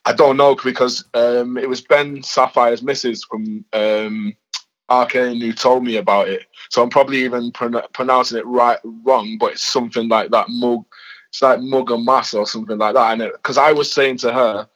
I 0.05 0.13
don't 0.13 0.37
know 0.37 0.55
because 0.55 1.05
um, 1.15 1.59
it 1.59 1.69
was 1.69 1.81
Ben 1.81 2.23
Sapphire's 2.23 2.83
missus 2.83 3.25
from 3.25 3.65
um, 3.73 4.35
Arcane 4.89 5.41
who 5.41 5.53
told 5.53 5.85
me 5.85 5.97
about 5.97 6.29
it. 6.29 6.47
So 6.71 6.83
I'm 6.83 6.91
probably 6.91 7.25
even 7.25 7.51
pron- 7.53 7.83
pronouncing 7.93 8.39
it 8.39 8.47
right 8.47 8.79
wrong, 9.05 9.37
but 9.39 9.53
it's 9.53 9.65
something 9.67 10.09
like 10.09 10.31
that. 10.31 10.49
Mug, 10.49 10.85
it's 11.37 11.43
like 11.43 11.61
mug 11.61 11.91
and 11.91 12.03
mass 12.03 12.33
or 12.33 12.47
something 12.47 12.79
like 12.79 12.95
that. 12.95 13.13
And 13.21 13.31
because 13.33 13.59
I 13.59 13.71
was 13.71 13.93
saying 13.93 14.17
to 14.19 14.33
her, 14.33 14.67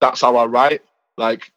that's 0.00 0.20
how 0.20 0.36
I 0.36 0.44
write. 0.44 0.82
Like 1.16 1.50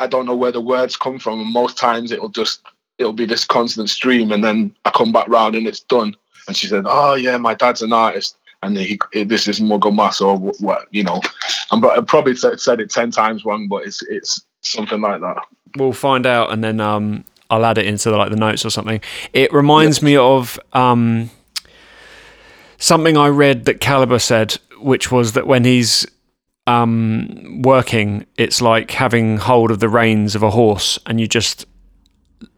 I 0.00 0.08
don't 0.08 0.26
know 0.26 0.34
where 0.34 0.50
the 0.50 0.60
words 0.60 0.96
come 0.96 1.20
from, 1.20 1.40
and 1.40 1.52
most 1.52 1.78
times 1.78 2.10
it'll 2.10 2.28
just 2.28 2.62
it'll 2.98 3.12
be 3.12 3.24
this 3.24 3.44
constant 3.44 3.88
stream, 3.88 4.32
and 4.32 4.42
then 4.42 4.74
I 4.84 4.90
come 4.90 5.12
back 5.12 5.28
round 5.28 5.54
and 5.54 5.68
it's 5.68 5.78
done. 5.78 6.16
And 6.48 6.56
she 6.56 6.66
said, 6.66 6.86
"Oh 6.88 7.14
yeah, 7.14 7.36
my 7.36 7.54
dad's 7.54 7.82
an 7.82 7.92
artist." 7.92 8.36
And 8.64 8.76
he, 8.76 8.98
this 9.12 9.46
is 9.46 9.60
Mugo 9.60 9.94
Mass 9.94 10.22
or 10.22 10.38
what, 10.38 10.88
you 10.90 11.04
know. 11.04 11.20
I'm 11.70 11.84
I 11.84 12.00
probably 12.00 12.34
said, 12.34 12.80
it 12.80 12.90
ten 12.90 13.10
times 13.12 13.44
wrong, 13.44 13.68
but 13.68 13.86
it's 13.86 14.02
it's 14.04 14.44
something 14.62 15.02
like 15.02 15.20
that. 15.20 15.36
We'll 15.76 15.92
find 15.92 16.26
out, 16.26 16.50
and 16.50 16.64
then 16.64 16.80
um, 16.80 17.24
I'll 17.48 17.64
add 17.64 17.78
it 17.78 17.86
into 17.86 18.10
the, 18.10 18.16
like 18.16 18.30
the 18.30 18.36
notes 18.36 18.64
or 18.64 18.70
something. 18.70 19.00
It 19.34 19.52
reminds 19.52 20.02
me 20.02 20.16
of 20.16 20.58
um, 20.72 21.30
something 22.84 23.16
I 23.16 23.28
read 23.28 23.64
that 23.64 23.80
Calibre 23.80 24.20
said, 24.20 24.58
which 24.78 25.10
was 25.10 25.32
that 25.32 25.46
when 25.46 25.64
he's 25.64 26.06
um, 26.66 27.62
working, 27.62 28.26
it's 28.36 28.60
like 28.60 28.90
having 28.90 29.38
hold 29.38 29.70
of 29.70 29.80
the 29.80 29.88
reins 29.88 30.34
of 30.34 30.42
a 30.42 30.50
horse, 30.50 30.98
and 31.06 31.20
you 31.20 31.26
just 31.26 31.66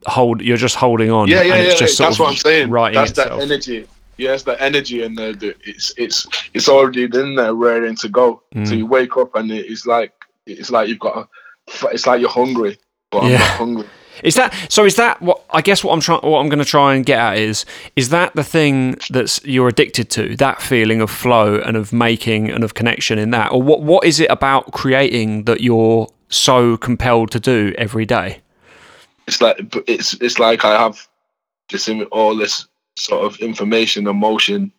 hold. 0.06 0.42
You're 0.42 0.56
just 0.56 0.76
holding 0.76 1.10
on. 1.10 1.28
Yeah, 1.28 1.42
yeah, 1.42 1.54
and 1.54 1.64
yeah. 1.64 1.70
it's 1.70 1.78
just 1.78 1.96
sort 1.96 2.08
That's 2.08 2.16
of 2.16 2.20
what 2.20 2.30
I'm 2.30 2.36
saying. 2.36 2.70
Right. 2.70 2.94
That's 2.94 3.10
itself. 3.10 3.38
that 3.38 3.42
energy. 3.42 3.86
Yeah, 4.18 4.32
it's 4.32 4.44
the 4.44 4.60
energy, 4.62 5.02
and 5.02 5.16
the, 5.16 5.32
the 5.32 5.54
it's 5.64 5.92
it's 5.96 6.26
it's 6.54 6.68
already 6.68 7.04
in 7.04 7.34
there, 7.36 7.54
ready 7.54 7.94
to 7.94 8.08
go. 8.08 8.42
So 8.54 8.58
Mm. 8.60 8.78
you 8.78 8.86
wake 8.86 9.16
up, 9.16 9.34
and 9.36 9.50
it's 9.50 9.86
like 9.86 10.12
it's 10.46 10.70
like 10.70 10.88
you've 10.88 10.98
got 10.98 11.16
a, 11.18 11.88
it's 11.92 12.06
like 12.06 12.20
you're 12.20 12.30
hungry, 12.30 12.78
but 13.10 13.24
I'm 13.24 13.32
not 13.32 13.40
hungry. 13.42 13.86
Is 14.22 14.34
that 14.36 14.54
so? 14.68 14.84
Is 14.84 14.96
that 14.96 15.20
what 15.20 15.44
I 15.50 15.60
guess 15.60 15.84
what 15.84 15.92
I'm 15.92 16.00
trying? 16.00 16.20
What 16.20 16.40
I'm 16.40 16.48
going 16.48 16.58
to 16.58 16.64
try 16.64 16.94
and 16.94 17.04
get 17.04 17.18
at 17.18 17.38
is 17.38 17.64
is 17.96 18.08
that 18.10 18.34
the 18.34 18.44
thing 18.44 18.96
that's 19.10 19.44
you're 19.44 19.68
addicted 19.68 20.10
to? 20.10 20.36
That 20.36 20.60
feeling 20.62 21.00
of 21.00 21.10
flow 21.10 21.60
and 21.60 21.76
of 21.76 21.92
making 21.92 22.50
and 22.50 22.64
of 22.64 22.74
connection 22.74 23.18
in 23.18 23.30
that, 23.30 23.52
or 23.52 23.62
what? 23.62 23.82
What 23.82 24.04
is 24.04 24.20
it 24.20 24.30
about 24.30 24.72
creating 24.72 25.44
that 25.44 25.60
you're 25.60 26.08
so 26.28 26.76
compelled 26.76 27.30
to 27.30 27.40
do 27.40 27.74
every 27.78 28.04
day? 28.04 28.40
it's 29.26 29.40
like 29.40 29.56
it's 29.86 30.14
it's 30.14 30.38
like 30.38 30.64
I 30.64 30.80
have 30.80 31.06
in 31.88 32.04
all 32.04 32.36
this 32.36 32.66
sort 32.96 33.24
of 33.24 33.38
information, 33.40 34.06
emotion, 34.06 34.72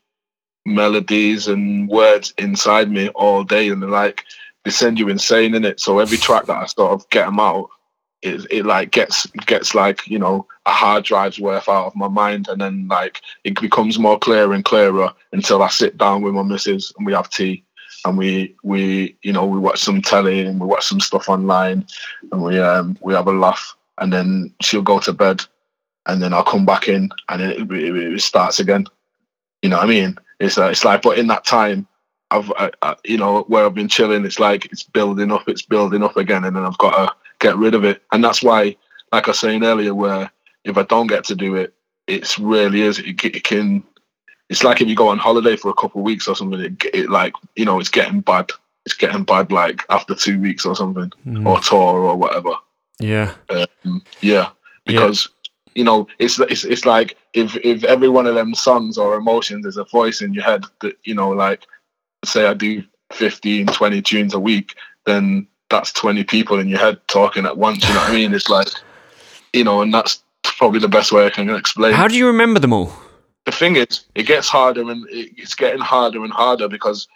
melodies, 0.66 1.48
and 1.48 1.90
words 1.90 2.34
inside 2.38 2.90
me 2.90 3.10
all 3.10 3.44
day, 3.44 3.70
and 3.70 3.82
like 3.92 4.24
they 4.64 4.72
send 4.72 4.98
you 5.00 5.10
insane 5.10 5.54
in 5.54 5.66
it. 5.66 5.80
So 5.80 6.00
every 6.00 6.18
track 6.18 6.46
that 6.46 6.58
I 6.58 6.66
sort 6.66 6.94
of 6.94 7.10
get 7.10 7.26
them 7.26 7.40
out, 7.40 7.70
it 8.22 8.46
it 8.50 8.66
like 8.66 8.92
gets 8.92 9.26
gets 9.46 9.76
like 9.76 10.08
you 10.08 10.20
know 10.20 10.48
a 10.66 10.72
hard 10.72 11.04
drive's 11.04 11.40
worth 11.40 11.70
out 11.70 11.88
of 11.88 11.96
my 11.96 12.08
mind, 12.08 12.48
and 12.48 12.62
then 12.62 12.88
like 12.88 13.22
it 13.44 13.60
becomes 13.60 14.00
more 14.00 14.18
clearer 14.18 14.54
and 14.54 14.66
clearer 14.66 15.14
until 15.32 15.62
I 15.62 15.70
sit 15.70 15.98
down 15.98 16.22
with 16.22 16.34
my 16.34 16.44
missus 16.44 16.92
and 16.98 17.06
we 17.06 17.14
have 17.14 17.30
tea. 17.30 17.64
And 18.06 18.18
we 18.18 18.56
we 18.64 19.18
you 19.22 19.34
know 19.34 19.46
we 19.46 19.60
watch 19.60 19.80
some 19.80 20.02
telly 20.02 20.42
and 20.42 20.60
we 20.60 20.68
watch 20.68 20.86
some 20.86 21.00
stuff 21.00 21.30
online, 21.30 21.86
and 22.32 22.44
we 22.44 22.60
um 22.60 22.98
we 23.02 23.14
have 23.14 23.28
a 23.28 23.32
laugh 23.32 23.76
and 24.00 24.14
then 24.14 24.54
she'll 24.62 24.82
go 24.82 25.00
to 25.00 25.14
bed, 25.14 25.42
and 26.06 26.22
then 26.22 26.34
I'll 26.34 26.44
come 26.44 26.66
back 26.66 26.88
in, 26.88 27.10
and 27.30 27.42
it, 27.42 27.72
it, 27.72 28.14
it 28.14 28.22
starts 28.22 28.60
again. 28.60 28.86
You 29.62 29.70
know 29.70 29.78
what 29.78 29.86
I 29.86 29.90
mean? 29.90 30.18
It's 30.40 30.58
uh, 30.58 30.68
it's 30.68 30.86
like, 30.86 31.02
but 31.02 31.18
in 31.18 31.28
that 31.28 31.46
time, 31.46 31.88
I've 32.32 32.52
I, 32.58 32.72
I, 32.82 32.96
you 33.06 33.18
know 33.18 33.44
where 33.44 33.66
I've 33.66 33.74
been 33.74 33.88
chilling, 33.88 34.26
it's 34.26 34.40
like 34.40 34.66
it's 34.66 34.84
building 34.84 35.32
up, 35.32 35.48
it's 35.48 35.64
building 35.64 36.04
up 36.04 36.18
again, 36.18 36.44
and 36.44 36.56
then 36.56 36.64
I've 36.64 36.78
got 36.78 36.92
to 36.92 37.16
get 37.40 37.58
rid 37.58 37.76
of 37.76 37.84
it, 37.84 38.02
and 38.12 38.24
that's 38.24 38.42
why, 38.44 38.76
like 39.12 39.28
I 39.28 39.32
was 39.32 39.40
saying 39.40 39.64
earlier, 39.64 39.94
where 39.94 40.32
if 40.64 40.78
I 40.78 40.84
don't 40.84 41.08
get 41.08 41.24
to 41.26 41.36
do 41.36 41.56
it, 41.56 41.74
it's 42.08 42.40
really 42.40 42.82
is 42.82 43.00
it, 43.00 43.24
it 43.24 43.44
can. 43.44 43.84
It's 44.50 44.64
like 44.64 44.80
if 44.82 44.88
you 44.88 44.96
go 44.96 45.10
on 45.10 45.18
holiday 45.18 45.58
for 45.58 45.70
a 45.70 45.74
couple 45.74 46.00
of 46.02 46.06
weeks 46.06 46.28
or 46.28 46.36
something, 46.36 46.60
it, 46.62 46.84
it 46.94 47.10
like 47.10 47.34
you 47.56 47.66
know 47.66 47.80
it's 47.80 47.90
getting 47.90 48.22
bad. 48.22 48.50
It's 48.86 48.96
getting 48.96 49.24
bad 49.24 49.52
like 49.52 49.84
after 49.90 50.16
two 50.16 50.40
weeks 50.40 50.66
or 50.66 50.76
something, 50.76 51.12
Mm, 51.26 51.46
or 51.46 51.60
tour 51.60 52.00
or 52.00 52.16
whatever. 52.16 52.52
yeah, 53.00 53.34
Um, 53.50 54.02
yeah, 54.22 54.50
because 54.86 55.28
you 55.76 55.84
know 55.84 56.08
it's 56.20 56.40
it's 56.40 56.64
it's 56.64 56.86
like 56.86 57.18
if 57.34 57.56
if 57.58 57.84
every 57.84 58.08
one 58.10 58.26
of 58.26 58.36
them 58.36 58.56
songs 58.56 58.98
or 58.98 59.16
emotions 59.18 59.66
is 59.66 59.76
a 59.78 59.84
voice 59.84 60.22
in 60.22 60.34
your 60.34 60.44
head 60.46 60.64
that 60.82 60.96
you 61.04 61.14
know 61.14 61.30
like 61.30 61.66
say 62.26 62.48
I 62.48 62.54
do 62.54 62.84
15, 63.12 63.68
20 63.68 64.02
tunes 64.02 64.34
a 64.34 64.40
week, 64.40 64.76
then 65.06 65.48
that's 65.70 65.92
twenty 65.92 66.24
people 66.24 66.60
in 66.60 66.68
your 66.68 66.80
head 66.80 67.00
talking 67.08 67.46
at 67.46 67.58
once. 67.58 67.88
You 67.88 67.94
know 67.94 68.00
what 68.02 68.12
I 68.12 68.14
mean? 68.14 68.34
It's 68.34 68.50
like 68.50 68.70
you 69.54 69.64
know, 69.64 69.82
and 69.82 69.94
that's 69.94 70.24
probably 70.44 70.80
the 70.80 70.88
best 70.88 71.12
way 71.12 71.26
I 71.26 71.30
can 71.30 71.50
explain. 71.50 71.94
How 71.94 72.08
do 72.08 72.16
you 72.16 72.28
remember 72.28 72.60
them 72.60 72.74
all? 72.74 72.92
the 73.46 73.52
thing 73.54 73.78
is, 73.78 74.04
it 74.14 74.24
gets 74.24 74.50
harder 74.50 74.82
and 74.92 75.06
it's 75.10 75.56
getting 75.56 75.80
harder 75.80 76.22
and 76.24 76.34
harder 76.34 76.68
because 76.68 77.08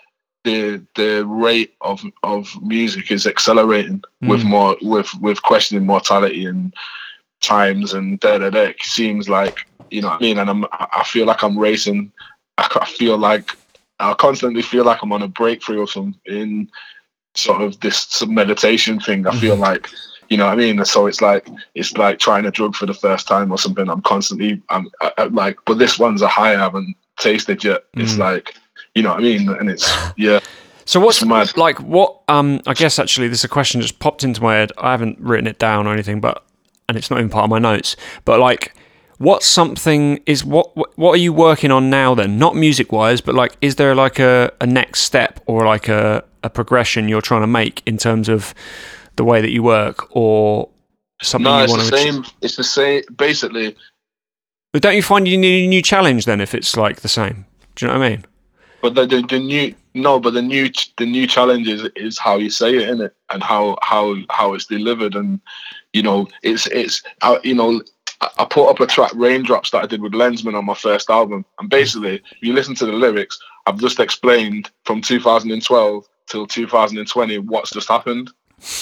the 0.45 0.81
the 0.95 1.25
rate 1.25 1.73
of 1.81 2.01
of 2.23 2.49
music 2.63 3.11
is 3.11 3.27
accelerating 3.27 4.01
with 4.21 4.41
Mm. 4.41 4.45
more 4.45 4.77
with 4.81 5.13
with 5.19 5.41
questioning 5.41 5.85
mortality 5.85 6.45
and 6.45 6.73
times 7.41 7.93
and 7.93 8.19
da 8.21 8.37
da 8.37 8.49
da. 8.49 8.61
It 8.61 8.81
seems 8.81 9.27
like 9.27 9.57
you 9.89 10.01
know 10.01 10.07
what 10.07 10.21
I 10.21 10.23
mean, 10.23 10.39
and 10.39 10.49
I'm 10.49 10.65
I 10.71 11.03
feel 11.05 11.25
like 11.25 11.43
I'm 11.43 11.59
racing. 11.59 12.11
I, 12.57 12.65
I 12.81 12.85
feel 12.85 13.17
like 13.17 13.51
I 13.99 14.13
constantly 14.13 14.61
feel 14.61 14.85
like 14.85 15.03
I'm 15.03 15.11
on 15.11 15.21
a 15.21 15.27
breakthrough 15.27 15.81
or 15.81 15.87
something 15.87 16.15
in 16.25 16.69
sort 17.35 17.61
of 17.61 17.79
this 17.79 18.25
meditation 18.27 18.99
thing. 18.99 19.27
I 19.27 19.37
feel 19.39 19.55
like 19.55 19.89
you 20.29 20.37
know 20.37 20.45
what 20.45 20.53
I 20.53 20.55
mean. 20.55 20.83
So 20.85 21.07
it's 21.07 21.21
like 21.21 21.47
it's 21.75 21.97
like 21.97 22.19
trying 22.19 22.45
a 22.45 22.51
drug 22.51 22.75
for 22.75 22.85
the 22.85 22.93
first 22.93 23.27
time 23.27 23.51
or 23.51 23.57
something. 23.57 23.89
I'm 23.89 24.01
constantly 24.01 24.61
I'm, 24.69 24.89
I, 25.01 25.11
I, 25.17 25.23
like, 25.25 25.57
but 25.65 25.77
this 25.77 25.99
one's 25.99 26.21
a 26.21 26.27
high 26.27 26.53
I 26.53 26.59
haven't 26.59 26.95
tasted 27.19 27.63
yet. 27.63 27.83
It's 27.95 28.13
Mm. 28.13 28.19
like 28.19 28.55
you 28.95 29.03
know 29.03 29.09
what 29.11 29.19
I 29.19 29.23
mean, 29.23 29.49
and 29.49 29.69
it's 29.69 29.89
yeah. 30.17 30.39
So 30.85 30.99
what's 30.99 31.23
mad. 31.23 31.55
like 31.55 31.79
what? 31.79 32.21
Um, 32.27 32.59
I 32.67 32.73
guess 32.73 32.99
actually, 32.99 33.27
this 33.29 33.39
is 33.39 33.43
a 33.45 33.49
question 33.49 33.81
just 33.81 33.99
popped 33.99 34.23
into 34.23 34.41
my 34.41 34.55
head. 34.55 34.71
I 34.77 34.91
haven't 34.91 35.19
written 35.19 35.47
it 35.47 35.59
down 35.59 35.87
or 35.87 35.93
anything, 35.93 36.19
but 36.19 36.43
and 36.89 36.97
it's 36.97 37.09
not 37.09 37.19
even 37.19 37.29
part 37.29 37.45
of 37.45 37.49
my 37.49 37.59
notes. 37.59 37.95
But 38.25 38.39
like, 38.41 38.73
what's 39.17 39.45
something 39.45 40.19
is 40.25 40.43
what 40.43 40.75
what 40.75 40.97
what 40.97 41.11
are 41.13 41.17
you 41.21 41.31
working 41.31 41.71
on 41.71 41.89
now? 41.89 42.15
Then 42.15 42.37
not 42.39 42.55
music 42.55 42.91
wise, 42.91 43.21
but 43.21 43.35
like, 43.35 43.55
is 43.61 43.75
there 43.75 43.95
like 43.95 44.19
a, 44.19 44.51
a 44.59 44.65
next 44.65 45.01
step 45.03 45.39
or 45.45 45.65
like 45.65 45.87
a 45.87 46.23
a 46.43 46.49
progression 46.49 47.07
you're 47.07 47.21
trying 47.21 47.41
to 47.41 47.47
make 47.47 47.81
in 47.85 47.97
terms 47.97 48.29
of 48.29 48.53
the 49.15 49.23
way 49.23 49.41
that 49.41 49.51
you 49.51 49.63
work 49.63 50.15
or 50.15 50.69
something 51.21 51.43
No, 51.43 51.57
you 51.59 51.63
it's 51.65 51.71
want 51.71 51.83
the 51.83 51.91
to 51.91 51.97
same. 51.97 52.25
It's 52.41 52.55
the 52.55 52.63
same. 52.63 53.03
Basically, 53.15 53.75
But 54.73 54.81
don't 54.81 54.95
you 54.95 55.03
find 55.03 55.27
you 55.27 55.37
need 55.37 55.65
a 55.65 55.67
new 55.67 55.81
challenge 55.81 56.25
then 56.25 56.41
if 56.41 56.55
it's 56.55 56.75
like 56.75 57.01
the 57.01 57.09
same? 57.09 57.45
Do 57.75 57.85
you 57.85 57.91
know 57.91 57.99
what 57.99 58.05
I 58.05 58.09
mean? 58.09 58.25
But 58.81 58.95
the, 58.95 59.05
the 59.05 59.21
the 59.21 59.39
new 59.39 59.75
no, 59.93 60.19
but 60.19 60.33
the 60.33 60.41
new 60.41 60.69
the 60.97 61.05
new 61.05 61.27
challenge 61.27 61.67
is 61.67 61.87
is 61.95 62.17
how 62.17 62.37
you 62.37 62.49
say 62.49 62.75
it 62.75 62.89
in 62.89 63.01
it 63.01 63.15
and 63.29 63.43
how 63.43 63.77
how 63.81 64.15
how 64.29 64.53
it's 64.53 64.65
delivered 64.65 65.15
and 65.15 65.39
you 65.93 66.01
know 66.01 66.27
it's 66.43 66.67
it's 66.67 67.03
I, 67.21 67.39
you 67.43 67.53
know 67.53 67.81
I, 68.21 68.29
I 68.39 68.45
put 68.45 68.69
up 68.69 68.79
a 68.79 68.87
track 68.87 69.11
raindrops 69.13 69.71
that 69.71 69.83
I 69.83 69.87
did 69.87 70.01
with 70.01 70.13
Lenzman 70.13 70.57
on 70.57 70.65
my 70.65 70.73
first 70.73 71.09
album 71.09 71.45
and 71.59 71.69
basically 71.69 72.15
if 72.15 72.41
you 72.41 72.53
listen 72.53 72.73
to 72.75 72.85
the 72.85 72.93
lyrics 72.93 73.37
I've 73.67 73.79
just 73.79 73.99
explained 73.99 74.71
from 74.85 75.01
2012 75.01 76.07
till 76.27 76.47
2020 76.47 77.39
what's 77.39 77.71
just 77.71 77.87
happened. 77.87 78.31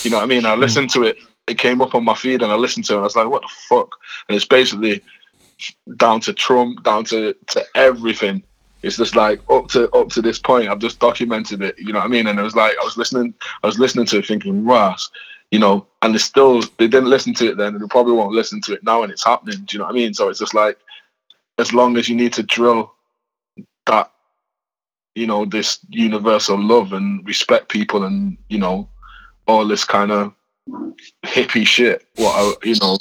You 0.04 0.12
know 0.12 0.18
what 0.18 0.24
I 0.24 0.28
mean? 0.28 0.46
I 0.46 0.56
hmm. 0.56 0.62
listened 0.62 0.90
to 0.92 1.04
it 1.04 1.18
it 1.50 1.58
came 1.58 1.82
up 1.82 1.96
on 1.96 2.06
my 2.06 2.14
feed 2.14 2.42
and 2.42 2.52
I 2.52 2.56
listened 2.56 2.86
to 2.86 2.94
it. 2.94 2.98
And 2.98 3.04
I 3.04 3.06
was 3.06 3.16
like, 3.16 3.30
what 3.30 3.42
the 3.42 3.50
fuck? 3.68 3.96
And 4.28 4.36
it's 4.36 4.46
basically 4.46 5.02
down 5.98 6.22
to 6.22 6.34
Trump, 6.34 6.84
down 6.84 7.04
to 7.06 7.36
to 7.48 7.66
everything. 7.76 8.44
It's 8.82 8.96
just 8.96 9.16
like 9.16 9.42
up 9.50 9.68
to 9.70 9.90
up 9.92 10.10
to 10.10 10.22
this 10.22 10.40
point, 10.40 10.70
I've 10.70 10.80
just 10.80 11.00
documented 11.00 11.62
it. 11.62 11.76
You 11.78 11.92
know 11.92 12.00
what 12.00 12.06
I 12.06 12.10
mean? 12.10 12.28
And 12.28 12.40
it 12.40 12.44
was 12.44 12.56
like 12.56 12.76
I 12.80 12.86
was 12.86 12.98
listening, 12.98 13.34
I 13.64 13.68
was 13.68 13.80
listening 13.80 14.06
to 14.08 14.20
it, 14.20 14.28
thinking, 14.28 14.64
Ross, 14.66 15.10
you 15.52 15.60
know, 15.60 15.86
and 16.02 16.14
they 16.14 16.20
still 16.20 16.62
they 16.78 16.88
didn't 16.88 17.10
listen 17.10 17.34
to 17.36 17.50
it 17.50 17.58
then, 17.58 17.74
and 17.74 17.84
they 17.84 17.88
probably 17.88 18.14
won't 18.14 18.34
listen 18.34 18.62
to 18.62 18.74
it 18.74 18.84
now, 18.84 19.04
and 19.04 19.12
it's 19.12 19.26
happening. 19.26 19.58
Do 19.66 19.76
you 19.76 19.80
know 19.80 19.86
what 19.86 19.96
I 19.96 19.96
mean? 19.96 20.14
So 20.14 20.30
it's 20.30 20.40
just 20.40 20.54
like, 20.54 20.78
as 21.58 21.74
long 21.74 21.98
as 21.98 22.08
you 22.08 22.16
need 22.16 22.34
to 22.34 22.44
drill 22.44 22.94
you 25.20 25.28
know, 25.28 25.46
this 25.46 25.80
universal 25.90 26.58
love 26.74 26.94
and 26.94 27.28
respect 27.28 27.68
people, 27.70 28.04
and 28.06 28.38
you 28.50 28.58
know, 28.58 28.88
all 29.48 29.68
this 29.68 29.84
kind 29.84 30.12
of 30.12 30.34
hippie 31.26 31.66
shit. 31.68 32.06
What 32.16 32.34
I, 32.36 32.68
you 32.68 32.76
know, 32.82 32.98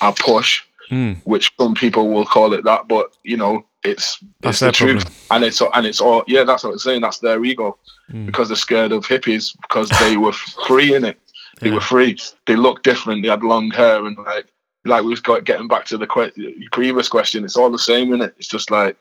I 0.00 0.12
push, 0.12 0.62
Mm. 0.90 1.20
which 1.22 1.52
some 1.60 1.74
people 1.74 2.08
will 2.08 2.26
call 2.26 2.52
it 2.52 2.64
that, 2.64 2.88
but 2.88 3.16
you 3.22 3.36
know, 3.36 3.64
it's 3.84 4.18
That's 4.40 4.60
it's 4.60 4.60
the 4.60 4.72
truth, 4.72 5.02
problem. 5.04 5.14
and 5.30 5.44
it's 5.44 5.62
and 5.74 5.86
it's 5.86 6.00
all 6.00 6.24
yeah. 6.26 6.42
That's 6.42 6.64
what 6.64 6.72
I'm 6.72 6.78
saying. 6.78 7.02
That's 7.02 7.20
their 7.20 7.44
ego 7.44 7.78
Mm. 8.12 8.26
because 8.26 8.48
they're 8.48 8.56
scared 8.68 8.90
of 8.90 9.06
hippies 9.06 9.44
because 9.62 9.88
they 10.00 10.16
were 10.16 10.32
free 10.66 10.92
in 10.96 11.04
it. 11.04 11.16
They 11.60 11.68
Yeah. 11.68 11.74
were 11.76 11.80
free. 11.92 12.18
They 12.46 12.56
looked 12.56 12.82
different. 12.82 13.22
They 13.22 13.28
had 13.28 13.44
long 13.44 13.70
hair 13.70 14.04
and 14.04 14.16
like 14.26 14.46
like 14.84 15.04
we've 15.04 15.22
got 15.22 15.44
getting 15.44 15.68
back 15.68 15.84
to 15.90 15.96
the 15.98 16.08
que- 16.08 16.32
previous 16.72 17.08
question. 17.08 17.44
It's 17.44 17.56
all 17.56 17.70
the 17.70 17.78
same 17.92 18.12
in 18.14 18.20
it. 18.22 18.34
It's 18.38 18.48
just 18.48 18.68
like 18.72 18.96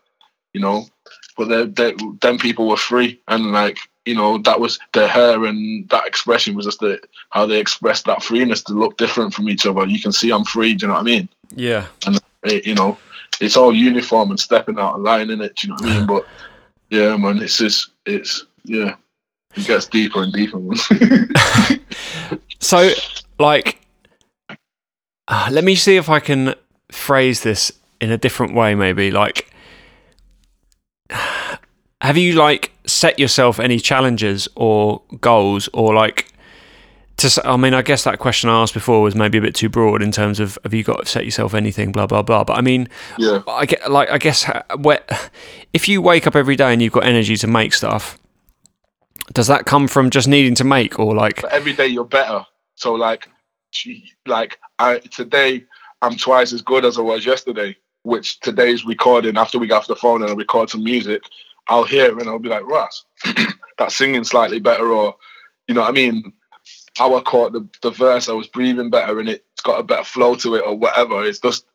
you 0.54 0.62
know, 0.62 0.86
but 1.40 1.48
they 1.48 1.66
they 1.66 1.96
them 2.22 2.38
people 2.38 2.68
were 2.68 2.78
free 2.78 3.20
and 3.30 3.52
like 3.52 3.80
you 4.06 4.14
know 4.14 4.38
that 4.40 4.60
was 4.60 4.78
their 4.94 5.08
hair 5.08 5.46
and 5.46 5.88
that 5.90 6.06
expression 6.06 6.54
was 6.54 6.66
just 6.66 6.82
the 6.82 7.00
how 7.30 7.46
they 7.46 7.60
expressed 7.60 8.06
that 8.06 8.22
freeness 8.22 8.62
to 8.64 8.74
look 8.74 8.98
different 8.98 9.34
from 9.34 9.50
each 9.50 9.66
other. 9.66 9.88
You 9.88 10.02
can 10.02 10.12
see 10.12 10.32
I'm 10.32 10.44
free. 10.44 10.76
Do 10.76 10.86
you 10.86 10.88
know 10.90 10.96
what 10.96 11.02
I 11.02 11.04
mean? 11.04 11.30
Yeah. 11.56 11.88
It, 12.44 12.66
you 12.66 12.76
know, 12.76 12.98
it's 13.40 13.58
all 13.58 13.74
uniform 13.74 14.30
and 14.30 14.40
stepping 14.40 14.78
out 14.78 14.96
of 14.96 15.02
line 15.02 15.30
in 15.30 15.42
it. 15.42 15.56
Do 15.56 15.68
you 15.68 15.74
know 15.74 15.78
what 15.80 15.90
I 15.90 15.98
mean? 15.98 16.08
But 16.08 16.26
yeah, 16.90 17.16
man, 17.16 17.42
it's 17.42 17.58
just 17.58 17.92
it's 18.06 18.46
yeah, 18.66 18.96
it 19.56 19.66
gets 19.66 19.88
deeper 19.88 20.22
and 20.24 20.34
deeper. 20.34 20.60
So, 22.60 22.92
like, 23.40 23.80
uh, 25.28 25.50
let 25.52 25.64
me 25.64 25.76
see 25.76 25.96
if 25.96 26.10
I 26.10 26.20
can 26.20 26.56
phrase 26.92 27.42
this 27.44 27.72
in 28.02 28.12
a 28.12 28.18
different 28.18 28.54
way. 28.54 28.76
Maybe 28.76 29.12
like, 29.12 29.49
have 32.02 32.18
you 32.18 32.34
like 32.34 32.72
set 32.86 33.20
yourself 33.20 33.60
any 33.60 33.80
challenges 33.80 34.48
or 34.56 35.02
goals, 35.22 35.70
or 35.74 35.94
like? 35.94 36.32
To, 37.18 37.42
I 37.44 37.58
mean, 37.58 37.74
I 37.74 37.82
guess 37.82 38.06
that 38.06 38.18
question 38.18 38.50
I 38.50 38.62
asked 38.62 38.74
before 38.74 39.02
was 39.02 39.14
maybe 39.14 39.38
a 39.38 39.42
bit 39.42 39.54
too 39.54 39.68
broad 39.68 40.02
in 40.02 40.10
terms 40.10 40.40
of 40.40 40.58
have 40.64 40.74
you 40.74 40.84
got 40.84 41.02
to 41.02 41.06
set 41.06 41.26
yourself 41.26 41.54
anything, 41.54 41.92
blah 41.92 42.08
blah 42.08 42.22
blah. 42.22 42.46
But 42.46 42.58
I 42.58 42.62
mean, 42.62 42.88
yeah, 43.18 43.42
I 43.46 43.66
get 43.66 43.92
like 43.92 44.10
I 44.10 44.18
guess 44.18 44.50
where, 44.78 45.04
if 45.74 45.90
you 45.90 46.02
wake 46.02 46.26
up 46.28 46.38
every 46.38 46.56
day 46.56 46.72
and 46.72 46.82
you've 46.82 46.94
got 46.94 47.04
energy 47.06 47.36
to 47.36 47.48
make 47.48 47.74
stuff, 47.74 48.18
does 49.34 49.48
that 49.48 49.66
come 49.66 49.90
from 49.90 50.10
just 50.10 50.30
needing 50.30 50.56
to 50.56 50.64
make, 50.64 50.98
or 50.98 51.14
like 51.14 51.42
but 51.42 51.52
every 51.52 51.74
day 51.74 51.88
you're 51.88 52.06
better. 52.06 52.46
So 52.76 52.94
like, 52.94 53.28
gee, 53.74 54.14
like 54.26 54.58
I 54.80 55.00
today 55.00 55.66
I'm 56.02 56.16
twice 56.16 56.54
as 56.54 56.62
good 56.62 56.86
as 56.86 56.98
I 56.98 57.02
was 57.02 57.26
yesterday. 57.26 57.76
Which 58.04 58.40
today's 58.40 58.86
recording 58.86 59.36
after 59.36 59.60
we 59.60 59.68
got 59.68 59.80
off 59.80 59.88
the 59.88 59.96
phone 59.98 60.22
and 60.22 60.32
I 60.32 60.34
record 60.34 60.70
some 60.70 60.86
music, 60.86 61.22
I'll 61.70 61.86
hear 61.86 62.08
it 62.08 62.20
and 62.20 62.30
I'll 62.30 62.40
be 62.40 62.50
like, 62.50 62.66
Ross, 62.68 63.06
that 63.78 63.92
singing 63.94 64.26
slightly 64.26 64.60
better, 64.60 64.92
or 64.92 65.16
you 65.68 65.76
know 65.76 65.82
what 65.82 65.92
I 65.92 65.94
mean. 65.94 66.34
How 66.98 67.16
I 67.16 67.22
caught 67.22 67.54
the, 67.54 67.68
the 67.82 67.92
verse, 67.92 68.30
I 68.30 68.34
was 68.34 68.48
breathing 68.48 68.90
better 68.90 69.20
and 69.20 69.30
it's 69.30 69.62
got 69.64 69.80
a 69.80 69.84
better 69.84 70.04
flow 70.04 70.36
to 70.36 70.56
it 70.56 70.64
or 70.66 70.76
whatever. 70.78 71.24
It's 71.26 71.40
just, 71.40 71.66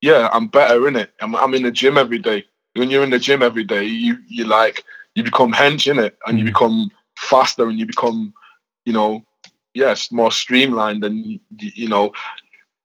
yeah, 0.00 0.28
I'm 0.32 0.48
better 0.48 0.88
in 0.88 0.96
it. 0.96 1.12
I'm, 1.20 1.36
I'm 1.36 1.54
in 1.54 1.62
the 1.62 1.70
gym 1.70 1.98
every 1.98 2.18
day. 2.18 2.44
When 2.74 2.90
you're 2.90 3.04
in 3.04 3.10
the 3.10 3.18
gym 3.18 3.42
every 3.42 3.64
day, 3.64 3.84
you 3.84 4.18
you 4.28 4.44
like 4.44 4.84
you 5.14 5.22
become 5.24 5.52
hench 5.52 5.90
in 5.90 5.98
it 5.98 6.18
and 6.26 6.38
you 6.38 6.44
Mm. 6.44 6.48
become 6.48 6.90
faster 7.16 7.68
and 7.68 7.78
you 7.78 7.86
become, 7.86 8.34
you 8.84 8.92
know, 8.92 9.24
yes, 9.74 10.12
more 10.12 10.32
streamlined 10.32 11.04
and 11.04 11.40
you 11.58 11.88
know, 11.88 12.12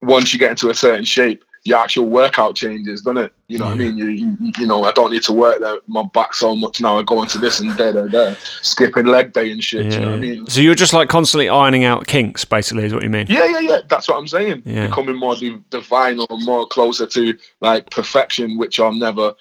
once 0.02 0.34
you 0.34 0.40
get 0.40 0.52
into 0.52 0.70
a 0.70 0.76
certain 0.76 1.06
shape, 1.06 1.44
your 1.68 1.80
actual 1.80 2.06
workout 2.06 2.56
changes, 2.56 3.02
doesn't 3.02 3.18
it? 3.18 3.34
You 3.50 3.60
know 3.60 3.66
what 3.66 3.74
I 3.74 3.76
mean? 3.76 3.98
You, 3.98 4.06
you 4.08 4.38
you 4.58 4.66
know, 4.66 4.86
I 4.86 4.92
don't 4.94 5.12
need 5.12 5.24
to 5.24 5.34
work 5.34 5.60
that 5.60 5.82
my 5.88 6.04
back 6.14 6.34
so 6.34 6.56
much 6.56 6.80
now. 6.80 6.98
I 6.98 7.04
go 7.04 7.22
into 7.22 7.38
this 7.38 7.60
and 7.60 7.72
there, 7.78 7.92
there, 7.92 8.08
there, 8.08 8.38
skipping 8.62 9.06
leg 9.06 9.34
day 9.34 9.52
and 9.52 9.62
shit. 9.62 9.90
do 9.90 9.96
you 9.96 10.02
know 10.02 10.12
what 10.12 10.16
I 10.16 10.20
mean? 10.20 10.48
So 10.48 10.62
you're 10.62 10.76
just 10.76 10.94
like 10.94 11.10
constantly 11.10 11.50
ironing 11.50 11.84
out 11.84 12.08
kinks, 12.08 12.46
basically, 12.46 12.86
is 12.86 12.94
what 12.94 13.04
you 13.04 13.10
mean? 13.10 13.28
Yeah, 13.30 13.46
yeah, 13.46 13.60
yeah. 13.60 13.80
That's 13.90 14.08
what 14.08 14.18
I'm 14.18 14.28
saying. 14.28 14.64
Yeah. 14.66 14.88
Becoming 14.88 15.18
more 15.18 15.36
div- 15.36 15.70
divine 15.70 16.20
or 16.20 16.38
more 16.40 16.66
closer 16.68 17.06
to 17.06 17.38
like 17.60 17.90
perfection, 17.92 18.58
which 18.58 18.80
I'll 18.80 18.94
never, 18.94 19.34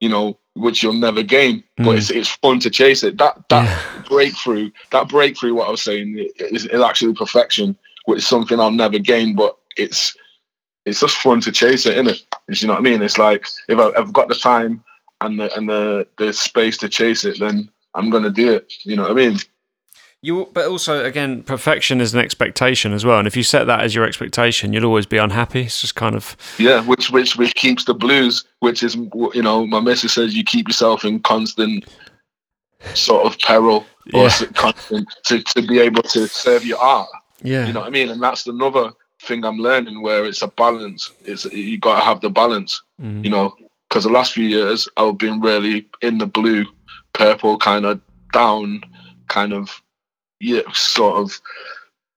you 0.00 0.08
know, 0.08 0.38
which 0.54 0.82
you'll 0.82 0.94
never 0.94 1.22
gain. 1.22 1.62
Mm. 1.78 1.84
But 1.84 1.98
it's 1.98 2.10
it's 2.10 2.30
fun 2.30 2.60
to 2.60 2.70
chase 2.70 3.02
it. 3.02 3.18
That 3.18 3.46
that 3.50 3.64
Yeah. 3.64 4.02
breakthrough, 4.08 4.70
that 4.90 5.08
breakthrough, 5.08 5.52
what 5.54 5.68
I 5.68 5.70
was 5.70 5.82
saying, 5.82 6.28
is, 6.38 6.64
is 6.64 6.80
actually 6.80 7.12
perfection, 7.14 7.76
which 8.06 8.18
is 8.18 8.26
something 8.26 8.58
I'll 8.58 8.70
never 8.70 8.98
gain. 8.98 9.34
But 9.34 9.56
it's 9.76 10.16
it's 10.86 11.00
just 11.00 11.16
fun 11.16 11.40
to 11.42 11.52
chase 11.52 11.86
it, 11.86 11.94
isn't 11.96 12.08
it? 12.08 12.60
You 12.60 12.66
know 12.68 12.74
what 12.74 12.80
I 12.80 12.82
mean? 12.82 13.02
It's 13.02 13.18
like 13.18 13.46
if 13.68 13.78
I, 13.78 13.90
I've 13.98 14.12
got 14.12 14.28
the 14.28 14.34
time 14.34 14.82
and 15.20 15.38
the 15.40 15.54
and 15.56 15.68
the 15.68 16.06
the 16.18 16.32
space 16.32 16.76
to 16.78 16.88
chase 16.88 17.24
it, 17.24 17.38
then 17.40 17.68
I'm 17.94 18.10
gonna 18.10 18.30
do 18.30 18.52
it. 18.52 18.72
You 18.84 18.96
know 18.96 19.02
what 19.02 19.12
I 19.12 19.14
mean? 19.14 19.38
You, 20.20 20.48
but 20.54 20.66
also 20.66 21.04
again, 21.04 21.42
perfection 21.42 22.00
is 22.00 22.14
an 22.14 22.20
expectation 22.20 22.94
as 22.94 23.04
well, 23.04 23.18
and 23.18 23.26
if 23.26 23.36
you 23.36 23.42
set 23.42 23.66
that 23.66 23.80
as 23.80 23.94
your 23.94 24.04
expectation, 24.06 24.72
you'll 24.72 24.86
always 24.86 25.04
be 25.04 25.18
unhappy. 25.18 25.62
It's 25.62 25.82
just 25.82 25.96
kind 25.96 26.14
of 26.16 26.34
Yeah, 26.58 26.80
which 26.82 27.10
which 27.10 27.36
which 27.36 27.54
keeps 27.54 27.84
the 27.84 27.92
blues, 27.94 28.44
which 28.60 28.82
is 28.82 28.94
you 28.94 29.42
know, 29.42 29.66
my 29.66 29.80
message 29.80 30.12
says 30.12 30.34
you 30.34 30.42
keep 30.42 30.66
yourself 30.68 31.04
in 31.04 31.20
constant 31.20 31.84
sort 32.94 33.24
of 33.26 33.38
peril 33.38 33.84
or 34.14 34.20
Yeah. 34.22 34.26
s- 34.26 34.44
constant 34.54 35.08
to, 35.24 35.42
to 35.42 35.62
be 35.62 35.78
able 35.78 36.02
to 36.02 36.26
serve 36.28 36.64
your 36.64 36.78
art. 36.78 37.08
yeah, 37.42 37.66
You 37.66 37.72
know 37.72 37.80
what 37.80 37.86
I 37.86 37.90
mean? 37.90 38.10
And 38.10 38.22
that's 38.22 38.46
another 38.46 38.92
thing 39.24 39.44
I'm 39.44 39.58
learning 39.58 40.02
where 40.02 40.24
it's 40.24 40.42
a 40.42 40.48
balance. 40.48 41.10
It's 41.24 41.44
you 41.46 41.78
got 41.78 41.98
to 41.98 42.04
have 42.04 42.20
the 42.20 42.30
balance. 42.30 42.82
Mm. 43.00 43.24
You 43.24 43.30
know, 43.30 43.54
because 43.88 44.04
the 44.04 44.10
last 44.10 44.32
few 44.32 44.46
years 44.46 44.88
I've 44.96 45.18
been 45.18 45.40
really 45.40 45.86
in 46.02 46.18
the 46.18 46.26
blue, 46.26 46.64
purple 47.12 47.58
kind 47.58 47.84
of 47.86 48.00
down, 48.32 48.82
kind 49.28 49.52
of 49.52 49.80
yeah, 50.40 50.62
sort 50.72 51.16
of 51.16 51.40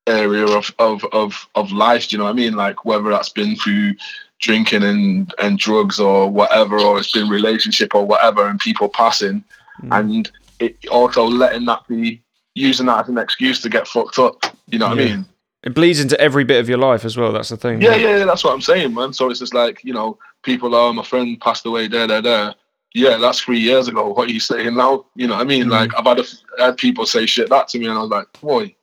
area 0.07 0.45
of 0.45 0.73
of 0.79 1.03
of 1.11 1.47
of 1.55 1.71
life. 1.71 2.07
Do 2.07 2.15
you 2.15 2.17
know 2.19 2.25
what 2.25 2.31
I 2.31 2.33
mean? 2.33 2.53
Like 2.53 2.85
whether 2.85 3.09
that's 3.09 3.29
been 3.29 3.55
through 3.55 3.95
drinking 4.39 4.83
and 4.83 5.33
and 5.39 5.57
drugs 5.59 5.99
or 5.99 6.29
whatever, 6.29 6.79
or 6.79 6.99
it's 6.99 7.11
been 7.11 7.29
relationship 7.29 7.93
or 7.95 8.05
whatever, 8.05 8.47
and 8.47 8.59
people 8.59 8.89
passing, 8.89 9.43
Mm. 9.83 9.99
and 9.99 10.31
it 10.59 10.75
also 10.87 11.23
letting 11.23 11.65
that 11.65 11.87
be 11.87 12.19
using 12.55 12.87
that 12.87 13.01
as 13.03 13.09
an 13.09 13.19
excuse 13.19 13.61
to 13.61 13.69
get 13.69 13.87
fucked 13.87 14.17
up. 14.17 14.43
You 14.65 14.79
know 14.79 14.87
what 14.89 14.97
Yeah. 14.97 15.03
I 15.03 15.07
mean? 15.17 15.25
It 15.67 15.73
bleeds 15.73 15.99
into 15.99 16.17
every 16.21 16.45
bit 16.45 16.61
of 16.61 16.69
your 16.69 16.77
life 16.77 17.03
as 17.03 17.17
well. 17.17 17.33
That's 17.33 17.49
the 17.49 17.57
thing. 17.57 17.81
Yeah, 17.81 17.95
yeah, 17.95 18.19
yeah, 18.19 18.25
that's 18.25 18.41
what 18.41 18.53
I'm 18.53 18.61
saying, 18.61 18.93
man. 18.93 19.11
So 19.11 19.29
it's 19.29 19.39
just 19.39 19.53
like, 19.53 19.83
you 19.83 19.91
know, 19.91 20.17
people, 20.41 20.73
oh, 20.73 20.93
my 20.93 21.03
friend 21.03 21.37
passed 21.41 21.65
away, 21.65 21.89
there, 21.89 22.07
there, 22.07 22.21
there. 22.21 22.55
Yeah, 22.93 23.17
that's 23.17 23.41
three 23.41 23.59
years 23.59 23.89
ago. 23.89 24.07
What 24.13 24.29
are 24.29 24.31
you 24.31 24.39
saying 24.39 24.75
now? 24.77 25.05
You 25.15 25.27
know 25.27 25.33
what 25.35 25.41
I 25.41 25.43
mean? 25.43 25.65
Mm. 25.65 25.71
Like, 25.71 25.91
I've 25.97 26.05
had, 26.05 26.19
a, 26.19 26.23
had 26.57 26.77
people 26.77 27.05
say 27.05 27.25
shit 27.25 27.49
that 27.49 27.67
to 27.67 27.79
me, 27.79 27.87
and 27.87 27.97
I 27.97 28.01
was 28.01 28.09
like, 28.09 28.27
boy, 28.39 28.73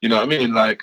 you 0.00 0.08
know 0.08 0.16
what 0.16 0.24
I 0.24 0.26
mean? 0.26 0.54
Like, 0.54 0.82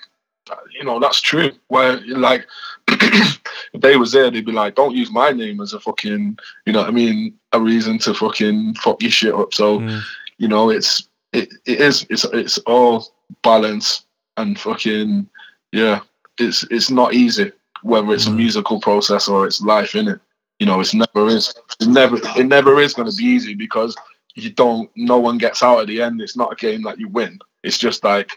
you 0.78 0.84
know, 0.86 1.00
that's 1.00 1.20
true. 1.20 1.50
Where, 1.70 2.00
like, 2.06 2.46
if 2.88 3.40
they 3.74 3.98
was 3.98 4.12
there, 4.12 4.30
they'd 4.30 4.46
be 4.46 4.52
like, 4.52 4.76
don't 4.76 4.96
use 4.96 5.10
my 5.12 5.32
name 5.32 5.62
as 5.62 5.74
a 5.74 5.80
fucking, 5.80 6.38
you 6.68 6.74
know 6.74 6.82
what 6.82 6.90
I 6.90 6.92
mean, 6.92 7.34
a 7.54 7.60
reason 7.60 7.98
to 8.00 8.14
fucking 8.14 8.76
fuck 8.76 9.02
your 9.02 9.10
shit 9.12 9.34
up. 9.34 9.52
So, 9.56 9.80
Mm. 9.80 10.02
you 10.38 10.48
know, 10.48 10.70
it's, 10.70 11.08
it, 11.34 11.50
it 11.66 11.82
is, 11.82 12.06
it's, 12.12 12.24
it's 12.26 12.60
all 12.60 13.08
balance 13.42 14.06
and 14.38 14.60
fucking, 14.60 15.28
yeah, 15.72 16.02
it's, 16.40 16.64
it's 16.72 16.90
not 16.90 17.14
easy 17.14 17.52
whether 17.82 18.12
it's 18.14 18.28
a 18.28 18.30
Mhm. 18.30 18.36
musical 18.36 18.80
process 18.80 19.28
or 19.28 19.48
it's 19.48 19.62
life 19.62 19.96
in 19.96 20.08
it. 20.10 20.20
You 20.60 20.66
know, 20.66 20.82
it's 20.82 20.94
never 20.94 21.28
is. 21.28 21.54
It's 21.80 21.88
never. 21.88 22.18
It 22.38 22.46
never 22.48 22.82
is 22.82 22.94
going 22.94 23.10
to 23.10 23.16
be 23.16 23.24
easy 23.24 23.54
because 23.54 23.96
you 24.36 24.50
don't. 24.50 24.90
No 24.98 25.18
one 25.18 25.38
gets 25.38 25.64
out 25.64 25.80
at 25.80 25.88
the 25.88 26.02
end. 26.02 26.22
It's 26.22 26.36
not 26.36 26.52
a 26.52 26.56
game 26.58 26.84
that 26.84 27.00
you 27.00 27.08
win. 27.08 27.40
It's 27.64 27.78
just 27.78 28.04
like, 28.04 28.32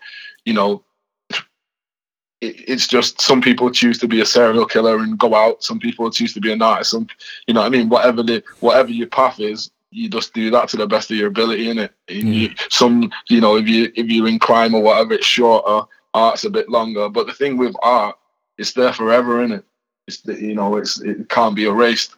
you 0.44 0.52
know, 0.52 0.84
it, 2.40 2.56
it's 2.68 2.86
just 2.86 3.20
some 3.20 3.40
people 3.40 3.70
choose 3.70 3.98
to 3.98 4.06
be 4.08 4.20
a 4.20 4.26
serial 4.26 4.66
killer 4.66 4.98
and 4.98 5.18
go 5.18 5.34
out. 5.34 5.64
Some 5.64 5.80
people 5.80 6.10
choose 6.10 6.32
to 6.34 6.40
be 6.40 6.52
an 6.52 6.62
artist. 6.62 6.92
Some, 6.92 7.08
you 7.48 7.54
know, 7.54 7.60
what 7.60 7.66
I 7.66 7.70
mean, 7.70 7.88
whatever 7.88 8.22
the 8.22 8.42
whatever 8.60 8.90
your 8.90 9.08
path 9.08 9.40
is, 9.40 9.70
you 9.90 10.08
just 10.08 10.32
do 10.32 10.50
that 10.52 10.68
to 10.70 10.76
the 10.76 10.86
best 10.86 11.10
of 11.10 11.16
your 11.16 11.28
ability. 11.28 11.70
In 11.70 11.78
it, 11.78 11.92
you, 12.08 12.50
some, 12.70 13.10
you 13.28 13.40
know, 13.40 13.56
if 13.56 13.66
you 13.68 13.92
if 13.96 14.06
you're 14.06 14.28
in 14.28 14.38
crime 14.38 14.74
or 14.74 14.82
whatever, 14.82 15.14
it's 15.14 15.26
shorter. 15.26 15.86
Art's 16.14 16.44
a 16.44 16.50
bit 16.50 16.68
longer. 16.68 17.08
But 17.08 17.26
the 17.26 17.32
thing 17.32 17.56
with 17.56 17.74
art, 17.82 18.16
it's 18.58 18.72
there 18.72 18.92
forever. 18.92 19.42
In 19.42 19.52
it, 19.52 19.64
it's 20.06 20.20
the, 20.20 20.40
you 20.40 20.54
know, 20.54 20.76
it's 20.76 21.00
it 21.00 21.28
can't 21.28 21.56
be 21.56 21.66
erased. 21.66 22.16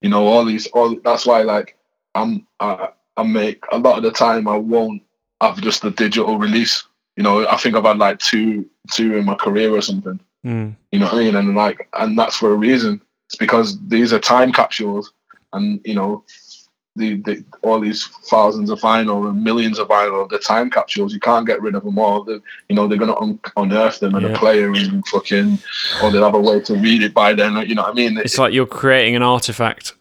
You 0.00 0.10
know, 0.10 0.26
all 0.26 0.44
these, 0.44 0.66
all 0.68 0.96
that's 1.04 1.26
why, 1.26 1.42
like, 1.42 1.76
I'm, 2.14 2.46
I, 2.60 2.88
I 3.16 3.22
make 3.24 3.64
a 3.72 3.78
lot 3.78 3.96
of 3.96 4.04
the 4.04 4.12
time 4.12 4.46
I 4.46 4.56
won't 4.56 5.02
have 5.40 5.60
just 5.60 5.84
a 5.84 5.90
digital 5.90 6.38
release. 6.38 6.84
You 7.16 7.24
know, 7.24 7.48
I 7.48 7.56
think 7.56 7.74
I've 7.74 7.84
had 7.84 7.98
like 7.98 8.20
two, 8.20 8.68
two 8.92 9.16
in 9.16 9.24
my 9.24 9.34
career 9.34 9.74
or 9.74 9.82
something. 9.82 10.20
Mm. 10.44 10.76
You 10.92 11.00
know 11.00 11.06
what 11.06 11.14
I 11.14 11.18
mean? 11.18 11.34
And 11.34 11.56
like, 11.56 11.88
and 11.94 12.16
that's 12.16 12.36
for 12.36 12.52
a 12.52 12.56
reason. 12.56 13.00
It's 13.26 13.36
because 13.36 13.78
these 13.88 14.12
are 14.12 14.20
time 14.20 14.52
capsules, 14.52 15.12
and 15.52 15.80
you 15.84 15.94
know, 15.94 16.24
the, 16.98 17.14
the 17.22 17.44
all 17.62 17.80
these 17.80 18.06
thousands 18.28 18.68
of 18.70 18.78
vinyl 18.80 19.28
and 19.30 19.42
millions 19.42 19.78
of 19.78 19.88
vinyl, 19.88 20.28
the 20.28 20.38
time 20.38 20.68
capsules. 20.70 21.14
You 21.14 21.20
can't 21.20 21.46
get 21.46 21.62
rid 21.62 21.74
of 21.74 21.84
them 21.84 21.98
all. 21.98 22.24
The, 22.24 22.42
you 22.68 22.76
know, 22.76 22.86
they're 22.86 22.98
gonna 22.98 23.18
un- 23.20 23.40
unearth 23.56 24.00
them 24.00 24.14
in 24.16 24.22
Yeah. 24.22 24.28
a 24.30 24.36
player 24.38 24.72
and 24.72 25.06
fucking, 25.08 25.58
or 26.02 26.10
they'll 26.10 26.24
have 26.24 26.34
a 26.34 26.40
way 26.40 26.60
to 26.60 26.74
read 26.74 27.02
it 27.02 27.14
by 27.14 27.32
then. 27.32 27.56
You 27.68 27.74
know 27.74 27.82
what 27.82 27.92
I 27.92 27.94
mean? 27.94 28.18
It's 28.18 28.38
like 28.38 28.52
you're 28.52 28.66
creating 28.66 29.16
an 29.16 29.22
artifact, 29.22 29.94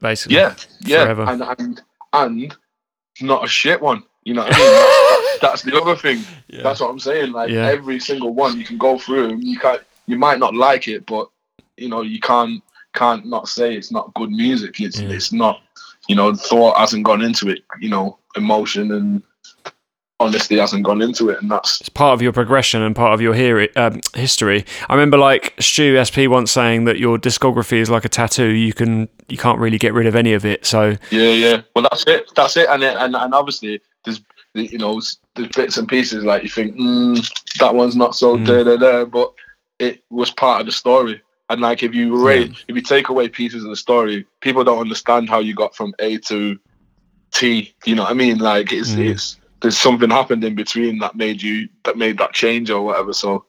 basically. 0.00 0.36
yeah, 0.36 0.54
yeah, 0.80 1.04
forever. 1.04 1.24
and 1.28 1.42
and 1.58 1.82
and 2.12 2.56
not 3.20 3.44
a 3.44 3.48
shit 3.48 3.80
one. 3.80 4.02
You 4.24 4.34
know 4.34 4.42
what 4.42 4.54
I 4.54 4.58
mean? 4.58 4.72
that's, 4.72 5.40
that's 5.40 5.62
the 5.62 5.80
other 5.80 5.96
thing. 5.96 6.22
Yeah. 6.48 6.62
That's 6.62 6.80
what 6.80 6.90
I'm 6.90 6.98
saying. 6.98 7.32
Like 7.32 7.50
Yeah. 7.50 7.66
every 7.68 7.98
single 8.00 8.34
one, 8.34 8.58
you 8.58 8.64
can 8.64 8.76
go 8.78 8.98
through. 8.98 9.30
And 9.30 9.44
you 9.44 9.58
can't. 9.58 9.82
You 10.06 10.18
might 10.18 10.38
not 10.38 10.54
like 10.54 10.88
it, 10.88 11.06
but 11.06 11.28
you 11.76 11.88
know 11.88 12.02
you 12.02 12.18
can't 12.20 12.62
can't 12.94 13.24
not 13.26 13.48
say 13.48 13.74
it's 13.76 13.92
not 13.92 14.12
good 14.14 14.30
music. 14.30 14.80
It's 14.80 14.98
it's 14.98 15.32
not. 15.32 15.60
You 16.08 16.16
know, 16.16 16.34
thought 16.34 16.78
hasn't 16.78 17.04
gone 17.04 17.22
into 17.22 17.48
it. 17.48 17.62
You 17.80 17.90
know, 17.90 18.18
emotion 18.36 18.90
and 18.92 19.22
honesty 20.20 20.58
hasn't 20.58 20.84
gone 20.84 21.00
into 21.00 21.28
it, 21.30 21.40
and 21.40 21.50
that's 21.50 21.80
it's 21.80 21.88
part 21.88 22.14
of 22.14 22.22
your 22.22 22.32
progression 22.32 22.82
and 22.82 22.96
part 22.96 23.14
of 23.14 23.20
your 23.20 23.34
um, 23.76 24.00
history. 24.14 24.64
I 24.88 24.94
remember 24.94 25.18
like 25.18 25.54
Stu 25.60 26.02
SP 26.02 26.26
once 26.28 26.50
saying 26.50 26.84
that 26.84 26.98
your 26.98 27.18
discography 27.18 27.78
is 27.78 27.90
like 27.90 28.04
a 28.04 28.08
tattoo. 28.08 28.48
You 28.48 28.72
can 28.72 29.08
you 29.28 29.36
can't 29.36 29.58
really 29.58 29.78
get 29.78 29.92
rid 29.94 30.06
of 30.06 30.16
any 30.16 30.32
of 30.32 30.44
it. 30.44 30.66
So 30.66 30.96
Yeah, 31.10 31.30
yeah. 31.30 31.60
Well, 31.74 31.86
that's 31.90 32.04
it. 32.06 32.30
That's 32.34 32.56
it. 32.56 32.68
And 32.68 32.82
it, 32.82 32.96
and 32.96 33.14
and 33.14 33.34
obviously, 33.34 33.80
there's 34.04 34.20
you 34.54 34.78
know 34.78 35.00
there's 35.36 35.48
bits 35.54 35.76
and 35.76 35.86
pieces 35.86 36.24
like 36.24 36.42
you 36.42 36.48
think 36.48 36.74
mm, 36.76 37.58
that 37.58 37.74
one's 37.74 37.96
not 37.96 38.14
so 38.16 38.36
Mm. 38.36 38.46
da 38.46 38.64
da 38.64 38.76
da, 38.76 39.04
but 39.04 39.32
it 39.78 40.02
was 40.10 40.30
part 40.30 40.60
of 40.60 40.66
the 40.66 40.72
story. 40.72 41.20
And 41.50 41.60
like 41.60 41.82
if 41.82 41.94
you 41.94 42.24
rate, 42.24 42.52
if 42.68 42.76
you 42.76 42.82
take 42.82 43.08
away 43.08 43.28
pieces 43.28 43.64
of 43.64 43.70
the 43.70 43.76
story, 43.76 44.26
people 44.40 44.64
don't 44.64 44.80
understand 44.80 45.28
how 45.30 45.38
you 45.38 45.54
got 45.54 45.74
from 45.74 45.94
A 45.98 46.18
to 46.18 46.58
T. 47.32 47.74
You 47.84 47.94
know 47.94 48.02
what 48.02 48.10
I 48.10 48.14
mean? 48.14 48.38
Like 48.38 48.72
it's 48.72 48.90
Mm. 48.90 49.10
it's 49.10 49.36
there's 49.60 49.78
something 49.78 50.10
happened 50.10 50.44
in 50.44 50.54
between 50.54 50.98
that 50.98 51.16
made 51.16 51.42
you 51.42 51.68
that 51.84 51.96
made 51.96 52.18
that 52.18 52.32
change 52.32 52.70
or 52.70 52.82
whatever. 52.82 53.12
So 53.12 53.44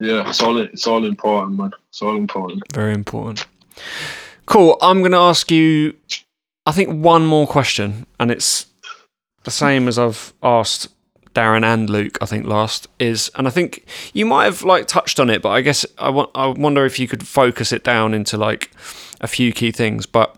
yeah, 0.00 0.28
it's 0.28 0.42
all 0.42 0.58
it's 0.58 0.86
all 0.86 1.04
important, 1.04 1.58
man. 1.58 1.70
It's 1.90 2.02
all 2.02 2.16
important. 2.16 2.62
very 2.72 2.94
important. 2.94 3.46
Cool. 4.46 4.78
I'm 4.80 5.00
going 5.00 5.12
to 5.12 5.18
ask 5.18 5.50
you, 5.50 5.94
I 6.66 6.72
think 6.72 7.04
one 7.04 7.26
more 7.26 7.46
question, 7.46 8.06
and 8.18 8.30
it's 8.30 8.66
the 9.44 9.50
same 9.50 9.88
as 9.88 9.98
I've 9.98 10.32
asked 10.42 10.88
Darren 11.38 11.64
and 11.64 11.88
Luke. 11.88 12.18
I 12.20 12.26
think 12.26 12.46
last 12.46 12.88
is, 12.98 13.30
and 13.36 13.46
I 13.46 13.50
think 13.50 13.84
you 14.12 14.26
might 14.26 14.46
have 14.46 14.64
like 14.64 14.88
touched 14.88 15.20
on 15.20 15.30
it, 15.30 15.40
but 15.40 15.50
I 15.50 15.60
guess 15.60 15.86
I 15.96 16.10
want 16.10 16.30
I 16.34 16.48
wonder 16.48 16.84
if 16.84 16.98
you 16.98 17.06
could 17.06 17.24
focus 17.24 17.70
it 17.70 17.84
down 17.84 18.12
into 18.12 18.36
like 18.36 18.72
a 19.20 19.28
few 19.28 19.52
key 19.52 19.70
things. 19.70 20.04
But 20.04 20.36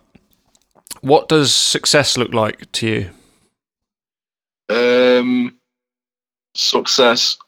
what 1.00 1.30
does 1.30 1.54
success 1.54 2.18
look 2.18 2.34
like 2.34 2.70
to 2.72 2.86
you? 2.86 3.10
Um, 4.68 5.56
success 6.54 7.38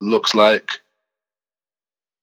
looks 0.00 0.32
like 0.36 0.70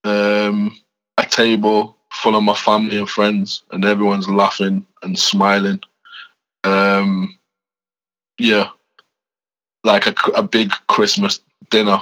um, 0.06 0.80
a 1.18 1.26
table 1.26 1.98
full 2.10 2.38
of 2.38 2.44
my 2.44 2.56
family 2.56 2.98
and 2.98 3.10
friends, 3.10 3.64
and 3.72 3.84
everyone's 3.84 4.30
laughing 4.30 4.86
and 5.02 5.20
smiling. 5.20 5.82
Um, 6.64 7.38
yeah, 8.40 8.70
like 9.84 10.08
a, 10.08 10.14
a 10.36 10.44
big 10.44 10.72
Christmas 10.88 11.40
dinner 11.70 12.00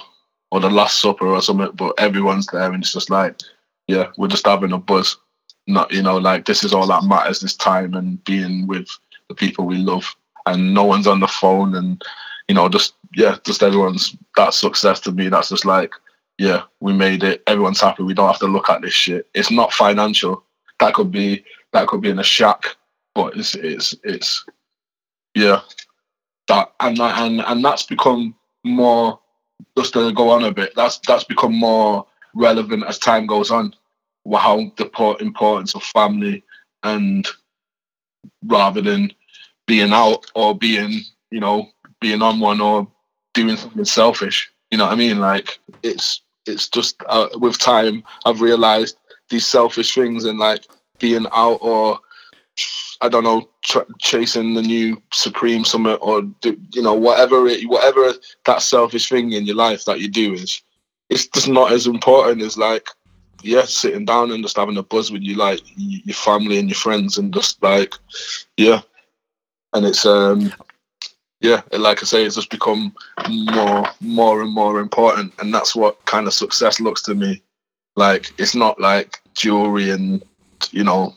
or 0.51 0.59
the 0.59 0.69
Last 0.69 0.99
Supper 1.01 1.27
or 1.27 1.41
something, 1.41 1.71
but 1.73 1.93
everyone's 1.97 2.47
there, 2.47 2.71
and 2.71 2.83
it's 2.83 2.93
just 2.93 3.09
like, 3.09 3.39
yeah, 3.87 4.11
we're 4.17 4.27
just 4.27 4.45
having 4.45 4.73
a 4.73 4.77
buzz. 4.77 5.17
Not, 5.67 5.91
you 5.91 6.01
know, 6.01 6.17
like 6.17 6.45
this 6.45 6.63
is 6.63 6.73
all 6.73 6.87
that 6.87 7.03
matters 7.03 7.39
this 7.39 7.55
time, 7.55 7.93
and 7.93 8.23
being 8.23 8.67
with 8.67 8.87
the 9.29 9.35
people 9.35 9.65
we 9.65 9.77
love, 9.77 10.15
and 10.45 10.73
no 10.73 10.83
one's 10.83 11.07
on 11.07 11.19
the 11.19 11.27
phone, 11.27 11.75
and 11.75 12.01
you 12.47 12.55
know, 12.55 12.67
just 12.67 12.95
yeah, 13.15 13.37
just 13.45 13.63
everyone's 13.63 14.15
that 14.35 14.53
success 14.53 14.99
to 15.01 15.11
me. 15.11 15.29
That's 15.29 15.49
just 15.49 15.65
like, 15.65 15.93
yeah, 16.37 16.63
we 16.79 16.93
made 16.93 17.23
it. 17.23 17.43
Everyone's 17.47 17.81
happy. 17.81 18.03
We 18.03 18.13
don't 18.13 18.27
have 18.27 18.39
to 18.39 18.47
look 18.47 18.69
at 18.69 18.81
this 18.81 18.93
shit. 18.93 19.27
It's 19.33 19.51
not 19.51 19.73
financial. 19.73 20.43
That 20.79 20.93
could 20.93 21.11
be 21.11 21.45
that 21.73 21.87
could 21.87 22.01
be 22.01 22.09
in 22.09 22.19
a 22.19 22.23
shack, 22.23 22.75
but 23.15 23.37
it's 23.37 23.55
it's 23.55 23.95
it's 24.03 24.43
yeah, 25.35 25.61
that 26.47 26.73
and 26.79 26.99
and 26.99 27.41
and 27.41 27.63
that's 27.63 27.83
become 27.83 28.35
more. 28.63 29.19
Just 29.77 29.93
to 29.93 30.11
go 30.11 30.29
on 30.31 30.43
a 30.43 30.51
bit, 30.51 30.73
that's 30.75 30.97
that's 30.99 31.23
become 31.23 31.55
more 31.55 32.05
relevant 32.33 32.83
as 32.87 32.97
time 32.97 33.27
goes 33.27 33.51
on. 33.51 33.73
How 34.33 34.71
the 34.77 35.17
importance 35.19 35.75
of 35.75 35.83
family 35.83 36.43
and 36.83 37.27
rather 38.45 38.81
than 38.81 39.11
being 39.67 39.93
out 39.93 40.25
or 40.35 40.57
being 40.57 41.01
you 41.29 41.39
know 41.39 41.67
being 41.99 42.21
on 42.21 42.39
one 42.39 42.59
or 42.59 42.87
doing 43.33 43.55
something 43.55 43.85
selfish. 43.85 44.51
You 44.71 44.77
know 44.77 44.85
what 44.85 44.93
I 44.93 44.97
mean? 44.97 45.19
Like 45.19 45.59
it's 45.83 46.21
it's 46.45 46.67
just 46.69 47.01
uh, 47.07 47.29
with 47.35 47.57
time 47.59 48.03
I've 48.25 48.41
realized 48.41 48.97
these 49.29 49.45
selfish 49.45 49.93
things 49.93 50.25
and 50.25 50.39
like 50.39 50.65
being 50.99 51.25
out 51.33 51.59
or 51.61 51.99
I 53.01 53.09
don't 53.09 53.23
know 53.23 53.49
chasing 53.99 54.53
the 54.53 54.61
new 54.61 55.01
Supreme 55.11 55.65
Summit 55.65 55.99
or 56.01 56.21
do, 56.21 56.57
you 56.71 56.81
know 56.81 56.93
whatever 56.93 57.47
it 57.47 57.67
whatever 57.67 58.13
that 58.45 58.61
selfish 58.61 59.09
thing 59.09 59.31
in 59.31 59.45
your 59.45 59.55
life 59.55 59.85
that 59.85 59.99
you 59.99 60.07
do 60.07 60.33
is 60.33 60.61
it's 61.09 61.27
just 61.27 61.47
not 61.47 61.71
as 61.71 61.87
important 61.87 62.41
as 62.41 62.57
like 62.57 62.87
yeah 63.43 63.63
sitting 63.63 64.05
down 64.05 64.31
and 64.31 64.43
just 64.43 64.57
having 64.57 64.77
a 64.77 64.83
buzz 64.83 65.11
with 65.11 65.23
you 65.23 65.35
like 65.35 65.61
your 65.75 66.15
family 66.15 66.59
and 66.59 66.69
your 66.69 66.77
friends 66.77 67.17
and 67.17 67.33
just 67.33 67.61
like 67.63 67.95
yeah 68.57 68.81
and 69.73 69.85
it's 69.85 70.05
um 70.05 70.53
yeah, 71.41 71.61
like 71.71 72.03
I 72.03 72.05
say, 72.05 72.23
it's 72.23 72.35
just 72.35 72.51
become 72.51 72.93
more, 73.27 73.85
more 73.99 74.41
and 74.43 74.53
more 74.53 74.79
important, 74.79 75.33
and 75.39 75.51
that's 75.51 75.75
what 75.75 76.03
kind 76.05 76.27
of 76.27 76.33
success 76.33 76.79
looks 76.79 77.01
to 77.03 77.15
me. 77.15 77.41
Like 77.95 78.31
it's 78.37 78.55
not 78.55 78.79
like 78.79 79.19
jewelry 79.33 79.89
and 79.89 80.23
you 80.71 80.83
know 80.83 81.15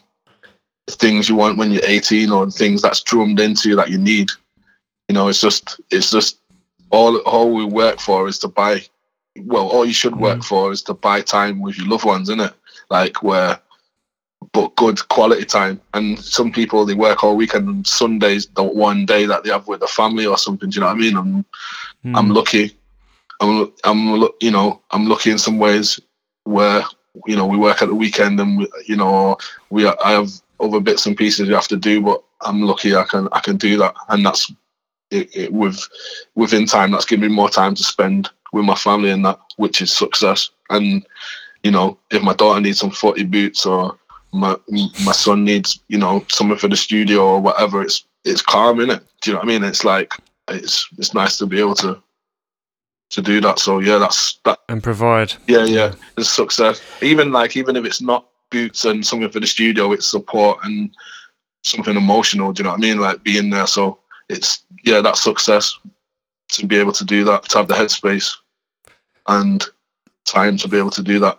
things 0.89 1.29
you 1.29 1.35
want 1.35 1.59
when 1.59 1.71
you're 1.71 1.85
18 1.85 2.31
or 2.31 2.51
things 2.51 2.83
that's 2.83 3.03
drummed 3.03 3.41
into 3.41 3.69
you 3.71 3.77
that 3.77 3.91
you 3.91 3.99
need. 3.99 4.31
You 5.09 5.15
know, 5.15 5.29
it's 5.29 5.41
just, 5.41 5.81
it's 5.91 6.11
just 6.11 6.39
all 6.91 7.17
all 7.19 7.53
we 7.53 7.65
work 7.65 8.01
for 8.01 8.29
is 8.29 8.39
to 8.41 8.49
buy. 8.49 8.83
Well, 9.37 9.67
all 9.69 9.85
you 9.85 9.93
should 9.93 10.17
work 10.17 10.39
Mhm. 10.41 10.45
for 10.45 10.73
is 10.73 10.83
to 10.83 10.95
buy 10.95 11.21
time 11.23 11.61
with 11.61 11.77
your 11.79 11.89
loved 11.89 12.05
ones, 12.05 12.29
isn't 12.29 12.41
it? 12.41 12.55
Like 12.91 13.23
where 13.23 13.59
but 14.53 14.77
good 14.77 15.09
quality 15.09 15.45
time. 15.45 15.81
And 15.95 16.19
some 16.19 16.53
people 16.53 16.85
they 16.85 16.95
work 16.95 17.25
all 17.25 17.35
weekend 17.35 17.67
and 17.69 17.87
Sundays 17.87 18.47
the 18.55 18.63
one 18.63 19.07
day 19.07 19.27
that 19.27 19.43
they 19.43 19.51
have 19.51 19.67
with 19.67 19.81
the 19.81 19.87
family 19.89 20.27
or 20.27 20.39
something. 20.39 20.71
Do 20.71 20.75
you 20.77 20.81
know 20.81 20.87
what 20.89 20.97
I 20.97 21.01
mean? 21.01 21.17
I'm 21.17 21.45
Hmm. 22.03 22.17
I'm 22.17 22.31
lucky. 22.31 22.77
I'm 23.41 23.73
I'm 23.83 24.29
you 24.41 24.51
know 24.51 24.81
I'm 24.93 25.09
lucky 25.09 25.31
in 25.31 25.39
some 25.39 25.59
ways 25.59 25.99
where 26.45 26.85
you 27.27 27.37
know 27.37 27.47
we 27.47 27.57
work 27.57 27.83
at 27.83 27.89
the 27.89 27.95
weekend 27.95 28.39
and 28.39 28.59
we, 28.59 28.69
you 28.87 28.97
know 28.97 29.37
we 29.71 29.87
are 29.87 29.97
I 30.05 30.13
have 30.13 30.31
other 30.65 30.81
bits 30.81 31.07
and 31.07 31.17
pieces 31.17 31.49
you 31.49 31.55
have 31.55 31.69
to 31.69 31.77
do, 31.77 32.01
but 32.01 32.23
I'm 32.41 32.63
lucky 32.63 32.95
I 32.95 33.05
can 33.05 33.29
I 33.33 33.41
can 33.41 33.57
do 33.57 33.77
that, 33.79 33.95
and 34.09 34.25
that's 34.25 34.51
it, 35.11 35.35
it 35.37 35.53
with 35.53 35.87
within 36.35 36.67
time 36.67 36.91
that's 36.91 37.05
giving 37.05 37.29
me 37.29 37.35
more 37.35 37.51
time 37.51 37.75
to 37.75 37.83
spend 37.83 38.31
with 38.53 38.65
my 38.65 38.75
family 38.75 39.11
and 39.11 39.25
that, 39.25 39.39
which 39.57 39.83
is 39.83 39.93
success. 39.93 40.51
And 40.71 41.07
you 41.63 41.71
know 41.71 41.99
if 42.11 42.23
my 42.23 42.35
daughter 42.35 42.61
needs 42.61 42.79
some 42.79 42.91
footy 42.91 43.25
boots 43.25 43.67
or 43.67 43.97
my 44.33 44.57
my 45.05 45.13
son 45.13 45.45
needs 45.45 45.81
you 45.89 45.99
know 45.99 46.25
something 46.29 46.59
for 46.59 46.69
the 46.69 46.77
studio 46.77 47.25
or 47.25 47.41
whatever, 47.41 47.83
it's 47.83 48.05
it's 48.25 48.43
calm 48.43 48.81
in 48.81 48.91
it. 48.91 49.03
Do 49.21 49.31
you 49.31 49.35
know 49.35 49.41
what 49.41 49.49
I 49.49 49.53
mean? 49.53 49.65
It's 49.65 49.85
like 49.85 50.13
it's 50.49 50.89
it's 50.99 51.15
nice 51.15 51.39
to 51.39 51.47
be 51.47 51.61
able 51.61 51.77
to 51.77 52.03
to 53.11 53.23
do 53.23 53.41
that. 53.41 53.59
So 53.59 53.79
yeah, 53.79 53.99
that's 53.99 54.39
that. 54.45 54.59
and 54.69 54.83
provide. 54.83 55.35
Yeah, 55.47 55.65
yeah, 55.65 55.95
it's 56.17 56.31
success. 56.31 56.81
Even 57.03 57.33
like 57.33 57.57
even 57.57 57.77
if 57.77 57.85
it's 57.85 58.03
not 58.03 58.27
boots 58.55 58.85
and 58.85 59.05
something 59.05 59.31
for 59.31 59.41
the 59.41 59.47
studio, 59.47 59.93
it's 59.93 60.07
support 60.07 60.59
and 60.63 60.95
something 61.65 61.97
emotional. 61.97 62.53
Do 62.53 62.61
you 62.61 62.65
know 62.65 62.71
what 62.71 62.79
I 62.79 62.87
mean? 62.89 63.01
Like 63.01 63.25
being 63.25 63.51
there. 63.51 63.67
So 63.67 63.99
it's 64.29 64.65
yeah, 64.85 65.01
that's 65.01 65.21
success 65.21 65.77
to 66.53 66.67
be 66.67 66.77
able 66.77 66.93
to 66.93 67.05
do 67.05 67.25
that, 67.25 67.43
to 67.49 67.59
have 67.59 67.69
the 67.69 67.75
headspace 67.75 68.37
and 69.27 69.65
time 70.25 70.57
to 70.59 70.69
be 70.69 70.79
able 70.79 70.91
to 70.91 71.03
do 71.03 71.19
that 71.19 71.39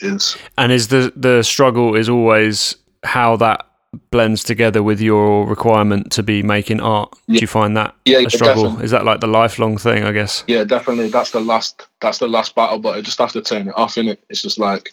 is. 0.00 0.36
And 0.56 0.72
is 0.72 0.88
the 0.88 1.12
the 1.14 1.42
struggle 1.42 1.94
is 1.94 2.08
always 2.08 2.76
how 3.04 3.36
that 3.36 3.66
blends 4.10 4.44
together 4.44 4.82
with 4.82 5.00
your 5.00 5.46
requirement 5.46 6.12
to 6.12 6.22
be 6.22 6.42
making 6.42 6.80
art. 6.80 7.14
Do 7.28 7.34
you 7.34 7.46
find 7.46 7.76
that 7.76 7.94
yeah, 8.04 8.18
a 8.18 8.22
yeah, 8.22 8.28
struggle? 8.28 8.64
definitely. 8.64 8.84
Is 8.84 8.90
that 8.92 9.04
like 9.04 9.20
the 9.20 9.26
lifelong 9.26 9.76
thing? 9.76 10.04
I 10.04 10.12
guess. 10.12 10.44
Yeah, 10.46 10.64
definitely. 10.64 11.08
That's 11.08 11.30
the 11.30 11.40
last. 11.40 11.86
That's 12.00 12.18
the 12.18 12.28
last 12.28 12.54
battle. 12.54 12.78
But 12.78 12.96
I 12.96 13.00
just 13.02 13.18
have 13.18 13.32
to 13.32 13.42
turn 13.42 13.68
it 13.68 13.74
off. 13.76 13.98
In 13.98 14.08
it, 14.08 14.24
it's 14.30 14.42
just 14.42 14.58
like 14.58 14.92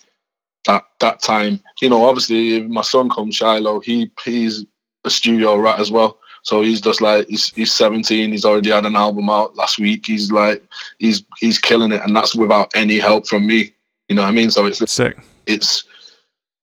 that. 0.66 0.84
That 1.00 1.22
time, 1.22 1.62
you 1.82 1.90
know. 1.90 2.06
Obviously, 2.06 2.62
my 2.62 2.82
son 2.82 3.10
comes, 3.10 3.36
Shiloh. 3.36 3.80
He 3.80 4.12
he's 4.24 4.66
a 5.04 5.10
studio 5.10 5.58
rat 5.58 5.80
as 5.80 5.92
well. 5.92 6.20
So 6.46 6.62
he's 6.62 6.80
just 6.80 7.02
like 7.02 7.28
he's 7.28 7.50
he's 7.52 7.74
17. 7.74 8.32
He's 8.32 8.46
already 8.46 8.70
had 8.70 8.86
an 8.86 8.96
album 8.96 9.30
out 9.30 9.56
last 9.56 9.80
week. 9.80 10.06
He's 10.06 10.32
like 10.32 10.64
he's 11.00 11.24
he's 11.40 11.58
killing 11.58 11.92
it, 11.92 12.02
and 12.04 12.16
that's 12.16 12.36
without 12.36 12.72
any 12.76 13.00
help 13.00 13.28
from 13.28 13.48
me. 13.48 13.74
You 14.10 14.16
know 14.16 14.22
what 14.22 14.30
I 14.30 14.32
mean? 14.32 14.52
So 14.52 14.66
it's 14.66 14.92
Sick. 14.92 15.18
it's 15.48 15.84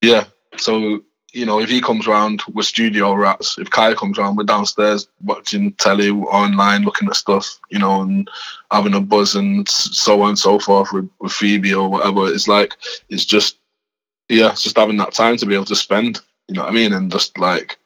yeah. 0.01 0.24
So 0.57 1.03
you 1.33 1.47
know, 1.47 1.61
if 1.61 1.70
he 1.70 1.81
comes 1.81 2.07
round, 2.07 2.43
we're 2.53 2.62
studio 2.62 3.15
rats. 3.15 3.59
If 3.59 3.70
Kai 3.70 3.95
comes 3.95 4.19
round, 4.19 4.37
we're 4.37 4.45
downstairs 4.45 5.09
watching 5.24 5.73
telly, 5.74 6.11
online, 6.11 6.83
looking 6.83 7.09
at 7.09 7.16
stuff, 7.16 7.59
you 7.70 7.79
know, 7.79 8.03
and 8.03 8.31
having 8.70 8.95
a 8.95 9.01
buzz 9.01 9.35
and 9.35 9.66
so 9.69 10.23
on 10.23 10.31
and 10.31 10.39
so 10.39 10.59
forth 10.59 10.93
with, 10.93 11.09
with 11.20 11.33
Phoebe 11.33 11.74
or 11.74 11.89
whatever. 11.89 12.29
It's 12.29 12.49
like 12.49 12.77
it's 13.09 13.24
just 13.24 13.59
yeah, 14.28 14.51
just 14.51 14.77
having 14.77 14.97
that 14.99 15.12
time 15.12 15.36
to 15.36 15.47
be 15.47 15.55
able 15.55 15.65
to 15.66 15.77
spend. 15.77 16.20
You 16.49 16.55
know 16.55 16.62
what 16.62 16.70
I 16.70 16.74
mean? 16.74 16.93
And 16.93 17.11
just 17.11 17.39
like 17.39 17.78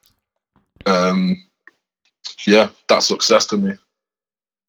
um 0.87 1.43
yeah, 2.47 2.69
that's 2.89 3.07
success 3.07 3.47
to 3.47 3.57
me. 3.57 3.75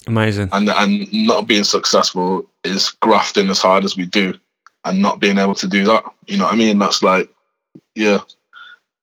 Amazing. 0.07 0.49
And 0.51 0.69
and 0.69 1.11
not 1.13 1.47
being 1.47 1.63
successful 1.63 2.49
is 2.63 2.89
grafting 2.89 3.49
as 3.49 3.61
hard 3.61 3.83
as 3.83 3.97
we 3.97 4.05
do 4.05 4.33
and 4.85 5.01
not 5.01 5.19
being 5.19 5.37
able 5.37 5.55
to 5.55 5.67
do 5.67 5.83
that. 5.85 6.03
You 6.27 6.37
know 6.37 6.45
what 6.45 6.53
I 6.53 6.57
mean? 6.57 6.79
That's 6.79 7.03
like 7.03 7.29
yeah, 7.95 8.19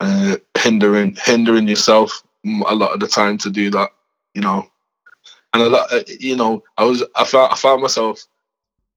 uh, 0.00 0.36
hindering 0.58 1.16
hindering 1.22 1.68
yourself 1.68 2.22
a 2.44 2.74
lot 2.74 2.92
of 2.92 3.00
the 3.00 3.08
time 3.08 3.38
to 3.38 3.50
do 3.50 3.70
that. 3.70 3.90
You 4.34 4.42
know, 4.42 4.66
and 5.52 5.62
a 5.62 5.68
lot, 5.68 5.92
uh, 5.92 6.02
you 6.20 6.36
know, 6.36 6.62
I 6.78 6.84
was 6.84 7.04
I 7.14 7.24
found 7.24 7.52
I 7.52 7.56
found 7.56 7.82
myself 7.82 8.24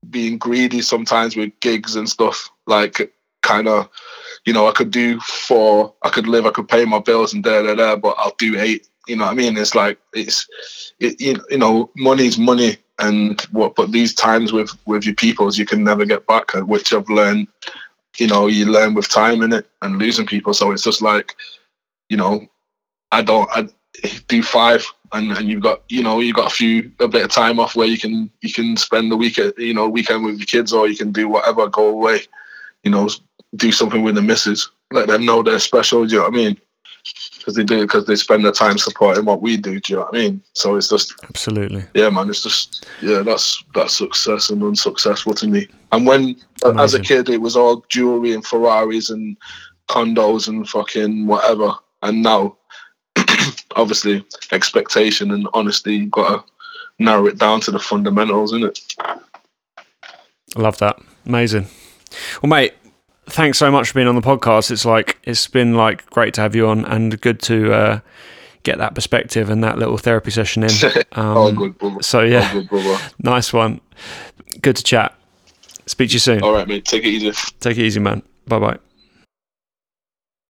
being 0.10 0.38
greedy 0.38 0.82
sometimes 0.82 1.36
with 1.36 1.60
gigs 1.60 1.96
and 1.96 2.10
stuff. 2.10 2.50
Like 2.66 3.14
kind 3.42 3.68
of, 3.68 3.90
you 4.46 4.54
know, 4.54 4.68
I 4.68 4.72
could 4.72 4.92
do 4.92 5.20
four, 5.20 5.94
I 6.04 6.10
could 6.10 6.28
live, 6.28 6.46
I 6.46 6.52
could 6.52 6.68
pay 6.68 6.86
my 6.86 7.00
bills 7.00 7.34
and 7.34 7.44
da 7.44 7.62
da 7.62 7.76
da, 7.76 7.96
but 7.96 8.16
I'll 8.18 8.36
do 8.38 8.60
eight. 8.60 8.88
You 9.08 9.16
know 9.16 9.26
what 9.26 9.32
I 9.32 9.36
mean? 9.36 9.58
It's 9.58 9.76
like 9.76 10.00
it's, 10.14 10.48
it, 11.00 11.20
you 11.22 11.58
know, 11.58 11.90
money's 11.96 12.38
money, 12.38 12.78
and 13.00 13.40
what, 13.52 13.76
but 13.76 13.92
these 13.92 14.14
times 14.14 14.52
with 14.52 14.72
with 14.86 15.06
your 15.06 15.16
peoples, 15.16 15.58
you 15.58 15.66
can 15.66 15.84
never 15.84 16.06
get 16.06 16.28
back. 16.28 16.52
Which 16.54 16.92
I've 16.92 17.10
learned 17.10 17.48
you 18.18 18.28
know, 18.28 18.48
you 18.48 18.66
learn 18.66 18.94
with 18.94 19.10
time 19.10 19.42
in 19.42 19.54
it 19.54 19.68
and 19.82 20.00
losing 20.00 20.26
people. 20.26 20.54
So 20.54 20.72
it's 20.72 20.84
just 20.84 21.02
like, 21.02 21.36
you 22.10 22.18
know, 22.18 22.48
I 23.12 23.22
don't, 23.22 23.50
I 23.52 23.68
do 24.28 24.44
five 24.44 24.86
and, 25.14 25.32
and 25.32 25.48
you've 25.48 25.62
got, 25.62 25.84
you 25.90 26.04
know, 26.04 26.20
you've 26.20 26.36
got 26.36 26.52
a 26.52 26.56
few, 26.56 26.92
a 27.00 27.08
bit 27.08 27.24
of 27.24 27.32
time 27.32 27.60
off 27.60 27.76
where 27.76 27.88
you 27.88 27.98
can, 27.98 28.30
you 28.42 28.52
can 28.52 28.76
spend 28.76 29.12
the 29.12 29.18
weekend, 29.18 29.54
you 29.58 29.74
know, 29.74 29.88
weekend 29.88 30.26
with 30.26 30.38
your 30.38 30.46
kids 30.46 30.74
or 30.74 30.88
you 30.88 30.98
can 30.98 31.12
do 31.12 31.28
whatever, 31.28 31.68
go 31.68 31.88
away, 31.88 32.22
you 32.84 32.92
know, 32.92 33.08
do 33.58 33.72
something 33.72 34.04
with 34.04 34.16
the 34.16 34.22
misses. 34.22 34.70
let 34.92 35.08
them 35.08 35.26
know 35.26 35.44
they're 35.44 35.60
special. 35.60 36.06
Do 36.06 36.14
you 36.14 36.20
know 36.20 36.26
what 36.26 36.34
I 36.34 36.38
mean? 36.38 36.58
because 37.48 37.56
they 37.56 37.64
do 37.64 37.82
because 37.82 38.06
they 38.06 38.16
spend 38.16 38.44
their 38.44 38.52
time 38.52 38.78
supporting 38.78 39.24
what 39.24 39.42
we 39.42 39.56
do. 39.56 39.80
Do 39.80 39.94
you 39.94 39.96
know 39.96 40.06
what 40.06 40.16
I 40.16 40.18
mean? 40.18 40.42
So 40.54 40.76
it's 40.76 40.90
just 40.90 41.14
absolutely 41.24 41.86
yeah, 41.94 42.10
man. 42.10 42.30
It's 42.30 42.44
just 42.44 42.86
yeah, 43.02 43.22
that's 43.22 43.64
that's 43.74 43.98
success 43.98 44.50
and 44.50 44.62
unsuccessful 44.62 45.34
to 45.36 45.48
me. 45.48 45.68
And 45.94 46.06
when 46.06 46.36
Amazing. 46.66 46.80
as 46.80 46.94
a 46.94 47.00
kid, 47.00 47.30
it 47.30 47.40
was 47.40 47.56
all 47.56 47.86
jewelry 47.88 48.34
and 48.34 48.46
Ferraris 48.46 49.10
and 49.10 49.38
condos 49.88 50.50
and 50.50 50.68
fucking 50.68 51.26
whatever. 51.26 51.72
And 52.02 52.22
now, 52.22 52.58
obviously, 53.78 54.26
expectation 54.52 55.32
and 55.32 55.48
honesty, 55.54 55.96
you've 55.96 56.12
got 56.12 56.46
to 56.46 56.54
narrow 57.00 57.28
it 57.28 57.38
down 57.38 57.62
to 57.62 57.72
the 57.72 57.80
fundamentals, 57.80 58.52
isn't 58.54 58.66
it? 58.66 58.80
I 60.58 60.62
love 60.62 60.78
that. 60.80 61.00
Amazing. 61.26 61.68
Well, 62.42 62.50
mate, 62.50 62.74
thanks 63.28 63.58
so 63.58 63.72
much 63.72 63.90
for 63.90 63.94
being 63.96 64.08
on 64.08 64.16
the 64.16 64.22
podcast. 64.22 64.72
It's 64.72 64.86
like 64.86 65.20
it's 65.24 65.48
been 65.48 65.76
like 65.76 66.10
great 66.10 66.34
to 66.36 66.42
have 66.42 66.56
you 66.56 66.68
on 66.68 66.86
and 66.86 67.20
good 67.22 67.40
to 67.44 67.74
uh, 67.74 68.00
get 68.64 68.78
that 68.80 68.96
perspective 68.96 69.50
and 69.50 69.64
that 69.64 69.78
little 69.78 69.98
therapy 69.98 70.32
session 70.32 70.64
in. 70.64 70.70
Um, 71.14 71.38
oh, 71.38 71.52
good, 71.52 71.78
brother. 71.78 72.04
So 72.04 72.22
yeah, 72.22 72.52
oh, 72.54 72.62
good, 72.64 73.02
nice 73.20 73.52
one. 73.52 73.82
Good 74.62 74.76
to 74.76 74.84
chat. 74.84 75.16
Speak 75.88 76.10
to 76.10 76.14
you 76.14 76.20
soon. 76.20 76.44
All 76.44 76.54
right, 76.54 76.68
mate. 76.68 76.86
Take 76.86 77.04
it 77.04 77.10
easy. 77.10 77.32
Take 77.60 77.78
it 77.78 77.84
easy, 77.84 78.00
man. 78.00 78.22
Bye 78.46 78.60
bye. 78.60 78.78